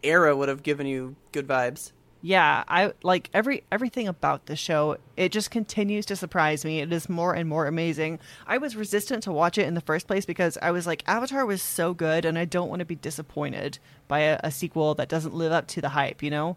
era 0.02 0.36
would 0.36 0.48
have 0.48 0.62
given 0.62 0.86
you 0.86 1.16
good 1.32 1.46
vibes. 1.48 1.90
yeah, 2.22 2.62
I 2.68 2.92
like 3.02 3.28
every 3.34 3.64
everything 3.72 4.06
about 4.06 4.46
the 4.46 4.54
show. 4.54 4.96
It 5.16 5.32
just 5.32 5.50
continues 5.50 6.06
to 6.06 6.14
surprise 6.16 6.64
me. 6.64 6.80
It 6.80 6.92
is 6.92 7.08
more 7.08 7.34
and 7.34 7.48
more 7.48 7.66
amazing. 7.66 8.20
I 8.46 8.58
was 8.58 8.76
resistant 8.76 9.24
to 9.24 9.32
watch 9.32 9.58
it 9.58 9.66
in 9.66 9.74
the 9.74 9.80
first 9.80 10.06
place 10.06 10.24
because 10.24 10.56
I 10.62 10.70
was 10.70 10.86
like, 10.86 11.02
Avatar 11.08 11.44
was 11.44 11.60
so 11.62 11.92
good, 11.92 12.24
and 12.24 12.38
I 12.38 12.44
don't 12.44 12.68
want 12.68 12.80
to 12.80 12.86
be 12.86 12.94
disappointed 12.96 13.78
by 14.06 14.20
a, 14.20 14.38
a 14.44 14.50
sequel 14.52 14.94
that 14.94 15.08
doesn't 15.08 15.34
live 15.34 15.50
up 15.52 15.66
to 15.68 15.80
the 15.80 15.88
hype. 15.90 16.22
You 16.22 16.30
know. 16.30 16.56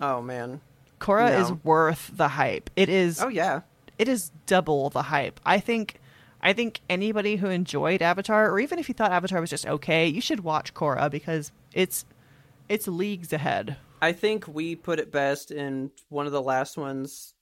Oh 0.00 0.22
man. 0.22 0.60
Korra 1.00 1.30
No. 1.32 1.40
is 1.40 1.52
worth 1.64 2.12
the 2.14 2.28
hype. 2.28 2.70
It 2.76 2.88
is 2.88 3.20
Oh 3.20 3.26
yeah. 3.28 3.62
It 4.02 4.08
is 4.08 4.32
double 4.46 4.90
the 4.90 5.02
hype. 5.02 5.38
I 5.46 5.60
think 5.60 6.00
I 6.40 6.52
think 6.52 6.80
anybody 6.90 7.36
who 7.36 7.46
enjoyed 7.46 8.02
Avatar 8.02 8.50
or 8.50 8.58
even 8.58 8.80
if 8.80 8.88
you 8.88 8.94
thought 8.96 9.12
Avatar 9.12 9.40
was 9.40 9.48
just 9.48 9.64
okay, 9.64 10.08
you 10.08 10.20
should 10.20 10.40
watch 10.40 10.74
Korra 10.74 11.08
because 11.08 11.52
it's 11.72 12.04
it's 12.68 12.88
leagues 12.88 13.32
ahead. 13.32 13.76
I 14.00 14.10
think 14.12 14.48
we 14.48 14.74
put 14.74 14.98
it 14.98 15.12
best 15.12 15.52
in 15.52 15.92
one 16.08 16.26
of 16.26 16.32
the 16.32 16.42
last 16.42 16.76
ones, 16.76 17.34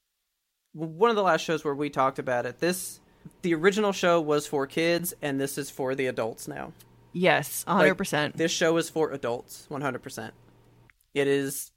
one 0.74 1.08
of 1.08 1.16
the 1.16 1.22
last 1.22 1.40
shows 1.40 1.64
where 1.64 1.74
we 1.74 1.88
talked 1.88 2.18
about 2.18 2.44
it. 2.44 2.58
This, 2.58 3.00
the 3.40 3.54
original 3.54 3.92
show 3.92 4.20
was 4.20 4.46
for 4.46 4.66
kids, 4.66 5.14
and 5.22 5.40
this 5.40 5.56
is 5.56 5.70
for 5.70 5.94
the 5.94 6.06
adults 6.06 6.46
now. 6.46 6.74
Yes, 7.14 7.64
Like, 7.66 7.96
100%. 7.96 8.34
This 8.34 8.52
show 8.52 8.76
is 8.76 8.90
for 8.90 9.10
adults, 9.10 9.64
one 9.70 9.80
hundred 9.80 10.02
percent. 10.02 10.34
It 11.14 11.26
is 11.26 11.72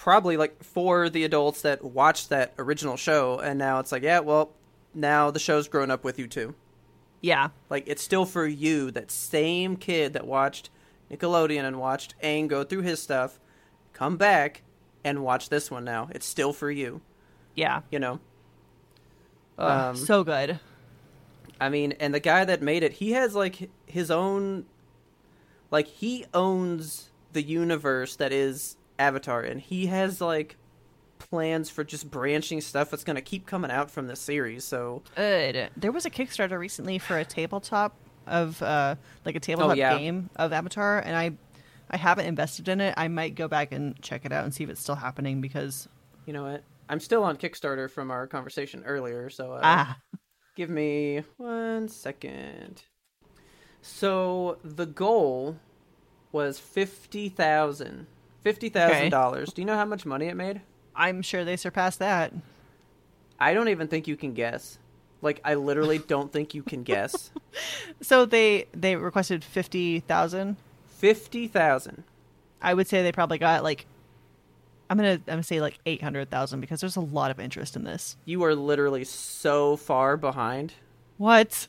probably 0.00 0.38
like 0.38 0.64
for 0.64 1.10
the 1.10 1.24
adults 1.24 1.60
that 1.60 1.84
watched 1.84 2.30
that 2.30 2.54
original 2.58 2.96
show, 2.96 3.38
and 3.38 3.58
now 3.58 3.78
it's 3.80 3.92
like, 3.92 4.02
yeah, 4.02 4.18
well, 4.20 4.50
now 4.94 5.30
the 5.30 5.38
show's 5.38 5.68
grown 5.68 5.90
up 5.90 6.02
with 6.04 6.18
you 6.18 6.26
too. 6.26 6.54
yeah. 7.20 7.48
Like 7.68 7.84
it's 7.86 8.02
still 8.02 8.24
for 8.24 8.46
you, 8.46 8.90
that 8.92 9.10
same 9.10 9.76
kid 9.76 10.14
that 10.14 10.26
watched 10.26 10.70
Nickelodeon 11.10 11.64
and 11.64 11.78
watched 11.78 12.14
Aang 12.22 12.48
go 12.48 12.64
through 12.64 12.80
his 12.80 13.02
stuff, 13.02 13.38
come 13.92 14.16
back 14.16 14.62
and 15.04 15.22
watch 15.22 15.50
this 15.50 15.70
one 15.70 15.84
now. 15.84 16.08
It's 16.12 16.24
still 16.24 16.54
for 16.54 16.70
you, 16.70 17.02
Yeah. 17.54 17.82
you 17.90 17.98
know. 17.98 18.20
Um, 19.58 19.96
so 19.96 20.24
good. 20.24 20.58
I 21.60 21.68
mean, 21.68 21.92
and 22.00 22.14
the 22.14 22.20
guy 22.20 22.46
that 22.46 22.62
made 22.62 22.82
it, 22.82 22.92
he 22.94 23.12
has 23.12 23.34
like 23.34 23.68
his 23.84 24.10
own 24.10 24.64
like 25.70 25.88
he 25.88 26.24
owns 26.32 27.10
the 27.34 27.42
universe 27.42 28.16
that 28.16 28.32
is 28.32 28.76
Avatar 29.00 29.40
and 29.40 29.60
he 29.60 29.86
has 29.86 30.20
like 30.20 30.56
plans 31.18 31.70
for 31.70 31.84
just 31.84 32.10
branching 32.10 32.60
stuff 32.60 32.90
that's 32.90 33.04
going 33.04 33.16
to 33.16 33.22
keep 33.22 33.46
coming 33.46 33.70
out 33.70 33.90
from 33.90 34.06
the 34.06 34.16
series. 34.16 34.64
So, 34.64 35.02
Good. 35.16 35.70
There 35.76 35.92
was 35.92 36.06
a 36.06 36.10
Kickstarter 36.10 36.58
recently 36.58 36.98
for 36.98 37.18
a 37.18 37.24
tabletop 37.24 37.96
of 38.26 38.62
uh 38.62 38.94
like 39.24 39.34
a 39.34 39.40
tabletop 39.40 39.76
yeah. 39.76 39.98
game 39.98 40.30
of 40.36 40.52
Avatar 40.52 41.00
and 41.00 41.16
I 41.16 41.32
I 41.90 41.96
haven't 41.96 42.26
invested 42.26 42.68
in 42.68 42.80
it. 42.80 42.94
I 42.96 43.08
might 43.08 43.34
go 43.34 43.48
back 43.48 43.72
and 43.72 44.00
check 44.00 44.24
it 44.24 44.32
out 44.32 44.44
and 44.44 44.54
see 44.54 44.62
if 44.62 44.70
it's 44.70 44.80
still 44.80 44.94
happening 44.94 45.40
because 45.40 45.88
you 46.26 46.32
know 46.32 46.44
what? 46.44 46.62
I'm 46.88 47.00
still 47.00 47.24
on 47.24 47.36
Kickstarter 47.36 47.90
from 47.90 48.10
our 48.10 48.26
conversation 48.26 48.84
earlier, 48.84 49.30
so 49.30 49.52
uh, 49.52 49.60
ah 49.62 49.96
Give 50.56 50.68
me 50.68 51.22
one 51.38 51.88
second. 51.88 52.82
So 53.80 54.58
the 54.62 54.86
goal 54.86 55.58
was 56.32 56.58
fifty 56.58 57.28
thousand. 57.28 58.06
Fifty 58.42 58.68
thousand 58.68 59.10
dollars. 59.10 59.52
Do 59.52 59.62
you 59.62 59.66
know 59.66 59.76
how 59.76 59.84
much 59.84 60.06
money 60.06 60.26
it 60.26 60.36
made? 60.36 60.60
I'm 60.94 61.22
sure 61.22 61.44
they 61.44 61.56
surpassed 61.56 61.98
that. 61.98 62.32
I 63.38 63.54
don't 63.54 63.68
even 63.68 63.88
think 63.88 64.06
you 64.06 64.16
can 64.16 64.34
guess. 64.34 64.78
Like 65.22 65.40
I 65.44 65.54
literally 65.54 65.98
don't 66.06 66.32
think 66.32 66.54
you 66.54 66.62
can 66.62 66.82
guess. 66.82 67.30
So 68.00 68.24
they 68.24 68.66
they 68.72 68.96
requested 68.96 69.44
fifty 69.44 70.00
thousand. 70.00 70.56
Fifty 70.86 71.46
thousand. 71.46 72.04
I 72.62 72.74
would 72.74 72.86
say 72.86 73.02
they 73.02 73.12
probably 73.12 73.38
got 73.38 73.62
like 73.62 73.86
I'm 74.88 74.96
gonna 74.96 75.12
I'm 75.12 75.22
gonna 75.26 75.42
say 75.42 75.60
like 75.60 75.78
eight 75.86 76.02
hundred 76.02 76.30
thousand 76.30 76.60
because 76.60 76.80
there's 76.80 76.96
a 76.96 77.00
lot 77.00 77.30
of 77.30 77.38
interest 77.38 77.76
in 77.76 77.84
this. 77.84 78.16
You 78.24 78.42
are 78.44 78.54
literally 78.54 79.04
so 79.04 79.76
far 79.76 80.16
behind. 80.16 80.74
What? 81.16 81.68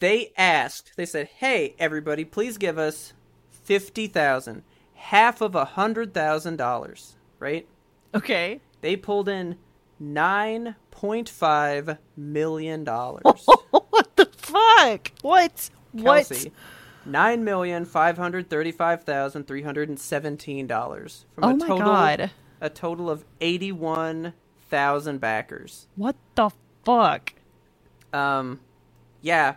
They 0.00 0.32
asked. 0.36 0.92
They 0.96 1.06
said, 1.06 1.28
"Hey, 1.38 1.74
everybody, 1.78 2.24
please 2.26 2.58
give 2.58 2.76
us 2.76 3.14
fifty 3.50 4.06
thousand, 4.06 4.64
half 4.98 5.40
of 5.40 5.54
a 5.54 5.64
hundred 5.64 6.14
thousand 6.14 6.56
dollars." 6.56 7.16
Right? 7.38 7.66
Okay. 8.14 8.60
They 8.82 8.96
pulled 8.96 9.28
in 9.28 9.56
nine 10.00 10.76
point 10.90 11.28
five 11.28 11.98
million 12.16 12.84
dollars. 12.84 13.22
what 13.70 14.16
the 14.16 14.26
fuck? 14.36 15.12
What? 15.22 15.70
Kelsey, 15.96 16.52
nine 17.04 17.44
million 17.44 17.84
five 17.84 18.18
hundred 18.18 18.50
thirty-five 18.50 19.04
thousand 19.04 19.46
three 19.46 19.62
hundred 19.62 19.88
and 19.88 19.98
seventeen 19.98 20.66
dollars 20.66 21.26
from 21.34 21.44
Oh 21.44 21.50
a 21.50 21.54
my 21.54 21.66
total 21.66 21.78
God. 21.78 22.30
a 22.60 22.70
total 22.70 23.10
of 23.10 23.24
eighty-one 23.40 24.34
thousand 24.70 25.20
backers. 25.20 25.88
What? 25.96 26.16
What 26.16 26.16
the 26.34 26.50
fuck? 26.84 27.34
Um, 28.12 28.60
yeah, 29.20 29.56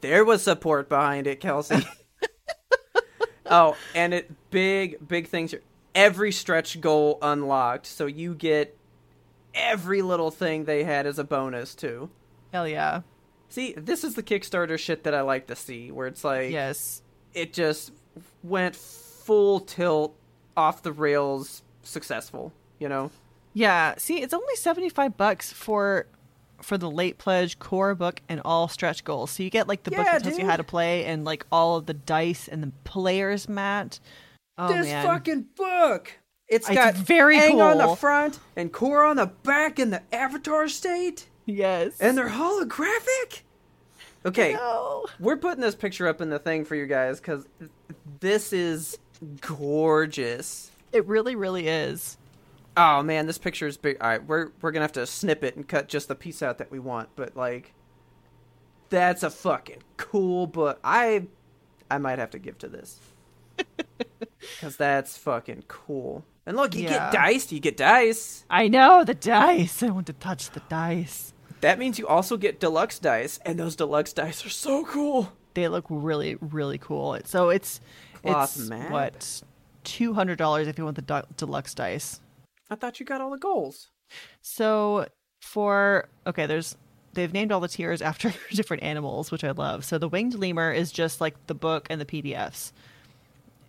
there 0.00 0.24
was 0.24 0.42
support 0.42 0.88
behind 0.88 1.26
it, 1.26 1.40
Kelsey. 1.40 1.86
oh, 3.46 3.76
and 3.94 4.14
it 4.14 4.30
big 4.50 5.06
big 5.06 5.28
things 5.28 5.50
here. 5.50 5.62
Every 5.94 6.32
stretch 6.32 6.80
goal 6.80 7.18
unlocked, 7.22 7.86
so 7.86 8.06
you 8.06 8.34
get 8.34 8.76
every 9.54 10.02
little 10.02 10.30
thing 10.30 10.64
they 10.64 10.82
had 10.84 11.06
as 11.06 11.18
a 11.18 11.24
bonus 11.24 11.74
too. 11.74 12.10
Hell 12.52 12.66
yeah. 12.66 13.02
See, 13.48 13.72
this 13.76 14.02
is 14.02 14.14
the 14.14 14.22
Kickstarter 14.22 14.78
shit 14.78 15.04
that 15.04 15.14
I 15.14 15.20
like 15.20 15.46
to 15.46 15.54
see, 15.56 15.92
where 15.92 16.08
it's 16.08 16.24
like 16.24 16.50
Yes. 16.50 17.02
it 17.34 17.52
just 17.52 17.92
went 18.42 18.74
full 18.74 19.60
tilt 19.60 20.16
off 20.56 20.82
the 20.82 20.92
rails 20.92 21.62
successful, 21.82 22.52
you 22.80 22.88
know? 22.88 23.10
Yeah. 23.52 23.94
See, 23.98 24.20
it's 24.20 24.34
only 24.34 24.56
seventy 24.56 24.88
five 24.88 25.16
bucks 25.16 25.52
for 25.52 26.06
for 26.62 26.78
the 26.78 26.90
late 26.90 27.18
pledge 27.18 27.58
Korra 27.58 27.96
book 27.96 28.20
and 28.28 28.40
all 28.44 28.68
stretch 28.68 29.04
goals. 29.04 29.30
So 29.30 29.42
you 29.42 29.50
get 29.50 29.68
like 29.68 29.82
the 29.82 29.90
book 29.90 30.04
Yeah, 30.06 30.12
that 30.18 30.22
tells 30.24 30.38
you 30.38 30.46
how 30.46 30.56
to 30.56 30.64
play 30.64 31.04
and 31.04 31.24
like 31.24 31.46
all 31.52 31.76
of 31.76 31.86
the 31.86 31.94
dice 31.94 32.48
and 32.48 32.62
the 32.62 32.72
players 32.84 33.48
mat. 33.48 34.00
Oh 34.56 34.68
this 34.68 34.86
man. 34.86 35.04
fucking 35.06 35.46
book. 35.56 36.12
It's 36.48 36.68
It's 36.68 36.74
got 36.76 36.94
very 36.94 37.38
Aang 37.38 37.60
on 37.62 37.78
the 37.78 37.96
front 37.96 38.38
and 38.56 38.72
core 38.72 39.04
on 39.04 39.16
the 39.16 39.26
back 39.26 39.78
in 39.78 39.90
the 39.90 40.02
Avatar 40.12 40.68
state, 40.68 41.26
Yes. 41.46 41.98
and 42.00 42.16
they're 42.16 42.28
holographic. 42.28 43.40
Okay, 44.26 44.52
no. 44.54 45.06
we're 45.20 45.36
putting 45.36 45.60
this 45.60 45.74
picture 45.74 46.06
up 46.08 46.20
in 46.20 46.30
the 46.30 46.38
thing 46.38 46.64
for 46.64 46.74
you 46.76 46.86
guys 46.86 47.20
because 47.20 47.46
this 48.20 48.52
is 48.52 48.98
gorgeous. 49.40 50.70
It 50.92 51.06
really, 51.06 51.34
really 51.34 51.66
is. 51.68 52.16
Oh 52.76 53.02
man, 53.02 53.26
this 53.26 53.38
picture 53.38 53.66
is 53.66 53.76
big. 53.76 53.96
All 54.00 54.08
right, 54.08 54.24
we're 54.26 54.50
we're 54.60 54.72
gonna 54.72 54.84
have 54.84 54.92
to 54.92 55.06
snip 55.06 55.44
it 55.44 55.56
and 55.56 55.66
cut 55.66 55.88
just 55.88 56.08
the 56.08 56.14
piece 56.14 56.42
out 56.42 56.58
that 56.58 56.70
we 56.70 56.78
want. 56.78 57.08
But 57.14 57.36
like, 57.36 57.72
that's 58.90 59.22
a 59.22 59.30
fucking 59.30 59.82
cool 59.96 60.46
book. 60.46 60.80
I 60.82 61.26
I 61.90 61.98
might 61.98 62.18
have 62.18 62.30
to 62.30 62.38
give 62.38 62.58
to 62.58 62.68
this 62.68 62.98
because 64.56 64.76
that's 64.76 65.16
fucking 65.16 65.64
cool. 65.68 66.24
And 66.46 66.56
look, 66.56 66.74
you 66.74 66.82
Yeah. 66.82 67.10
get 67.10 67.12
dice. 67.12 67.52
You 67.52 67.60
get 67.60 67.76
dice. 67.76 68.44
I 68.50 68.68
know 68.68 69.04
the 69.04 69.14
dice. 69.14 69.82
I 69.82 69.90
want 69.90 70.06
to 70.08 70.12
touch 70.12 70.50
the 70.50 70.60
dice. 70.68 71.32
That 71.60 71.78
means 71.78 71.98
you 71.98 72.06
also 72.06 72.36
get 72.36 72.60
deluxe 72.60 72.98
dice, 72.98 73.38
and 73.46 73.58
those 73.58 73.76
deluxe 73.76 74.12
dice 74.12 74.44
are 74.44 74.50
so 74.50 74.84
cool. 74.84 75.32
They 75.54 75.68
look 75.68 75.86
really, 75.88 76.36
really 76.40 76.78
cool. 76.78 77.16
So 77.24 77.48
it's 77.50 77.80
Cloth 78.22 78.56
it's 78.58 78.68
map. 78.68 78.90
what 78.90 79.42
two 79.84 80.12
hundred 80.14 80.36
dollars 80.38 80.66
if 80.66 80.76
you 80.76 80.84
want 80.84 80.96
the 80.96 81.24
deluxe 81.36 81.72
dice. 81.74 82.20
I 82.70 82.74
thought 82.76 82.98
you 83.00 83.06
got 83.06 83.20
all 83.20 83.30
the 83.30 83.38
goals. 83.38 83.88
So 84.42 85.06
for 85.40 86.08
okay, 86.26 86.46
there's 86.46 86.76
they've 87.12 87.32
named 87.32 87.52
all 87.52 87.60
the 87.60 87.68
tiers 87.68 88.02
after 88.02 88.32
different 88.50 88.82
animals, 88.82 89.30
which 89.30 89.44
I 89.44 89.50
love. 89.52 89.84
So 89.84 89.98
the 89.98 90.08
winged 90.08 90.34
lemur 90.34 90.72
is 90.72 90.90
just 90.92 91.20
like 91.20 91.34
the 91.46 91.54
book 91.54 91.86
and 91.90 92.00
the 92.00 92.04
PDFs. 92.06 92.72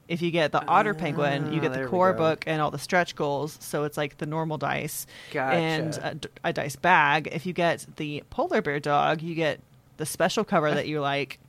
If 0.07 0.21
you 0.21 0.29
get 0.29 0.51
the 0.51 0.63
otter 0.67 0.93
penguin, 0.93 1.51
you 1.51 1.57
Ah, 1.59 1.61
get 1.63 1.73
the 1.73 1.87
core 1.87 2.13
book 2.13 2.43
and 2.45 2.61
all 2.61 2.69
the 2.69 2.77
stretch 2.77 3.15
goals. 3.15 3.57
So 3.59 3.85
it's 3.85 3.97
like 3.97 4.17
the 4.17 4.27
normal 4.27 4.57
dice 4.59 5.07
Gotcha. 5.31 5.57
and 5.57 6.27
a 6.43 6.53
dice 6.53 6.75
bag. 6.75 7.27
If 7.31 7.47
you 7.47 7.53
get 7.53 7.85
the 7.95 8.23
polar 8.29 8.61
bear 8.61 8.79
dog, 8.79 9.23
you 9.23 9.33
get 9.33 9.61
the 9.97 10.05
special 10.05 10.43
cover 10.43 10.71
that 10.71 10.87
you 10.87 11.01
like. 11.01 11.39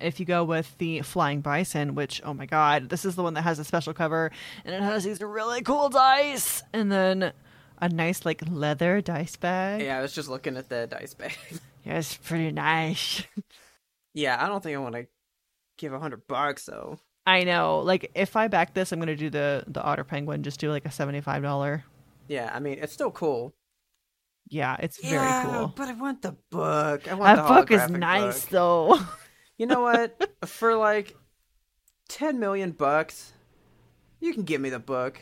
If 0.00 0.20
you 0.20 0.26
go 0.26 0.44
with 0.44 0.76
the 0.78 1.00
flying 1.02 1.40
bison, 1.40 1.94
which 1.94 2.20
oh 2.24 2.34
my 2.34 2.46
god, 2.46 2.88
this 2.88 3.04
is 3.04 3.16
the 3.16 3.22
one 3.22 3.34
that 3.34 3.42
has 3.42 3.58
a 3.58 3.64
special 3.64 3.92
cover 3.94 4.30
and 4.64 4.74
it 4.74 4.82
has 4.82 5.04
these 5.04 5.20
really 5.20 5.62
cool 5.62 5.88
dice, 5.88 6.62
and 6.72 6.90
then 6.92 7.32
a 7.80 7.88
nice 7.88 8.24
like 8.24 8.42
leather 8.48 9.00
dice 9.00 9.36
bag. 9.36 9.82
Yeah, 9.82 9.98
I 9.98 10.02
was 10.02 10.12
just 10.12 10.28
looking 10.28 10.56
at 10.56 10.68
the 10.68 10.86
dice 10.86 11.14
bag. 11.14 11.36
Yeah, 11.84 11.98
it's 11.98 12.16
pretty 12.16 12.52
nice. 12.52 13.24
yeah, 14.14 14.40
I 14.40 14.46
don't 14.48 14.62
think 14.62 14.76
I 14.76 14.78
want 14.78 14.94
to 14.94 15.06
give 15.78 15.92
a 15.92 15.98
hundred 15.98 16.28
bucks 16.28 16.66
though. 16.66 17.00
I 17.26 17.42
know. 17.42 17.80
Like 17.80 18.12
if 18.14 18.36
I 18.36 18.46
back 18.46 18.72
this, 18.72 18.92
I'm 18.92 19.00
gonna 19.00 19.16
do 19.16 19.30
the 19.30 19.64
the 19.66 19.82
otter 19.82 20.04
penguin. 20.04 20.44
Just 20.44 20.60
do 20.60 20.70
like 20.70 20.84
a 20.84 20.92
seventy 20.92 21.20
five 21.20 21.42
dollar. 21.42 21.82
Yeah, 22.28 22.52
I 22.54 22.60
mean 22.60 22.78
it's 22.80 22.92
still 22.92 23.10
cool. 23.10 23.52
Yeah, 24.48 24.76
it's 24.78 25.00
very 25.00 25.14
Yeah, 25.14 25.44
cool. 25.44 25.72
But 25.74 25.88
I 25.88 25.92
want 25.94 26.22
the 26.22 26.36
book. 26.50 27.10
I 27.10 27.14
want 27.14 27.36
That 27.36 27.48
the 27.48 27.54
book 27.54 27.70
is 27.72 27.90
nice 27.90 28.42
book. 28.44 28.50
though. 28.50 29.00
You 29.58 29.66
know 29.66 29.80
what? 29.80 30.30
For 30.46 30.74
like 30.76 31.16
ten 32.08 32.38
million 32.38 32.72
bucks, 32.72 33.32
you 34.20 34.32
can 34.34 34.42
give 34.44 34.60
me 34.60 34.70
the 34.70 34.78
book. 34.78 35.20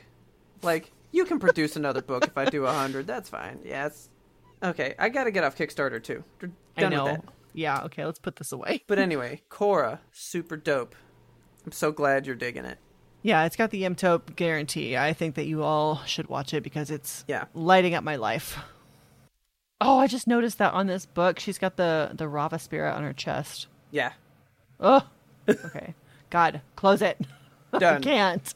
Like 0.63 0.93
you 1.13 1.25
can 1.25 1.39
produce 1.39 1.77
another 1.77 2.03
book 2.03 2.25
if 2.27 2.37
I 2.39 2.45
do 2.47 2.65
a 2.67 2.73
hundred. 2.73 3.07
That's 3.07 3.29
fine. 3.29 3.61
Yeah, 3.65 3.87
it's 3.87 4.09
okay. 4.63 4.95
I 4.99 5.09
gotta 5.09 5.31
get 5.31 5.45
off 5.45 5.57
Kickstarter 5.57 6.03
too. 6.03 6.25
We're 6.41 6.51
I 6.77 6.89
know. 6.89 7.23
Yeah. 7.53 7.83
Okay. 7.85 8.05
Let's 8.05 8.19
put 8.21 8.37
this 8.37 8.53
away. 8.53 8.83
But 8.87 8.99
anyway, 9.07 9.43
Korra, 9.51 9.99
super 10.13 10.57
dope. 10.57 10.95
I'm 11.67 11.73
so 11.73 11.93
glad 11.93 12.27
you're 12.27 12.37
digging 12.37 12.65
it. 12.65 12.79
Yeah, 13.23 13.45
it's 13.45 13.57
got 13.57 13.71
the 13.71 13.83
Mtope 13.83 14.35
guarantee. 14.35 14.97
I 14.97 15.13
think 15.13 15.35
that 15.35 15.45
you 15.45 15.63
all 15.63 15.97
should 16.07 16.29
watch 16.29 16.55
it 16.55 16.63
because 16.63 16.91
it's 16.91 17.23
Yeah. 17.29 17.45
lighting 17.53 17.93
up 17.95 18.03
my 18.03 18.17
life. 18.17 18.59
Oh, 19.79 19.99
I 19.99 20.07
just 20.07 20.27
noticed 20.27 20.57
that 20.59 20.73
on 20.73 20.87
this 20.87 21.05
book, 21.05 21.39
she's 21.39 21.59
got 21.59 21.77
the 21.77 22.13
the 22.15 22.25
Raava 22.25 22.59
spirit 22.61 22.95
on 22.95 23.03
her 23.03 23.13
chest. 23.13 23.67
Yeah. 23.91 24.13
Oh, 24.79 25.07
okay. 25.49 25.95
God, 26.31 26.61
close 26.77 27.03
it. 27.03 27.19
I 27.73 27.79
Done. 27.79 28.03
can't. 28.03 28.55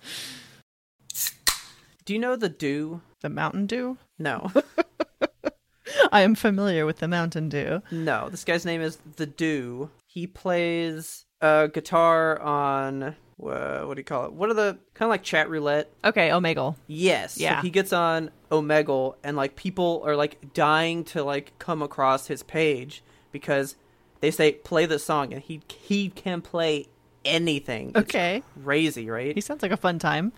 Do 2.05 2.13
you 2.13 2.19
know 2.19 2.37
the 2.37 2.49
Dew? 2.49 3.01
The 3.21 3.29
Mountain 3.29 3.67
Dew. 3.67 3.99
No. 4.19 4.51
I 6.13 6.23
am 6.23 6.35
familiar 6.35 6.87
with 6.87 6.99
the 6.99 7.09
Mountain 7.09 7.49
Dew. 7.49 7.83
no. 7.91 8.29
This 8.31 8.45
guy's 8.45 8.65
name 8.65 8.81
is 8.81 8.99
the 9.17 9.27
Dew. 9.27 9.91
He 10.07 10.27
plays 10.27 11.25
uh, 11.41 11.67
guitar 11.69 12.41
on 12.41 13.03
uh, 13.43 13.81
what 13.83 13.95
do 13.95 14.01
you 14.01 14.05
call 14.05 14.27
it? 14.27 14.33
What 14.33 14.49
are 14.51 14.55
the 14.55 14.79
kind 14.95 15.09
of 15.09 15.11
like 15.11 15.23
chat 15.23 15.51
roulette? 15.51 15.91
Okay, 16.05 16.29
Omegle. 16.29 16.77
Yes. 16.87 17.37
Yeah. 17.39 17.59
So 17.59 17.63
he 17.63 17.71
gets 17.71 17.93
on 17.93 18.31
Omegle 18.51 19.17
and 19.25 19.37
like 19.37 19.57
people 19.57 20.03
are 20.07 20.17
like 20.17 20.55
dying 20.55 21.05
to 21.05 21.23
like 21.25 21.53
come 21.59 21.83
across 21.83 22.29
his 22.29 22.43
page 22.43 23.03
because 23.33 23.77
they 24.25 24.31
say 24.31 24.53
play 24.53 24.87
the 24.87 24.99
song 24.99 25.35
and 25.35 25.43
he 25.43 25.61
he 25.69 26.09
can 26.09 26.41
play 26.41 26.87
anything. 27.27 27.91
It's 27.91 27.99
Okay. 27.99 28.43
crazy, 28.65 29.11
right? 29.11 29.35
He 29.35 29.41
sounds 29.43 29.61
like 29.63 29.71
a 29.71 29.77
fun 29.77 29.99
time. 29.99 30.33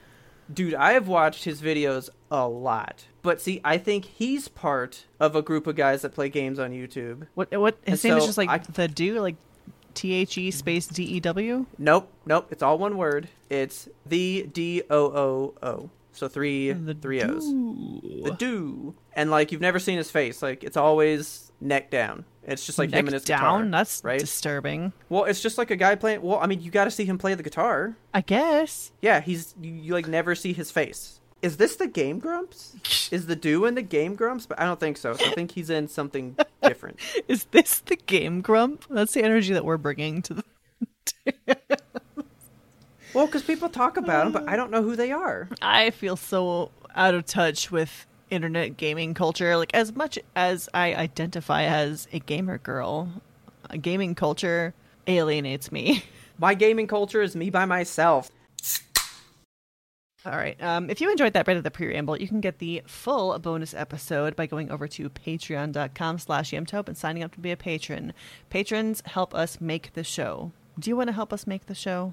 Dude, 0.52 0.74
I 0.74 0.92
have 0.94 1.06
watched 1.06 1.44
his 1.44 1.60
videos 1.62 2.08
a 2.30 2.48
lot. 2.48 3.04
But 3.22 3.40
see, 3.40 3.60
I 3.64 3.78
think 3.78 4.04
he's 4.04 4.48
part 4.48 5.04
of 5.20 5.36
a 5.36 5.42
group 5.42 5.68
of 5.68 5.76
guys 5.76 6.02
that 6.02 6.12
play 6.14 6.28
games 6.28 6.58
on 6.58 6.72
YouTube. 6.72 7.28
What? 7.34 7.56
What? 7.56 7.78
His 7.84 8.04
And 8.04 8.10
name 8.14 8.18
is 8.18 8.26
just 8.26 8.38
like 8.38 8.48
I- 8.48 8.58
the 8.58 8.88
Dew, 8.88 9.20
like 9.20 9.36
T 9.94 10.12
H 10.14 10.36
E 10.36 10.50
space 10.50 10.88
D 10.88 11.04
E 11.04 11.20
W. 11.20 11.66
Nope, 11.78 12.12
nope, 12.26 12.48
it's 12.50 12.62
all 12.62 12.76
one 12.78 12.96
word. 12.96 13.28
It's 13.48 13.88
the 14.04 14.48
D 14.52 14.82
O 14.90 14.98
O 15.06 15.54
O. 15.62 15.90
So 16.16 16.28
three 16.28 16.72
the 16.72 16.94
three 16.94 17.22
O's. 17.22 17.44
The 17.46 18.34
do. 18.38 18.94
And 19.14 19.30
like 19.30 19.52
you've 19.52 19.60
never 19.60 19.78
seen 19.78 19.98
his 19.98 20.10
face. 20.10 20.42
Like 20.42 20.64
it's 20.64 20.76
always 20.76 21.52
neck 21.60 21.90
down. 21.90 22.24
It's 22.42 22.64
just 22.64 22.78
like 22.78 22.90
him 22.90 23.06
and 23.06 23.14
his 23.14 23.24
down. 23.24 23.38
guitar. 23.38 23.64
That's 23.70 24.02
right. 24.04 24.20
disturbing. 24.20 24.92
Well, 25.08 25.24
it's 25.24 25.42
just 25.42 25.58
like 25.58 25.70
a 25.70 25.76
guy 25.76 25.94
playing. 25.96 26.22
Well, 26.22 26.38
I 26.38 26.46
mean, 26.46 26.60
you 26.60 26.70
got 26.70 26.84
to 26.84 26.90
see 26.90 27.04
him 27.04 27.18
play 27.18 27.34
the 27.34 27.42
guitar. 27.42 27.96
I 28.14 28.20
guess. 28.20 28.92
Yeah, 29.02 29.20
he's 29.20 29.54
you, 29.60 29.72
you 29.72 29.92
like 29.92 30.06
never 30.06 30.34
see 30.34 30.52
his 30.52 30.70
face. 30.70 31.20
Is 31.42 31.58
this 31.58 31.76
the 31.76 31.86
Game 31.86 32.18
Grumps? 32.18 32.76
Is 33.12 33.26
the 33.26 33.36
do 33.36 33.66
in 33.66 33.74
the 33.74 33.82
Game 33.82 34.14
Grumps? 34.14 34.46
But 34.46 34.60
I 34.60 34.64
don't 34.64 34.80
think 34.80 34.96
so. 34.96 35.12
So 35.14 35.26
I 35.26 35.30
think 35.34 35.52
he's 35.52 35.70
in 35.70 35.88
something 35.88 36.36
different. 36.62 36.98
Is 37.28 37.44
this 37.50 37.80
the 37.80 37.96
Game 37.96 38.40
Grump? 38.40 38.84
That's 38.88 39.12
the 39.12 39.22
energy 39.22 39.52
that 39.52 39.64
we're 39.64 39.76
bringing 39.76 40.22
to 40.22 40.34
the. 40.34 40.44
Well, 43.14 43.26
because 43.26 43.42
people 43.42 43.68
talk 43.68 43.96
about 43.96 44.24
them, 44.24 44.32
but 44.32 44.48
I 44.48 44.56
don't 44.56 44.70
know 44.70 44.82
who 44.82 44.96
they 44.96 45.12
are. 45.12 45.48
I 45.62 45.90
feel 45.90 46.16
so 46.16 46.70
out 46.94 47.14
of 47.14 47.26
touch 47.26 47.70
with 47.70 48.06
internet 48.30 48.76
gaming 48.76 49.14
culture. 49.14 49.56
Like 49.56 49.74
as 49.74 49.94
much 49.94 50.18
as 50.34 50.68
I 50.74 50.94
identify 50.94 51.64
as 51.64 52.08
a 52.12 52.18
gamer 52.18 52.58
girl, 52.58 53.08
a 53.70 53.78
gaming 53.78 54.14
culture 54.14 54.74
alienates 55.06 55.70
me. 55.70 56.04
My 56.38 56.54
gaming 56.54 56.86
culture 56.86 57.22
is 57.22 57.34
me 57.34 57.50
by 57.50 57.64
myself. 57.64 58.30
All 60.26 60.32
right. 60.32 60.60
Um, 60.60 60.90
if 60.90 61.00
you 61.00 61.08
enjoyed 61.10 61.34
that 61.34 61.46
bit 61.46 61.56
of 61.56 61.62
the 61.62 61.70
preamble, 61.70 62.20
you 62.20 62.26
can 62.26 62.40
get 62.40 62.58
the 62.58 62.82
full 62.84 63.38
bonus 63.38 63.72
episode 63.72 64.34
by 64.34 64.46
going 64.46 64.72
over 64.72 64.88
to 64.88 65.08
patreon.com 65.08 66.18
slash 66.18 66.50
yemtope 66.50 66.88
and 66.88 66.96
signing 66.96 67.22
up 67.22 67.32
to 67.34 67.40
be 67.40 67.52
a 67.52 67.56
patron. 67.56 68.12
Patrons 68.50 69.04
help 69.06 69.36
us 69.36 69.60
make 69.60 69.92
the 69.92 70.02
show. 70.02 70.50
Do 70.80 70.90
you 70.90 70.96
want 70.96 71.08
to 71.08 71.12
help 71.12 71.32
us 71.32 71.46
make 71.46 71.66
the 71.66 71.76
show? 71.76 72.12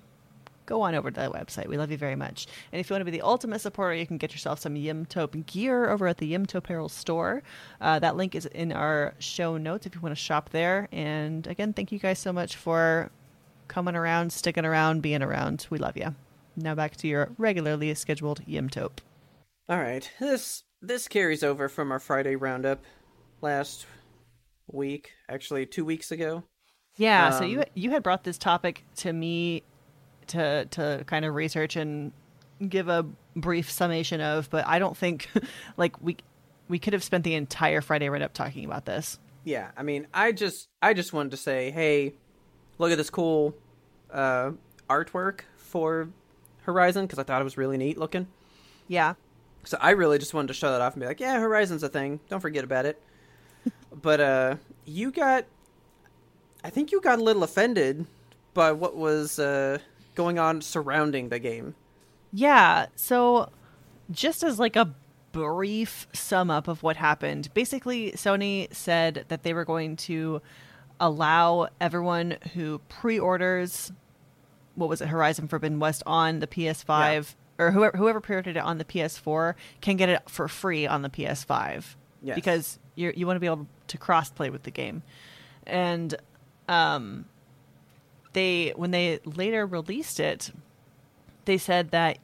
Go 0.66 0.82
on 0.82 0.96
over 0.96 1.12
to 1.12 1.20
that 1.20 1.32
website. 1.32 1.68
We 1.68 1.78
love 1.78 1.92
you 1.92 1.98
very 1.98 2.16
much. 2.16 2.48
And 2.72 2.80
if 2.80 2.90
you 2.90 2.94
want 2.94 3.02
to 3.02 3.06
be 3.06 3.18
the 3.18 3.22
ultimate 3.22 3.60
supporter, 3.60 3.96
you 3.96 4.08
can 4.08 4.18
get 4.18 4.32
yourself 4.32 4.60
some 4.60 4.76
Yimtope 4.76 5.46
gear 5.46 5.90
over 5.90 6.08
at 6.08 6.18
the 6.18 6.34
Yimtope 6.34 6.56
Apparel 6.56 6.90
store. 6.90 7.44
Uh, 7.82 8.00
that 8.00 8.16
link 8.16 8.36
is 8.36 8.46
in 8.46 8.72
our 8.72 9.14
show 9.20 9.58
notes 9.58 9.86
if 9.86 9.96
you 9.96 10.02
want 10.02 10.16
to 10.16 10.22
shop 10.22 10.50
there. 10.50 10.88
And 10.92 11.46
again, 11.48 11.74
thank 11.74 11.92
you 11.92 12.00
guys 12.00 12.20
so 12.20 12.32
much 12.32 12.56
for 12.56 13.12
coming 13.68 13.96
around, 13.96 14.32
sticking 14.32 14.66
around, 14.66 15.02
being 15.02 15.22
around. 15.22 15.68
We 15.70 15.78
love 15.78 15.98
you. 15.98 16.16
Now 16.56 16.76
back 16.76 16.96
to 16.98 17.08
your 17.08 17.30
regularly 17.38 17.94
scheduled 17.96 18.46
Yimtope. 18.46 19.00
All 19.68 19.80
right, 19.80 20.10
this 20.20 20.64
this 20.82 21.08
carries 21.08 21.44
over 21.44 21.70
from 21.70 21.92
our 21.92 22.00
Friday 22.00 22.36
roundup 22.36 22.84
last 23.42 23.86
week, 24.68 25.12
actually 25.30 25.66
two 25.66 25.86
weeks 25.86 26.12
ago. 26.12 26.44
Yeah, 26.98 27.32
so 27.32 27.44
Um, 27.46 27.50
you 27.50 27.64
you 27.74 27.92
had 27.92 28.04
brought 28.04 28.24
this 28.24 28.38
topic 28.38 28.84
to 28.98 29.14
me 29.14 29.64
to 30.28 30.66
to 30.66 31.04
kind 31.08 31.26
of 31.26 31.36
research 31.36 31.76
and 31.76 32.12
give 32.68 32.88
a 32.88 33.06
brief 33.36 33.70
summation 33.72 34.22
of, 34.22 34.50
but 34.50 34.68
I 34.68 34.80
don't 34.80 34.96
think 34.96 35.30
like 35.78 36.02
we 36.02 36.18
we 36.68 36.80
could 36.80 36.94
have 36.94 37.04
spent 37.04 37.24
the 37.24 37.36
entire 37.36 37.82
Friday 37.82 38.10
right 38.10 38.22
up 38.22 38.34
talking 38.34 38.66
about 38.66 38.86
this. 38.86 39.20
Yeah, 39.44 39.72
I 39.76 39.84
mean, 39.84 40.08
I 40.14 40.32
just 40.32 40.70
I 40.82 40.94
just 40.94 41.14
wanted 41.14 41.32
to 41.32 41.38
say, 41.38 41.72
hey, 41.72 42.14
look 42.78 42.92
at 42.92 42.98
this 42.98 43.10
cool 43.10 43.56
uh, 44.12 44.52
artwork 44.90 45.42
for 45.58 46.10
Horizon 46.64 47.06
because 47.06 47.20
I 47.20 47.24
thought 47.24 47.42
it 47.42 47.44
was 47.44 47.58
really 47.58 47.78
neat 47.78 47.98
looking. 47.98 48.28
Yeah. 48.88 49.16
So 49.66 49.78
I 49.80 49.92
really 49.92 50.20
just 50.20 50.34
wanted 50.34 50.48
to 50.48 50.54
show 50.54 50.72
that 50.72 50.82
off 50.82 50.94
and 50.94 51.02
be 51.02 51.08
like, 51.08 51.20
yeah, 51.20 51.40
Horizon's 51.40 51.84
a 51.84 51.90
thing. 51.90 52.20
Don't 52.30 52.42
forget 52.42 52.64
about 52.64 52.86
it. 52.86 53.02
but 54.02 54.20
uh 54.20 54.56
you 54.86 55.12
got 55.12 55.46
I 56.64 56.70
think 56.70 56.92
you 56.92 57.02
got 57.02 57.20
a 57.20 57.24
little 57.24 57.44
offended 57.44 58.06
by 58.54 58.72
what 58.72 58.96
was 58.96 59.40
uh 59.40 59.80
going 60.16 60.40
on 60.40 60.62
surrounding 60.62 61.30
the 61.30 61.40
game. 61.40 61.76
Yeah. 62.32 62.88
So, 62.96 63.50
just 64.12 64.44
as 64.44 64.60
like 64.60 64.76
a 64.76 64.94
brief 65.32 66.08
sum 66.14 66.50
up 66.50 66.68
of 66.68 66.84
what 66.84 66.96
happened, 66.96 67.54
basically, 67.54 68.12
Sony 68.14 68.74
said 68.74 69.26
that 69.28 69.44
they 69.44 69.54
were 69.54 69.66
going 69.66 69.96
to 69.98 70.42
allow 71.00 71.68
everyone 71.82 72.38
who 72.54 72.80
pre 72.90 73.20
orders, 73.20 73.92
what 74.76 74.90
was 74.90 75.02
it, 75.02 75.08
Horizon 75.08 75.48
Forbidden 75.48 75.80
West 75.80 76.04
on 76.06 76.40
the 76.40 76.48
PS5, 76.48 77.36
or 77.60 77.72
whoever, 77.72 77.98
whoever 77.98 78.22
pre 78.22 78.36
ordered 78.36 78.58
it 78.58 78.64
on 78.64 78.78
the 78.78 78.86
PS4 78.86 79.56
can 79.82 79.98
get 79.98 80.10
it 80.10 80.30
for 80.30 80.48
free 80.48 80.88
on 80.88 81.02
the 81.02 81.10
PS5. 81.10 81.84
Yes. 82.22 82.36
Because 82.36 82.80
you 82.96 83.12
you 83.16 83.28
want 83.28 83.36
to 83.36 83.42
be 83.42 83.48
able 83.48 83.68
to 83.88 83.98
cross 83.98 84.30
play 84.30 84.50
with 84.50 84.64
the 84.64 84.72
game. 84.72 85.04
And, 85.66 86.16
um, 86.68 87.26
they 88.34 88.74
when 88.76 88.92
they 88.92 89.20
later 89.26 89.66
released 89.66 90.20
it, 90.20 90.52
they 91.46 91.58
said 91.58 91.92
that 91.92 92.18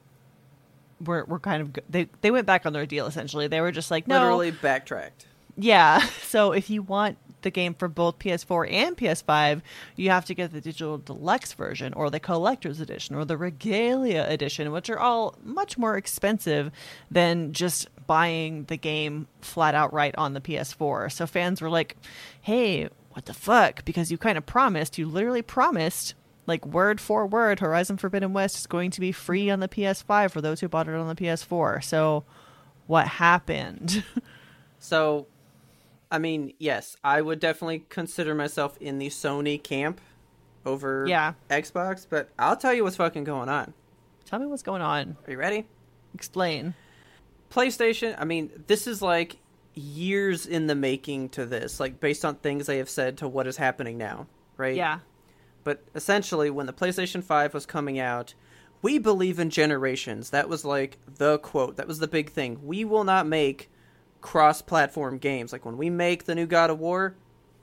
we're 1.04 1.24
we're 1.24 1.38
kind 1.38 1.62
of 1.62 1.82
they 1.88 2.08
they 2.20 2.30
went 2.30 2.46
back 2.46 2.66
on 2.66 2.72
their 2.72 2.86
deal 2.86 3.06
essentially. 3.06 3.46
They 3.48 3.60
were 3.60 3.72
just 3.72 3.90
like, 3.90 4.06
no, 4.06 4.18
Literally 4.20 4.50
backtracked. 4.50 5.26
yeah. 5.56 6.00
So 6.30 6.52
if 6.52 6.70
you 6.70 6.82
want 6.82 7.16
the 7.42 7.50
game 7.50 7.74
for 7.74 7.88
both 7.88 8.18
PS4 8.18 8.70
and 8.70 8.96
PS5, 8.96 9.62
you 9.96 10.10
have 10.10 10.26
to 10.26 10.34
get 10.34 10.52
the 10.52 10.60
digital 10.60 10.98
deluxe 10.98 11.54
version 11.54 11.92
or 11.94 12.10
the 12.10 12.20
collector's 12.20 12.80
edition 12.80 13.16
or 13.16 13.24
the 13.24 13.36
regalia 13.38 14.26
edition, 14.28 14.70
which 14.72 14.90
are 14.90 14.98
all 14.98 15.36
much 15.42 15.76
more 15.78 15.96
expensive 15.96 16.70
than 17.10 17.52
just 17.54 17.88
buying 18.06 18.64
the 18.64 18.76
game 18.76 19.26
flat 19.40 19.74
out 19.74 19.92
right 19.92 20.14
on 20.16 20.34
the 20.34 20.40
PS4. 20.40 21.10
So 21.10 21.26
fans 21.26 21.60
were 21.62 21.70
like, 21.70 21.96
"Hey, 22.42 22.90
what 23.10 23.26
the 23.26 23.34
fuck?" 23.34 23.84
Because 23.84 24.10
you 24.10 24.18
kind 24.18 24.38
of 24.38 24.46
promised, 24.46 24.98
you 24.98 25.06
literally 25.06 25.42
promised 25.42 26.14
like 26.46 26.66
word 26.66 27.00
for 27.00 27.26
word 27.26 27.60
Horizon 27.60 27.96
Forbidden 27.96 28.32
West 28.32 28.56
is 28.56 28.66
going 28.66 28.90
to 28.92 29.00
be 29.00 29.12
free 29.12 29.50
on 29.50 29.60
the 29.60 29.68
PS5 29.68 30.30
for 30.32 30.40
those 30.40 30.60
who 30.60 30.68
bought 30.68 30.88
it 30.88 30.94
on 30.94 31.06
the 31.06 31.14
PS4. 31.14 31.84
So 31.84 32.24
what 32.86 33.06
happened? 33.06 34.02
So, 34.82 35.26
I 36.10 36.18
mean, 36.18 36.54
yes, 36.58 36.96
I 37.04 37.20
would 37.20 37.38
definitely 37.38 37.84
consider 37.90 38.34
myself 38.34 38.78
in 38.78 38.98
the 38.98 39.08
Sony 39.08 39.62
camp 39.62 40.00
over 40.64 41.04
Yeah. 41.06 41.34
Xbox, 41.50 42.06
but 42.08 42.30
I'll 42.38 42.56
tell 42.56 42.72
you 42.72 42.82
what's 42.82 42.96
fucking 42.96 43.24
going 43.24 43.50
on. 43.50 43.74
Tell 44.24 44.38
me 44.38 44.46
what's 44.46 44.62
going 44.62 44.80
on. 44.80 45.18
Are 45.26 45.30
you 45.30 45.36
ready? 45.36 45.66
Explain. 46.14 46.72
PlayStation, 47.50 48.14
I 48.18 48.24
mean, 48.24 48.50
this 48.68 48.86
is 48.86 49.02
like 49.02 49.36
years 49.80 50.46
in 50.46 50.66
the 50.66 50.74
making 50.74 51.30
to 51.30 51.46
this, 51.46 51.80
like 51.80 52.00
based 52.00 52.24
on 52.24 52.36
things 52.36 52.66
they 52.66 52.78
have 52.78 52.90
said 52.90 53.18
to 53.18 53.28
what 53.28 53.46
is 53.46 53.56
happening 53.56 53.98
now, 53.98 54.26
right? 54.56 54.76
Yeah. 54.76 55.00
But 55.64 55.82
essentially, 55.94 56.50
when 56.50 56.66
the 56.66 56.72
PlayStation 56.72 57.22
5 57.22 57.54
was 57.54 57.66
coming 57.66 57.98
out, 57.98 58.34
we 58.82 58.98
believe 58.98 59.38
in 59.38 59.50
generations. 59.50 60.30
That 60.30 60.48
was 60.48 60.64
like 60.64 60.98
the 61.06 61.38
quote. 61.38 61.76
That 61.76 61.86
was 61.86 61.98
the 61.98 62.08
big 62.08 62.30
thing. 62.30 62.60
We 62.62 62.84
will 62.84 63.04
not 63.04 63.26
make 63.26 63.70
cross 64.20 64.62
platform 64.62 65.18
games. 65.18 65.52
Like 65.52 65.64
when 65.64 65.76
we 65.76 65.90
make 65.90 66.24
the 66.24 66.34
new 66.34 66.46
God 66.46 66.70
of 66.70 66.78
War, 66.78 67.14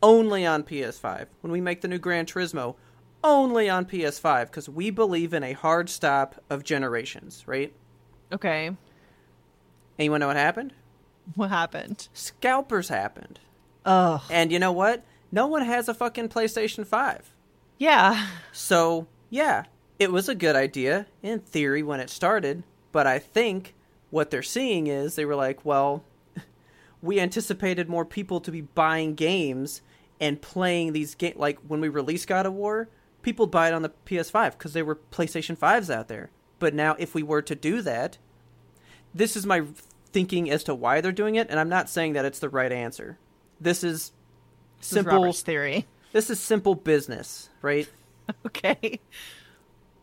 only 0.03 0.45
on 0.45 0.63
PS5. 0.63 1.27
When 1.41 1.51
we 1.51 1.61
make 1.61 1.81
the 1.81 1.87
new 1.87 1.97
Gran 1.97 2.25
Turismo, 2.25 2.75
only 3.23 3.67
on 3.67 3.85
PS5. 3.85 4.45
Because 4.45 4.69
we 4.69 4.91
believe 4.91 5.33
in 5.33 5.43
a 5.43 5.53
hard 5.53 5.89
stop 5.89 6.35
of 6.49 6.63
generations, 6.63 7.43
right? 7.47 7.73
Okay. 8.31 8.67
And 8.67 8.77
you 9.97 10.11
want 10.11 10.21
to 10.21 10.25
know 10.25 10.27
what 10.27 10.35
happened? 10.35 10.73
What 11.35 11.49
happened? 11.49 12.07
Scalpers 12.13 12.89
happened. 12.89 13.39
Ugh. 13.85 14.21
And 14.29 14.51
you 14.51 14.59
know 14.59 14.71
what? 14.71 15.03
No 15.31 15.47
one 15.47 15.63
has 15.63 15.87
a 15.87 15.93
fucking 15.93 16.29
PlayStation 16.29 16.85
5. 16.85 17.31
Yeah. 17.77 18.27
So, 18.51 19.07
yeah, 19.29 19.65
it 19.99 20.11
was 20.11 20.29
a 20.29 20.35
good 20.35 20.55
idea 20.55 21.07
in 21.21 21.39
theory 21.39 21.83
when 21.83 21.99
it 21.99 22.09
started, 22.09 22.63
but 22.91 23.07
I 23.07 23.19
think 23.19 23.75
what 24.09 24.31
they're 24.31 24.43
seeing 24.43 24.87
is 24.87 25.15
they 25.15 25.25
were 25.25 25.35
like, 25.35 25.65
well, 25.65 26.03
we 27.01 27.19
anticipated 27.19 27.89
more 27.89 28.05
people 28.05 28.39
to 28.41 28.51
be 28.51 28.61
buying 28.61 29.15
games 29.15 29.81
and 30.19 30.41
playing 30.41 30.93
these 30.93 31.15
games. 31.15 31.37
Like 31.37 31.59
when 31.67 31.81
we 31.81 31.89
released 31.89 32.27
God 32.27 32.45
of 32.45 32.53
War, 32.53 32.89
people 33.21 33.47
buy 33.47 33.67
it 33.67 33.73
on 33.73 33.81
the 33.81 33.91
PS5 34.05 34.51
because 34.51 34.73
there 34.73 34.85
were 34.85 34.95
PlayStation 35.11 35.57
5s 35.57 35.93
out 35.93 36.07
there. 36.07 36.29
But 36.59 36.73
now, 36.73 36.95
if 36.97 37.13
we 37.13 37.21
were 37.21 37.41
to 37.43 37.55
do 37.55 37.81
that, 37.83 38.17
this 39.13 39.35
is 39.35 39.45
my 39.45 39.63
thinking 40.07 40.49
as 40.49 40.63
to 40.65 40.75
why 40.75 41.01
they're 41.01 41.11
doing 41.11 41.35
it, 41.35 41.47
and 41.49 41.59
I'm 41.59 41.69
not 41.69 41.89
saying 41.89 42.13
that 42.13 42.25
it's 42.25 42.39
the 42.39 42.49
right 42.49 42.71
answer. 42.71 43.17
This 43.61 43.83
is 43.83 44.11
This 44.79 44.87
is 44.87 44.93
simple. 44.95 45.13
Robert's 45.17 45.41
theory. 45.41 45.85
This 46.13 46.29
is 46.29 46.39
simple 46.39 46.75
business, 46.75 47.49
right? 47.61 47.87
Okay. 48.45 48.99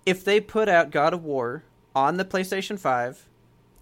if 0.07 0.25
they 0.25 0.41
put 0.41 0.67
out 0.69 0.91
God 0.91 1.13
of 1.13 1.23
War 1.25 1.63
on 1.95 2.17
the 2.17 2.25
PlayStation 2.25 2.79
5, 2.79 3.27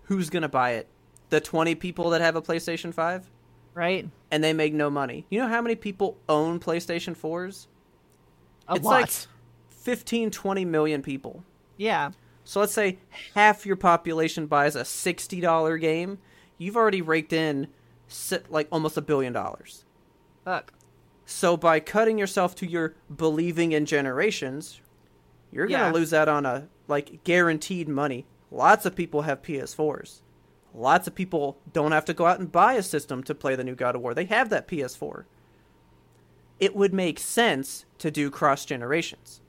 who's 0.05 0.31
going 0.31 0.43
to 0.43 0.49
buy 0.49 0.73
it? 0.73 0.89
The 1.31 1.41
20 1.41 1.77
people 1.77 2.11
that 2.11 2.21
have 2.21 2.35
a 2.35 2.43
PlayStation 2.43 2.93
5? 2.93 3.31
Right. 3.75 4.09
And 4.33 4.43
they 4.43 4.53
make 4.53 4.75
no 4.75 4.91
money. 4.91 5.27
You 5.31 5.39
know 5.41 5.47
how 5.49 5.63
many 5.63 5.77
people 5.77 6.17
own 6.29 6.59
PlayStation 6.59 7.17
4s? 7.17 7.67
A 8.69 8.75
It's 8.75 8.85
lot. 8.85 9.01
like 9.03 9.11
15, 9.71 10.31
20 10.33 10.65
million 10.65 11.03
people. 11.03 11.45
yeah. 11.77 12.11
So 12.45 12.61
let's 12.61 12.73
say 12.73 12.99
half 13.35 13.65
your 13.65 13.77
population 13.77 14.47
buys 14.47 14.77
a 14.77 14.83
$60 14.83 15.81
game. 15.81 16.19
You've 16.59 16.77
already 16.77 17.03
raked 17.03 17.33
in 17.33 17.69
like 18.49 18.69
almost 18.71 18.97
a 18.97 19.03
billion 19.03 19.33
dollars. 19.33 19.85
Fuck. 20.45 20.73
So 21.25 21.57
by 21.57 21.81
cutting 21.81 22.19
yourself 22.19 22.55
to 22.57 22.67
your 22.67 22.95
believing 23.15 23.73
in 23.73 23.87
generations, 23.87 24.81
you're 25.51 25.67
gonna 25.67 25.95
lose 25.95 26.13
out 26.13 26.29
on 26.29 26.45
a 26.45 26.69
like 26.89 27.25
guaranteed 27.25 27.89
money. 27.89 28.27
Lots 28.51 28.85
of 28.85 28.95
people 28.95 29.23
have 29.23 29.43
PS4s. 29.43 30.21
Lots 30.75 31.07
of 31.07 31.15
people 31.15 31.59
don't 31.73 31.93
have 31.93 32.05
to 32.07 32.15
go 32.15 32.27
out 32.27 32.39
and 32.39 32.51
buy 32.51 32.75
a 32.75 32.83
system 32.83 33.23
to 33.25 33.35
play 33.35 33.55
the 33.55 33.65
new 33.65 33.75
God 33.75 33.95
of 33.95 34.03
War. 34.03 34.15
They 34.15 34.25
have 34.27 34.51
that 34.51 34.69
PS4. 34.69 35.25
It 36.59 36.75
would 36.75 36.95
make 36.95 37.19
sense 37.19 37.85
to 37.99 38.11
do 38.11 38.31
cross 38.31 38.65
generations. 38.65 39.41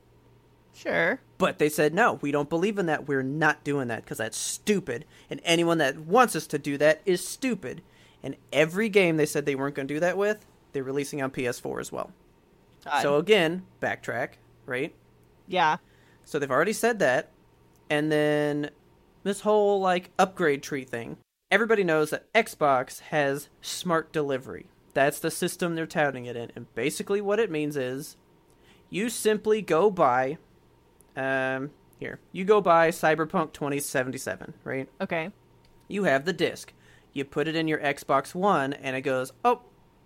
Sure. 0.73 1.19
But 1.43 1.59
they 1.59 1.67
said, 1.67 1.93
no, 1.93 2.19
we 2.21 2.31
don't 2.31 2.49
believe 2.49 2.77
in 2.77 2.85
that. 2.85 3.05
We're 3.05 3.21
not 3.21 3.65
doing 3.65 3.89
that 3.89 4.05
because 4.05 4.17
that's 4.17 4.37
stupid. 4.37 5.03
And 5.29 5.41
anyone 5.43 5.77
that 5.79 5.97
wants 5.97 6.37
us 6.37 6.47
to 6.47 6.57
do 6.57 6.77
that 6.77 7.01
is 7.05 7.27
stupid. 7.27 7.81
And 8.23 8.37
every 8.53 8.87
game 8.87 9.17
they 9.17 9.25
said 9.25 9.45
they 9.45 9.55
weren't 9.55 9.75
going 9.75 9.89
to 9.89 9.93
do 9.93 9.99
that 9.99 10.17
with, 10.17 10.45
they're 10.71 10.83
releasing 10.83 11.21
on 11.21 11.31
PS4 11.31 11.81
as 11.81 11.91
well. 11.91 12.11
God. 12.85 13.01
So 13.01 13.17
again, 13.17 13.63
backtrack, 13.81 14.35
right? 14.65 14.95
yeah. 15.47 15.77
So 16.23 16.39
they've 16.39 16.49
already 16.49 16.71
said 16.71 16.99
that. 16.99 17.29
And 17.89 18.09
then 18.09 18.69
this 19.23 19.41
whole 19.41 19.81
like 19.81 20.11
upgrade 20.17 20.63
tree 20.63 20.85
thing. 20.85 21.17
Everybody 21.51 21.83
knows 21.83 22.09
that 22.11 22.31
Xbox 22.33 23.01
has 23.01 23.49
smart 23.61 24.13
delivery. 24.13 24.67
That's 24.93 25.19
the 25.19 25.29
system 25.29 25.75
they're 25.75 25.85
touting 25.85 26.25
it 26.25 26.37
in. 26.37 26.51
And 26.55 26.73
basically 26.73 27.19
what 27.19 27.39
it 27.39 27.51
means 27.51 27.75
is 27.75 28.15
you 28.89 29.09
simply 29.09 29.61
go 29.61 29.91
buy 29.91 30.37
um 31.15 31.71
here. 31.99 32.19
You 32.31 32.43
go 32.43 32.59
buy 32.59 32.89
Cyberpunk 32.89 33.53
2077, 33.53 34.53
right? 34.63 34.89
Okay. 34.99 35.29
You 35.87 36.03
have 36.05 36.25
the 36.25 36.33
disc. 36.33 36.73
You 37.13 37.23
put 37.23 37.47
it 37.47 37.55
in 37.55 37.67
your 37.67 37.79
Xbox 37.79 38.33
One 38.35 38.73
and 38.73 38.95
it 38.95 39.01
goes, 39.01 39.31
"Oh, 39.45 39.61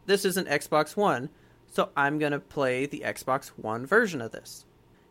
this 0.06 0.26
isn't 0.26 0.48
Xbox 0.48 0.96
One." 0.96 1.30
So 1.68 1.90
I'm 1.98 2.20
going 2.20 2.32
to 2.34 2.40
play 2.40 2.86
the 2.86 3.02
Xbox 3.06 3.48
One 3.50 3.86
version 3.86 4.22
of 4.22 4.32
this. 4.32 4.66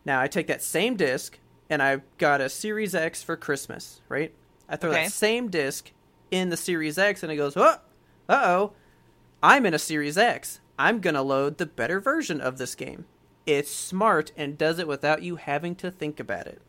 Now 0.05 0.21
I 0.21 0.27
take 0.27 0.47
that 0.47 0.63
same 0.63 0.95
disc 0.95 1.39
and 1.69 1.83
I 1.83 2.01
got 2.17 2.39
a 2.41 2.49
Series 2.49 2.95
X 2.95 3.21
for 3.23 3.35
Christmas, 3.35 4.01
right? 4.09 4.33
I 4.69 4.75
throw 4.75 4.91
Okay. 4.91 5.03
that 5.05 5.11
same 5.11 5.49
disc 5.49 5.91
in 6.31 6.49
the 6.49 6.57
Series 6.57 6.97
X 6.97 7.23
and 7.23 7.31
it 7.31 7.35
goes, 7.37 7.55
"Oh, 7.57 7.77
uh-oh. 8.29 8.73
I'm 9.43 9.65
in 9.65 9.73
a 9.73 9.79
Series 9.79 10.17
X. 10.17 10.61
I'm 10.79 10.99
going 10.99 11.13
to 11.15 11.21
load 11.21 11.57
the 11.57 11.65
better 11.65 11.99
version 11.99 12.39
of 12.39 12.57
this 12.57 12.75
game." 12.75 13.05
It's 13.47 13.71
smart 13.71 14.31
and 14.37 14.57
does 14.57 14.77
it 14.77 14.87
without 14.87 15.23
you 15.23 15.37
having 15.37 15.73
to 15.77 15.89
think 15.89 16.19
about 16.19 16.45
it. 16.45 16.61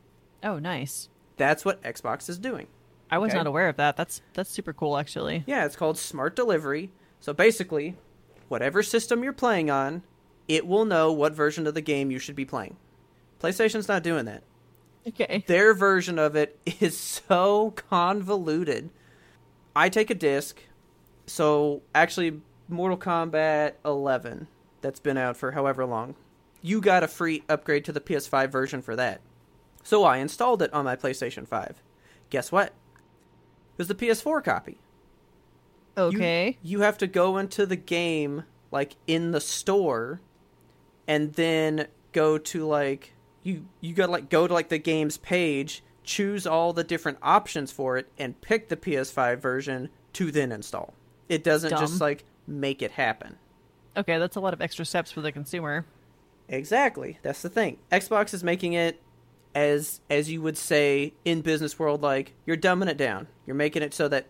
Oh, 0.42 0.58
nice. 0.58 1.08
That's 1.36 1.64
what 1.64 1.82
Xbox 1.82 2.28
is 2.30 2.38
doing. 2.38 2.68
I 3.10 3.18
was 3.18 3.30
Okay. 3.30 3.38
not 3.38 3.46
aware 3.46 3.68
of 3.68 3.76
that. 3.76 3.96
That's 3.96 4.22
that's 4.32 4.48
super 4.50 4.72
cool, 4.72 4.96
actually. 4.96 5.44
Yeah, 5.46 5.64
it's 5.66 5.76
called 5.76 5.98
smart 5.98 6.34
delivery. 6.36 6.90
So 7.20 7.32
basically, 7.32 7.96
whatever 8.48 8.82
system 8.82 9.22
you're 9.24 9.32
playing 9.32 9.70
on, 9.70 10.02
it 10.46 10.66
will 10.66 10.84
know 10.84 11.12
what 11.12 11.34
version 11.34 11.66
of 11.66 11.74
the 11.74 11.80
game 11.80 12.10
you 12.10 12.18
should 12.18 12.36
be 12.36 12.44
playing. 12.44 12.76
PlayStation's 13.40 13.88
not 13.88 14.02
doing 14.02 14.24
that. 14.26 14.42
Okay. 15.06 15.42
Their 15.46 15.74
version 15.74 16.18
of 16.18 16.36
it 16.36 16.58
is 16.80 16.96
so 16.96 17.72
convoluted. 17.72 18.90
I 19.74 19.88
take 19.88 20.10
a 20.10 20.14
disc. 20.14 20.60
So 21.26 21.82
actually, 21.94 22.40
Mortal 22.68 22.98
Kombat 22.98 23.72
11, 23.84 24.46
that's 24.80 25.00
been 25.00 25.16
out 25.16 25.36
for 25.36 25.52
however 25.52 25.84
long, 25.86 26.14
you 26.62 26.80
got 26.80 27.02
a 27.02 27.08
free 27.08 27.42
upgrade 27.48 27.84
to 27.86 27.92
the 27.92 28.00
PS5 28.00 28.50
version 28.50 28.82
for 28.82 28.96
that. 28.96 29.20
So 29.82 30.04
I 30.04 30.18
installed 30.18 30.62
it 30.62 30.72
on 30.72 30.84
my 30.84 30.96
PlayStation 30.96 31.46
5. 31.46 31.82
Guess 32.30 32.52
what? 32.52 32.68
It 32.68 33.78
was 33.78 33.88
the 33.88 33.94
PS4 33.94 34.44
copy. 34.44 34.78
Okay. 35.96 36.58
You, 36.62 36.80
have 36.80 36.98
to 36.98 37.06
go 37.06 37.38
into 37.38 37.66
the 37.66 37.76
game 37.76 38.44
like 38.70 38.96
in 39.06 39.32
the 39.32 39.40
store 39.40 40.20
and 41.06 41.32
then 41.34 41.88
go 42.12 42.38
to 42.38 42.66
like 42.66 43.14
you 43.42 43.66
you 43.80 43.94
got 43.94 44.06
to 44.06 44.12
like 44.12 44.28
go 44.28 44.46
to 44.46 44.54
like 44.54 44.68
the 44.68 44.78
game's 44.78 45.16
page, 45.16 45.82
choose 46.04 46.46
all 46.46 46.72
the 46.72 46.84
different 46.84 47.18
options 47.22 47.72
for 47.72 47.96
it 47.96 48.08
and 48.18 48.40
pick 48.40 48.68
the 48.68 48.76
PS5 48.76 49.38
version 49.38 49.88
to 50.14 50.30
then 50.30 50.52
install. 50.52 50.94
It 51.28 51.42
doesn't 51.42 51.70
just 51.70 52.00
like 52.00 52.24
make 52.46 52.82
it 52.82 52.92
happen. 52.92 53.36
Okay, 53.96 54.18
that's 54.18 54.36
a 54.36 54.40
lot 54.40 54.54
of 54.54 54.60
extra 54.60 54.84
steps 54.84 55.10
for 55.10 55.20
the 55.20 55.32
consumer. 55.32 55.84
Exactly. 56.48 57.18
That's 57.22 57.42
the 57.42 57.48
thing. 57.48 57.78
Xbox 57.92 58.32
is 58.32 58.42
making 58.42 58.72
it 58.72 59.02
as 59.54 60.00
as 60.10 60.30
you 60.30 60.40
would 60.42 60.56
say 60.58 61.14
in 61.24 61.40
business 61.40 61.78
world 61.78 62.02
like 62.02 62.34
you're 62.46 62.56
dumbing 62.56 62.88
it 62.88 62.96
down. 62.96 63.26
You're 63.46 63.56
making 63.56 63.82
it 63.82 63.94
so 63.94 64.08
that 64.08 64.26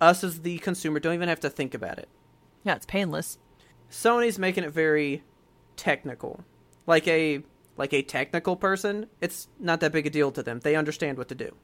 us 0.00 0.22
as 0.22 0.42
the 0.42 0.58
consumer 0.58 1.00
don't 1.00 1.14
even 1.14 1.28
have 1.28 1.40
to 1.40 1.50
think 1.50 1.74
about 1.74 1.98
it. 1.98 2.08
Yeah, 2.64 2.74
it's 2.76 2.86
painless. 2.86 3.38
Sony's 3.90 4.38
making 4.38 4.64
it 4.64 4.70
very 4.70 5.22
technical. 5.76 6.44
Like 6.86 7.06
a 7.08 7.42
like 7.76 7.92
a 7.92 8.02
technical 8.02 8.56
person, 8.56 9.06
it's 9.20 9.48
not 9.58 9.80
that 9.80 9.92
big 9.92 10.06
a 10.06 10.10
deal 10.10 10.30
to 10.32 10.42
them. 10.42 10.60
They 10.60 10.76
understand 10.76 11.18
what 11.18 11.28
to 11.28 11.34
do. 11.34 11.54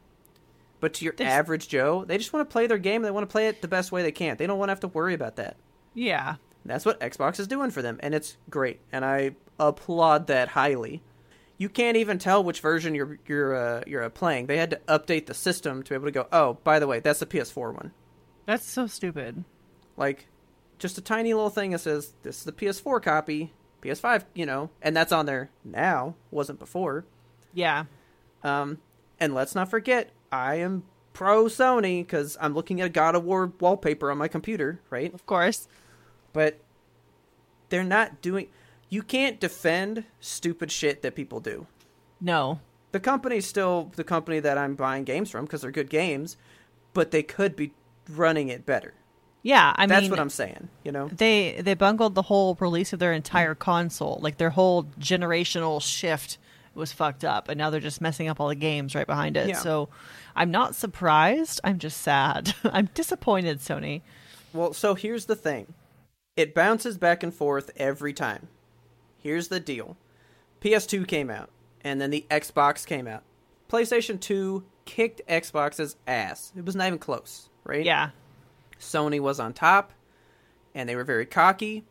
But 0.80 0.94
to 0.94 1.04
your 1.04 1.14
There's- 1.16 1.32
average 1.32 1.68
Joe, 1.68 2.04
they 2.04 2.18
just 2.18 2.32
want 2.32 2.48
to 2.48 2.52
play 2.52 2.66
their 2.66 2.78
game. 2.78 3.02
They 3.02 3.10
want 3.10 3.28
to 3.28 3.32
play 3.32 3.46
it 3.48 3.62
the 3.62 3.68
best 3.68 3.92
way 3.92 4.02
they 4.02 4.12
can. 4.12 4.36
They 4.36 4.46
don't 4.46 4.58
want 4.58 4.68
to 4.68 4.72
have 4.72 4.80
to 4.80 4.88
worry 4.88 5.14
about 5.14 5.36
that. 5.36 5.56
Yeah. 5.94 6.36
That's 6.64 6.84
what 6.84 7.00
Xbox 7.00 7.40
is 7.40 7.48
doing 7.48 7.70
for 7.70 7.82
them, 7.82 7.98
and 8.00 8.14
it's 8.14 8.36
great, 8.48 8.80
and 8.92 9.04
I 9.04 9.34
applaud 9.58 10.26
that 10.28 10.48
highly. 10.48 11.02
You 11.58 11.68
can't 11.68 11.96
even 11.96 12.18
tell 12.18 12.42
which 12.42 12.60
version 12.60 12.94
you're 12.94 13.18
you're 13.26 13.54
uh, 13.54 13.82
you're 13.86 14.04
uh, 14.04 14.08
playing. 14.10 14.46
They 14.46 14.56
had 14.56 14.70
to 14.70 14.80
update 14.88 15.26
the 15.26 15.34
system 15.34 15.82
to 15.82 15.90
be 15.90 15.94
able 15.94 16.06
to 16.06 16.12
go. 16.12 16.26
Oh, 16.32 16.58
by 16.64 16.78
the 16.78 16.86
way, 16.86 17.00
that's 17.00 17.20
the 17.20 17.26
PS4 17.26 17.74
one. 17.74 17.92
That's 18.46 18.64
so 18.64 18.86
stupid. 18.86 19.44
Like, 19.96 20.26
just 20.78 20.98
a 20.98 21.02
tiny 21.02 21.34
little 21.34 21.50
thing 21.50 21.70
that 21.70 21.80
says 21.80 22.14
this 22.22 22.38
is 22.38 22.44
the 22.44 22.52
PS4 22.52 23.02
copy, 23.02 23.52
PS5, 23.82 24.24
you 24.34 24.46
know, 24.46 24.70
and 24.80 24.96
that's 24.96 25.12
on 25.12 25.26
there 25.26 25.50
now. 25.64 26.14
Wasn't 26.30 26.58
before. 26.58 27.04
Yeah. 27.52 27.84
Um, 28.42 28.78
and 29.20 29.34
let's 29.34 29.54
not 29.54 29.70
forget, 29.70 30.10
I 30.32 30.56
am 30.56 30.84
pro 31.12 31.44
Sony 31.44 32.00
because 32.00 32.36
I'm 32.40 32.54
looking 32.54 32.80
at 32.80 32.86
a 32.86 32.90
God 32.90 33.14
of 33.14 33.24
War 33.24 33.52
wallpaper 33.60 34.10
on 34.10 34.18
my 34.18 34.28
computer, 34.28 34.80
right? 34.90 35.12
Of 35.14 35.26
course. 35.26 35.68
But 36.32 36.60
they're 37.68 37.84
not 37.84 38.20
doing. 38.22 38.48
You 38.88 39.02
can't 39.02 39.40
defend 39.40 40.04
stupid 40.20 40.70
shit 40.70 41.02
that 41.02 41.14
people 41.14 41.40
do. 41.40 41.66
No. 42.20 42.60
The 42.92 43.00
company's 43.00 43.46
still 43.46 43.90
the 43.96 44.04
company 44.04 44.38
that 44.40 44.58
I'm 44.58 44.74
buying 44.74 45.04
games 45.04 45.30
from 45.30 45.46
because 45.46 45.62
they're 45.62 45.70
good 45.70 45.88
games, 45.88 46.36
but 46.92 47.10
they 47.10 47.22
could 47.22 47.56
be 47.56 47.72
running 48.10 48.48
it 48.48 48.66
better. 48.66 48.94
Yeah, 49.42 49.72
I 49.74 49.86
That's 49.86 50.02
mean 50.02 50.10
what 50.10 50.20
I'm 50.20 50.30
saying. 50.30 50.68
You 50.84 50.92
know, 50.92 51.08
they 51.08 51.60
they 51.60 51.74
bungled 51.74 52.14
the 52.14 52.22
whole 52.22 52.56
release 52.60 52.92
of 52.92 53.00
their 53.00 53.12
entire 53.12 53.54
console. 53.54 54.18
Like 54.22 54.36
their 54.36 54.50
whole 54.50 54.84
generational 55.00 55.82
shift 55.82 56.38
was 56.74 56.92
fucked 56.92 57.24
up 57.24 57.48
and 57.48 57.58
now 57.58 57.68
they're 57.70 57.80
just 57.80 58.00
messing 58.00 58.28
up 58.28 58.40
all 58.40 58.48
the 58.48 58.54
games 58.54 58.94
right 58.94 59.06
behind 59.06 59.36
it. 59.36 59.48
Yeah. 59.48 59.56
So 59.56 59.88
I'm 60.34 60.50
not 60.50 60.74
surprised. 60.74 61.60
I'm 61.64 61.78
just 61.78 62.00
sad. 62.00 62.54
I'm 62.64 62.88
disappointed, 62.94 63.58
Sony. 63.58 64.02
Well, 64.52 64.72
so 64.72 64.94
here's 64.94 65.26
the 65.26 65.36
thing. 65.36 65.74
It 66.36 66.54
bounces 66.54 66.96
back 66.96 67.22
and 67.22 67.34
forth 67.34 67.70
every 67.76 68.14
time. 68.14 68.48
Here's 69.18 69.48
the 69.48 69.60
deal. 69.60 69.98
PS2 70.62 71.06
came 71.06 71.28
out, 71.28 71.50
and 71.82 72.00
then 72.00 72.10
the 72.10 72.24
Xbox 72.30 72.86
came 72.86 73.06
out. 73.06 73.22
PlayStation 73.68 74.18
2 74.18 74.64
kicked 74.86 75.20
Xbox's 75.28 75.96
ass. 76.06 76.52
It 76.56 76.64
was 76.64 76.74
not 76.74 76.86
even 76.86 76.98
close, 76.98 77.50
right? 77.64 77.84
Yeah. 77.84 78.10
Sony 78.80 79.20
was 79.20 79.38
on 79.38 79.52
top, 79.52 79.92
and 80.74 80.88
they 80.88 80.96
were 80.96 81.04
very 81.04 81.26
cocky, 81.26 81.84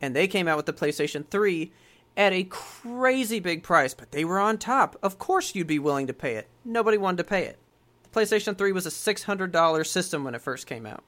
and 0.00 0.16
they 0.16 0.26
came 0.26 0.48
out 0.48 0.56
with 0.56 0.66
the 0.66 0.72
PlayStation 0.72 1.24
3 1.28 1.72
at 2.16 2.32
a 2.32 2.44
crazy 2.44 3.38
big 3.38 3.62
price, 3.62 3.94
but 3.94 4.10
they 4.10 4.24
were 4.24 4.40
on 4.40 4.58
top. 4.58 4.96
Of 5.00 5.18
course 5.18 5.54
you'd 5.54 5.66
be 5.68 5.78
willing 5.78 6.08
to 6.08 6.12
pay 6.12 6.34
it. 6.34 6.48
Nobody 6.64 6.98
wanted 6.98 7.18
to 7.18 7.24
pay 7.24 7.44
it. 7.44 7.58
The 8.02 8.20
PlayStation 8.20 8.58
3 8.58 8.72
was 8.72 8.86
a 8.86 8.90
$600 8.90 9.86
system 9.86 10.24
when 10.24 10.34
it 10.34 10.42
first 10.42 10.66
came 10.66 10.86
out. 10.86 11.04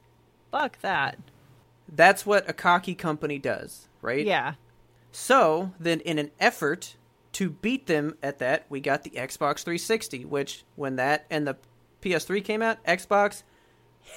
Fuck 0.52 0.78
that. 0.82 1.18
That's 1.90 2.26
what 2.26 2.48
a 2.48 2.52
cocky 2.52 2.94
company 2.94 3.38
does, 3.38 3.88
right? 4.02 4.24
Yeah. 4.24 4.54
So, 5.10 5.72
then 5.80 6.00
in 6.00 6.18
an 6.18 6.30
effort 6.38 6.96
to 7.32 7.50
beat 7.50 7.86
them 7.86 8.16
at 8.22 8.38
that, 8.38 8.66
we 8.68 8.80
got 8.80 9.04
the 9.04 9.10
Xbox 9.10 9.62
360, 9.64 10.24
which 10.24 10.64
when 10.76 10.96
that 10.96 11.26
and 11.30 11.46
the 11.46 11.56
PS3 12.02 12.44
came 12.44 12.62
out, 12.62 12.82
Xbox 12.84 13.42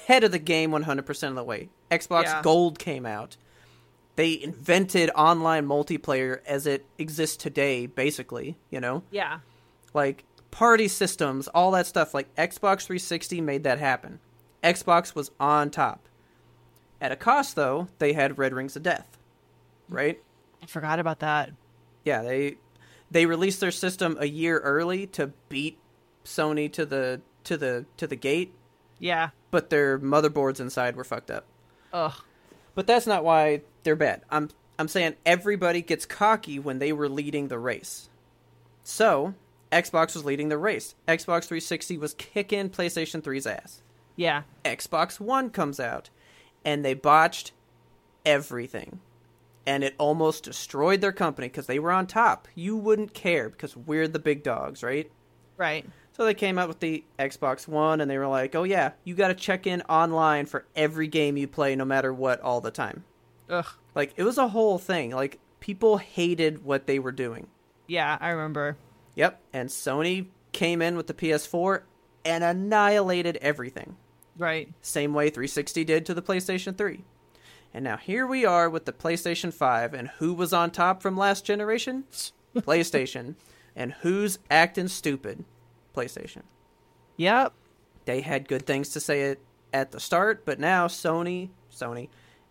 head 0.06 0.24
of 0.24 0.32
the 0.32 0.38
game 0.38 0.70
100% 0.70 1.28
of 1.28 1.34
the 1.34 1.44
way. 1.44 1.68
Xbox 1.90 2.24
Yeah. 2.24 2.42
Gold 2.42 2.78
came 2.78 3.06
out. 3.06 3.36
They 4.16 4.40
invented 4.42 5.10
online 5.14 5.66
multiplayer 5.66 6.40
as 6.46 6.66
it 6.66 6.84
exists 6.98 7.36
today, 7.36 7.86
basically, 7.86 8.56
you 8.70 8.80
know? 8.80 9.02
Yeah. 9.10 9.38
Like 9.94 10.24
party 10.50 10.88
systems, 10.88 11.48
all 11.48 11.70
that 11.72 11.86
stuff. 11.86 12.12
Like 12.12 12.34
Xbox 12.36 12.84
360 12.84 13.40
made 13.40 13.64
that 13.64 13.78
happen. 13.78 14.20
Xbox 14.62 15.14
was 15.14 15.30
on 15.40 15.70
top. 15.70 16.08
At 17.02 17.10
a 17.12 17.16
cost, 17.16 17.56
though, 17.56 17.88
they 17.98 18.12
had 18.12 18.38
Red 18.38 18.54
Rings 18.54 18.76
of 18.76 18.82
Death, 18.84 19.18
right? 19.88 20.22
I 20.62 20.66
forgot 20.66 21.00
about 21.00 21.18
that. 21.18 21.50
Yeah, 22.04 22.22
they 22.22 22.56
they 23.10 23.26
released 23.26 23.58
their 23.60 23.72
system 23.72 24.16
a 24.20 24.26
year 24.26 24.58
early 24.60 25.06
to 25.08 25.32
beat 25.48 25.78
Sony 26.24 26.72
to 26.72 26.86
the 26.86 27.20
to 27.44 27.56
the 27.56 27.84
to 27.96 28.06
the 28.06 28.14
gate, 28.16 28.54
Yeah. 29.00 29.30
but 29.50 29.68
their 29.68 29.98
motherboards 29.98 30.60
inside 30.60 30.94
were 30.94 31.02
fucked 31.04 31.30
up. 31.32 31.44
Ugh. 31.92 32.14
But 32.76 32.86
that's 32.86 33.06
not 33.08 33.24
why 33.24 33.62
they're 33.82 33.96
bad. 33.96 34.22
I'm 34.30 34.50
I'm 34.78 34.86
saying 34.88 35.16
everybody 35.26 35.82
gets 35.82 36.06
cocky 36.06 36.58
when 36.60 36.78
they 36.78 36.92
were 36.92 37.08
leading 37.08 37.48
the 37.48 37.58
race. 37.58 38.08
So, 38.84 39.34
Xbox 39.72 40.14
was 40.14 40.24
leading 40.24 40.48
the 40.50 40.58
race. 40.58 40.94
Xbox 41.08 41.44
360 41.46 41.98
was 41.98 42.14
kicking 42.14 42.70
PlayStation 42.70 43.22
3's 43.22 43.46
ass. 43.46 43.82
Yeah. 44.16 44.42
Xbox 44.64 45.18
One 45.20 45.50
comes 45.50 45.78
out, 45.80 46.10
and 46.64 46.84
they 46.84 46.94
botched 46.94 47.52
everything. 48.24 49.00
And 49.66 49.84
it 49.84 49.94
almost 49.96 50.44
destroyed 50.44 51.00
their 51.00 51.12
company 51.12 51.48
because 51.48 51.66
they 51.66 51.78
were 51.78 51.92
on 51.92 52.06
top. 52.06 52.48
You 52.54 52.76
wouldn't 52.76 53.14
care 53.14 53.48
because 53.48 53.76
we're 53.76 54.08
the 54.08 54.18
big 54.18 54.42
dogs, 54.42 54.82
right? 54.82 55.10
Right. 55.56 55.88
So 56.12 56.24
they 56.24 56.34
came 56.34 56.58
out 56.58 56.68
with 56.68 56.80
the 56.80 57.04
Xbox 57.18 57.68
One 57.68 58.00
and 58.00 58.10
they 58.10 58.18
were 58.18 58.26
like, 58.26 58.54
oh 58.54 58.64
yeah, 58.64 58.92
you 59.04 59.14
got 59.14 59.28
to 59.28 59.34
check 59.34 59.66
in 59.66 59.82
online 59.82 60.46
for 60.46 60.66
every 60.74 61.06
game 61.06 61.36
you 61.36 61.46
play, 61.46 61.76
no 61.76 61.84
matter 61.84 62.12
what, 62.12 62.40
all 62.40 62.60
the 62.60 62.70
time. 62.70 63.04
Ugh. 63.48 63.66
Like, 63.94 64.14
it 64.16 64.24
was 64.24 64.38
a 64.38 64.48
whole 64.48 64.78
thing. 64.78 65.10
Like, 65.12 65.38
people 65.60 65.98
hated 65.98 66.64
what 66.64 66.86
they 66.86 66.98
were 66.98 67.12
doing. 67.12 67.46
Yeah, 67.86 68.18
I 68.20 68.30
remember. 68.30 68.76
Yep. 69.14 69.40
And 69.52 69.68
Sony 69.68 70.28
came 70.52 70.82
in 70.82 70.96
with 70.96 71.06
the 71.06 71.14
PS4 71.14 71.82
and 72.24 72.44
annihilated 72.44 73.38
everything. 73.40 73.96
Right. 74.36 74.72
Same 74.80 75.14
way 75.14 75.30
360 75.30 75.84
did 75.84 76.06
to 76.06 76.14
the 76.14 76.22
PlayStation 76.22 76.76
3. 76.76 77.04
And 77.74 77.84
now 77.84 77.96
here 77.96 78.26
we 78.26 78.44
are 78.44 78.68
with 78.68 78.84
the 78.84 78.92
PlayStation 78.92 79.52
5, 79.52 79.94
and 79.94 80.08
who 80.08 80.34
was 80.34 80.52
on 80.52 80.70
top 80.70 81.02
from 81.02 81.16
last 81.16 81.44
generation? 81.44 82.04
PlayStation. 82.56 83.36
And 83.74 83.92
who's 83.94 84.38
acting 84.50 84.88
stupid? 84.88 85.44
PlayStation. 85.94 86.42
Yep. 87.16 87.52
They 88.04 88.20
had 88.20 88.48
good 88.48 88.66
things 88.66 88.90
to 88.90 89.00
say 89.00 89.36
at 89.72 89.90
the 89.92 90.00
start, 90.00 90.44
but 90.44 90.60
now 90.60 90.86
Sony, 90.86 91.50
Sony, 91.72 92.08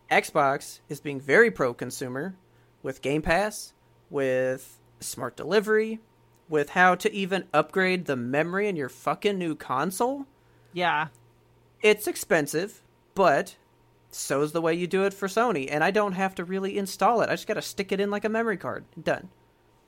Xbox 0.10 0.80
is 0.90 1.00
being 1.00 1.20
very 1.20 1.52
pro 1.52 1.74
consumer 1.74 2.36
with 2.82 3.02
Game 3.02 3.22
Pass, 3.22 3.74
with 4.10 4.80
smart 5.00 5.36
delivery, 5.38 6.00
with 6.50 6.72
how 6.72 6.96
to 6.96 7.12
even 7.14 7.46
upgrade 7.54 8.06
the 8.06 8.16
memory 8.16 8.68
in 8.68 8.76
your 8.76 8.90
fucking 8.90 9.38
new 9.38 9.56
console. 9.56 10.26
Yeah. 10.74 11.08
It's 11.82 12.08
expensive, 12.08 12.82
but 13.16 13.56
so's 14.12 14.52
the 14.52 14.62
way 14.62 14.74
you 14.74 14.88
do 14.88 15.04
it 15.06 15.14
for 15.14 15.28
Sony, 15.28 15.68
and 15.72 15.84
I 15.84 15.92
don't 15.92 16.14
have 16.14 16.36
to 16.36 16.44
really 16.44 16.78
install 16.78 17.22
it. 17.22 17.30
I 17.30 17.34
just 17.34 17.48
got 17.48 17.56
to 17.56 17.62
stick 17.62 17.92
it 17.92 18.00
in 18.00 18.12
like 18.12 18.26
a 18.26 18.30
memory 18.30 18.58
card. 18.58 18.86
Done. 19.02 19.30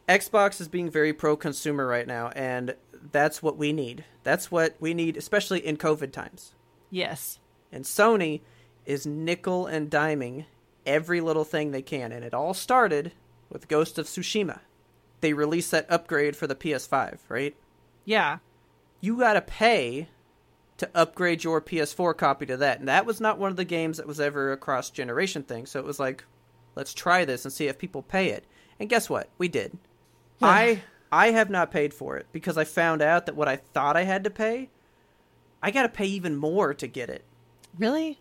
Xbox 0.08 0.60
is 0.60 0.68
being 0.68 0.90
very 0.90 1.14
pro 1.14 1.36
consumer 1.38 1.86
right 1.88 2.08
now, 2.08 2.30
and 2.30 2.76
that's 3.12 3.42
what 3.44 3.58
we 3.58 3.72
need. 3.72 4.06
That's 4.24 4.52
what 4.52 4.76
we 4.80 4.94
need, 4.94 5.18
especially 5.18 5.66
in 5.66 5.78
COVID 5.78 6.12
times. 6.12 6.54
Yes. 6.90 7.40
And 7.72 7.84
Sony 7.86 8.42
is 8.86 9.06
nickel 9.06 9.66
and 9.66 9.90
diming 9.90 10.46
every 10.86 11.22
little 11.22 11.46
thing 11.46 11.72
they 11.72 11.82
can, 11.82 12.12
and 12.12 12.26
it 12.26 12.34
all 12.34 12.54
started 12.54 13.14
with 13.50 13.68
Ghost 13.68 13.98
of 13.98 14.08
Tsushima. 14.08 14.60
They 15.22 15.34
released 15.34 15.72
that 15.72 15.90
upgrade 15.90 16.36
for 16.36 16.48
the 16.48 16.56
PS5, 16.56 17.20
right? 17.30 17.56
Yeah. 18.04 18.40
you 19.00 19.18
got 19.18 19.34
to 19.34 19.42
pay 19.42 20.10
to 20.84 20.98
upgrade 21.00 21.44
your 21.44 21.62
PS4 21.62 22.16
copy 22.16 22.46
to 22.46 22.58
that. 22.58 22.80
And 22.80 22.88
that 22.88 23.06
was 23.06 23.22
not 23.22 23.40
one 23.40 23.52
of 23.52 23.58
the 23.58 23.66
games 23.66 23.98
that 23.98 24.08
was 24.08 24.20
ever 24.20 24.52
a 24.52 24.58
cross 24.58 24.90
generation 24.90 25.44
thing. 25.44 25.66
So 25.66 25.80
it 25.80 25.86
was 25.86 26.00
like, 26.00 26.24
let's 26.76 26.94
try 26.94 27.26
this 27.26 27.46
and 27.46 27.54
see 27.54 27.68
if 27.68 27.78
people 27.78 28.02
pay 28.02 28.30
it. 28.30 28.46
And 28.80 28.90
guess 28.90 29.10
what? 29.10 29.30
We 29.38 29.48
did. 29.48 29.78
I 30.42 30.82
I 31.12 31.32
have 31.32 31.50
not 31.50 31.72
paid 31.72 31.94
for 31.94 32.18
it 32.18 32.26
because 32.32 32.58
I 32.58 32.64
found 32.64 33.02
out 33.02 33.28
that 33.28 33.36
what 33.36 33.48
I 33.48 33.58
thought 33.58 33.96
I 33.96 34.04
had 34.04 34.24
to 34.24 34.30
pay, 34.30 34.70
I 35.62 35.72
got 35.72 35.84
to 35.84 35.90
pay 35.90 36.08
even 36.08 36.36
more 36.36 36.74
to 36.74 36.88
get 36.88 37.10
it. 37.10 37.24
Really? 37.78 38.20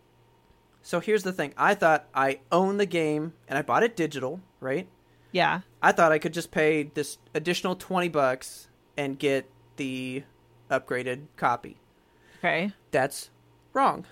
So 0.82 1.00
here's 1.00 1.22
the 1.22 1.32
thing. 1.32 1.54
I 1.56 1.74
thought 1.74 2.06
I 2.14 2.40
own 2.50 2.76
the 2.76 2.86
game 2.86 3.32
and 3.48 3.58
I 3.58 3.62
bought 3.62 3.82
it 3.82 3.96
digital, 3.96 4.40
right? 4.60 4.86
Yeah. 5.32 5.60
I 5.80 5.92
thought 5.92 6.12
I 6.12 6.18
could 6.18 6.34
just 6.34 6.50
pay 6.50 6.84
this 6.84 7.18
additional 7.34 7.76
20 7.76 8.08
bucks 8.08 8.68
and 8.96 9.18
get 9.18 9.50
the 9.76 10.24
upgraded 10.70 11.26
copy. 11.36 11.78
Okay. 12.42 12.72
That's 12.90 13.30
wrong. 13.72 14.04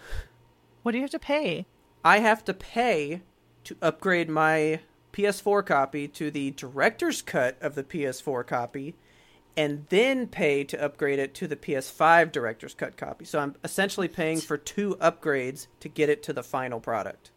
What 0.82 0.92
do 0.92 0.98
you 0.98 1.02
have 1.02 1.10
to 1.10 1.18
pay? 1.18 1.66
I 2.04 2.20
have 2.20 2.44
to 2.44 2.54
pay 2.54 3.22
to 3.64 3.76
upgrade 3.82 4.28
my 4.28 4.80
PS4 5.12 5.66
copy 5.66 6.06
to 6.08 6.30
the 6.30 6.52
director's 6.52 7.22
cut 7.22 7.58
of 7.60 7.74
the 7.74 7.82
PS4 7.82 8.46
copy 8.46 8.94
and 9.56 9.84
then 9.88 10.28
pay 10.28 10.62
to 10.64 10.80
upgrade 10.82 11.18
it 11.18 11.34
to 11.34 11.48
the 11.48 11.56
PS5 11.56 12.30
director's 12.30 12.72
cut 12.72 12.96
copy. 12.96 13.24
So 13.24 13.40
I'm 13.40 13.56
essentially 13.64 14.08
paying 14.08 14.40
for 14.40 14.56
two 14.56 14.96
upgrades 15.00 15.66
to 15.80 15.88
get 15.88 16.08
it 16.08 16.22
to 16.22 16.32
the 16.32 16.44
final 16.44 16.78
product. 16.80 17.32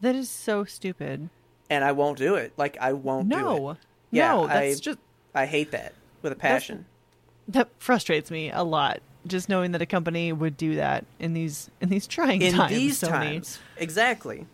That 0.00 0.14
is 0.14 0.30
so 0.30 0.64
stupid. 0.64 1.28
And 1.68 1.84
I 1.84 1.90
won't 1.92 2.18
do 2.18 2.36
it. 2.36 2.52
Like 2.56 2.78
I 2.80 2.92
won't 2.92 3.28
do 3.28 3.36
it. 3.36 3.40
No. 3.40 3.76
Yeah, 4.12 4.28
no, 4.32 4.46
that's 4.46 4.78
I- 4.78 4.80
just 4.80 4.98
I 5.34 5.44
hate 5.46 5.72
that 5.72 5.92
with 6.22 6.32
a 6.32 6.36
passion. 6.36 6.86
that 7.48 7.68
frustrates 7.78 8.30
me 8.30 8.50
a 8.50 8.62
lot. 8.62 9.00
Just 9.26 9.48
knowing 9.48 9.72
that 9.72 9.82
a 9.82 9.86
company 9.86 10.32
would 10.32 10.56
do 10.56 10.76
that 10.76 11.04
in 11.18 11.32
these 11.32 11.70
in 11.80 11.88
these 11.88 12.06
trying 12.06 12.42
in 12.42 12.54
times. 12.54 12.72
these 12.72 13.00
Sony. 13.00 13.08
times 13.10 13.58
exactly 13.76 14.46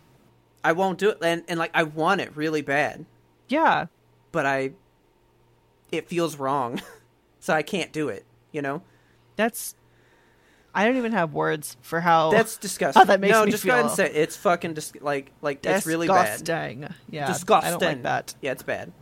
I 0.63 0.71
won't 0.71 0.97
do 0.97 1.09
it, 1.09 1.17
and 1.21 1.43
and 1.47 1.59
like 1.59 1.71
I 1.73 1.83
want 1.83 2.21
it 2.21 2.35
really 2.35 2.61
bad, 2.61 3.05
Yeah. 3.49 3.87
but 4.31 4.45
I, 4.45 4.71
it 5.91 6.07
feels 6.07 6.37
wrong, 6.37 6.81
so 7.41 7.53
I 7.53 7.61
can't 7.63 7.91
do 7.91 8.07
it. 8.09 8.25
You 8.53 8.61
know, 8.61 8.81
That's 9.35 9.75
I 10.73 10.85
don't 10.85 10.95
even 10.95 11.11
have 11.11 11.33
words 11.33 11.75
for 11.81 11.99
how 11.99 12.31
that's 12.31 12.55
disgusting. 12.67 13.01
Oh. 13.01 13.05
that 13.05 13.19
makes 13.19 13.33
no, 13.33 13.43
me 13.45 13.51
just 13.51 13.65
go 13.65 13.73
ahead 13.73 13.85
and 13.85 13.93
say 13.93 14.05
it. 14.05 14.15
it's 14.15 14.37
fucking 14.37 14.73
dis- 14.73 14.93
like 15.01 15.31
like 15.41 15.65
it's 15.65 15.85
really 15.85 16.07
bad. 16.07 16.39
disgusting. 16.39 16.87
Yeah. 17.09 17.27
disgusting. 17.27 17.67
I 17.67 17.71
don't 17.71 17.81
like 17.81 18.03
that. 18.03 18.35
Yeah, 18.41 18.51
it's 18.53 18.63
bad. 18.63 18.93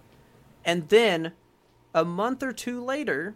And 0.65 0.89
then 0.89 1.33
a 1.93 2.03
month 2.05 2.41
or 2.43 2.53
two 2.53 2.83
later, 2.83 3.35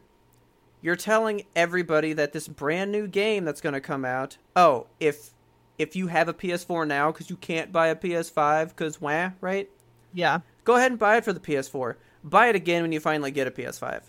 you're 0.86 0.96
telling 0.96 1.42
everybody 1.56 2.14
that 2.14 2.32
this 2.32 2.48
brand 2.48 2.92
new 2.92 3.08
game 3.08 3.44
that's 3.44 3.60
going 3.60 3.74
to 3.74 3.82
come 3.82 4.06
out. 4.06 4.38
Oh, 4.56 4.86
if 5.00 5.32
if 5.80 5.96
you 5.96 6.06
have 6.08 6.30
a 6.30 6.34
PS4 6.34 6.88
now 6.88 7.12
because 7.12 7.28
you 7.28 7.38
can't 7.38 7.72
buy 7.72 7.88
a 7.88 7.96
PS5 7.96 8.70
because 8.70 9.02
wah, 9.02 9.32
right? 9.42 9.68
Yeah. 10.14 10.42
Go 10.64 10.76
ahead 10.76 10.92
and 10.92 11.00
buy 11.00 11.18
it 11.18 11.26
for 11.26 11.34
the 11.34 11.40
PS4. 11.40 11.96
Buy 12.24 12.50
it 12.50 12.56
again 12.56 12.84
when 12.84 12.92
you 12.92 13.00
finally 13.00 13.32
get 13.32 13.48
a 13.48 13.52
PS5. 13.52 14.04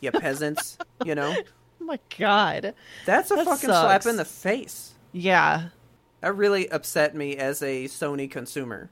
You 0.00 0.10
peasants, 0.12 0.76
you 1.06 1.14
know. 1.14 1.34
Oh 1.80 1.84
my 1.86 1.98
god. 2.18 2.74
That's 3.06 3.30
a 3.30 3.36
That 3.36 3.46
fucking 3.46 3.70
slap 3.70 4.04
in 4.04 4.16
the 4.16 4.26
face. 4.26 4.92
Yeah. 5.12 5.70
That 6.20 6.36
really 6.36 6.68
upset 6.70 7.16
me 7.16 7.38
as 7.38 7.62
a 7.62 7.84
Sony 7.84 8.30
consumer. 8.30 8.90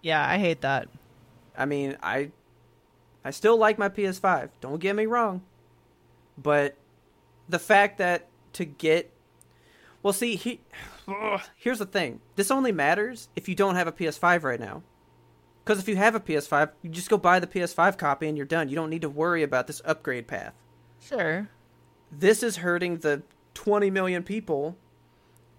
Yeah, 0.00 0.24
I 0.24 0.38
hate 0.38 0.60
that. 0.60 0.86
I 1.56 1.64
mean, 1.64 1.96
I 2.04 2.30
I 3.24 3.32
still 3.32 3.56
like 3.56 3.78
my 3.78 3.88
PS5. 3.88 4.50
Don't 4.60 4.78
get 4.78 4.94
me 4.94 5.06
wrong. 5.06 5.42
But 6.40 6.76
the 7.48 7.58
fact 7.58 7.98
that 7.98 8.28
to 8.54 8.64
get 8.64 9.12
Well, 10.02 10.12
see, 10.12 10.36
he 10.36 10.60
Ugh, 11.08 11.40
here's 11.56 11.78
the 11.78 11.86
thing. 11.86 12.20
This 12.36 12.50
only 12.50 12.72
matters 12.72 13.28
if 13.34 13.48
you 13.48 13.54
don't 13.54 13.74
have 13.74 13.88
a 13.88 13.92
PS5 13.92 14.42
right 14.44 14.60
now. 14.60 14.82
Cuz 15.64 15.78
if 15.78 15.88
you 15.88 15.96
have 15.96 16.14
a 16.14 16.20
PS5, 16.20 16.70
you 16.82 16.90
just 16.90 17.10
go 17.10 17.18
buy 17.18 17.38
the 17.40 17.46
PS5 17.46 17.98
copy 17.98 18.28
and 18.28 18.36
you're 18.36 18.46
done. 18.46 18.68
You 18.68 18.76
don't 18.76 18.90
need 18.90 19.02
to 19.02 19.08
worry 19.08 19.42
about 19.42 19.66
this 19.66 19.82
upgrade 19.84 20.26
path. 20.26 20.54
Sure. 21.00 21.48
This 22.10 22.42
is 22.42 22.58
hurting 22.58 22.98
the 22.98 23.22
20 23.54 23.90
million 23.90 24.22
people 24.22 24.76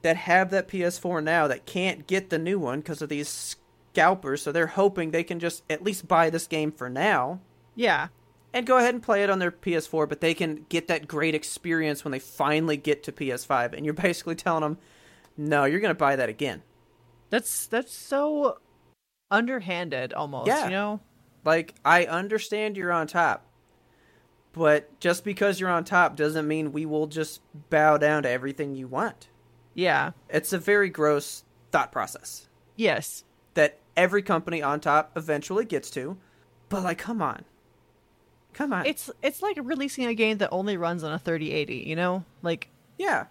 that 0.02 0.16
have 0.16 0.50
that 0.52 0.68
PS4 0.68 1.24
now 1.24 1.48
that 1.48 1.66
can't 1.66 2.08
get 2.08 2.30
the 2.30 2.40
new 2.40 2.58
one 2.58 2.80
because 2.80 3.02
of 3.02 3.10
these 3.10 3.58
scalpers. 3.92 4.42
So 4.42 4.52
they're 4.52 4.68
hoping 4.68 5.12
they 5.12 5.24
can 5.24 5.40
just 5.40 5.64
at 5.70 5.84
least 5.84 6.08
buy 6.08 6.30
this 6.30 6.48
game 6.48 6.72
for 6.72 6.90
now 6.90 7.42
Yeah. 7.76 8.08
And 8.54 8.66
go 8.66 8.78
ahead 8.78 8.93
and 8.93 9.04
play 9.04 9.24
it 9.24 9.30
on 9.30 9.39
their 9.39 9.52
PS4, 9.52 10.08
but 10.10 10.22
they 10.22 10.34
can 10.34 10.66
get 10.70 10.88
that 10.88 11.08
great 11.08 11.36
experience 11.36 12.04
when 12.04 12.12
they 12.12 12.20
finally 12.20 12.78
get 12.78 13.04
to 13.04 13.12
PS5. 13.12 13.74
And 13.74 13.86
you're 13.86 13.93
basically 14.10 14.36
telling 14.36 14.62
them, 14.62 14.78
no, 15.38 15.66
you're 15.66 15.80
going 15.80 15.93
to 15.93 15.97
buy 15.97 16.16
that 16.16 16.30
again. 16.30 16.64
That's 17.30 17.68
that's 17.68 17.93
so 17.93 18.58
underhanded 19.30 20.14
almost, 20.14 20.47
Yeah. 20.47 20.66
you 20.66 20.72
know? 20.72 21.00
Like, 21.45 21.76
I 21.86 22.06
understand 22.06 22.76
you're 22.76 22.91
on 22.91 23.08
top, 23.08 23.45
but 24.52 25.00
just 25.00 25.24
because 25.24 25.60
you're 25.60 25.70
on 25.70 25.84
top 25.84 26.16
doesn't 26.16 26.47
mean 26.47 26.72
we 26.72 26.86
will 26.86 27.08
just 27.08 27.41
bow 27.70 27.97
down 27.97 28.24
to 28.24 28.30
everything 28.30 28.76
you 28.76 28.88
want. 28.88 29.30
Yeah. 29.74 30.12
It's 30.30 30.52
a 30.52 30.58
very 30.58 30.89
gross 30.89 31.43
thought 31.72 31.91
process 31.91 32.50
Yes. 32.76 33.24
that 33.54 33.78
every 33.95 34.22
company 34.24 34.62
on 34.62 34.80
top 34.80 35.12
eventually 35.16 35.66
gets 35.66 35.89
to. 35.91 36.18
But, 36.68 36.84
like, 36.84 36.97
come 36.97 37.22
on. 37.22 37.45
Come 38.60 38.74
on. 38.74 38.86
It's 38.86 39.10
it's 39.24 39.41
like 39.41 39.57
releasing 39.62 40.05
a 40.05 40.14
game 40.14 40.39
that 40.39 40.49
only 40.51 40.76
runs 40.76 41.05
on 41.05 41.14
a 41.14 41.18
3080, 41.18 41.88
you 41.88 41.95
know? 41.95 42.26
Like 42.41 42.68
yeah. 42.97 43.28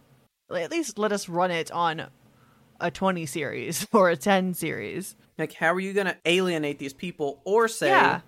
at 0.50 0.70
least 0.70 0.98
let 0.98 1.12
us 1.12 1.28
run 1.28 1.50
it 1.50 1.70
on 1.70 2.06
a 2.80 2.90
20 2.90 3.26
series 3.26 3.86
or 3.92 4.08
a 4.08 4.16
10 4.16 4.54
series. 4.54 5.16
Like, 5.36 5.52
how 5.52 5.74
are 5.74 5.80
you 5.80 5.92
going 5.92 6.06
to 6.06 6.16
alienate 6.24 6.78
these 6.78 6.94
people 6.94 7.42
or 7.44 7.68
say, 7.68 7.88
Yeah. 7.88 8.20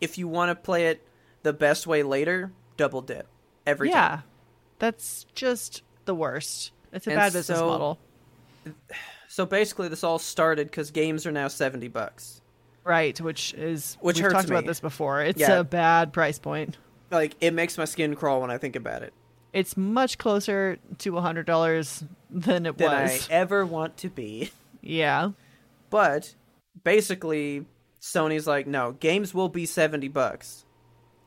if 0.00 0.18
you 0.18 0.26
want 0.26 0.50
to 0.50 0.56
play 0.56 0.88
it 0.88 1.06
the 1.44 1.52
best 1.52 1.86
way 1.86 2.02
later, 2.02 2.50
double 2.76 3.00
dip 3.00 3.28
every 3.64 3.90
time 3.90 3.96
yeah. 3.96 4.08
time? 4.08 4.22
That's 4.80 5.26
just 5.36 5.82
the 6.04 6.16
worst. 6.16 6.72
It's 6.92 7.06
a 7.06 7.10
And 7.10 7.16
bad 7.16 7.32
business 7.32 7.58
so- 7.58 7.66
model. 7.68 7.98
So 9.28 9.44
basically, 9.44 9.88
this 9.88 10.04
all 10.04 10.20
started 10.20 10.68
because 10.68 10.92
games 10.92 11.26
are 11.26 11.32
now 11.32 11.48
70 11.48 11.88
bucks. 11.88 12.40
Right, 12.84 13.18
which 13.20 13.54
is 13.54 13.96
Which 14.00 14.20
we've 14.20 14.30
talked 14.30 14.48
me. 14.48 14.56
about 14.56 14.66
this 14.66 14.80
before. 14.80 15.22
It's 15.22 15.40
Yeah. 15.40 15.60
a 15.60 15.64
bad 15.64 16.12
price 16.12 16.38
point. 16.38 16.76
Like, 17.10 17.34
it 17.40 17.52
makes 17.54 17.78
my 17.78 17.84
skin 17.86 18.14
crawl 18.14 18.40
when 18.42 18.50
I 18.50 18.58
think 18.58 18.76
about 18.76 19.02
it. 19.02 19.12
It's 19.52 19.76
much 19.76 20.18
closer 20.18 20.78
to 20.98 21.16
a 21.16 21.20
hundred 21.20 21.46
dollars 21.46 22.04
than 22.28 22.66
it 22.66 22.76
Than 22.76 22.90
was. 22.90 23.28
I 23.30 23.32
ever 23.32 23.64
want 23.64 23.96
to 23.98 24.08
be. 24.10 24.50
Yeah. 24.82 25.30
But 25.90 26.34
basically, 26.82 27.64
Sony's 28.02 28.46
like, 28.46 28.66
no, 28.66 28.92
games 28.92 29.32
will 29.32 29.48
be 29.48 29.64
70 29.64 30.08
bucks. 30.08 30.64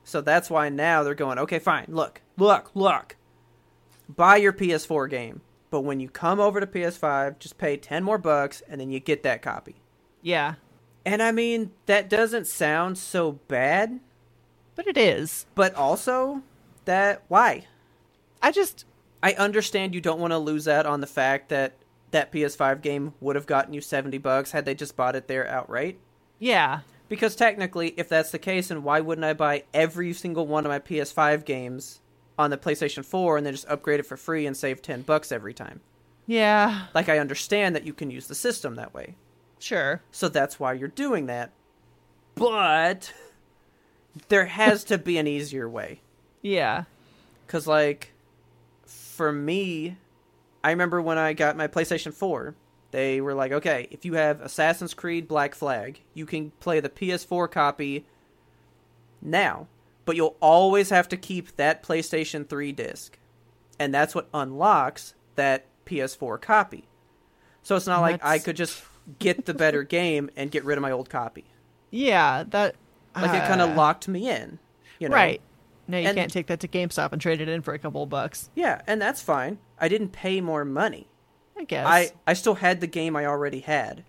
So 0.03 0.21
that's 0.21 0.49
why 0.49 0.69
now 0.69 1.03
they're 1.03 1.15
going, 1.15 1.39
okay, 1.39 1.57
fine, 1.59 1.85
look, 1.87 2.21
look, 2.37 2.69
look. 2.75 3.15
Buy 4.07 4.35
your 4.37 4.53
PS4 4.53 5.09
game. 5.09 5.41
But 5.69 5.81
when 5.81 5.99
you 5.99 6.07
come 6.09 6.39
over 6.39 6.59
to 6.59 6.67
PS5, 6.67 7.39
just 7.39 7.57
pay 7.57 7.77
10 7.77 8.03
more 8.03 8.17
bucks 8.17 8.61
and 8.69 8.79
then 8.79 8.89
you 8.91 8.99
get 8.99 9.23
that 9.23 9.41
copy. 9.41 9.75
Yeah. 10.21 10.55
And 11.07 11.23
I 11.23 11.31
mean, 11.31 11.71
that 11.85 12.09
doesn't 12.09 12.47
sound 12.47 12.97
so 12.97 13.31
bad, 13.47 14.01
But 14.75 14.87
it 14.87 14.97
is. 14.97 15.45
but 15.55 15.73
also, 15.73 16.41
that, 16.83 17.23
why? 17.29 17.65
I 18.41 18.51
just 18.51 18.83
I 19.23 19.31
understand 19.33 19.95
you 19.95 20.01
don't 20.01 20.19
want 20.19 20.31
to 20.31 20.37
lose 20.37 20.67
out 20.67 20.85
on 20.85 20.99
the 20.99 21.07
fact 21.07 21.47
that 21.47 21.75
that 22.11 22.31
PS5 22.33 22.81
game 22.81 23.13
would 23.21 23.37
have 23.37 23.45
gotten 23.45 23.73
you 23.73 23.79
70 23.79 24.17
bucks 24.17 24.51
had 24.51 24.65
they 24.65 24.75
just 24.75 24.97
bought 24.97 25.15
it 25.15 25.27
there 25.29 25.47
outright. 25.47 25.97
yeah. 26.39 26.81
Because 27.09 27.37
technically, 27.37 27.93
if 27.95 28.09
that's 28.09 28.31
the 28.31 28.37
case, 28.37 28.67
then 28.67 28.83
why 28.83 28.99
wouldn't 28.99 29.23
I 29.23 29.31
buy 29.31 29.63
every 29.73 30.11
single 30.11 30.45
one 30.45 30.65
of 30.65 30.69
my 30.69 30.79
PS5 30.79 31.45
games 31.45 32.01
on 32.37 32.49
the 32.49 32.57
PlayStation 32.57 33.05
4 33.05 33.37
and 33.37 33.45
then 33.45 33.53
just 33.53 33.65
upgrade 33.69 34.01
it 34.01 34.05
for 34.05 34.17
free 34.17 34.45
and 34.45 34.57
save 34.57 34.81
10 34.81 35.03
bucks 35.03 35.31
every 35.31 35.53
time? 35.53 35.79
Yeah. 36.25 36.87
Like, 36.93 37.07
I 37.07 37.19
understand 37.19 37.77
that 37.77 37.85
you 37.85 37.93
can 37.93 38.11
use 38.11 38.27
the 38.27 38.35
system 38.35 38.75
that 38.75 38.93
way. 38.93 39.15
Sure. 39.59 40.01
So 40.11 40.29
that's 40.29 40.59
why 40.59 40.73
you're 40.73 40.87
doing 40.87 41.25
that. 41.27 41.51
But 42.35 43.13
there 44.29 44.45
has 44.45 44.83
to 44.85 44.97
be 44.97 45.17
an 45.17 45.27
easier 45.27 45.67
way. 45.67 46.01
Yeah. 46.41 46.83
Because, 47.45 47.67
like, 47.67 48.13
for 48.85 49.31
me, 49.31 49.97
I 50.63 50.71
remember 50.71 51.01
when 51.01 51.17
I 51.17 51.33
got 51.33 51.57
my 51.57 51.67
PlayStation 51.67 52.13
4, 52.13 52.55
they 52.91 53.21
were 53.21 53.33
like, 53.33 53.51
okay, 53.51 53.87
if 53.91 54.05
you 54.05 54.13
have 54.13 54.41
Assassin's 54.41 54.93
Creed 54.93 55.27
Black 55.27 55.55
Flag, 55.55 56.01
you 56.13 56.25
can 56.25 56.51
play 56.59 56.79
the 56.79 56.89
PS4 56.89 57.49
copy 57.49 58.05
now, 59.21 59.67
but 60.05 60.15
you'll 60.15 60.37
always 60.39 60.89
have 60.89 61.09
to 61.09 61.17
keep 61.17 61.55
that 61.57 61.83
PlayStation 61.83 62.47
3 62.47 62.71
disc. 62.71 63.17
And 63.79 63.93
that's 63.93 64.15
what 64.15 64.29
unlocks 64.33 65.13
that 65.35 65.65
PS4 65.85 66.41
copy. 66.41 66.87
So 67.63 67.75
it's 67.75 67.87
not 67.87 68.01
like 68.01 68.23
I 68.23 68.39
could 68.39 68.55
just 68.55 68.83
get 69.19 69.45
the 69.45 69.53
better 69.53 69.83
game 69.83 70.29
and 70.35 70.51
get 70.51 70.63
rid 70.65 70.77
of 70.77 70.81
my 70.81 70.91
old 70.91 71.09
copy. 71.09 71.45
Yeah. 71.91 72.43
That 72.49 72.75
Like 73.15 73.33
it 73.33 73.47
kind 73.47 73.61
of 73.61 73.71
uh, 73.71 73.75
locked 73.75 74.07
me 74.07 74.29
in. 74.29 74.59
You 74.99 75.09
know? 75.09 75.15
Right. 75.15 75.41
No, 75.87 75.97
you 75.97 76.07
And- 76.07 76.17
can't 76.17 76.31
take 76.31 76.47
that 76.47 76.59
to 76.61 76.67
GameStop 76.67 77.11
and 77.13 77.21
trade 77.21 77.39
it 77.41 77.47
in 77.47 77.61
for 77.61 77.73
a 77.73 77.79
couple 77.79 78.03
of 78.03 78.09
bucks. 78.09 78.49
Yeah, 78.55 78.81
and 78.87 79.01
that's 79.01 79.21
fine. 79.21 79.57
I 79.79 79.87
didn't 79.87 80.09
pay 80.09 80.41
more 80.41 80.65
money. 80.65 81.07
I 81.57 81.63
guess. 81.63 81.85
I 81.87 82.11
I 82.27 82.33
still 82.33 82.55
had 82.55 82.81
the 82.81 82.87
game 82.87 83.15
I 83.15 83.25
already 83.25 83.61
had. 83.61 84.03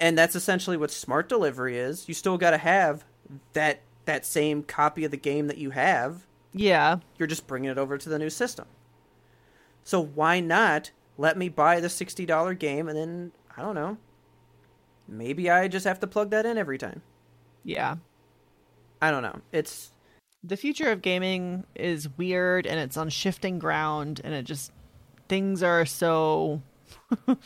And 0.00 0.16
that's 0.18 0.34
essentially 0.34 0.76
what 0.76 0.90
smart 0.90 1.28
delivery 1.28 1.76
is. 1.78 2.08
You 2.08 2.14
still 2.14 2.38
got 2.38 2.50
to 2.50 2.58
have 2.58 3.04
that 3.52 3.82
that 4.04 4.26
same 4.26 4.62
copy 4.64 5.04
of 5.04 5.10
the 5.12 5.16
game 5.16 5.46
that 5.46 5.58
you 5.58 5.70
have. 5.70 6.26
Yeah. 6.52 6.96
You're 7.18 7.28
just 7.28 7.46
bringing 7.46 7.70
it 7.70 7.78
over 7.78 7.96
to 7.98 8.08
the 8.08 8.18
new 8.18 8.30
system. 8.30 8.66
So 9.84 10.00
why 10.02 10.40
not 10.40 10.90
let 11.18 11.36
me 11.36 11.48
buy 11.48 11.78
the 11.78 11.88
$60 11.88 12.58
game 12.58 12.88
and 12.88 12.98
then 12.98 13.32
I 13.56 13.62
don't 13.62 13.74
know. 13.76 13.96
Maybe 15.12 15.50
I 15.50 15.68
just 15.68 15.86
have 15.86 16.00
to 16.00 16.06
plug 16.06 16.30
that 16.30 16.46
in 16.46 16.56
every 16.56 16.78
time. 16.78 17.02
Yeah. 17.64 17.96
I 19.00 19.10
don't 19.10 19.22
know. 19.22 19.40
It's 19.52 19.90
The 20.42 20.56
future 20.56 20.90
of 20.90 21.02
gaming 21.02 21.64
is 21.74 22.08
weird 22.16 22.66
and 22.66 22.80
it's 22.80 22.96
on 22.96 23.10
shifting 23.10 23.58
ground 23.58 24.20
and 24.24 24.32
it 24.32 24.44
just 24.44 24.72
things 25.28 25.62
are 25.62 25.84
so 25.84 26.62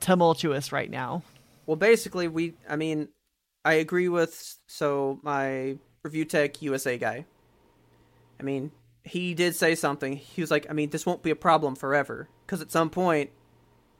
tumultuous 0.00 0.72
right 0.72 0.90
now. 0.90 1.22
Well, 1.66 1.76
basically, 1.76 2.28
we. 2.28 2.54
I 2.68 2.76
mean, 2.76 3.08
I 3.64 3.74
agree 3.74 4.08
with 4.08 4.56
so 4.66 5.20
my 5.22 5.76
ReviewTechUSA 6.04 6.98
guy. 6.98 7.26
I 8.40 8.42
mean, 8.42 8.72
he 9.04 9.34
did 9.34 9.54
say 9.54 9.74
something. 9.74 10.16
He 10.16 10.40
was 10.40 10.50
like, 10.50 10.66
I 10.70 10.72
mean, 10.72 10.90
this 10.90 11.04
won't 11.04 11.22
be 11.22 11.30
a 11.30 11.36
problem 11.36 11.74
forever 11.74 12.28
because 12.46 12.62
at 12.62 12.70
some 12.72 12.88
point 12.88 13.30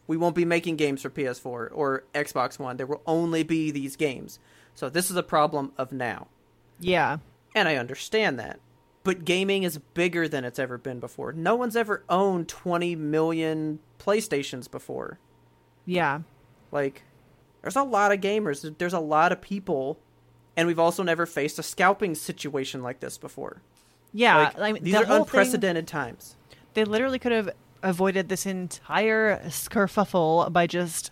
we 0.08 0.16
won't 0.16 0.34
be 0.34 0.44
making 0.44 0.74
games 0.76 1.02
for 1.02 1.10
PS4 1.10 1.68
or 1.72 2.02
Xbox 2.14 2.58
One. 2.58 2.76
There 2.76 2.86
will 2.86 3.02
only 3.06 3.44
be 3.44 3.70
these 3.70 3.94
games. 3.94 4.40
So 4.74 4.88
this 4.88 5.10
is 5.10 5.16
a 5.16 5.22
problem 5.22 5.72
of 5.78 5.92
now, 5.92 6.26
Yeah. 6.80 7.18
and 7.54 7.68
I 7.68 7.76
understand 7.76 8.38
that. 8.40 8.58
But 9.04 9.24
gaming 9.24 9.62
is 9.62 9.78
bigger 9.94 10.26
than 10.28 10.44
it's 10.44 10.58
ever 10.58 10.76
been 10.76 10.98
before. 11.00 11.32
No 11.32 11.54
one's 11.54 11.76
ever 11.76 12.02
owned 12.08 12.48
20 12.48 12.94
million 12.96 13.78
PlayStations 13.98 14.70
before. 14.70 15.18
Yeah. 15.86 16.20
Like, 16.72 17.02
There's 17.62 17.76
a 17.76 17.82
lot 17.82 18.12
of 18.12 18.20
gamers. 18.20 18.76
There's 18.78 18.92
a 18.92 19.00
lot 19.00 19.32
of 19.32 19.40
people, 19.40 19.98
and 20.56 20.66
we've 20.68 20.78
also 20.78 21.02
never 21.02 21.26
faced 21.26 21.58
a 21.58 21.62
scalping 21.62 22.14
situation 22.14 22.82
like 22.82 23.00
this 23.00 23.18
before. 23.18 23.62
Yeah, 24.12 24.36
Like, 24.36 24.58
I 24.58 24.72
mean, 24.72 24.84
these 24.84 24.94
the 24.94 25.00
are 25.02 25.04
whole 25.04 25.16
thing- 25.16 25.22
unprecedented 25.24 25.86
times. 25.88 26.36
they 26.74 26.84
literally 26.84 27.18
could 27.18 27.32
have 27.32 27.50
avoided 27.82 28.28
this 28.28 28.46
entire 28.46 29.38
skerfuffle 29.46 30.52
by 30.52 30.66
just 30.66 31.10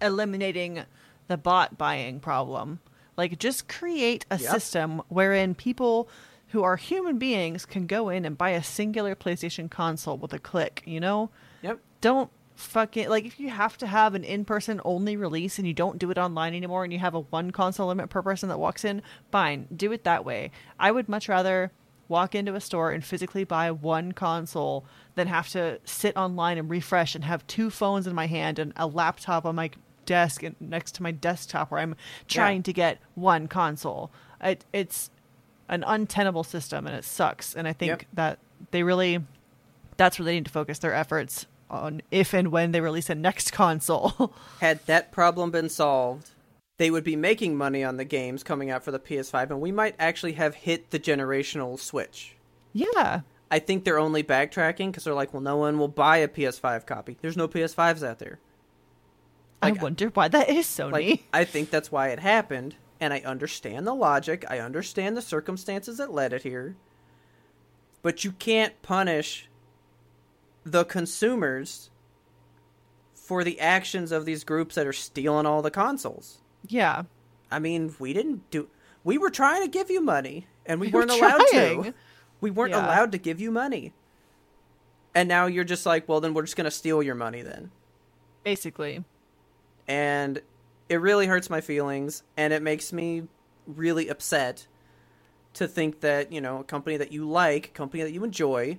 eliminating 0.00 0.84
the 1.28 1.36
bot 1.36 1.78
buying 1.78 2.20
problem. 2.20 2.80
Like, 3.16 3.38
just 3.38 3.68
create 3.68 4.26
a 4.30 4.38
Yep. 4.38 4.50
system 4.50 5.02
wherein 5.08 5.54
people 5.54 6.08
who 6.48 6.62
are 6.62 6.76
human 6.76 7.18
beings 7.18 7.64
can 7.66 7.86
go 7.86 8.08
in 8.08 8.24
and 8.24 8.36
buy 8.38 8.50
a 8.50 8.62
singular 8.62 9.14
PlayStation 9.14 9.70
console 9.70 10.16
with 10.18 10.32
a 10.32 10.38
click, 10.38 10.82
you 10.86 11.00
know? 11.00 11.30
Yep. 11.62 11.80
Don't 12.00 12.30
fucking 12.54 13.08
like 13.10 13.26
if 13.26 13.38
you 13.38 13.50
have 13.50 13.76
to 13.76 13.86
have 13.86 14.14
an 14.14 14.24
in-person 14.24 14.80
only 14.82 15.14
release 15.14 15.58
and 15.58 15.66
you 15.68 15.74
don't 15.74 15.98
do 15.98 16.10
it 16.10 16.16
online 16.16 16.54
anymore 16.54 16.84
and 16.84 16.92
you 16.92 16.98
have 16.98 17.14
a 17.14 17.20
one 17.20 17.50
console 17.50 17.88
limit 17.88 18.08
per 18.08 18.22
person 18.22 18.48
that 18.48 18.58
walks 18.58 18.82
in 18.82 19.02
fine 19.30 19.68
do 19.76 19.92
it 19.92 20.04
that 20.04 20.24
way 20.24 20.50
i 20.80 20.90
would 20.90 21.06
much 21.06 21.28
rather 21.28 21.70
walk 22.08 22.34
into 22.34 22.54
a 22.54 22.60
store 22.60 22.90
and 22.90 23.04
physically 23.04 23.44
buy 23.44 23.70
one 23.70 24.12
console 24.12 24.84
than 25.14 25.26
have 25.28 25.48
to 25.50 25.78
sit 25.84 26.16
online 26.16 26.58
and 26.58 26.70
refresh 26.70 27.14
and 27.14 27.24
have 27.24 27.46
two 27.46 27.70
phones 27.70 28.06
in 28.06 28.14
my 28.14 28.26
hand 28.26 28.58
and 28.58 28.72
a 28.76 28.86
laptop 28.86 29.44
on 29.44 29.54
my 29.54 29.70
desk 30.04 30.42
and 30.42 30.54
next 30.60 30.92
to 30.94 31.02
my 31.02 31.10
desktop 31.10 31.70
where 31.70 31.80
i'm 31.80 31.96
trying 32.28 32.62
to 32.62 32.72
get 32.72 32.98
one 33.16 33.48
console 33.48 34.10
it, 34.40 34.64
it's 34.72 35.10
an 35.68 35.82
untenable 35.84 36.44
system 36.44 36.86
and 36.86 36.94
it 36.94 37.04
sucks 37.04 37.54
and 37.56 37.66
i 37.66 37.72
think 37.72 37.88
Yep. 37.90 38.02
that 38.14 38.38
they 38.70 38.84
really 38.84 39.24
that's 39.96 40.18
where 40.18 40.24
they 40.26 40.34
need 40.34 40.44
to 40.44 40.50
focus 40.50 40.78
their 40.78 40.94
efforts 40.94 41.46
on 41.68 42.02
if 42.12 42.32
and 42.32 42.52
when 42.52 42.70
they 42.70 42.80
release 42.80 43.10
a 43.10 43.14
next 43.16 43.50
console. 43.52 44.32
Had 44.60 44.84
that 44.86 45.10
problem 45.10 45.50
been 45.50 45.68
solved, 45.68 46.30
they 46.78 46.90
would 46.90 47.04
be 47.04 47.16
making 47.16 47.56
money 47.56 47.82
on 47.82 47.96
the 47.96 48.04
games 48.04 48.42
coming 48.42 48.70
out 48.70 48.84
for 48.84 48.90
the 48.90 48.98
PS5, 48.98 49.50
and 49.50 49.60
we 49.60 49.72
might 49.72 49.94
actually 49.98 50.34
have 50.34 50.54
hit 50.54 50.90
the 50.90 50.98
generational 50.98 51.78
switch. 51.78 52.36
yeah. 52.72 53.20
I 53.48 53.60
think 53.60 53.84
they're 53.84 54.00
only 54.00 54.24
backtracking 54.24 54.88
because 54.88 55.04
they're 55.04 55.14
like, 55.14 55.32
well, 55.32 55.40
no 55.40 55.56
one 55.56 55.78
will 55.78 55.86
buy 55.86 56.16
a 56.16 56.26
PS5 56.26 56.84
copy. 56.84 57.16
There's 57.20 57.36
no 57.36 57.46
PS5s 57.46 58.04
out 58.04 58.18
there. 58.18 58.40
Like, 59.62 59.78
I 59.78 59.82
wonder 59.82 60.08
why 60.08 60.26
that 60.26 60.48
is 60.48 60.66
Sony. 60.66 60.90
Like, 60.90 61.24
I 61.32 61.44
think 61.44 61.70
that's 61.70 61.92
why 61.92 62.08
it 62.08 62.18
happened, 62.18 62.74
and 63.00 63.14
I 63.14 63.20
understand 63.20 63.86
the 63.86 63.94
logic. 63.94 64.44
I 64.50 64.58
understand 64.58 65.16
the 65.16 65.22
circumstances 65.22 65.98
that 65.98 66.12
led 66.12 66.32
it 66.32 66.42
here. 66.42 66.74
But 68.02 68.24
you 68.24 68.32
can't 68.32 68.82
punish 68.82 69.48
the 70.64 70.84
consumers 70.84 71.90
for 73.14 73.44
the 73.44 73.60
actions 73.60 74.10
of 74.10 74.24
these 74.24 74.42
groups 74.42 74.74
that 74.74 74.88
are 74.88 74.92
stealing 74.92 75.46
all 75.46 75.62
the 75.62 75.70
consoles. 75.70 76.38
Yeah. 76.68 77.02
I 77.50 77.58
mean, 77.58 77.94
we 77.98 78.12
didn't 78.12 78.50
do. 78.50 78.68
We 79.04 79.18
were 79.18 79.30
trying 79.30 79.62
to 79.62 79.68
give 79.68 79.90
you 79.90 80.00
money, 80.00 80.46
and 80.66 80.80
we, 80.80 80.88
We 80.88 80.92
were 80.92 81.00
weren't 81.00 81.10
allowed 81.12 81.40
trying. 81.50 81.82
to. 81.84 81.94
We 82.40 82.50
weren't 82.50 82.72
Yeah. 82.72 82.84
allowed 82.86 83.12
to 83.12 83.18
give 83.18 83.40
you 83.40 83.50
money. 83.50 83.92
And 85.14 85.28
now 85.28 85.46
you're 85.46 85.64
just 85.64 85.86
like, 85.86 86.08
well, 86.08 86.20
then 86.20 86.34
we're 86.34 86.42
just 86.42 86.56
going 86.56 86.66
to 86.66 86.70
steal 86.70 87.02
your 87.02 87.14
money 87.14 87.42
then. 87.42 87.70
Basically. 88.44 89.04
and 89.88 90.40
it 90.88 91.00
really 91.00 91.26
hurts 91.26 91.50
my 91.50 91.60
feelings 91.60 92.22
and 92.36 92.52
it 92.52 92.62
makes 92.62 92.92
me 92.92 93.24
really 93.66 94.08
upset 94.08 94.66
to 95.54 95.66
think 95.66 96.00
that 96.00 96.30
you 96.32 96.40
know 96.40 96.58
a 96.60 96.64
company 96.64 96.96
that 96.96 97.10
you 97.12 97.28
like 97.28 97.66
a 97.66 97.70
company 97.70 98.02
that 98.04 98.12
you 98.12 98.22
enjoy 98.22 98.78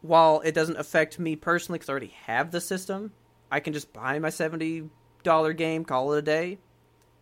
while 0.00 0.40
it 0.40 0.52
doesn't 0.54 0.76
affect 0.78 1.18
me 1.18 1.36
personally 1.36 1.76
because 1.78 1.88
i 1.90 1.92
already 1.92 2.14
have 2.26 2.50
the 2.50 2.60
system 2.62 3.12
i 3.50 3.60
can 3.60 3.72
just 3.74 3.92
buy 3.92 4.18
my 4.18 4.28
$70 4.28 4.88
game 5.56 5.84
call 5.84 6.12
it 6.14 6.18
a 6.18 6.22
day 6.22 6.58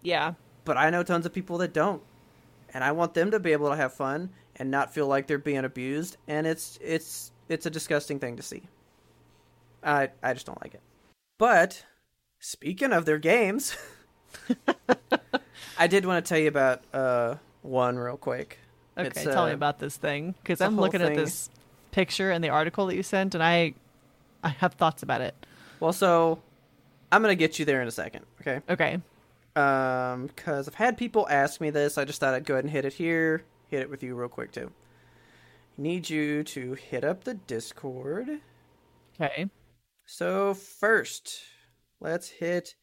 Yeah. 0.02 0.34
but 0.64 0.76
i 0.76 0.90
know 0.90 1.02
tons 1.02 1.26
of 1.26 1.32
people 1.32 1.58
that 1.58 1.72
don't. 1.72 2.02
And 2.74 2.82
i 2.82 2.92
want 2.92 3.14
them 3.14 3.30
to 3.30 3.38
be 3.40 3.52
able 3.52 3.70
to 3.70 3.76
have 3.76 3.92
fun 3.92 4.30
and 4.56 4.70
not 4.70 4.92
feel 4.92 5.06
like 5.06 5.26
they're 5.26 5.38
being 5.38 5.64
abused. 5.64 6.16
And 6.28 6.46
it's 6.46 6.78
it's 6.82 7.32
it's 7.48 7.66
a 7.66 7.70
disgusting 7.70 8.18
thing 8.18 8.36
to 8.36 8.42
see. 8.42 8.62
I 9.82 10.10
i 10.22 10.32
just 10.32 10.46
don't 10.46 10.60
like 10.62 10.74
it. 10.74 10.80
But 11.38 11.84
speaking 12.38 12.92
of 12.92 13.04
their 13.04 13.18
games 13.18 13.76
i 15.78 15.86
did 15.86 16.04
want 16.06 16.24
to 16.24 16.28
tell 16.28 16.38
you 16.38 16.48
about 16.48 16.82
uh 16.92 17.36
one 17.62 17.98
real 17.98 18.16
quick. 18.16 18.58
Okay, 18.98 19.08
It's, 19.08 19.22
tell 19.22 19.46
me 19.46 19.52
uh, 19.52 19.54
about 19.54 19.78
this 19.78 19.96
thing 19.96 20.34
because 20.42 20.60
I'm 20.60 20.76
looking 20.78 21.00
at 21.00 21.14
this 21.14 21.48
picture 21.92 22.30
and 22.30 22.42
the 22.42 22.48
article 22.50 22.86
that 22.86 22.96
you 22.96 23.02
sent, 23.02 23.34
and 23.34 23.42
I, 23.42 23.74
I 24.42 24.48
have 24.48 24.74
thoughts 24.74 25.02
about 25.02 25.20
it. 25.20 25.34
well 25.80 25.92
so 25.92 26.40
i'm 27.10 27.20
gonna 27.22 27.34
get 27.34 27.58
you 27.58 27.64
there 27.64 27.80
in 27.82 27.88
a 27.88 27.90
second 27.90 28.24
okay? 28.40 28.60
Okay. 28.68 29.00
Um 29.56 30.26
because 30.26 30.66
i've 30.68 30.74
had 30.74 30.96
people 30.96 31.26
ask 31.28 31.60
me 31.60 31.70
this 31.70 31.98
i 31.98 32.04
just 32.04 32.20
thought 32.20 32.34
i'd 32.34 32.44
go 32.46 32.54
ahead 32.54 32.64
and 32.64 32.72
hit 32.72 32.84
it 32.84 32.94
here 32.94 33.44
hit 33.68 33.80
it 33.82 33.90
with 33.90 34.02
you 34.02 34.14
real 34.14 34.28
quick 34.28 34.50
too 34.52 34.70
need 35.76 36.08
you 36.08 36.42
to 36.44 36.74
hit 36.74 37.04
up 37.04 37.24
the 37.24 37.34
discord 37.34 38.28
Okay. 39.20 39.48
So 40.06 40.54
first, 40.54 41.42
let's 42.00 42.28
hit 42.28 42.74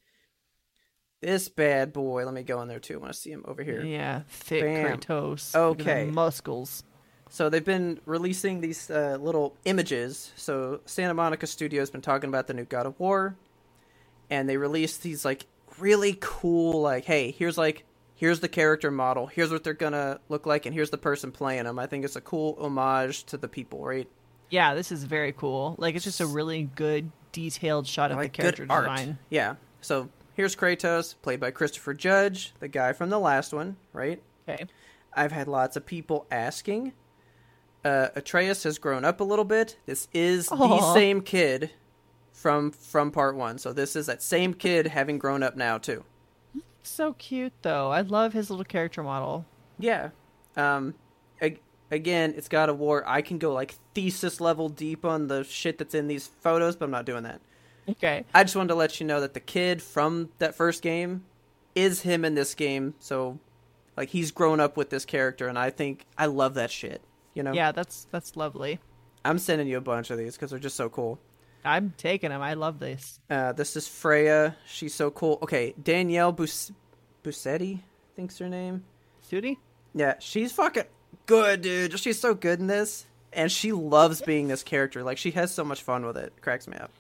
this 1.21 1.49
bad 1.49 1.91
boy. 1.91 2.23
Let 2.23 2.33
me 2.33 2.43
go 2.43 2.61
in 2.61 2.67
there 2.67 2.79
too. 2.79 2.93
I 2.93 2.97
want 2.97 3.13
to 3.13 3.19
see 3.19 3.31
him 3.31 3.43
over 3.47 3.61
here. 3.61 3.83
Yeah. 3.83 4.21
Thick 4.29 4.61
Bam. 4.63 4.99
Kratos. 4.99 5.53
Look 5.53 5.79
at 5.81 5.85
the 5.85 5.91
Okay. 5.91 6.05
muscles. 6.11 6.83
So 7.29 7.49
they've 7.49 7.65
been 7.65 7.99
releasing 8.05 8.61
these 8.61 8.89
uh, 8.89 9.17
little 9.19 9.55
images. 9.65 10.31
So 10.35 10.79
Santa 10.85 11.13
Monica 11.13 11.45
Studio 11.45 11.81
has 11.81 11.89
been 11.89 12.01
talking 12.01 12.29
about 12.29 12.47
the 12.47 12.53
new 12.53 12.63
God 12.65 12.85
of 12.85 12.97
War, 12.99 13.35
and 14.29 14.47
they 14.47 14.57
released 14.57 15.01
these 15.03 15.25
like 15.25 15.45
really 15.79 16.17
cool 16.19 16.81
like, 16.81 17.05
hey, 17.05 17.31
here's 17.31 17.57
like 17.57 17.85
here's 18.15 18.41
the 18.41 18.49
character 18.49 18.91
model, 18.91 19.27
here's 19.27 19.51
what 19.51 19.63
they're 19.63 19.73
gonna 19.73 20.19
look 20.29 20.45
like, 20.45 20.65
and 20.65 20.73
here's 20.73 20.89
the 20.89 20.97
person 20.97 21.31
playing 21.31 21.63
them. 21.63 21.79
I 21.79 21.87
think 21.87 22.05
it's 22.05 22.15
a 22.15 22.21
cool 22.21 22.57
homage 22.59 23.23
to 23.25 23.37
the 23.37 23.47
people, 23.47 23.83
right? 23.83 24.07
Yeah, 24.49 24.75
this 24.75 24.91
is 24.91 25.03
very 25.03 25.31
cool. 25.31 25.75
Like 25.77 25.95
it's 25.95 26.03
just 26.03 26.19
a 26.19 26.25
really 26.25 26.63
good 26.63 27.11
detailed 27.31 27.87
shot 27.87 28.11
of 28.11 28.17
like 28.17 28.33
the 28.33 28.41
character 28.41 28.65
design. 28.65 29.17
Yeah. 29.29 29.55
So 29.81 30.09
here's 30.33 30.55
Kratos, 30.55 31.15
played 31.21 31.39
by 31.39 31.51
Christopher 31.51 31.93
Judge, 31.93 32.53
the 32.59 32.67
guy 32.67 32.93
from 32.93 33.09
the 33.09 33.19
last 33.19 33.53
one, 33.53 33.77
right? 33.93 34.21
Okay. 34.47 34.65
I've 35.13 35.31
had 35.31 35.47
lots 35.47 35.75
of 35.75 35.85
people 35.85 36.25
asking. 36.31 36.93
Uh, 37.85 38.09
Atreus 38.15 38.63
has 38.63 38.77
grown 38.77 39.05
up 39.05 39.21
a 39.21 39.23
little 39.23 39.45
bit. 39.45 39.77
This 39.85 40.07
is 40.13 40.47
the 40.49 40.93
same 40.93 41.21
kid 41.21 41.71
from 42.39 42.71
from 42.71 43.11
part 43.11 43.35
one. 43.35 43.57
So 43.57 43.73
this 43.73 43.95
is 43.95 44.05
that 44.05 44.21
same 44.23 44.53
kid 44.53 44.87
having 44.87 45.17
grown 45.19 45.43
up 45.43 45.55
now 45.57 45.77
too. 45.77 46.03
So 46.83 47.13
cute 47.13 47.53
though. 47.61 47.91
I 47.91 48.01
love 48.01 48.33
his 48.33 48.49
little 48.49 48.65
character 48.65 49.03
model. 49.03 49.45
Yeah. 49.77 50.09
Um. 50.55 50.95
ag- 51.41 51.61
Again, 51.91 52.35
it's 52.37 52.47
God 52.47 52.69
of 52.69 52.77
War. 52.77 53.03
I 53.07 53.21
can 53.23 53.39
go 53.39 53.51
like 53.51 53.73
thesis 53.95 54.39
level 54.39 54.69
deep 54.69 55.03
on 55.03 55.27
the 55.27 55.43
shit 55.43 55.79
that's 55.79 55.95
in 55.95 56.07
these 56.07 56.27
photos, 56.27 56.75
but 56.75 56.85
I'm 56.85 56.91
not 56.91 57.05
doing 57.05 57.23
that. 57.23 57.41
Okay. 57.89 58.25
I 58.33 58.43
just 58.43 58.55
wanted 58.55 58.67
to 58.69 58.75
let 58.75 58.99
you 58.99 59.07
know 59.07 59.19
that 59.21 59.33
the 59.33 59.39
kid 59.39 59.81
from 59.81 60.29
that 60.37 60.53
first 60.53 60.83
game 60.83 61.25
is 61.73 62.01
him 62.01 62.23
in 62.23 62.35
this 62.35 62.53
game. 62.53 62.93
So, 62.99 63.39
like, 63.97 64.09
he's 64.09 64.29
grown 64.29 64.59
up 64.59 64.77
with 64.77 64.91
this 64.91 65.03
character, 65.03 65.47
and 65.47 65.57
I 65.57 65.71
think 65.71 66.05
I 66.15 66.27
love 66.27 66.53
that 66.53 66.69
shit. 66.69 67.01
You 67.33 67.41
know, 67.41 67.53
Yeah, 67.53 67.71
that's 67.71 68.05
that's 68.11 68.37
lovely. 68.37 68.79
I'm 69.25 69.39
sending 69.39 69.67
you 69.67 69.77
a 69.77 69.81
bunch 69.81 70.11
of 70.11 70.19
these 70.19 70.35
because 70.35 70.51
they're 70.51 70.59
just 70.59 70.75
so 70.75 70.89
cool. 70.89 71.19
I'm 71.63 71.93
taking 71.97 72.31
him. 72.31 72.41
I 72.41 72.53
love 72.53 72.79
this. 72.79 73.19
Uh, 73.29 73.51
this 73.53 73.75
is 73.75 73.87
Freya. 73.87 74.55
She's 74.67 74.93
so 74.93 75.11
cool. 75.11 75.39
Okay, 75.43 75.73
Danielle 75.81 76.31
Bus- 76.31 76.71
Bussetti, 77.23 77.77
I 77.79 77.81
think's 78.15 78.37
her 78.39 78.49
name. 78.49 78.83
Sudi? 79.29 79.57
Yeah, 79.93 80.15
she's 80.19 80.51
fucking 80.51 80.85
good, 81.25 81.61
dude. 81.61 81.99
She's 81.99 82.19
so 82.19 82.33
good 82.33 82.59
in 82.59 82.67
this, 82.67 83.05
and 83.33 83.51
she 83.51 83.71
loves 83.71 84.21
being 84.21 84.47
this 84.47 84.63
character. 84.63 85.03
Like, 85.03 85.17
she 85.17 85.31
has 85.31 85.53
so 85.53 85.63
much 85.63 85.83
fun 85.83 86.05
with 86.05 86.17
it. 86.17 86.33
Cracks 86.41 86.67
me 86.67 86.77
up. 86.77 86.91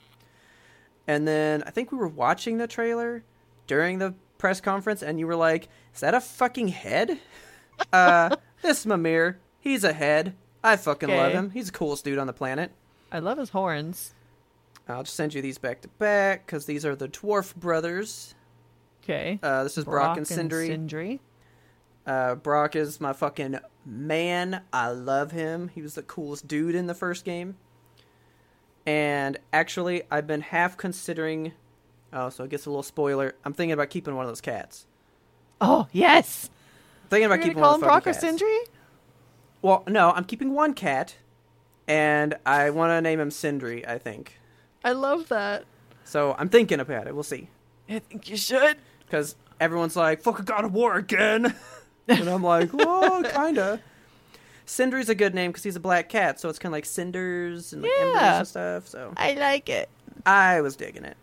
And 1.07 1.27
then 1.27 1.63
I 1.65 1.71
think 1.71 1.91
we 1.91 1.97
were 1.97 2.07
watching 2.07 2.57
the 2.57 2.67
trailer 2.67 3.23
during 3.67 3.99
the 3.99 4.13
press 4.37 4.61
conference, 4.61 5.01
and 5.01 5.19
you 5.19 5.25
were 5.25 5.35
like, 5.35 5.67
"Is 5.95 6.01
that 6.01 6.13
a 6.13 6.21
fucking 6.21 6.67
head?" 6.67 7.17
uh, 7.93 8.35
this 8.61 8.85
Mimir, 8.85 9.39
he's 9.59 9.83
a 9.83 9.93
head. 9.93 10.35
I 10.63 10.75
fucking 10.75 11.09
love 11.09 11.31
him. 11.31 11.51
He's 11.51 11.67
the 11.67 11.71
coolest 11.71 12.03
dude 12.03 12.19
on 12.19 12.27
the 12.27 12.33
planet. 12.33 12.71
I 13.11 13.19
love 13.19 13.37
his 13.37 13.49
horns. 13.49 14.13
I'll 14.89 15.03
just 15.03 15.15
send 15.15 15.33
you 15.33 15.41
these 15.41 15.57
back 15.57 15.81
to 15.81 15.87
back 15.87 16.45
because 16.45 16.65
these 16.65 16.85
are 16.85 16.95
the 16.95 17.07
dwarf 17.07 17.55
brothers. 17.55 18.33
Okay. 19.03 19.39
Uh, 19.41 19.63
this 19.63 19.77
is 19.77 19.85
Brok, 19.85 20.17
and 20.17 20.27
Sindri. 20.27 20.67
Sindri. 20.67 21.21
Uh, 22.05 22.35
Brok 22.35 22.75
is 22.75 22.99
my 22.99 23.13
fucking 23.13 23.59
man. 23.85 24.61
I 24.73 24.89
love 24.89 25.31
him. 25.31 25.69
He 25.69 25.81
was 25.81 25.95
the 25.95 26.01
coolest 26.01 26.47
dude 26.47 26.75
in 26.75 26.87
the 26.87 26.93
first 26.95 27.23
game. 27.23 27.57
And 28.85 29.37
actually, 29.53 30.03
I've 30.09 30.25
been 30.25 30.41
half 30.41 30.75
considering. 30.77 31.53
Oh, 32.11 32.29
so 32.29 32.43
it 32.43 32.49
gets 32.49 32.65
a 32.65 32.69
little 32.69 32.83
spoiler. 32.83 33.35
I'm 33.45 33.53
thinking 33.53 33.73
about 33.73 33.91
keeping 33.91 34.15
one 34.15 34.25
of 34.25 34.29
those 34.29 34.41
cats. 34.41 34.87
Oh 35.61 35.87
yes. 35.91 36.49
thinking 37.09 37.23
You're 37.23 37.33
about 37.33 37.43
keeping 37.43 37.61
call 37.61 37.71
one 37.73 37.75
him 37.75 37.81
Brok 37.81 38.03
fucking 38.05 38.09
or 38.09 38.13
cats. 38.13 38.25
Sindri? 38.25 38.59
Well, 39.61 39.83
no, 39.87 40.11
I'm 40.11 40.23
keeping 40.23 40.53
one 40.53 40.73
cat, 40.73 41.17
and 41.87 42.35
I 42.45 42.69
want 42.69 42.91
to 42.91 43.01
name 43.01 43.19
him 43.19 43.29
Sindri. 43.29 43.85
I 43.85 43.97
think. 43.97 44.39
I 44.83 44.91
love 44.93 45.29
that. 45.29 45.65
So 46.03 46.35
I'm 46.37 46.49
thinking 46.49 46.79
about 46.79 47.07
it. 47.07 47.13
We'll 47.13 47.23
see. 47.23 47.49
I 47.89 47.99
think 47.99 48.29
you 48.29 48.37
should. 48.37 48.77
because 49.05 49.35
everyone's 49.59 49.95
like, 49.95 50.21
"Fucking 50.21 50.45
God 50.45 50.65
of 50.65 50.73
War 50.73 50.95
again," 50.95 51.53
and 52.07 52.29
I'm 52.29 52.43
like, 52.43 52.71
"Well, 52.73 53.23
kinda." 53.23 53.81
Sindri's 54.65 55.09
a 55.09 55.15
good 55.15 55.33
name 55.33 55.49
because 55.51 55.63
he's 55.63 55.75
a 55.75 55.79
black 55.79 56.09
cat, 56.09 56.39
so 56.39 56.47
it's 56.47 56.59
kind 56.59 56.71
of 56.71 56.73
like 56.77 56.85
cinders 56.85 57.73
and 57.73 57.81
like 57.81 57.91
embers 57.99 58.21
and 58.37 58.47
stuff. 58.47 58.87
So 58.87 59.13
I 59.17 59.33
like 59.33 59.67
it. 59.69 59.89
I 60.27 60.61
was 60.61 60.75
digging 60.75 61.05
it. 61.05 61.17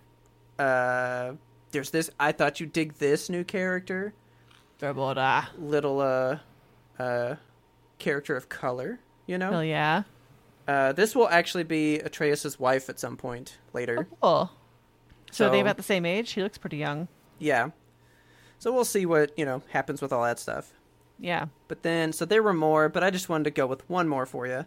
Uh, 0.59 1.35
there's 1.70 1.91
this. 1.91 2.11
I 2.19 2.33
thought 2.33 2.59
you'd 2.59 2.73
dig 2.73 2.95
this 2.95 3.28
new 3.31 3.45
character, 3.45 4.12
Verboda. 4.81 5.47
little 5.59 6.01
uh, 6.01 6.39
uh, 6.99 7.37
character 7.99 8.37
of 8.37 8.49
color. 8.49 8.99
You 9.27 9.39
know, 9.39 9.51
Hell 9.51 9.65
yeah. 9.65 10.03
Uh, 10.69 10.93
this 10.93 11.15
will 11.15 11.29
actually 11.29 11.65
be 11.65 11.99
Atreus's 12.01 12.59
wife 12.59 12.89
at 12.89 12.99
some 12.99 13.17
point 13.17 13.59
later. 13.73 14.09
Cool. 14.21 14.51
So, 15.31 15.47
are 15.47 15.51
they 15.51 15.59
So- 15.59 15.61
about 15.63 15.77
the 15.77 15.83
same 15.83 16.05
age? 16.07 16.29
She 16.29 16.43
looks 16.43 16.59
pretty 16.59 16.77
young. 16.79 17.09
Yeah. 17.39 17.71
So 18.59 18.73
we'll 18.73 18.85
see 18.87 19.05
what 19.05 19.39
you 19.39 19.45
know 19.45 19.63
happens 19.71 20.01
with 20.01 20.13
all 20.13 20.23
that 20.25 20.39
stuff. 20.39 20.73
Yeah. 21.19 21.47
But 21.69 21.83
then, 21.83 22.13
so 22.13 22.25
there 22.25 22.43
were 22.43 22.55
more, 22.55 22.89
but 22.89 23.05
I 23.05 23.11
just 23.11 23.29
wanted 23.29 23.45
to 23.45 23.51
go 23.51 23.67
with 23.67 23.89
one 23.89 24.09
more 24.09 24.25
for 24.27 24.47
you. 24.47 24.65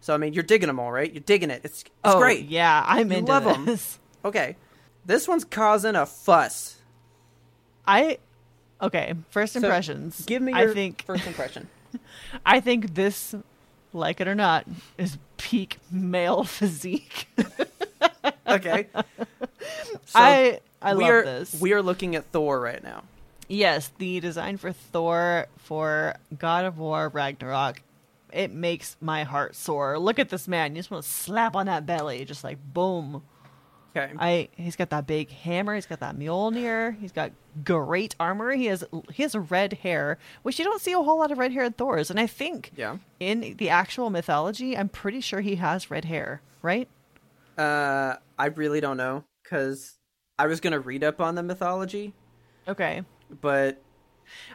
So 0.00 0.14
I 0.14 0.18
mean, 0.18 0.32
you're 0.34 0.42
digging 0.42 0.66
them 0.66 0.78
all, 0.78 0.92
right? 0.92 1.10
You're 1.10 1.22
digging 1.22 1.50
it. 1.50 1.62
It's 1.64 1.82
it's 1.82 1.90
oh, 2.04 2.18
great. 2.18 2.46
Yeah, 2.46 2.84
I'm 2.86 3.10
You 3.10 3.18
into 3.18 3.32
love 3.32 3.66
this. 3.66 3.98
Okay, 4.24 4.56
this 5.06 5.26
one's 5.26 5.44
causing 5.46 5.94
a 5.94 6.04
fuss. 6.04 6.76
I 7.86 8.18
okay. 8.82 9.14
First 9.30 9.54
So, 9.54 9.60
impressions. 9.60 10.24
Give 10.26 10.42
me 10.42 10.52
your 10.52 10.70
I 10.70 10.74
think 10.74 11.04
first 11.06 11.26
impression. 11.26 11.68
I 12.46 12.60
think 12.60 12.94
this, 12.94 13.34
like 13.92 14.20
it 14.20 14.28
or 14.28 14.34
not, 14.34 14.66
is 14.98 15.18
peak 15.36 15.78
male 15.90 16.44
physique. 16.44 17.28
okay. 18.46 18.86
So 20.06 20.18
I 20.18 20.60
I 20.82 20.92
love 20.92 21.08
are 21.10 21.22
this. 21.24 21.60
we 21.60 21.72
are 21.72 21.82
looking 21.82 22.16
at 22.16 22.24
Thor 22.26 22.58
right 22.60 22.82
now. 22.82 23.04
Yes, 23.48 23.92
the 23.98 24.18
design 24.18 24.56
for 24.56 24.72
Thor 24.72 25.46
for 25.58 26.16
God 26.36 26.64
of 26.64 26.78
War 26.78 27.08
Ragnarok. 27.08 27.82
It 28.32 28.50
makes 28.52 28.96
my 29.00 29.22
heart 29.24 29.54
soar. 29.54 29.98
Look 29.98 30.18
at 30.18 30.30
this 30.30 30.48
man. 30.48 30.74
You 30.74 30.80
just 30.80 30.90
want 30.90 31.04
to 31.04 31.08
slap 31.10 31.54
on 31.54 31.66
that 31.66 31.86
belly, 31.86 32.24
just 32.24 32.42
like 32.42 32.58
boom. 32.72 33.22
Okay. 33.96 34.12
I 34.18 34.48
he's 34.56 34.76
got 34.76 34.90
that 34.90 35.06
big 35.06 35.30
hammer. 35.30 35.74
He's 35.74 35.86
got 35.86 36.00
that 36.00 36.16
Mjolnir. 36.16 36.96
He's 37.00 37.12
got 37.12 37.32
great 37.64 38.14
armor. 38.20 38.52
He 38.52 38.66
has 38.66 38.84
he 39.12 39.22
has 39.24 39.34
red 39.34 39.72
hair, 39.74 40.18
which 40.42 40.58
you 40.58 40.64
don't 40.64 40.80
see 40.80 40.92
a 40.92 41.00
whole 41.02 41.18
lot 41.18 41.32
of 41.32 41.38
red 41.38 41.52
hair 41.52 41.64
in 41.64 41.72
Thor's. 41.72 42.10
And 42.10 42.20
I 42.20 42.26
think 42.26 42.70
Yeah. 42.76 42.98
in 43.18 43.56
the 43.58 43.68
actual 43.68 44.10
mythology, 44.10 44.76
I'm 44.76 44.88
pretty 44.88 45.20
sure 45.20 45.40
he 45.40 45.56
has 45.56 45.90
red 45.90 46.04
hair, 46.04 46.40
right? 46.62 46.88
Uh, 47.58 48.16
I 48.38 48.46
really 48.46 48.80
don't 48.80 48.96
know 48.96 49.24
because 49.42 49.98
I 50.38 50.46
was 50.46 50.60
gonna 50.60 50.80
read 50.80 51.02
up 51.04 51.20
on 51.20 51.34
the 51.34 51.42
mythology, 51.42 52.14
Okay. 52.68 53.02
but 53.40 53.82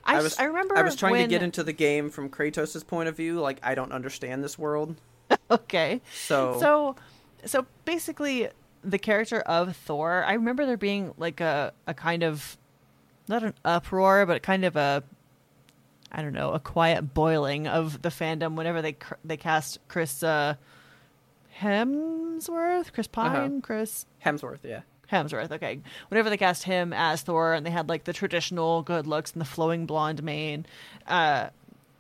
I, 0.06 0.18
I 0.20 0.22
was 0.22 0.40
I 0.40 0.46
remember 0.46 0.78
I 0.78 0.82
was 0.82 0.96
trying 0.96 1.16
to 1.16 1.28
get 1.28 1.44
into 1.44 1.62
the 1.62 1.74
game 1.74 2.10
from 2.10 2.30
Kratos' 2.30 2.88
point 2.88 3.10
of 3.10 3.18
view. 3.18 3.40
Like 3.42 3.60
I 3.62 3.76
don't 3.76 3.92
understand 3.92 4.44
this 4.44 4.58
world, 4.58 4.96
Okay. 5.52 6.02
so 6.14 6.58
So, 6.60 6.96
so 7.46 7.66
basically, 7.84 8.50
the 8.86 9.00
character 9.00 9.42
of 9.42 9.76
Thor. 9.76 10.24
I 10.24 10.34
remember 10.34 10.66
there 10.66 10.78
being 10.78 11.14
like 11.18 11.42
a 11.42 11.74
a 11.88 11.94
kind 11.94 12.24
of 12.24 12.58
not 13.28 13.44
an 13.44 13.54
uproar, 13.64 14.26
but 14.26 14.44
kind 14.44 14.66
of 14.66 14.76
a 14.76 15.04
I 16.12 16.22
don't 16.22 16.34
know, 16.34 16.52
a 16.52 16.60
quiet 16.60 17.14
boiling 17.14 17.68
of 17.68 18.02
the 18.02 18.10
fandom 18.10 18.56
whenever 18.56 18.82
they 18.82 18.96
they 19.24 19.38
cast 19.38 19.80
Chris 19.88 20.24
uh, 20.24 20.56
Hemsworth, 21.60 22.94
Chris 22.94 23.08
Pine, 23.08 23.62
Chris 23.62 24.06
Hemsworth, 24.24 24.60
yeah. 24.64 24.82
Hemsworth. 25.12 25.52
Okay, 25.52 25.82
whenever 26.10 26.30
they 26.30 26.38
cast 26.38 26.64
him 26.64 26.94
as 26.94 27.22
Thor, 27.22 27.54
and 27.54 27.66
they 27.66 27.70
had 27.70 27.90
like 27.90 28.06
the 28.06 28.14
traditional 28.14 28.82
good 28.82 29.08
looks 29.08 29.34
and 29.34 29.42
the 29.42 29.46
flowing 29.46 29.86
blonde 29.86 30.24
mane. 30.24 30.66
Uh, 31.08 31.50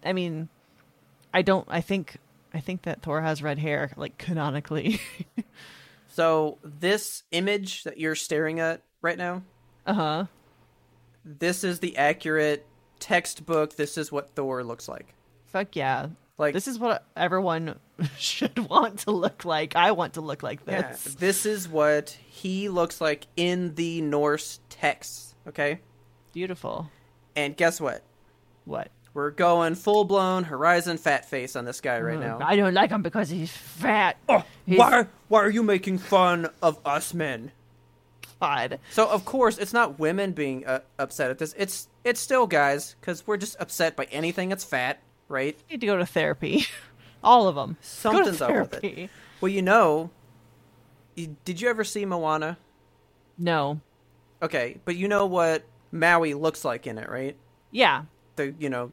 I 0.03 0.13
mean, 0.13 0.49
I 1.33 1.41
don't. 1.41 1.67
I 1.69 1.81
think. 1.81 2.17
I 2.53 2.61
think 2.61 2.83
that 2.83 3.01
Thor 3.01 3.21
has 3.21 3.43
red 3.43 3.59
hair, 3.59 3.91
like 3.97 4.17
canonically. 4.17 5.01
So 6.15 6.59
this 6.63 7.23
image 7.31 7.83
that 7.83 7.97
you're 7.97 8.15
staring 8.15 8.61
at 8.61 8.83
right 9.01 9.17
now, 9.17 9.43
uh 9.85 9.93
huh. 9.93 10.25
this 11.25 11.65
is 11.65 11.79
the 11.79 11.97
accurate 11.97 12.65
textbook. 13.01 13.75
This 13.75 13.97
is 13.97 14.13
what 14.13 14.29
Thor 14.29 14.63
looks 14.63 14.87
like. 14.87 15.13
Fuck 15.47 15.75
yeah. 15.75 16.07
Like 16.37 16.53
This 16.53 16.69
is 16.69 16.79
what 16.79 17.05
everyone 17.17 17.77
should 18.17 18.57
want 18.69 18.99
to 18.99 19.11
look 19.11 19.43
like. 19.43 19.75
I 19.75 19.91
want 19.91 20.13
to 20.13 20.21
look 20.21 20.41
like 20.41 20.61
yeah, 20.65 20.91
this. 20.93 21.03
this 21.15 21.45
is 21.45 21.67
what 21.67 22.11
he 22.25 22.69
looks 22.69 23.01
like 23.01 23.27
in 23.35 23.75
the 23.75 23.99
Norse 23.99 24.61
texts. 24.69 25.35
Okay, 25.45 25.81
Beautiful. 26.31 26.89
and 27.35 27.57
guess 27.57 27.81
what? 27.81 28.03
What? 28.63 28.89
We're 29.15 29.31
going 29.31 29.75
full 29.75 30.03
blown 30.03 30.43
Horizon 30.43 30.97
fat 30.97 31.27
face 31.29 31.55
on 31.55 31.63
this 31.63 31.79
guy 31.79 32.01
right 32.01 32.19
now. 32.19 32.37
I 32.41 32.57
don't 32.57 32.73
like 32.73 32.91
him 32.91 33.01
because 33.01 33.29
he's 33.29 33.49
fat. 33.49 34.17
Oh, 34.27 34.43
He's- 34.65 34.77
why? 34.77 35.07
Why 35.29 35.39
are 35.41 35.49
you 35.49 35.63
making 35.63 35.97
fun 35.99 36.49
of 36.61 36.77
us 36.85 37.13
men? 37.13 37.51
God. 38.41 38.77
So 38.91 39.07
of 39.07 39.23
course 39.23 39.57
it's 39.57 39.71
not 39.71 39.97
women 39.97 40.33
being 40.33 40.67
uh, 40.67 40.81
upset 40.99 41.31
at 41.31 41.37
this. 41.39 41.55
It's 41.57 41.87
it's 42.03 42.19
still 42.19 42.45
guys 42.45 42.97
because 42.99 43.25
we're 43.25 43.37
just 43.37 43.55
upset 43.59 43.95
by 43.95 44.03
anything 44.11 44.49
that's 44.49 44.65
fat, 44.65 44.99
right? 45.29 45.57
Need 45.71 45.79
to 45.79 45.87
go 45.87 45.95
to 45.97 46.05
therapy. 46.05 46.65
All 47.23 47.47
of 47.47 47.55
them. 47.55 47.77
Something's 47.81 48.41
up 48.41 48.51
with 48.51 48.83
it. 48.83 49.09
Well, 49.39 49.49
you 49.49 49.61
know, 49.61 50.09
you- 51.15 51.37
did 51.45 51.61
you 51.61 51.69
ever 51.69 51.85
see 51.85 52.05
Moana? 52.05 52.57
No. 53.37 53.79
Okay, 54.43 54.77
but 54.83 54.97
you 54.97 55.07
know 55.07 55.25
what 55.25 55.63
Maui 55.93 56.33
looks 56.33 56.65
like 56.65 56.85
in 56.85 56.97
it, 56.97 57.09
right? 57.09 57.37
Yeah. 57.71 58.03
The 58.35 58.53
you 58.59 58.69
know, 58.69 58.91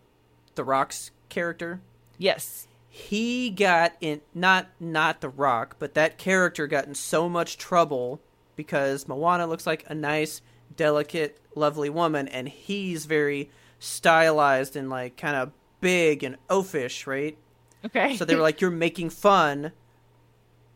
the 0.54 0.64
Rock's 0.64 1.10
character. 1.28 1.80
Yes. 2.18 2.66
He 2.88 3.50
got 3.50 3.94
in 4.00 4.20
not 4.34 4.68
not 4.78 5.20
the 5.20 5.28
Rock, 5.30 5.76
but 5.78 5.94
that 5.94 6.18
character 6.18 6.66
got 6.66 6.86
in 6.86 6.94
so 6.94 7.28
much 7.28 7.56
trouble 7.56 8.20
because 8.54 9.08
Moana 9.08 9.46
looks 9.46 9.66
like 9.66 9.84
a 9.88 9.94
nice, 9.94 10.42
delicate, 10.76 11.40
lovely 11.54 11.88
woman, 11.88 12.28
and 12.28 12.48
he's 12.48 13.06
very 13.06 13.50
stylized 13.78 14.76
and 14.76 14.90
like 14.90 15.16
kind 15.16 15.36
of 15.36 15.52
big 15.80 16.22
and 16.22 16.36
oafish, 16.50 17.06
right? 17.06 17.36
Okay. 17.84 18.16
So 18.16 18.26
they 18.26 18.34
were 18.34 18.42
like, 18.42 18.60
"You're 18.60 18.70
making 18.70 19.10
fun 19.10 19.72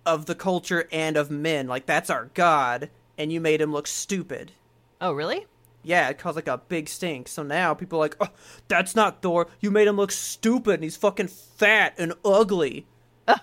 of 0.06 0.24
the 0.26 0.34
culture 0.34 0.88
and 0.90 1.18
of 1.18 1.30
men. 1.30 1.68
Like 1.68 1.84
that's 1.84 2.08
our 2.08 2.30
god, 2.32 2.88
and 3.18 3.30
you 3.30 3.40
made 3.40 3.60
him 3.60 3.72
look 3.72 3.86
stupid." 3.86 4.52
oh, 5.00 5.12
really? 5.12 5.46
Yeah, 5.86 6.08
it 6.08 6.18
caused 6.18 6.34
like 6.36 6.48
a 6.48 6.58
big 6.58 6.88
stink. 6.88 7.28
So 7.28 7.42
now 7.44 7.72
people 7.72 7.98
are 7.98 8.02
like, 8.02 8.16
"Oh, 8.20 8.28
that's 8.66 8.94
not 8.96 9.22
Thor. 9.22 9.46
You 9.60 9.70
made 9.70 9.86
him 9.86 9.96
look 9.96 10.10
stupid, 10.10 10.74
and 10.74 10.82
he's 10.82 10.96
fucking 10.96 11.28
fat 11.28 11.94
and 11.96 12.12
ugly." 12.24 12.86
and 13.28 13.40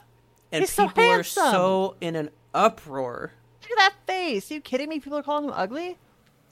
he's 0.52 0.72
so 0.72 0.88
people 0.88 1.06
are 1.06 1.24
so 1.24 1.96
in 2.02 2.16
an 2.16 2.30
uproar. 2.54 3.32
Look 3.64 3.72
at 3.72 3.78
that 3.78 3.94
face. 4.06 4.52
you 4.52 4.62
kidding 4.62 4.88
me? 4.90 5.00
People 5.00 5.18
are 5.18 5.24
calling 5.24 5.46
him 5.46 5.54
ugly? 5.56 5.98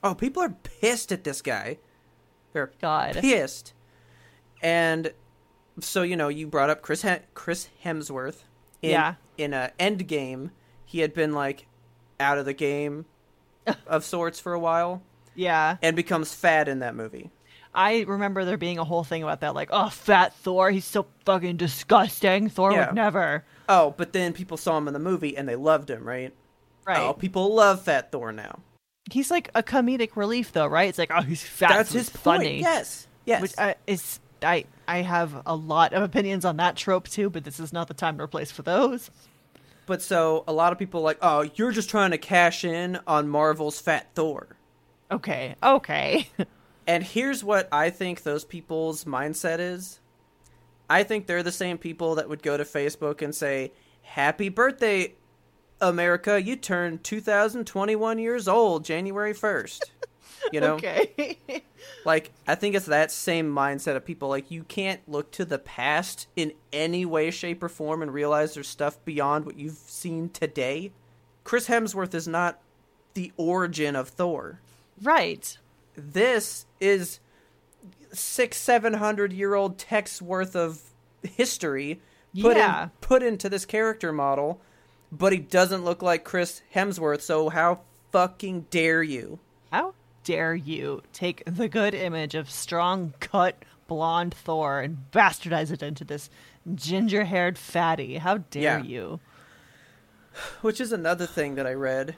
Oh, 0.03 0.15
people 0.15 0.41
are 0.41 0.49
pissed 0.63 1.11
at 1.11 1.23
this 1.23 1.41
guy. 1.41 1.77
They're 2.53 2.71
God. 2.81 3.17
pissed. 3.17 3.73
And 4.61 5.13
so 5.79 6.01
you 6.01 6.15
know, 6.15 6.29
you 6.29 6.47
brought 6.47 6.69
up 6.69 6.81
Chris 6.81 7.01
Hem- 7.03 7.21
Chris 7.33 7.69
Hemsworth. 7.85 8.43
In, 8.81 8.91
Yeah. 8.91 9.15
In 9.37 9.53
a 9.53 9.71
Endgame, 9.79 10.51
he 10.85 10.99
had 10.99 11.13
been 11.13 11.33
like 11.33 11.67
out 12.19 12.37
of 12.37 12.45
the 12.45 12.53
game 12.53 13.05
of 13.87 14.03
sorts 14.03 14.39
for 14.39 14.53
a 14.53 14.59
while, 14.59 15.03
Yeah. 15.35 15.77
and 15.81 15.95
becomes 15.95 16.33
fat 16.33 16.67
in 16.67 16.79
that 16.79 16.95
movie. 16.95 17.29
I 17.73 18.01
remember 18.01 18.43
there 18.43 18.57
being 18.57 18.79
a 18.79 18.83
whole 18.83 19.03
thing 19.05 19.23
about 19.23 19.41
that, 19.41 19.55
like, 19.55 19.69
oh, 19.71 19.87
fat 19.89 20.33
Thor, 20.35 20.71
he's 20.71 20.83
so 20.85 21.05
fucking 21.25 21.55
disgusting. 21.57 22.49
Thor 22.49 22.73
Yeah. 22.73 22.87
would 22.87 22.95
never. 22.95 23.45
Oh, 23.69 23.93
but 23.97 24.11
then 24.11 24.33
people 24.33 24.57
saw 24.57 24.77
him 24.77 24.87
in 24.87 24.93
the 24.93 24.99
movie 24.99 25.37
and 25.37 25.47
they 25.47 25.55
loved 25.55 25.89
him, 25.89 26.03
right? 26.05 26.33
Right. 26.85 26.99
Oh, 26.99 27.13
people 27.13 27.53
love 27.53 27.83
Fat 27.83 28.11
Thor 28.11 28.31
now. 28.31 28.59
He's 29.11 29.29
like 29.31 29.49
a 29.55 29.63
comedic 29.63 30.15
relief, 30.15 30.51
though, 30.51 30.65
right? 30.67 30.89
It's 30.89 30.97
like, 30.97 31.11
oh, 31.15 31.21
he's 31.21 31.43
fat. 31.43 31.69
That's 31.69 31.91
so 31.91 31.99
his 31.99 32.07
it's 32.09 32.17
funny. 32.17 32.45
point. 32.45 32.57
Yes. 32.61 33.07
Yes. 33.25 33.41
Which 33.41 33.53
uh, 33.57 33.75
is, 33.87 34.19
I, 34.41 34.65
I 34.87 34.97
have 35.03 35.41
a 35.45 35.55
lot 35.55 35.93
of 35.93 36.01
opinions 36.03 36.43
on 36.43 36.57
that 36.57 36.75
trope 36.75 37.07
too, 37.07 37.29
but 37.29 37.43
this 37.45 37.59
is 37.59 37.71
not 37.71 37.87
the 37.87 37.93
time 37.93 38.19
or 38.19 38.27
place 38.27 38.51
for 38.51 38.63
those. 38.63 39.09
but 39.85 40.01
so 40.01 40.43
a 40.47 40.51
lot 40.53 40.73
of 40.73 40.79
people 40.79 41.01
are 41.01 41.03
like, 41.03 41.19
oh, 41.21 41.49
you're 41.55 41.71
just 41.71 41.89
trying 41.89 42.11
to 42.11 42.17
cash 42.17 42.65
in 42.65 42.99
on 43.07 43.29
Marvel's 43.29 43.79
Fat 43.79 44.07
Thor. 44.15 44.47
Okay, 45.11 45.55
okay. 45.61 46.27
And 46.87 47.03
here's 47.03 47.43
what 47.43 47.69
I 47.71 47.89
think 47.89 48.23
those 48.23 48.43
people's 48.43 49.05
mindset 49.05 49.59
is. 49.59 49.99
I 50.89 51.03
think 51.03 51.27
they're 51.27 51.43
the 51.43 51.51
same 51.51 51.77
people 51.77 52.15
that 52.15 52.27
would 52.27 52.41
go 52.43 52.57
to 52.57 52.63
Facebook 52.63 53.21
and 53.21 53.33
say, 53.33 53.71
Happy 54.01 54.49
birthday, 54.49 55.13
America. 55.79 56.41
You 56.41 56.55
turned 56.55 57.03
2021 57.03 58.19
years 58.19 58.47
old 58.47 58.83
January 58.83 59.33
1st. 59.33 59.81
You 60.51 60.59
know? 60.59 60.73
okay. 60.75 61.37
Like, 62.05 62.31
I 62.47 62.55
think 62.55 62.75
it's 62.75 62.87
that 62.87 63.11
same 63.11 63.53
mindset 63.53 63.95
of 63.95 64.05
people. 64.05 64.29
Like, 64.29 64.49
you 64.49 64.63
can't 64.63 65.01
look 65.07 65.31
to 65.31 65.45
the 65.45 65.59
past 65.59 66.27
in 66.35 66.53
any 66.71 67.05
way, 67.05 67.31
shape, 67.31 67.61
or 67.61 67.69
form 67.69 68.01
and 68.01 68.13
realize 68.13 68.53
there's 68.53 68.67
stuff 68.67 69.03
beyond 69.05 69.45
what 69.45 69.57
you've 69.57 69.73
seen 69.73 70.29
today. 70.29 70.91
Chris 71.43 71.67
Hemsworth 71.67 72.13
is 72.13 72.27
not 72.27 72.59
the 73.13 73.31
origin 73.37 73.95
of 73.95 74.09
Thor. 74.09 74.61
Right. 75.03 75.57
this 75.95 76.65
is 76.79 77.19
six, 78.11 78.57
seven 78.57 78.95
hundred 78.95 79.33
year 79.33 79.53
old 79.55 79.77
text 79.77 80.21
worth 80.21 80.55
of 80.55 80.81
history 81.23 81.99
put 82.39 82.57
Yeah. 82.57 82.83
in, 82.83 82.89
put 83.01 83.23
into 83.23 83.49
this 83.49 83.65
character 83.65 84.11
model, 84.11 84.59
but 85.11 85.31
he 85.33 85.39
doesn't 85.39 85.83
look 85.83 86.01
like 86.01 86.23
Chris 86.23 86.61
Hemsworth. 86.75 87.21
So 87.21 87.49
how 87.49 87.81
fucking 88.11 88.67
dare 88.69 89.03
you? 89.03 89.39
How 89.71 89.93
dare 90.23 90.55
you 90.55 91.01
take 91.13 91.43
the 91.45 91.67
good 91.67 91.93
image 91.93 92.35
of 92.35 92.49
strong 92.49 93.13
cut 93.19 93.63
blonde 93.87 94.33
Thor 94.33 94.79
and 94.81 95.05
bastardize 95.11 95.71
it 95.71 95.83
into 95.83 96.03
this 96.05 96.29
ginger 96.75 97.25
haired 97.25 97.57
fatty? 97.57 98.17
How 98.17 98.37
dare 98.37 98.79
Yeah. 98.79 98.83
you? 98.83 99.19
Which 100.61 100.79
is 100.81 100.91
another 100.91 101.25
thing 101.25 101.55
that 101.55 101.67
I 101.67 101.73
read. 101.73 102.15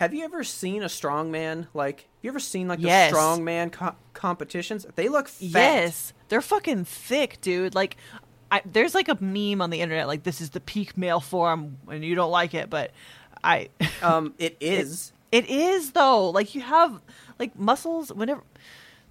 Have 0.00 0.14
you 0.14 0.24
ever 0.24 0.42
seen 0.44 0.82
a 0.82 0.86
strongman? 0.86 1.66
Like, 1.74 2.00
have 2.00 2.08
you 2.22 2.30
ever 2.30 2.40
seen 2.40 2.68
like 2.68 2.78
Yes. 2.80 3.10
the 3.12 3.18
strongman 3.18 3.70
co- 3.70 3.94
competitions? 4.14 4.86
They 4.94 5.10
look 5.10 5.28
fat. 5.28 5.42
Yes, 5.50 6.14
they're 6.30 6.40
fucking 6.40 6.86
thick, 6.86 7.38
dude. 7.42 7.74
Like, 7.74 7.98
I, 8.50 8.62
there's 8.64 8.94
like 8.94 9.08
a 9.08 9.22
meme 9.22 9.60
on 9.60 9.68
the 9.68 9.82
internet 9.82 10.06
like 10.08 10.22
this 10.22 10.40
is 10.40 10.50
the 10.50 10.60
peak 10.60 10.96
male 10.96 11.20
form, 11.20 11.76
and 11.90 12.02
you 12.02 12.14
don't 12.14 12.30
like 12.30 12.54
it, 12.54 12.70
but 12.70 12.92
I, 13.44 13.68
Um, 14.02 14.32
it 14.38 14.56
is. 14.58 15.12
it 15.30 15.50
is 15.50 15.92
though. 15.92 16.30
Like 16.30 16.54
you 16.54 16.62
have 16.62 16.98
like 17.38 17.58
muscles. 17.58 18.10
Whenever 18.10 18.42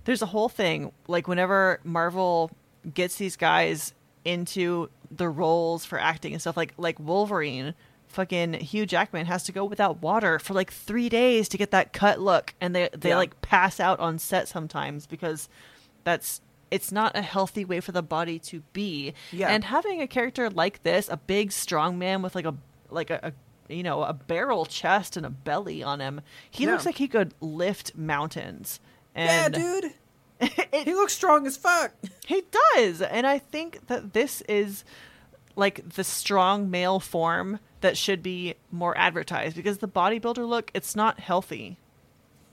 there's 0.05 0.23
a 0.23 0.25
whole 0.27 0.49
thing 0.49 0.91
like 1.07 1.27
whenever 1.27 1.79
Marvel 1.83 2.49
gets 2.91 3.15
these 3.17 3.35
guys 3.35 3.93
into 4.25 4.89
the 5.11 5.29
roles 5.29 5.85
for 5.85 5.99
acting 5.99 6.33
and 6.33 6.41
stuff 6.41 6.57
like 6.57 6.73
like 6.77 6.99
Wolverine. 6.99 7.75
Fucking 8.09 8.53
Hugh 8.53 8.85
Jackman 8.85 9.27
has 9.27 9.43
to 9.43 9.51
go 9.51 9.63
without 9.65 10.01
water 10.01 10.39
for 10.39 10.53
like 10.53 10.71
three 10.71 11.09
days 11.09 11.47
to 11.49 11.57
get 11.57 11.71
that 11.71 11.93
cut 11.93 12.19
look, 12.19 12.53
and 12.59 12.75
they 12.75 12.89
they 12.97 13.09
Yeah. 13.09 13.17
like 13.17 13.39
pass 13.41 13.79
out 13.79 13.99
on 13.99 14.17
set 14.19 14.47
sometimes 14.47 15.05
because 15.05 15.47
that's 16.03 16.41
it's 16.71 16.91
not 16.91 17.15
a 17.15 17.21
healthy 17.21 17.65
way 17.65 17.79
for 17.79 17.91
the 17.91 18.01
body 18.03 18.37
to 18.39 18.61
be. 18.73 19.13
Yeah. 19.31 19.49
And 19.49 19.63
having 19.63 20.01
a 20.01 20.07
character 20.07 20.49
like 20.49 20.83
this, 20.83 21.07
a 21.09 21.17
big 21.17 21.51
strong 21.51 21.97
man 21.99 22.21
with 22.21 22.35
like 22.35 22.45
a 22.45 22.55
like 22.89 23.09
a, 23.11 23.19
a 23.69 23.73
you 23.73 23.83
know, 23.83 24.01
a 24.03 24.13
barrel 24.13 24.65
chest 24.65 25.15
and 25.15 25.25
a 25.25 25.29
belly 25.29 25.83
on 25.83 25.99
him, 25.99 26.21
he 26.49 26.63
Yeah. 26.65 26.71
looks 26.71 26.85
like 26.87 26.97
he 26.97 27.07
could 27.07 27.33
lift 27.41 27.95
mountains. 27.95 28.79
Yeah, 29.15 29.49
dude. 29.49 29.93
it- 30.39 30.85
He 30.85 30.95
looks 30.95 31.13
strong 31.13 31.45
as 31.45 31.57
fuck. 31.57 31.91
he 32.25 32.43
does. 32.75 33.01
And 33.03 33.27
I 33.27 33.37
think 33.37 33.85
that 33.87 34.13
this 34.13 34.41
is 34.49 34.83
like 35.55 35.87
the 35.89 36.03
strong 36.03 36.71
male 36.71 36.99
form 36.99 37.59
that 37.81 37.97
should 37.97 38.21
be 38.21 38.55
more 38.71 38.97
advertised 38.97 39.55
because 39.55 39.77
the 39.79 39.87
bodybuilder 39.87 40.47
look, 40.47 40.71
it's 40.73 40.95
not 40.95 41.19
healthy. 41.19 41.77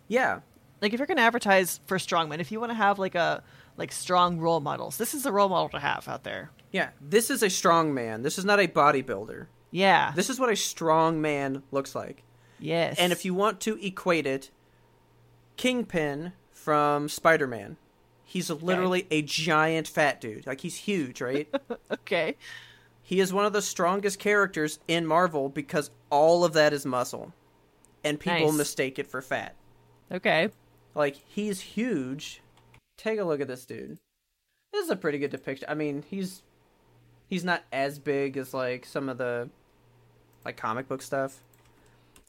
Yeah. 0.08 0.40
Like 0.80 0.92
if 0.92 0.98
you're 1.00 1.06
going 1.06 1.16
to 1.16 1.22
advertise 1.22 1.80
for 1.86 1.98
strongmen, 1.98 2.40
if 2.40 2.52
you 2.52 2.60
want 2.60 2.70
to 2.70 2.76
have 2.76 2.98
like 2.98 3.14
a 3.14 3.42
like 3.76 3.92
strong 3.92 4.38
role 4.38 4.60
models, 4.60 4.96
this 4.98 5.14
is 5.14 5.26
a 5.26 5.32
role 5.32 5.48
model 5.48 5.68
to 5.70 5.78
have 5.78 6.06
out 6.08 6.24
there. 6.24 6.50
Yeah. 6.70 6.90
This 7.00 7.30
is 7.30 7.42
a 7.42 7.50
strong 7.50 7.94
man. 7.94 8.22
This 8.22 8.38
is 8.38 8.44
not 8.44 8.60
a 8.60 8.68
bodybuilder. 8.68 9.46
Yeah. 9.70 10.12
This 10.14 10.30
is 10.30 10.38
what 10.38 10.50
a 10.50 10.56
strong 10.56 11.20
man 11.20 11.62
looks 11.70 11.94
like. 11.94 12.22
yes. 12.58 12.96
And 12.98 13.12
if 13.12 13.24
you 13.24 13.34
want 13.34 13.60
to 13.62 13.78
equate 13.84 14.26
it, 14.26 14.50
Kingpin 15.56 16.32
from 16.52 17.08
Spider 17.08 17.46
Man. 17.46 17.76
He's 18.24 18.50
literally 18.50 19.06
a 19.10 19.22
giant 19.22 19.86
fat 19.86 20.20
dude. 20.20 20.46
Like, 20.46 20.60
he's 20.60 20.74
huge, 20.76 21.20
right? 21.20 21.48
okay. 21.92 22.36
He 23.08 23.20
is 23.20 23.32
one 23.32 23.44
of 23.44 23.52
the 23.52 23.62
strongest 23.62 24.18
characters 24.18 24.80
in 24.88 25.06
Marvel 25.06 25.48
because 25.48 25.92
all 26.10 26.44
of 26.44 26.54
that 26.54 26.72
is 26.72 26.84
muscle. 26.84 27.32
And 28.02 28.18
people 28.18 28.48
Nice. 28.48 28.56
mistake 28.58 28.98
it 28.98 29.06
for 29.06 29.22
fat. 29.22 29.54
Okay. 30.10 30.50
Like, 30.94 31.14
he's 31.28 31.60
huge. 31.60 32.42
Take 32.98 33.20
a 33.20 33.24
look 33.24 33.40
at 33.40 33.46
this 33.46 33.64
dude. 33.64 33.98
This 34.72 34.84
is 34.84 34.90
a 34.90 34.96
pretty 34.96 35.18
good 35.18 35.30
depiction. 35.30 35.68
I 35.70 35.74
mean, 35.74 36.02
he's 36.10 36.42
he's 37.28 37.44
not 37.44 37.62
as 37.72 37.98
big 38.00 38.36
as 38.36 38.52
like 38.52 38.84
some 38.86 39.08
of 39.08 39.18
the 39.18 39.48
like 40.44 40.56
comic 40.56 40.88
book 40.88 41.00
stuff. 41.02 41.40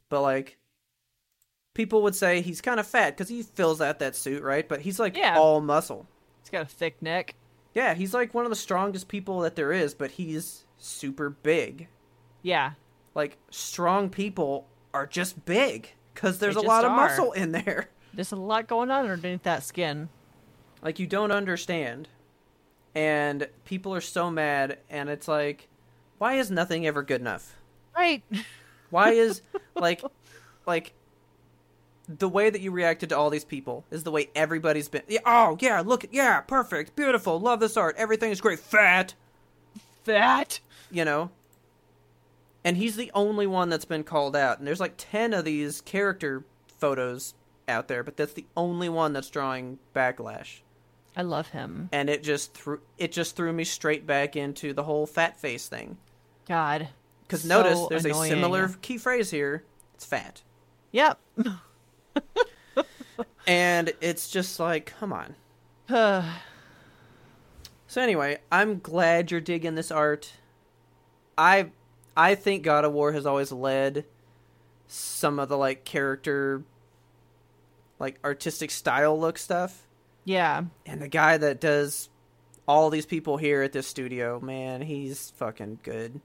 But 0.10 0.22
like 0.22 0.58
people 1.74 2.02
would 2.04 2.16
say 2.16 2.42
he's 2.42 2.62
kind 2.62 2.80
of 2.80 2.86
fat 2.88 3.18
cuz 3.18 3.30
he 3.30 3.42
fills 3.44 3.82
out 3.82 3.98
that 4.00 4.16
suit, 4.16 4.44
right? 4.44 4.68
But 4.68 4.82
he's 4.82 5.00
like 5.00 5.18
Yeah. 5.18 5.38
all 5.40 5.60
muscle. 5.62 6.06
He's 6.44 6.50
got 6.52 6.62
a 6.62 6.66
thick 6.66 7.02
neck. 7.02 7.34
Yeah, 7.74 7.94
he's 7.96 8.14
like 8.14 8.34
one 8.34 8.46
of 8.46 8.50
the 8.50 8.56
strongest 8.56 9.08
people 9.08 9.40
that 9.42 9.56
there 9.56 9.72
is, 9.72 9.94
but 9.94 10.12
he's 10.12 10.66
super 10.78 11.30
big. 11.30 11.88
Yeah. 12.42 12.72
Like 13.16 13.38
strong 13.50 14.10
people 14.10 14.68
are 14.94 15.06
just 15.08 15.46
big 15.46 15.90
cuz 16.16 16.40
there's 16.40 16.56
They 16.56 16.62
a 16.62 16.64
lot 16.64 16.82
just 16.82 16.86
of 16.86 16.92
are. 16.92 16.96
muscle 16.96 17.32
in 17.34 17.52
there. 17.52 17.90
There's 18.14 18.32
a 18.32 18.36
lot 18.36 18.68
going 18.68 18.90
on 18.90 19.08
underneath 19.08 19.44
that 19.44 19.62
skin. 19.62 20.10
Like 20.82 20.98
you 20.98 21.06
don't 21.06 21.32
understand. 21.32 22.08
And 22.96 23.48
people 23.64 23.94
are 23.94 24.02
so 24.02 24.32
mad 24.32 24.80
and 24.90 25.10
it's 25.10 25.28
like 25.28 25.68
why 26.18 26.34
is 26.36 26.50
nothing 26.50 26.88
ever 26.88 27.04
good 27.04 27.22
enough? 27.22 27.56
Right. 27.96 28.24
Why 28.90 29.12
is 29.12 29.42
like 29.76 30.02
like 30.66 30.94
the 32.08 32.30
way 32.30 32.50
that 32.50 32.62
you 32.62 32.72
reacted 32.72 33.10
to 33.10 33.18
all 33.18 33.30
these 33.30 33.44
people 33.44 33.84
is 33.92 34.04
the 34.04 34.12
way 34.12 34.30
everybody's 34.34 34.88
been. 34.88 35.02
Yeah, 35.10 35.20
oh 35.26 35.58
yeah, 35.60 35.82
look, 35.86 36.06
yeah, 36.12 36.40
perfect, 36.42 36.96
beautiful, 36.96 37.38
love 37.40 37.60
this 37.60 37.76
art, 37.76 37.96
everything 37.98 38.32
is 38.32 38.40
great, 38.40 38.60
fat, 38.60 39.14
That. 40.06 40.60
You 40.92 41.06
know. 41.06 41.32
And 42.64 42.76
he's 42.78 42.96
the 42.96 43.12
only 43.14 43.48
one 43.48 43.70
that's 43.70 43.86
been 43.86 44.04
called 44.04 44.36
out. 44.36 44.60
And 44.60 44.68
there's 44.68 44.80
like 44.80 44.96
ten 44.98 45.34
of 45.34 45.46
these 45.46 45.82
character 45.82 46.44
photos 46.68 47.34
out 47.68 47.88
there, 47.88 48.04
but 48.04 48.18
that's 48.18 48.34
the 48.34 48.46
only 48.56 48.90
one 48.90 49.14
that's 49.14 49.30
drawing 49.30 49.80
backlash. 49.96 50.60
I 51.16 51.22
love 51.22 51.50
him. 51.50 51.90
And 51.92 52.10
it 52.10 52.24
just 52.24 52.54
threw 52.54 52.80
it 52.98 53.12
just 53.12 53.36
threw 53.36 53.52
me 53.54 53.64
straight 53.64 54.06
back 54.06 54.36
into 54.36 54.74
the 54.74 54.84
whole 54.84 55.06
fat 55.08 55.40
face 55.40 55.68
thing. 55.68 55.98
God. 56.48 56.90
Because 57.24 57.42
So 57.44 57.48
notice 57.50 57.88
there's 57.90 58.06
annoying. 58.06 58.32
a 58.32 58.36
similar 58.36 58.68
key 58.82 58.98
phrase 58.98 59.32
here. 59.32 59.64
It's 59.96 60.06
fat. 60.06 60.42
Yep. 60.92 61.20
And 63.48 63.94
it's 64.02 64.30
just 64.30 64.60
like, 64.60 64.94
come 65.00 65.14
on. 65.14 65.36
So 67.90 68.02
anyway, 68.02 68.40
I'm 68.52 68.80
glad 68.80 69.32
you're 69.32 69.40
digging 69.40 69.76
this 69.76 69.92
art. 69.92 70.34
I 71.38 71.72
I 72.16 72.36
think 72.36 72.64
God 72.64 72.84
of 72.86 72.94
War 72.94 73.12
has 73.14 73.26
always 73.26 73.52
led 73.52 74.06
some 74.88 75.40
of 75.40 75.50
the 75.50 75.58
like 75.58 75.84
character 75.84 76.64
like 78.00 78.20
artistic 78.24 78.72
style 78.72 79.20
look 79.20 79.38
stuff. 79.38 79.84
yeah. 80.24 80.64
And 80.86 81.02
the 81.02 81.08
guy 81.08 81.38
that 81.38 81.60
does 81.60 82.10
all 82.68 82.90
these 82.90 83.06
people 83.06 83.38
here 83.38 83.62
at 83.64 83.72
this 83.72 83.88
studio, 83.88 84.40
man, 84.40 84.82
he's 84.82 85.32
fucking 85.38 85.80
good. 85.84 86.20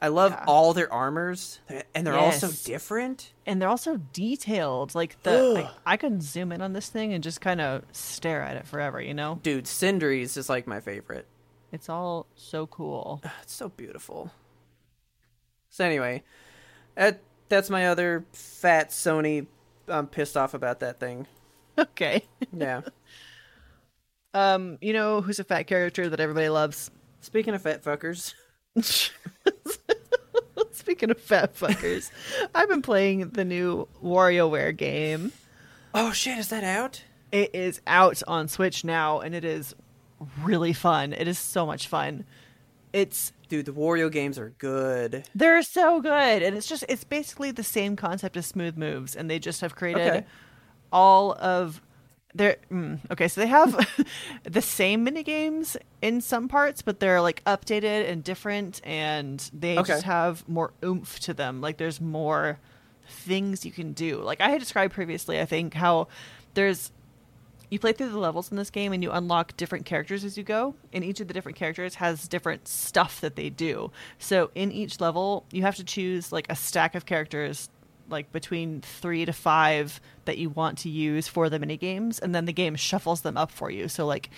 I 0.00 0.08
love 0.08 0.32
Yeah. 0.32 0.44
all 0.48 0.72
their 0.74 0.92
armors, 0.92 1.60
and 1.94 2.04
they're 2.06 2.14
all 2.18 2.32
so 2.32 2.50
different. 2.64 3.32
And 3.46 3.62
they're 3.62 3.68
also 3.68 3.98
detailed. 4.12 4.96
Like 4.96 5.22
the 5.22 5.42
like, 5.44 5.70
I 5.86 5.96
can 5.96 6.20
zoom 6.20 6.50
in 6.50 6.60
on 6.60 6.72
this 6.72 6.88
thing 6.88 7.12
and 7.14 7.22
just 7.22 7.40
kind 7.40 7.60
of 7.60 7.84
stare 7.92 8.42
at 8.42 8.56
it 8.56 8.66
forever, 8.66 9.00
you 9.00 9.14
know? 9.14 9.38
Dude, 9.44 9.66
Sindri's 9.66 10.30
is 10.30 10.34
just 10.34 10.48
like 10.48 10.66
my 10.66 10.80
favorite. 10.80 11.26
It's 11.72 11.88
all 11.88 12.26
so 12.36 12.66
cool. 12.66 13.22
It's 13.42 13.54
so 13.54 13.68
beautiful. 13.70 14.30
So 15.70 15.84
anyway, 15.84 16.22
that 16.94 17.20
that's 17.48 17.70
my 17.70 17.88
other 17.88 18.24
fat 18.32 18.90
Sony. 18.90 19.46
I'm 19.88 20.06
pissed 20.06 20.36
off 20.36 20.54
about 20.54 20.80
that 20.80 21.00
thing. 21.00 21.26
Okay. 21.78 22.24
Yeah. 22.52 22.82
Um, 24.34 24.78
you 24.80 24.94
know 24.94 25.20
who's 25.20 25.38
a 25.38 25.44
fat 25.44 25.64
character 25.66 26.08
that 26.08 26.18
everybody 26.18 26.48
loves? 26.48 26.90
Speaking 27.20 27.52
of 27.54 27.60
fat 27.60 27.84
fuckers, 27.84 28.32
Speaking 30.72 31.10
of 31.10 31.20
fat 31.20 31.54
fuckers, 31.54 32.10
I've 32.54 32.68
been 32.68 32.80
playing 32.80 33.28
the 33.30 33.44
new 33.44 33.88
WarioWare 34.02 34.74
game. 34.74 35.32
oh 35.94 36.12
shit, 36.12 36.38
is 36.38 36.48
that 36.48 36.64
out? 36.64 37.02
It 37.30 37.54
is 37.54 37.82
out 37.86 38.22
on 38.26 38.48
Switch 38.48 38.84
now, 38.84 39.20
and 39.20 39.34
it 39.34 39.44
is 39.44 39.74
really 40.42 40.72
fun. 40.72 41.12
It 41.12 41.28
is 41.28 41.38
so 41.38 41.66
much 41.66 41.88
fun. 41.88 42.24
It's 42.92 43.32
Dude, 43.48 43.66
the 43.66 43.72
Wario 43.72 44.10
games 44.10 44.38
are 44.38 44.50
good. 44.58 45.24
they're 45.34 45.62
so 45.62 46.00
good, 46.00 46.42
and 46.42 46.56
it's 46.56 46.66
just 46.66 46.84
it's 46.88 47.04
basically 47.04 47.50
the 47.50 47.62
same 47.64 47.96
concept 47.96 48.36
as 48.36 48.46
Smooth 48.46 48.76
Moves, 48.76 49.14
and 49.16 49.30
they 49.30 49.38
just 49.38 49.60
have 49.60 49.74
created 49.74 50.08
Okay. 50.08 50.24
all 50.92 51.32
of 51.34 51.80
their 52.34 52.56
mm, 52.70 52.98
okay. 53.10 53.28
So 53.28 53.40
they 53.42 53.46
have 53.46 53.86
the 54.44 54.62
same 54.62 55.04
mini 55.04 55.22
games 55.22 55.76
in 56.00 56.20
some 56.20 56.48
parts, 56.48 56.80
but 56.82 56.98
they're 57.00 57.20
like 57.20 57.42
updated 57.44 58.08
and 58.10 58.22
different, 58.24 58.80
and 58.84 59.38
they 59.52 59.78
Okay. 59.78 59.92
just 59.92 60.04
have 60.04 60.46
more 60.48 60.72
oomph 60.84 61.18
to 61.20 61.34
them. 61.34 61.60
Like 61.60 61.76
there's 61.78 62.00
more 62.00 62.58
things 63.08 63.64
you 63.66 63.72
can 63.72 63.92
do. 63.92 64.18
Like 64.22 64.40
I 64.40 64.48
had 64.50 64.60
described 64.60 64.94
previously, 64.94 65.40
I 65.40 65.44
think 65.44 65.74
how 65.74 66.08
there's 66.54 66.90
you 67.72 67.78
play 67.78 67.92
through 67.92 68.10
the 68.10 68.18
levels 68.18 68.50
in 68.50 68.56
this 68.56 68.70
game 68.70 68.92
and 68.92 69.02
you 69.02 69.10
unlock 69.10 69.56
different 69.56 69.84
characters 69.86 70.24
as 70.24 70.36
you 70.36 70.44
go 70.44 70.74
and 70.92 71.02
each 71.02 71.20
of 71.20 71.26
the 71.28 71.34
different 71.34 71.56
characters 71.56 71.94
has 71.96 72.28
different 72.28 72.68
stuff 72.68 73.20
that 73.22 73.34
they 73.34 73.48
do 73.48 73.90
so 74.18 74.50
in 74.54 74.70
each 74.70 75.00
level 75.00 75.44
you 75.50 75.62
have 75.62 75.76
to 75.76 75.84
choose 75.84 76.30
like 76.32 76.46
a 76.50 76.54
stack 76.54 76.94
of 76.94 77.06
characters 77.06 77.70
like 78.08 78.30
between 78.30 78.80
three 78.82 79.24
to 79.24 79.32
five 79.32 80.00
that 80.26 80.36
you 80.36 80.50
want 80.50 80.76
to 80.78 80.90
use 80.90 81.28
for 81.28 81.48
the 81.48 81.58
mini 81.58 81.78
games, 81.78 82.18
and 82.18 82.34
then 82.34 82.44
the 82.44 82.52
game 82.52 82.76
shuffles 82.76 83.22
them 83.22 83.38
up 83.38 83.50
for 83.50 83.70
you. 83.70 83.88
So 83.88 84.04
like 84.04 84.28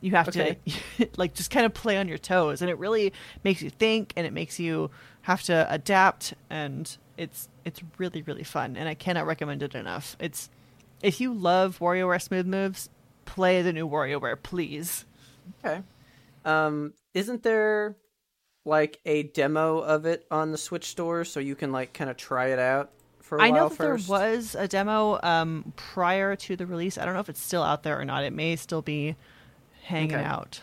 you 0.00 0.12
have 0.12 0.28
Okay. 0.28 0.56
to 0.98 1.08
like 1.18 1.34
just 1.34 1.50
kind 1.50 1.66
of 1.66 1.74
play 1.74 1.98
on 1.98 2.08
your 2.08 2.16
toes, 2.18 2.62
and 2.62 2.70
it 2.70 2.78
really 2.78 3.12
makes 3.44 3.60
you 3.60 3.68
think, 3.68 4.14
and 4.16 4.26
it 4.26 4.32
makes 4.32 4.58
you 4.58 4.90
have 5.22 5.42
to 5.42 5.66
adapt, 5.70 6.32
and 6.48 6.96
it's 7.18 7.48
it's 7.66 7.80
really 7.98 8.22
really 8.22 8.44
fun, 8.44 8.74
and 8.76 8.88
I 8.88 8.94
cannot 8.94 9.26
recommend 9.26 9.62
it 9.62 9.74
enough. 9.74 10.16
It's 10.18 10.48
if 11.02 11.20
you 11.20 11.32
love 11.32 11.78
WarioWare 11.78 12.20
Smooth 12.20 12.46
Moves, 12.46 12.88
play 13.24 13.62
the 13.62 13.72
new 13.72 13.88
WarioWare, 13.88 14.36
please. 14.42 15.04
Okay. 15.64 15.82
Um, 16.44 16.94
isn't 17.14 17.42
there 17.42 17.96
like 18.64 19.00
a 19.06 19.24
demo 19.24 19.78
of 19.78 20.06
it 20.06 20.26
on 20.30 20.52
the 20.52 20.58
Switch 20.58 20.86
store 20.86 21.24
so 21.24 21.40
you 21.40 21.54
can 21.54 21.72
like 21.72 21.92
kind 21.92 22.10
of 22.10 22.16
try 22.16 22.46
it 22.48 22.58
out 22.58 22.90
for 23.20 23.38
a 23.38 23.42
I 23.42 23.50
know 23.50 23.56
while 23.60 23.68
that 23.70 23.76
first? 23.76 24.08
there 24.08 24.18
was 24.18 24.54
a 24.58 24.68
demo 24.68 25.18
um, 25.22 25.72
prior 25.76 26.36
to 26.36 26.56
the 26.56 26.66
release. 26.66 26.98
I 26.98 27.04
don't 27.04 27.14
know 27.14 27.20
if 27.20 27.28
it's 27.28 27.40
still 27.42 27.62
out 27.62 27.82
there 27.82 27.98
or 28.00 28.04
not. 28.04 28.24
It 28.24 28.32
may 28.32 28.56
still 28.56 28.82
be 28.82 29.16
hanging 29.84 30.14
Okay. 30.16 30.24
out. 30.24 30.60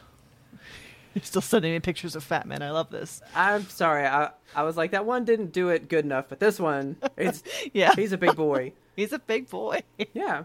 You're 1.15 1.23
still 1.23 1.41
sending 1.41 1.71
me 1.73 1.79
pictures 1.79 2.15
of 2.15 2.23
Fat 2.23 2.45
Man. 2.47 2.61
I 2.61 2.69
love 2.71 2.91
this. 2.91 3.21
I'm 3.35 3.67
sorry. 3.69 4.05
I 4.05 4.29
I 4.55 4.63
was 4.63 4.77
like 4.77 4.91
that 4.91 5.05
one 5.05 5.25
didn't 5.25 5.51
do 5.51 5.69
it 5.69 5.89
good 5.89 6.05
enough, 6.05 6.25
but 6.29 6.39
this 6.39 6.59
one, 6.59 6.97
it's 7.17 7.43
Yeah, 7.73 7.93
he's 7.95 8.11
a 8.11 8.17
big 8.17 8.35
boy. 8.35 8.73
he's 8.97 9.13
a 9.13 9.19
big 9.19 9.49
boy. 9.49 9.83
Yeah. 10.13 10.43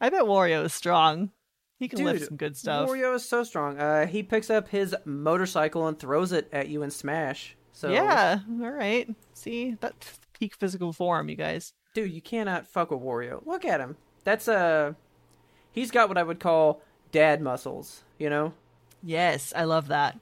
I 0.00 0.10
bet 0.10 0.22
Wario 0.24 0.64
is 0.64 0.74
strong. 0.74 1.30
He 1.78 1.88
can 1.88 2.04
lift 2.04 2.26
some 2.26 2.36
good 2.36 2.56
stuff. 2.56 2.88
Wario 2.88 3.14
is 3.14 3.26
so 3.26 3.44
strong. 3.44 3.78
Uh, 3.78 4.06
he 4.06 4.22
picks 4.22 4.50
up 4.50 4.68
his 4.68 4.94
motorcycle 5.04 5.86
and 5.86 5.98
throws 5.98 6.32
it 6.32 6.48
at 6.52 6.68
you 6.68 6.82
in 6.82 6.90
Smash. 6.90 7.56
So 7.72 7.90
Yeah. 7.90 8.40
All 8.60 8.70
right. 8.70 9.08
See, 9.34 9.76
that's 9.80 10.18
peak 10.38 10.54
physical 10.54 10.92
form, 10.92 11.28
you 11.28 11.36
guys. 11.36 11.72
dude, 11.94 12.10
you 12.10 12.20
cannot 12.20 12.66
fuck 12.66 12.90
with 12.90 13.00
Wario. 13.00 13.44
Look 13.46 13.64
at 13.64 13.80
him. 13.80 13.96
That's 14.24 14.48
uh 14.48 14.92
he's 15.72 15.90
got 15.90 16.08
what 16.08 16.18
I 16.18 16.22
would 16.22 16.40
call 16.40 16.82
dad 17.12 17.40
muscles, 17.40 18.02
you 18.18 18.28
know? 18.28 18.52
Yes, 19.02 19.52
I 19.56 19.64
love 19.64 19.88
that. 19.88 20.18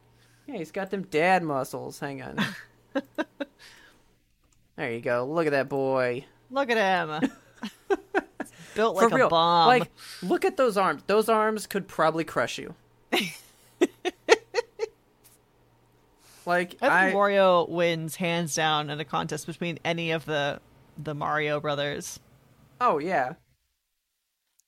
Yeah, 0.46 0.56
he's 0.58 0.70
got 0.72 0.90
them 0.90 1.02
dad 1.10 1.42
muscles. 1.42 1.98
Hang 2.00 2.22
on. 2.22 2.38
there 4.76 4.92
you 4.92 5.00
go. 5.00 5.24
Look 5.26 5.46
at 5.46 5.52
that 5.52 5.68
boy. 5.68 6.24
Look 6.50 6.70
at 6.70 6.76
him. 6.76 7.30
Built 8.74 8.98
For 8.98 9.04
like 9.04 9.14
real. 9.14 9.26
a 9.26 9.30
bomb. 9.30 9.68
Like, 9.68 9.90
look 10.22 10.44
at 10.44 10.56
those 10.56 10.76
arms. 10.76 11.02
Those 11.06 11.28
arms 11.28 11.66
could 11.66 11.86
probably 11.86 12.24
crush 12.24 12.58
you. 12.58 12.74
like 16.46 16.76
I 16.82 16.88
I, 16.88 17.04
think 17.04 17.16
Wario 17.16 17.68
wins 17.68 18.16
hands 18.16 18.54
down 18.54 18.90
in 18.90 18.98
a 18.98 19.04
contest 19.04 19.46
between 19.46 19.78
any 19.84 20.10
of 20.10 20.24
the 20.24 20.60
the 21.02 21.14
Mario 21.14 21.60
brothers. 21.60 22.18
Oh 22.80 22.98
yeah. 22.98 23.34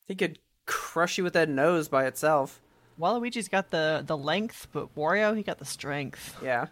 He 0.06 0.14
could 0.14 0.38
crush 0.66 1.18
you 1.18 1.24
with 1.24 1.32
that 1.32 1.48
nose 1.48 1.88
by 1.88 2.06
itself. 2.06 2.60
Waluigi's 3.00 3.48
got 3.48 3.70
the 3.70 4.04
the 4.06 4.16
length, 4.16 4.68
but 4.72 4.94
Wario 4.94 5.36
he 5.36 5.42
got 5.42 5.58
the 5.58 5.64
strength. 5.64 6.36
Yeah. 6.42 6.66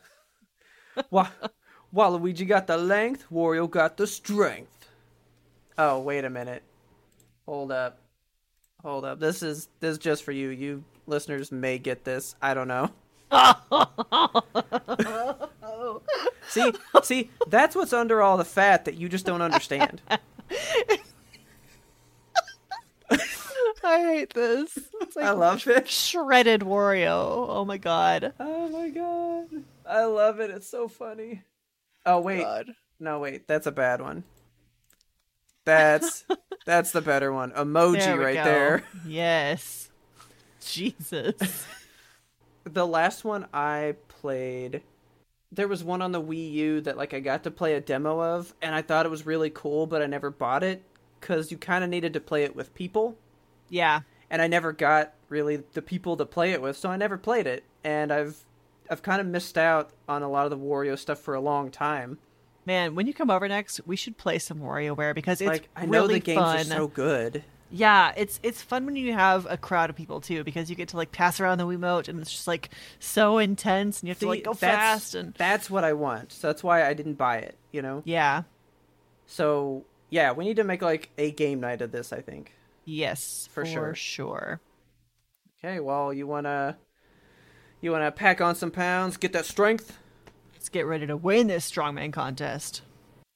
Wa- 1.11 1.29
Waluigi 1.95 2.47
got 2.47 2.67
the 2.67 2.77
length, 2.77 3.25
Wario 3.33 3.71
got 3.71 3.97
the 3.97 4.07
strength. 4.07 4.89
Oh, 5.79 6.01
wait 6.01 6.25
a 6.25 6.31
minute. 6.31 6.63
Hold 7.47 7.73
up. 7.73 7.99
Hold 8.83 9.05
up. 9.05 9.21
This 9.21 9.43
is 9.43 9.69
this 9.81 9.93
is 9.93 9.99
just 9.99 10.25
for 10.25 10.33
you. 10.33 10.49
You 10.49 10.85
listeners 11.07 11.53
may 11.53 11.79
get 11.79 12.05
this. 12.05 12.35
I 12.43 12.55
don't 12.55 12.69
know. 12.69 12.91
see, 16.49 16.73
see, 17.03 17.31
that's 17.49 17.75
what's 17.75 17.93
under 17.93 18.23
all 18.23 18.37
the 18.37 18.45
fat 18.45 18.85
that 18.85 18.95
you 18.95 19.09
just 19.09 19.27
don't 19.27 19.43
understand. 19.43 20.01
I 23.87 24.01
hate 24.01 24.33
this. 24.35 24.79
Like 25.15 25.27
I 25.27 25.33
love 25.33 25.67
it. 25.67 25.89
shredded 25.89 26.63
Wario. 26.63 27.47
Oh 27.49 27.65
my 27.65 27.79
god. 27.79 28.33
Oh 28.41 28.69
my 28.69 28.89
god. 28.89 29.65
I 29.87 30.05
love 30.05 30.41
it. 30.41 30.51
It's 30.51 30.69
so 30.69 30.89
funny. 30.89 31.43
Oh 32.07 32.21
wait. 32.21 32.43
God. 32.43 32.71
No, 33.01 33.19
wait. 33.19 33.47
That's 33.47 33.67
a 33.67 33.73
bad 33.73 34.01
one. 34.01 34.25
That's 35.65 36.25
that's 36.67 36.93
the 36.93 37.01
better 37.01 37.33
one. 37.33 37.51
Emoji 37.53 37.99
There 38.01 38.19
right 38.19 38.35
go. 38.35 38.45
there. 38.45 38.85
Yes. 39.07 39.91
Jesus. 40.65 41.67
The 42.67 42.87
last 42.87 43.25
one 43.27 43.47
I 43.53 43.97
played 44.09 44.81
there 45.53 45.69
was 45.69 45.85
one 45.85 46.01
on 46.01 46.13
the 46.13 46.21
Wii 46.23 46.51
U 46.53 46.81
that 46.81 46.97
like 46.97 47.13
I 47.13 47.21
got 47.21 47.45
to 47.45 47.51
play 47.51 47.75
a 47.75 47.81
demo 47.81 48.23
of 48.23 48.55
and 48.63 48.75
I 48.75 48.81
thought 48.81 49.05
it 49.05 49.11
was 49.11 49.27
really 49.27 49.51
cool, 49.51 49.87
but 49.87 50.01
I 50.01 50.07
never 50.07 50.31
bought 50.31 50.63
it 50.63 50.83
cuz 51.21 51.51
you 51.51 51.59
kind 51.59 51.85
of 51.85 51.91
needed 51.91 52.15
to 52.15 52.21
play 52.21 52.43
it 52.43 52.57
with 52.57 52.75
people 52.75 53.19
yeah. 53.69 54.01
and 54.31 54.41
I 54.41 54.47
never 54.47 54.73
got 54.73 55.13
really 55.29 55.57
the 55.57 55.83
people 55.83 56.17
to 56.17 56.25
play 56.27 56.53
it 56.53 56.63
with, 56.63 56.77
so 56.77 56.89
I 56.89 56.97
never 56.97 57.19
played 57.19 57.47
it. 57.47 57.65
And 57.83 58.13
I've 58.13 58.45
I've 58.95 59.03
kind 59.03 59.21
of 59.21 59.27
missed 59.27 59.59
out 59.59 59.91
on 60.09 60.23
a 60.23 60.31
lot 60.31 60.45
of 60.45 60.51
the 60.51 60.57
Wario 60.57 60.97
stuff 60.97 61.19
for 61.19 61.35
a 61.35 61.41
long 61.41 61.73
time. 61.73 62.19
Man, 62.65 62.95
when 62.95 63.09
you 63.09 63.13
come 63.13 63.29
over 63.29 63.49
next, 63.49 63.81
we 63.87 63.97
should 63.97 64.17
play 64.17 64.39
some 64.39 64.61
WarioWare 64.61 65.17
because 65.17 65.41
it's 65.41 65.49
like 65.49 65.69
I 65.75 65.85
know 65.85 66.03
really 66.03 66.15
the 66.15 66.21
games 66.21 66.39
fun. 66.41 66.61
are 66.61 66.65
so 66.65 66.87
good. 66.87 67.43
Yeah, 67.73 68.13
it's 68.17 68.39
it's 68.45 68.63
fun 68.63 68.87
when 68.87 68.95
you 68.95 69.13
have 69.13 69.49
a 69.51 69.57
crowd 69.57 69.91
of 69.91 69.97
people 69.97 70.21
too 70.21 70.45
because 70.45 70.71
you 70.71 70.77
get 70.77 70.91
to 70.91 70.97
like 70.97 71.11
pass 71.11 71.41
around 71.41 71.59
the 71.59 71.67
Wiimote 71.67 72.07
and 72.07 72.21
it's 72.21 72.31
just 72.31 72.47
like 72.47 72.71
so 73.01 73.39
intense 73.39 73.99
and 74.01 74.07
you 74.07 74.13
have 74.13 74.21
to 74.21 74.29
like 74.29 74.45
go 74.45 74.55
fast 74.55 75.17
and 75.17 75.35
that's 75.35 75.69
what 75.69 75.83
I 75.83 75.93
want. 75.93 76.31
So 76.31 76.47
that's 76.47 76.63
why 76.63 76.87
I 76.87 76.95
didn't 76.95 77.15
buy 77.15 77.39
it. 77.39 77.57
You 77.73 77.83
know. 77.83 78.03
yeah. 78.05 78.45
So 79.27 79.85
yeah, 80.11 80.31
we 80.31 80.45
need 80.45 80.55
to 80.57 80.65
make 80.65 80.83
like 80.83 81.11
a 81.19 81.33
game 81.33 81.59
night 81.59 81.83
of 81.83 81.91
this. 81.91 82.13
I 82.13 82.21
think. 82.21 82.53
Yes, 82.85 83.49
For 83.51 83.65
for, 83.65 83.71
sure. 83.73 83.95
sure. 83.97 84.61
Okay. 85.59 85.81
Well, 85.81 86.13
you 86.13 86.29
wanna 86.29 86.77
you 87.85 87.93
wanna 87.93 88.11
pack 88.11 88.41
on 88.41 88.55
some 88.55 88.71
pounds, 88.71 89.17
get 89.17 89.33
that 89.35 89.45
strength. 89.45 89.99
Let's 90.55 90.69
get 90.69 90.87
ready 90.87 91.07
to 91.07 91.17
win 91.17 91.49
this 91.49 91.71
strongman 91.71 92.13
contest. 92.13 92.83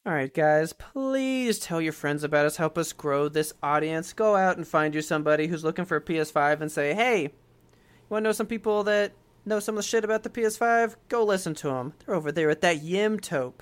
All 0.06 0.14
right, 0.14 0.32
guys, 0.32 0.72
please 0.72 1.58
tell 1.58 1.82
your 1.82 1.92
friends 1.92 2.24
about 2.24 2.46
us. 2.46 2.56
Help 2.56 2.78
us 2.78 2.94
grow 2.94 3.28
this 3.28 3.52
audience. 3.62 4.14
Go 4.14 4.36
out 4.36 4.56
and 4.56 4.66
find 4.66 4.94
you 4.94 5.02
somebody 5.02 5.48
who's 5.48 5.64
looking 5.64 5.84
for 5.84 5.96
a 5.96 6.00
PS5 6.00 6.62
and 6.62 6.72
say, 6.72 6.94
hey, 6.94 7.24
you 7.24 7.30
want 8.08 8.22
to 8.22 8.28
know 8.28 8.32
some 8.32 8.46
people 8.46 8.82
that 8.84 9.12
know 9.44 9.60
some 9.60 9.74
of 9.74 9.84
the 9.84 9.88
shit 9.88 10.04
about 10.04 10.22
the 10.22 10.30
PS5? 10.30 10.96
Go 11.10 11.24
listen 11.24 11.54
to 11.56 11.68
them. 11.68 11.92
They're 12.06 12.14
over 12.14 12.32
there 12.32 12.48
at 12.48 12.62
that 12.62 12.80
Yimtope. 12.82 13.60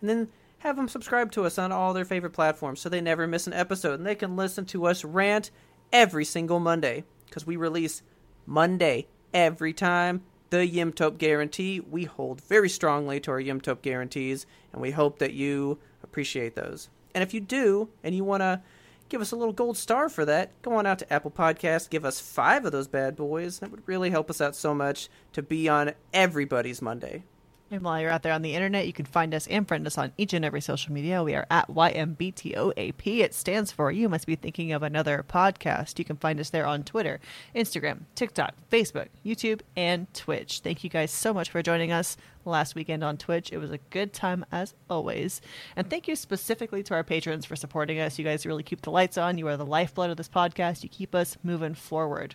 And 0.00 0.08
then 0.08 0.28
have 0.58 0.76
them 0.76 0.86
subscribe 0.86 1.32
to 1.32 1.44
us 1.44 1.58
on 1.58 1.72
all 1.72 1.92
their 1.92 2.04
favorite 2.04 2.34
platforms 2.34 2.80
so 2.80 2.88
they 2.88 3.00
never 3.00 3.26
miss 3.26 3.48
an 3.48 3.52
episode 3.52 3.98
and 3.98 4.06
they 4.06 4.14
can 4.14 4.36
listen 4.36 4.64
to 4.66 4.86
us 4.86 5.04
rant 5.04 5.50
every 5.92 6.24
single 6.24 6.60
Monday 6.60 7.02
because 7.26 7.46
we 7.46 7.56
release 7.56 8.02
Monday 8.46 9.08
every 9.32 9.72
time. 9.72 10.22
The 10.50 10.68
Yimtope 10.68 11.18
guarantee. 11.18 11.80
We 11.80 12.04
hold 12.04 12.40
very 12.40 12.68
strongly 12.68 13.20
to 13.20 13.30
our 13.30 13.40
Yimtope 13.40 13.82
guarantees, 13.82 14.46
and 14.72 14.82
we 14.82 14.90
hope 14.90 15.18
that 15.20 15.32
you 15.32 15.78
appreciate 16.02 16.56
those. 16.56 16.88
And 17.14 17.22
if 17.22 17.32
you 17.32 17.40
do, 17.40 17.88
and 18.02 18.14
you 18.14 18.24
want 18.24 18.42
to 18.42 18.60
give 19.08 19.20
us 19.20 19.32
a 19.32 19.36
little 19.36 19.52
gold 19.52 19.76
star 19.76 20.08
for 20.08 20.24
that, 20.24 20.50
go 20.62 20.74
on 20.74 20.86
out 20.86 20.98
to 21.00 21.12
Apple 21.12 21.30
Podcasts, 21.30 21.90
give 21.90 22.04
us 22.04 22.20
five 22.20 22.64
of 22.64 22.72
those 22.72 22.88
bad 22.88 23.16
boys. 23.16 23.58
That 23.58 23.70
would 23.70 23.86
really 23.86 24.10
help 24.10 24.30
us 24.30 24.40
out 24.40 24.56
so 24.56 24.74
much 24.74 25.08
to 25.32 25.42
be 25.42 25.68
on 25.68 25.92
everybody's 26.12 26.80
Monday. 26.80 27.24
And 27.72 27.82
while 27.82 28.00
you're 28.00 28.10
out 28.10 28.24
there 28.24 28.32
on 28.32 28.42
the 28.42 28.56
internet, 28.56 28.88
you 28.88 28.92
can 28.92 29.04
find 29.04 29.32
us 29.32 29.46
and 29.46 29.66
friend 29.66 29.86
us 29.86 29.96
on 29.96 30.12
each 30.18 30.34
and 30.34 30.44
every 30.44 30.60
social 30.60 30.92
media. 30.92 31.22
We 31.22 31.36
are 31.36 31.46
at 31.48 31.68
YMBTOAP. 31.68 33.20
It 33.20 33.32
stands 33.32 33.70
for 33.70 33.92
You 33.92 34.08
Must 34.08 34.26
Be 34.26 34.34
Thinking 34.34 34.72
of 34.72 34.82
Another 34.82 35.24
Podcast. 35.28 35.96
You 36.00 36.04
can 36.04 36.16
find 36.16 36.40
us 36.40 36.50
there 36.50 36.66
on 36.66 36.82
Twitter, 36.82 37.20
Instagram, 37.54 38.00
TikTok, 38.16 38.54
Facebook, 38.72 39.06
YouTube, 39.24 39.60
and 39.76 40.12
Twitch. 40.14 40.60
Thank 40.60 40.82
you 40.82 40.90
guys 40.90 41.12
so 41.12 41.32
much 41.32 41.50
for 41.50 41.62
joining 41.62 41.92
us 41.92 42.16
last 42.44 42.74
weekend 42.74 43.04
on 43.04 43.16
Twitch. 43.16 43.52
It 43.52 43.58
was 43.58 43.70
a 43.70 43.78
good 43.90 44.12
time 44.12 44.44
as 44.50 44.74
always. 44.88 45.40
And 45.76 45.88
thank 45.88 46.08
you 46.08 46.16
specifically 46.16 46.82
to 46.82 46.94
our 46.94 47.04
patrons 47.04 47.46
for 47.46 47.54
supporting 47.54 48.00
us. 48.00 48.18
You 48.18 48.24
guys 48.24 48.46
really 48.46 48.64
keep 48.64 48.82
the 48.82 48.90
lights 48.90 49.16
on. 49.16 49.38
You 49.38 49.46
are 49.46 49.56
the 49.56 49.64
lifeblood 49.64 50.10
of 50.10 50.16
this 50.16 50.28
podcast. 50.28 50.82
You 50.82 50.88
keep 50.88 51.14
us 51.14 51.38
moving 51.44 51.74
forward. 51.74 52.34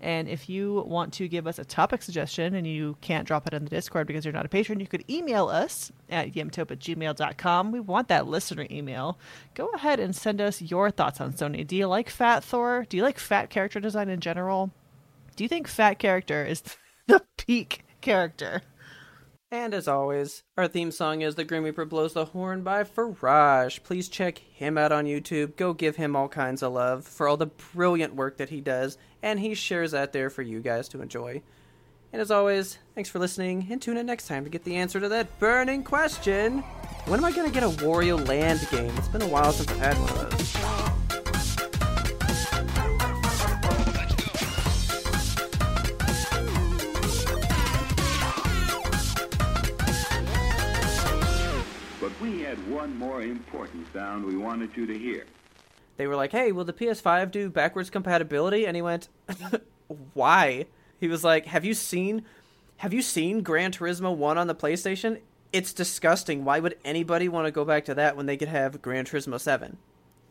And 0.00 0.28
if 0.28 0.48
you 0.48 0.84
want 0.86 1.12
to 1.14 1.28
give 1.28 1.46
us 1.46 1.58
a 1.58 1.64
topic 1.64 2.02
suggestion 2.02 2.54
and 2.54 2.66
you 2.66 2.96
can't 3.00 3.26
drop 3.26 3.46
it 3.46 3.54
in 3.54 3.64
the 3.64 3.70
Discord 3.70 4.06
because 4.06 4.24
you're 4.24 4.34
not 4.34 4.46
a 4.46 4.48
patron, 4.48 4.80
you 4.80 4.86
could 4.86 5.04
email 5.10 5.48
us 5.48 5.92
at 6.10 6.32
yimtope 6.32 6.70
at 6.70 6.78
gmail.com. 6.78 7.72
We 7.72 7.80
want 7.80 8.08
that 8.08 8.26
listener 8.26 8.66
email. 8.70 9.18
Go 9.54 9.68
ahead 9.68 10.00
and 10.00 10.14
send 10.14 10.40
us 10.40 10.60
your 10.60 10.90
thoughts 10.90 11.20
on 11.20 11.32
Sony. 11.32 11.66
Do 11.66 11.76
you 11.76 11.86
like 11.86 12.10
Fat 12.10 12.44
Thor? 12.44 12.86
Do 12.88 12.96
you 12.96 13.02
like 13.02 13.18
fat 13.18 13.50
character 13.50 13.80
design 13.80 14.08
in 14.08 14.20
general? 14.20 14.70
Do 15.36 15.44
you 15.44 15.48
think 15.48 15.66
fat 15.66 15.98
character 15.98 16.44
is 16.44 16.62
the 17.06 17.22
peak 17.36 17.84
character? 18.00 18.62
And 19.54 19.72
as 19.72 19.86
always, 19.86 20.42
our 20.56 20.66
theme 20.66 20.90
song 20.90 21.20
is 21.20 21.36
The 21.36 21.44
Grim 21.44 21.62
Reaper 21.62 21.84
Blows 21.84 22.14
the 22.14 22.24
Horn 22.24 22.64
by 22.64 22.82
Firage. 22.82 23.84
Please 23.84 24.08
check 24.08 24.38
him 24.38 24.76
out 24.76 24.90
on 24.90 25.04
YouTube. 25.04 25.54
Go 25.54 25.72
give 25.72 25.94
him 25.94 26.16
all 26.16 26.26
kinds 26.28 26.60
of 26.60 26.72
love 26.72 27.06
for 27.06 27.28
all 27.28 27.36
the 27.36 27.46
brilliant 27.46 28.16
work 28.16 28.36
that 28.38 28.48
he 28.48 28.60
does, 28.60 28.98
and 29.22 29.38
he 29.38 29.54
shares 29.54 29.94
out 29.94 30.12
there 30.12 30.28
for 30.28 30.42
you 30.42 30.58
guys 30.58 30.88
to 30.88 31.00
enjoy. 31.00 31.40
And 32.12 32.20
as 32.20 32.32
always, 32.32 32.78
thanks 32.96 33.08
for 33.08 33.20
listening, 33.20 33.68
and 33.70 33.80
tune 33.80 33.96
in 33.96 34.06
next 34.06 34.26
time 34.26 34.42
to 34.42 34.50
get 34.50 34.64
the 34.64 34.74
answer 34.74 34.98
to 34.98 35.08
that 35.10 35.38
burning 35.38 35.84
question 35.84 36.58
When 37.06 37.20
am 37.20 37.24
I 37.24 37.30
gonna 37.30 37.48
get 37.48 37.62
a 37.62 37.68
Wario 37.68 38.26
Land 38.26 38.66
game? 38.72 38.92
It's 38.96 39.06
been 39.06 39.22
a 39.22 39.28
while 39.28 39.52
since 39.52 39.70
I've 39.70 39.78
had 39.78 39.98
one 40.00 40.10
of 40.10 40.30
those. 40.30 41.23
One 52.74 52.96
more 52.98 53.22
important 53.22 53.86
sound 53.92 54.24
we 54.24 54.36
wanted 54.36 54.76
you 54.76 54.86
to 54.86 54.98
hear. 54.98 55.24
They 55.96 56.06
were 56.06 56.16
like, 56.16 56.32
"Hey, 56.32 56.50
will 56.50 56.64
the 56.64 56.72
PS5 56.72 57.30
do 57.30 57.48
backwards 57.48 57.88
compatibility?" 57.88 58.66
And 58.66 58.74
he 58.74 58.82
went, 58.82 59.08
"Why?" 60.14 60.66
He 60.98 61.06
was 61.08 61.22
like, 61.22 61.46
"Have 61.46 61.64
you 61.64 61.74
seen 61.74 62.24
have 62.78 62.92
you 62.92 63.02
seen 63.02 63.42
Gran 63.42 63.70
Turismo 63.70 64.14
1 64.14 64.36
on 64.36 64.48
the 64.48 64.54
PlayStation? 64.54 65.20
It's 65.52 65.72
disgusting. 65.72 66.44
Why 66.44 66.58
would 66.58 66.76
anybody 66.84 67.28
want 67.28 67.46
to 67.46 67.52
go 67.52 67.64
back 67.64 67.84
to 67.84 67.94
that 67.94 68.16
when 68.16 68.26
they 68.26 68.36
could 68.36 68.48
have 68.48 68.82
Gran 68.82 69.04
Turismo 69.04 69.38
7?" 69.38 69.78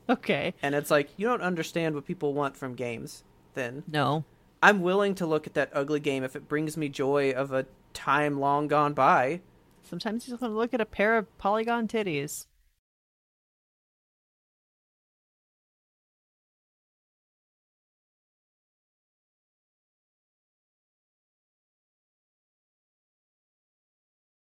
Okay. 0.10 0.53
And 0.61 0.76
it's 0.76 0.91
like, 0.91 1.11
you 1.15 1.28
don't 1.28 1.41
understand 1.41 1.95
what 1.95 2.06
people 2.06 2.34
want 2.34 2.57
from 2.57 2.76
games. 2.76 3.24
Then 3.53 3.84
No. 3.88 4.26
I'm 4.61 4.82
willing 4.82 5.15
to 5.15 5.26
look 5.26 5.48
at 5.48 5.53
that 5.53 5.70
ugly 5.74 5.99
game 5.99 6.24
if 6.24 6.36
it 6.36 6.48
brings 6.49 6.76
me 6.76 6.90
joy 6.90 7.32
of 7.32 7.53
a 7.53 7.65
time 7.94 8.40
long 8.40 8.68
gone 8.68 8.94
by. 8.94 9.40
Sometimes 9.84 10.26
you 10.26 10.32
just 10.32 10.42
want 10.42 10.54
to 10.54 10.58
look 10.58 10.74
at 10.74 10.82
a 10.82 10.86
pair 10.86 11.18
of 11.18 11.38
polygon 11.38 11.88
titties. 11.88 12.46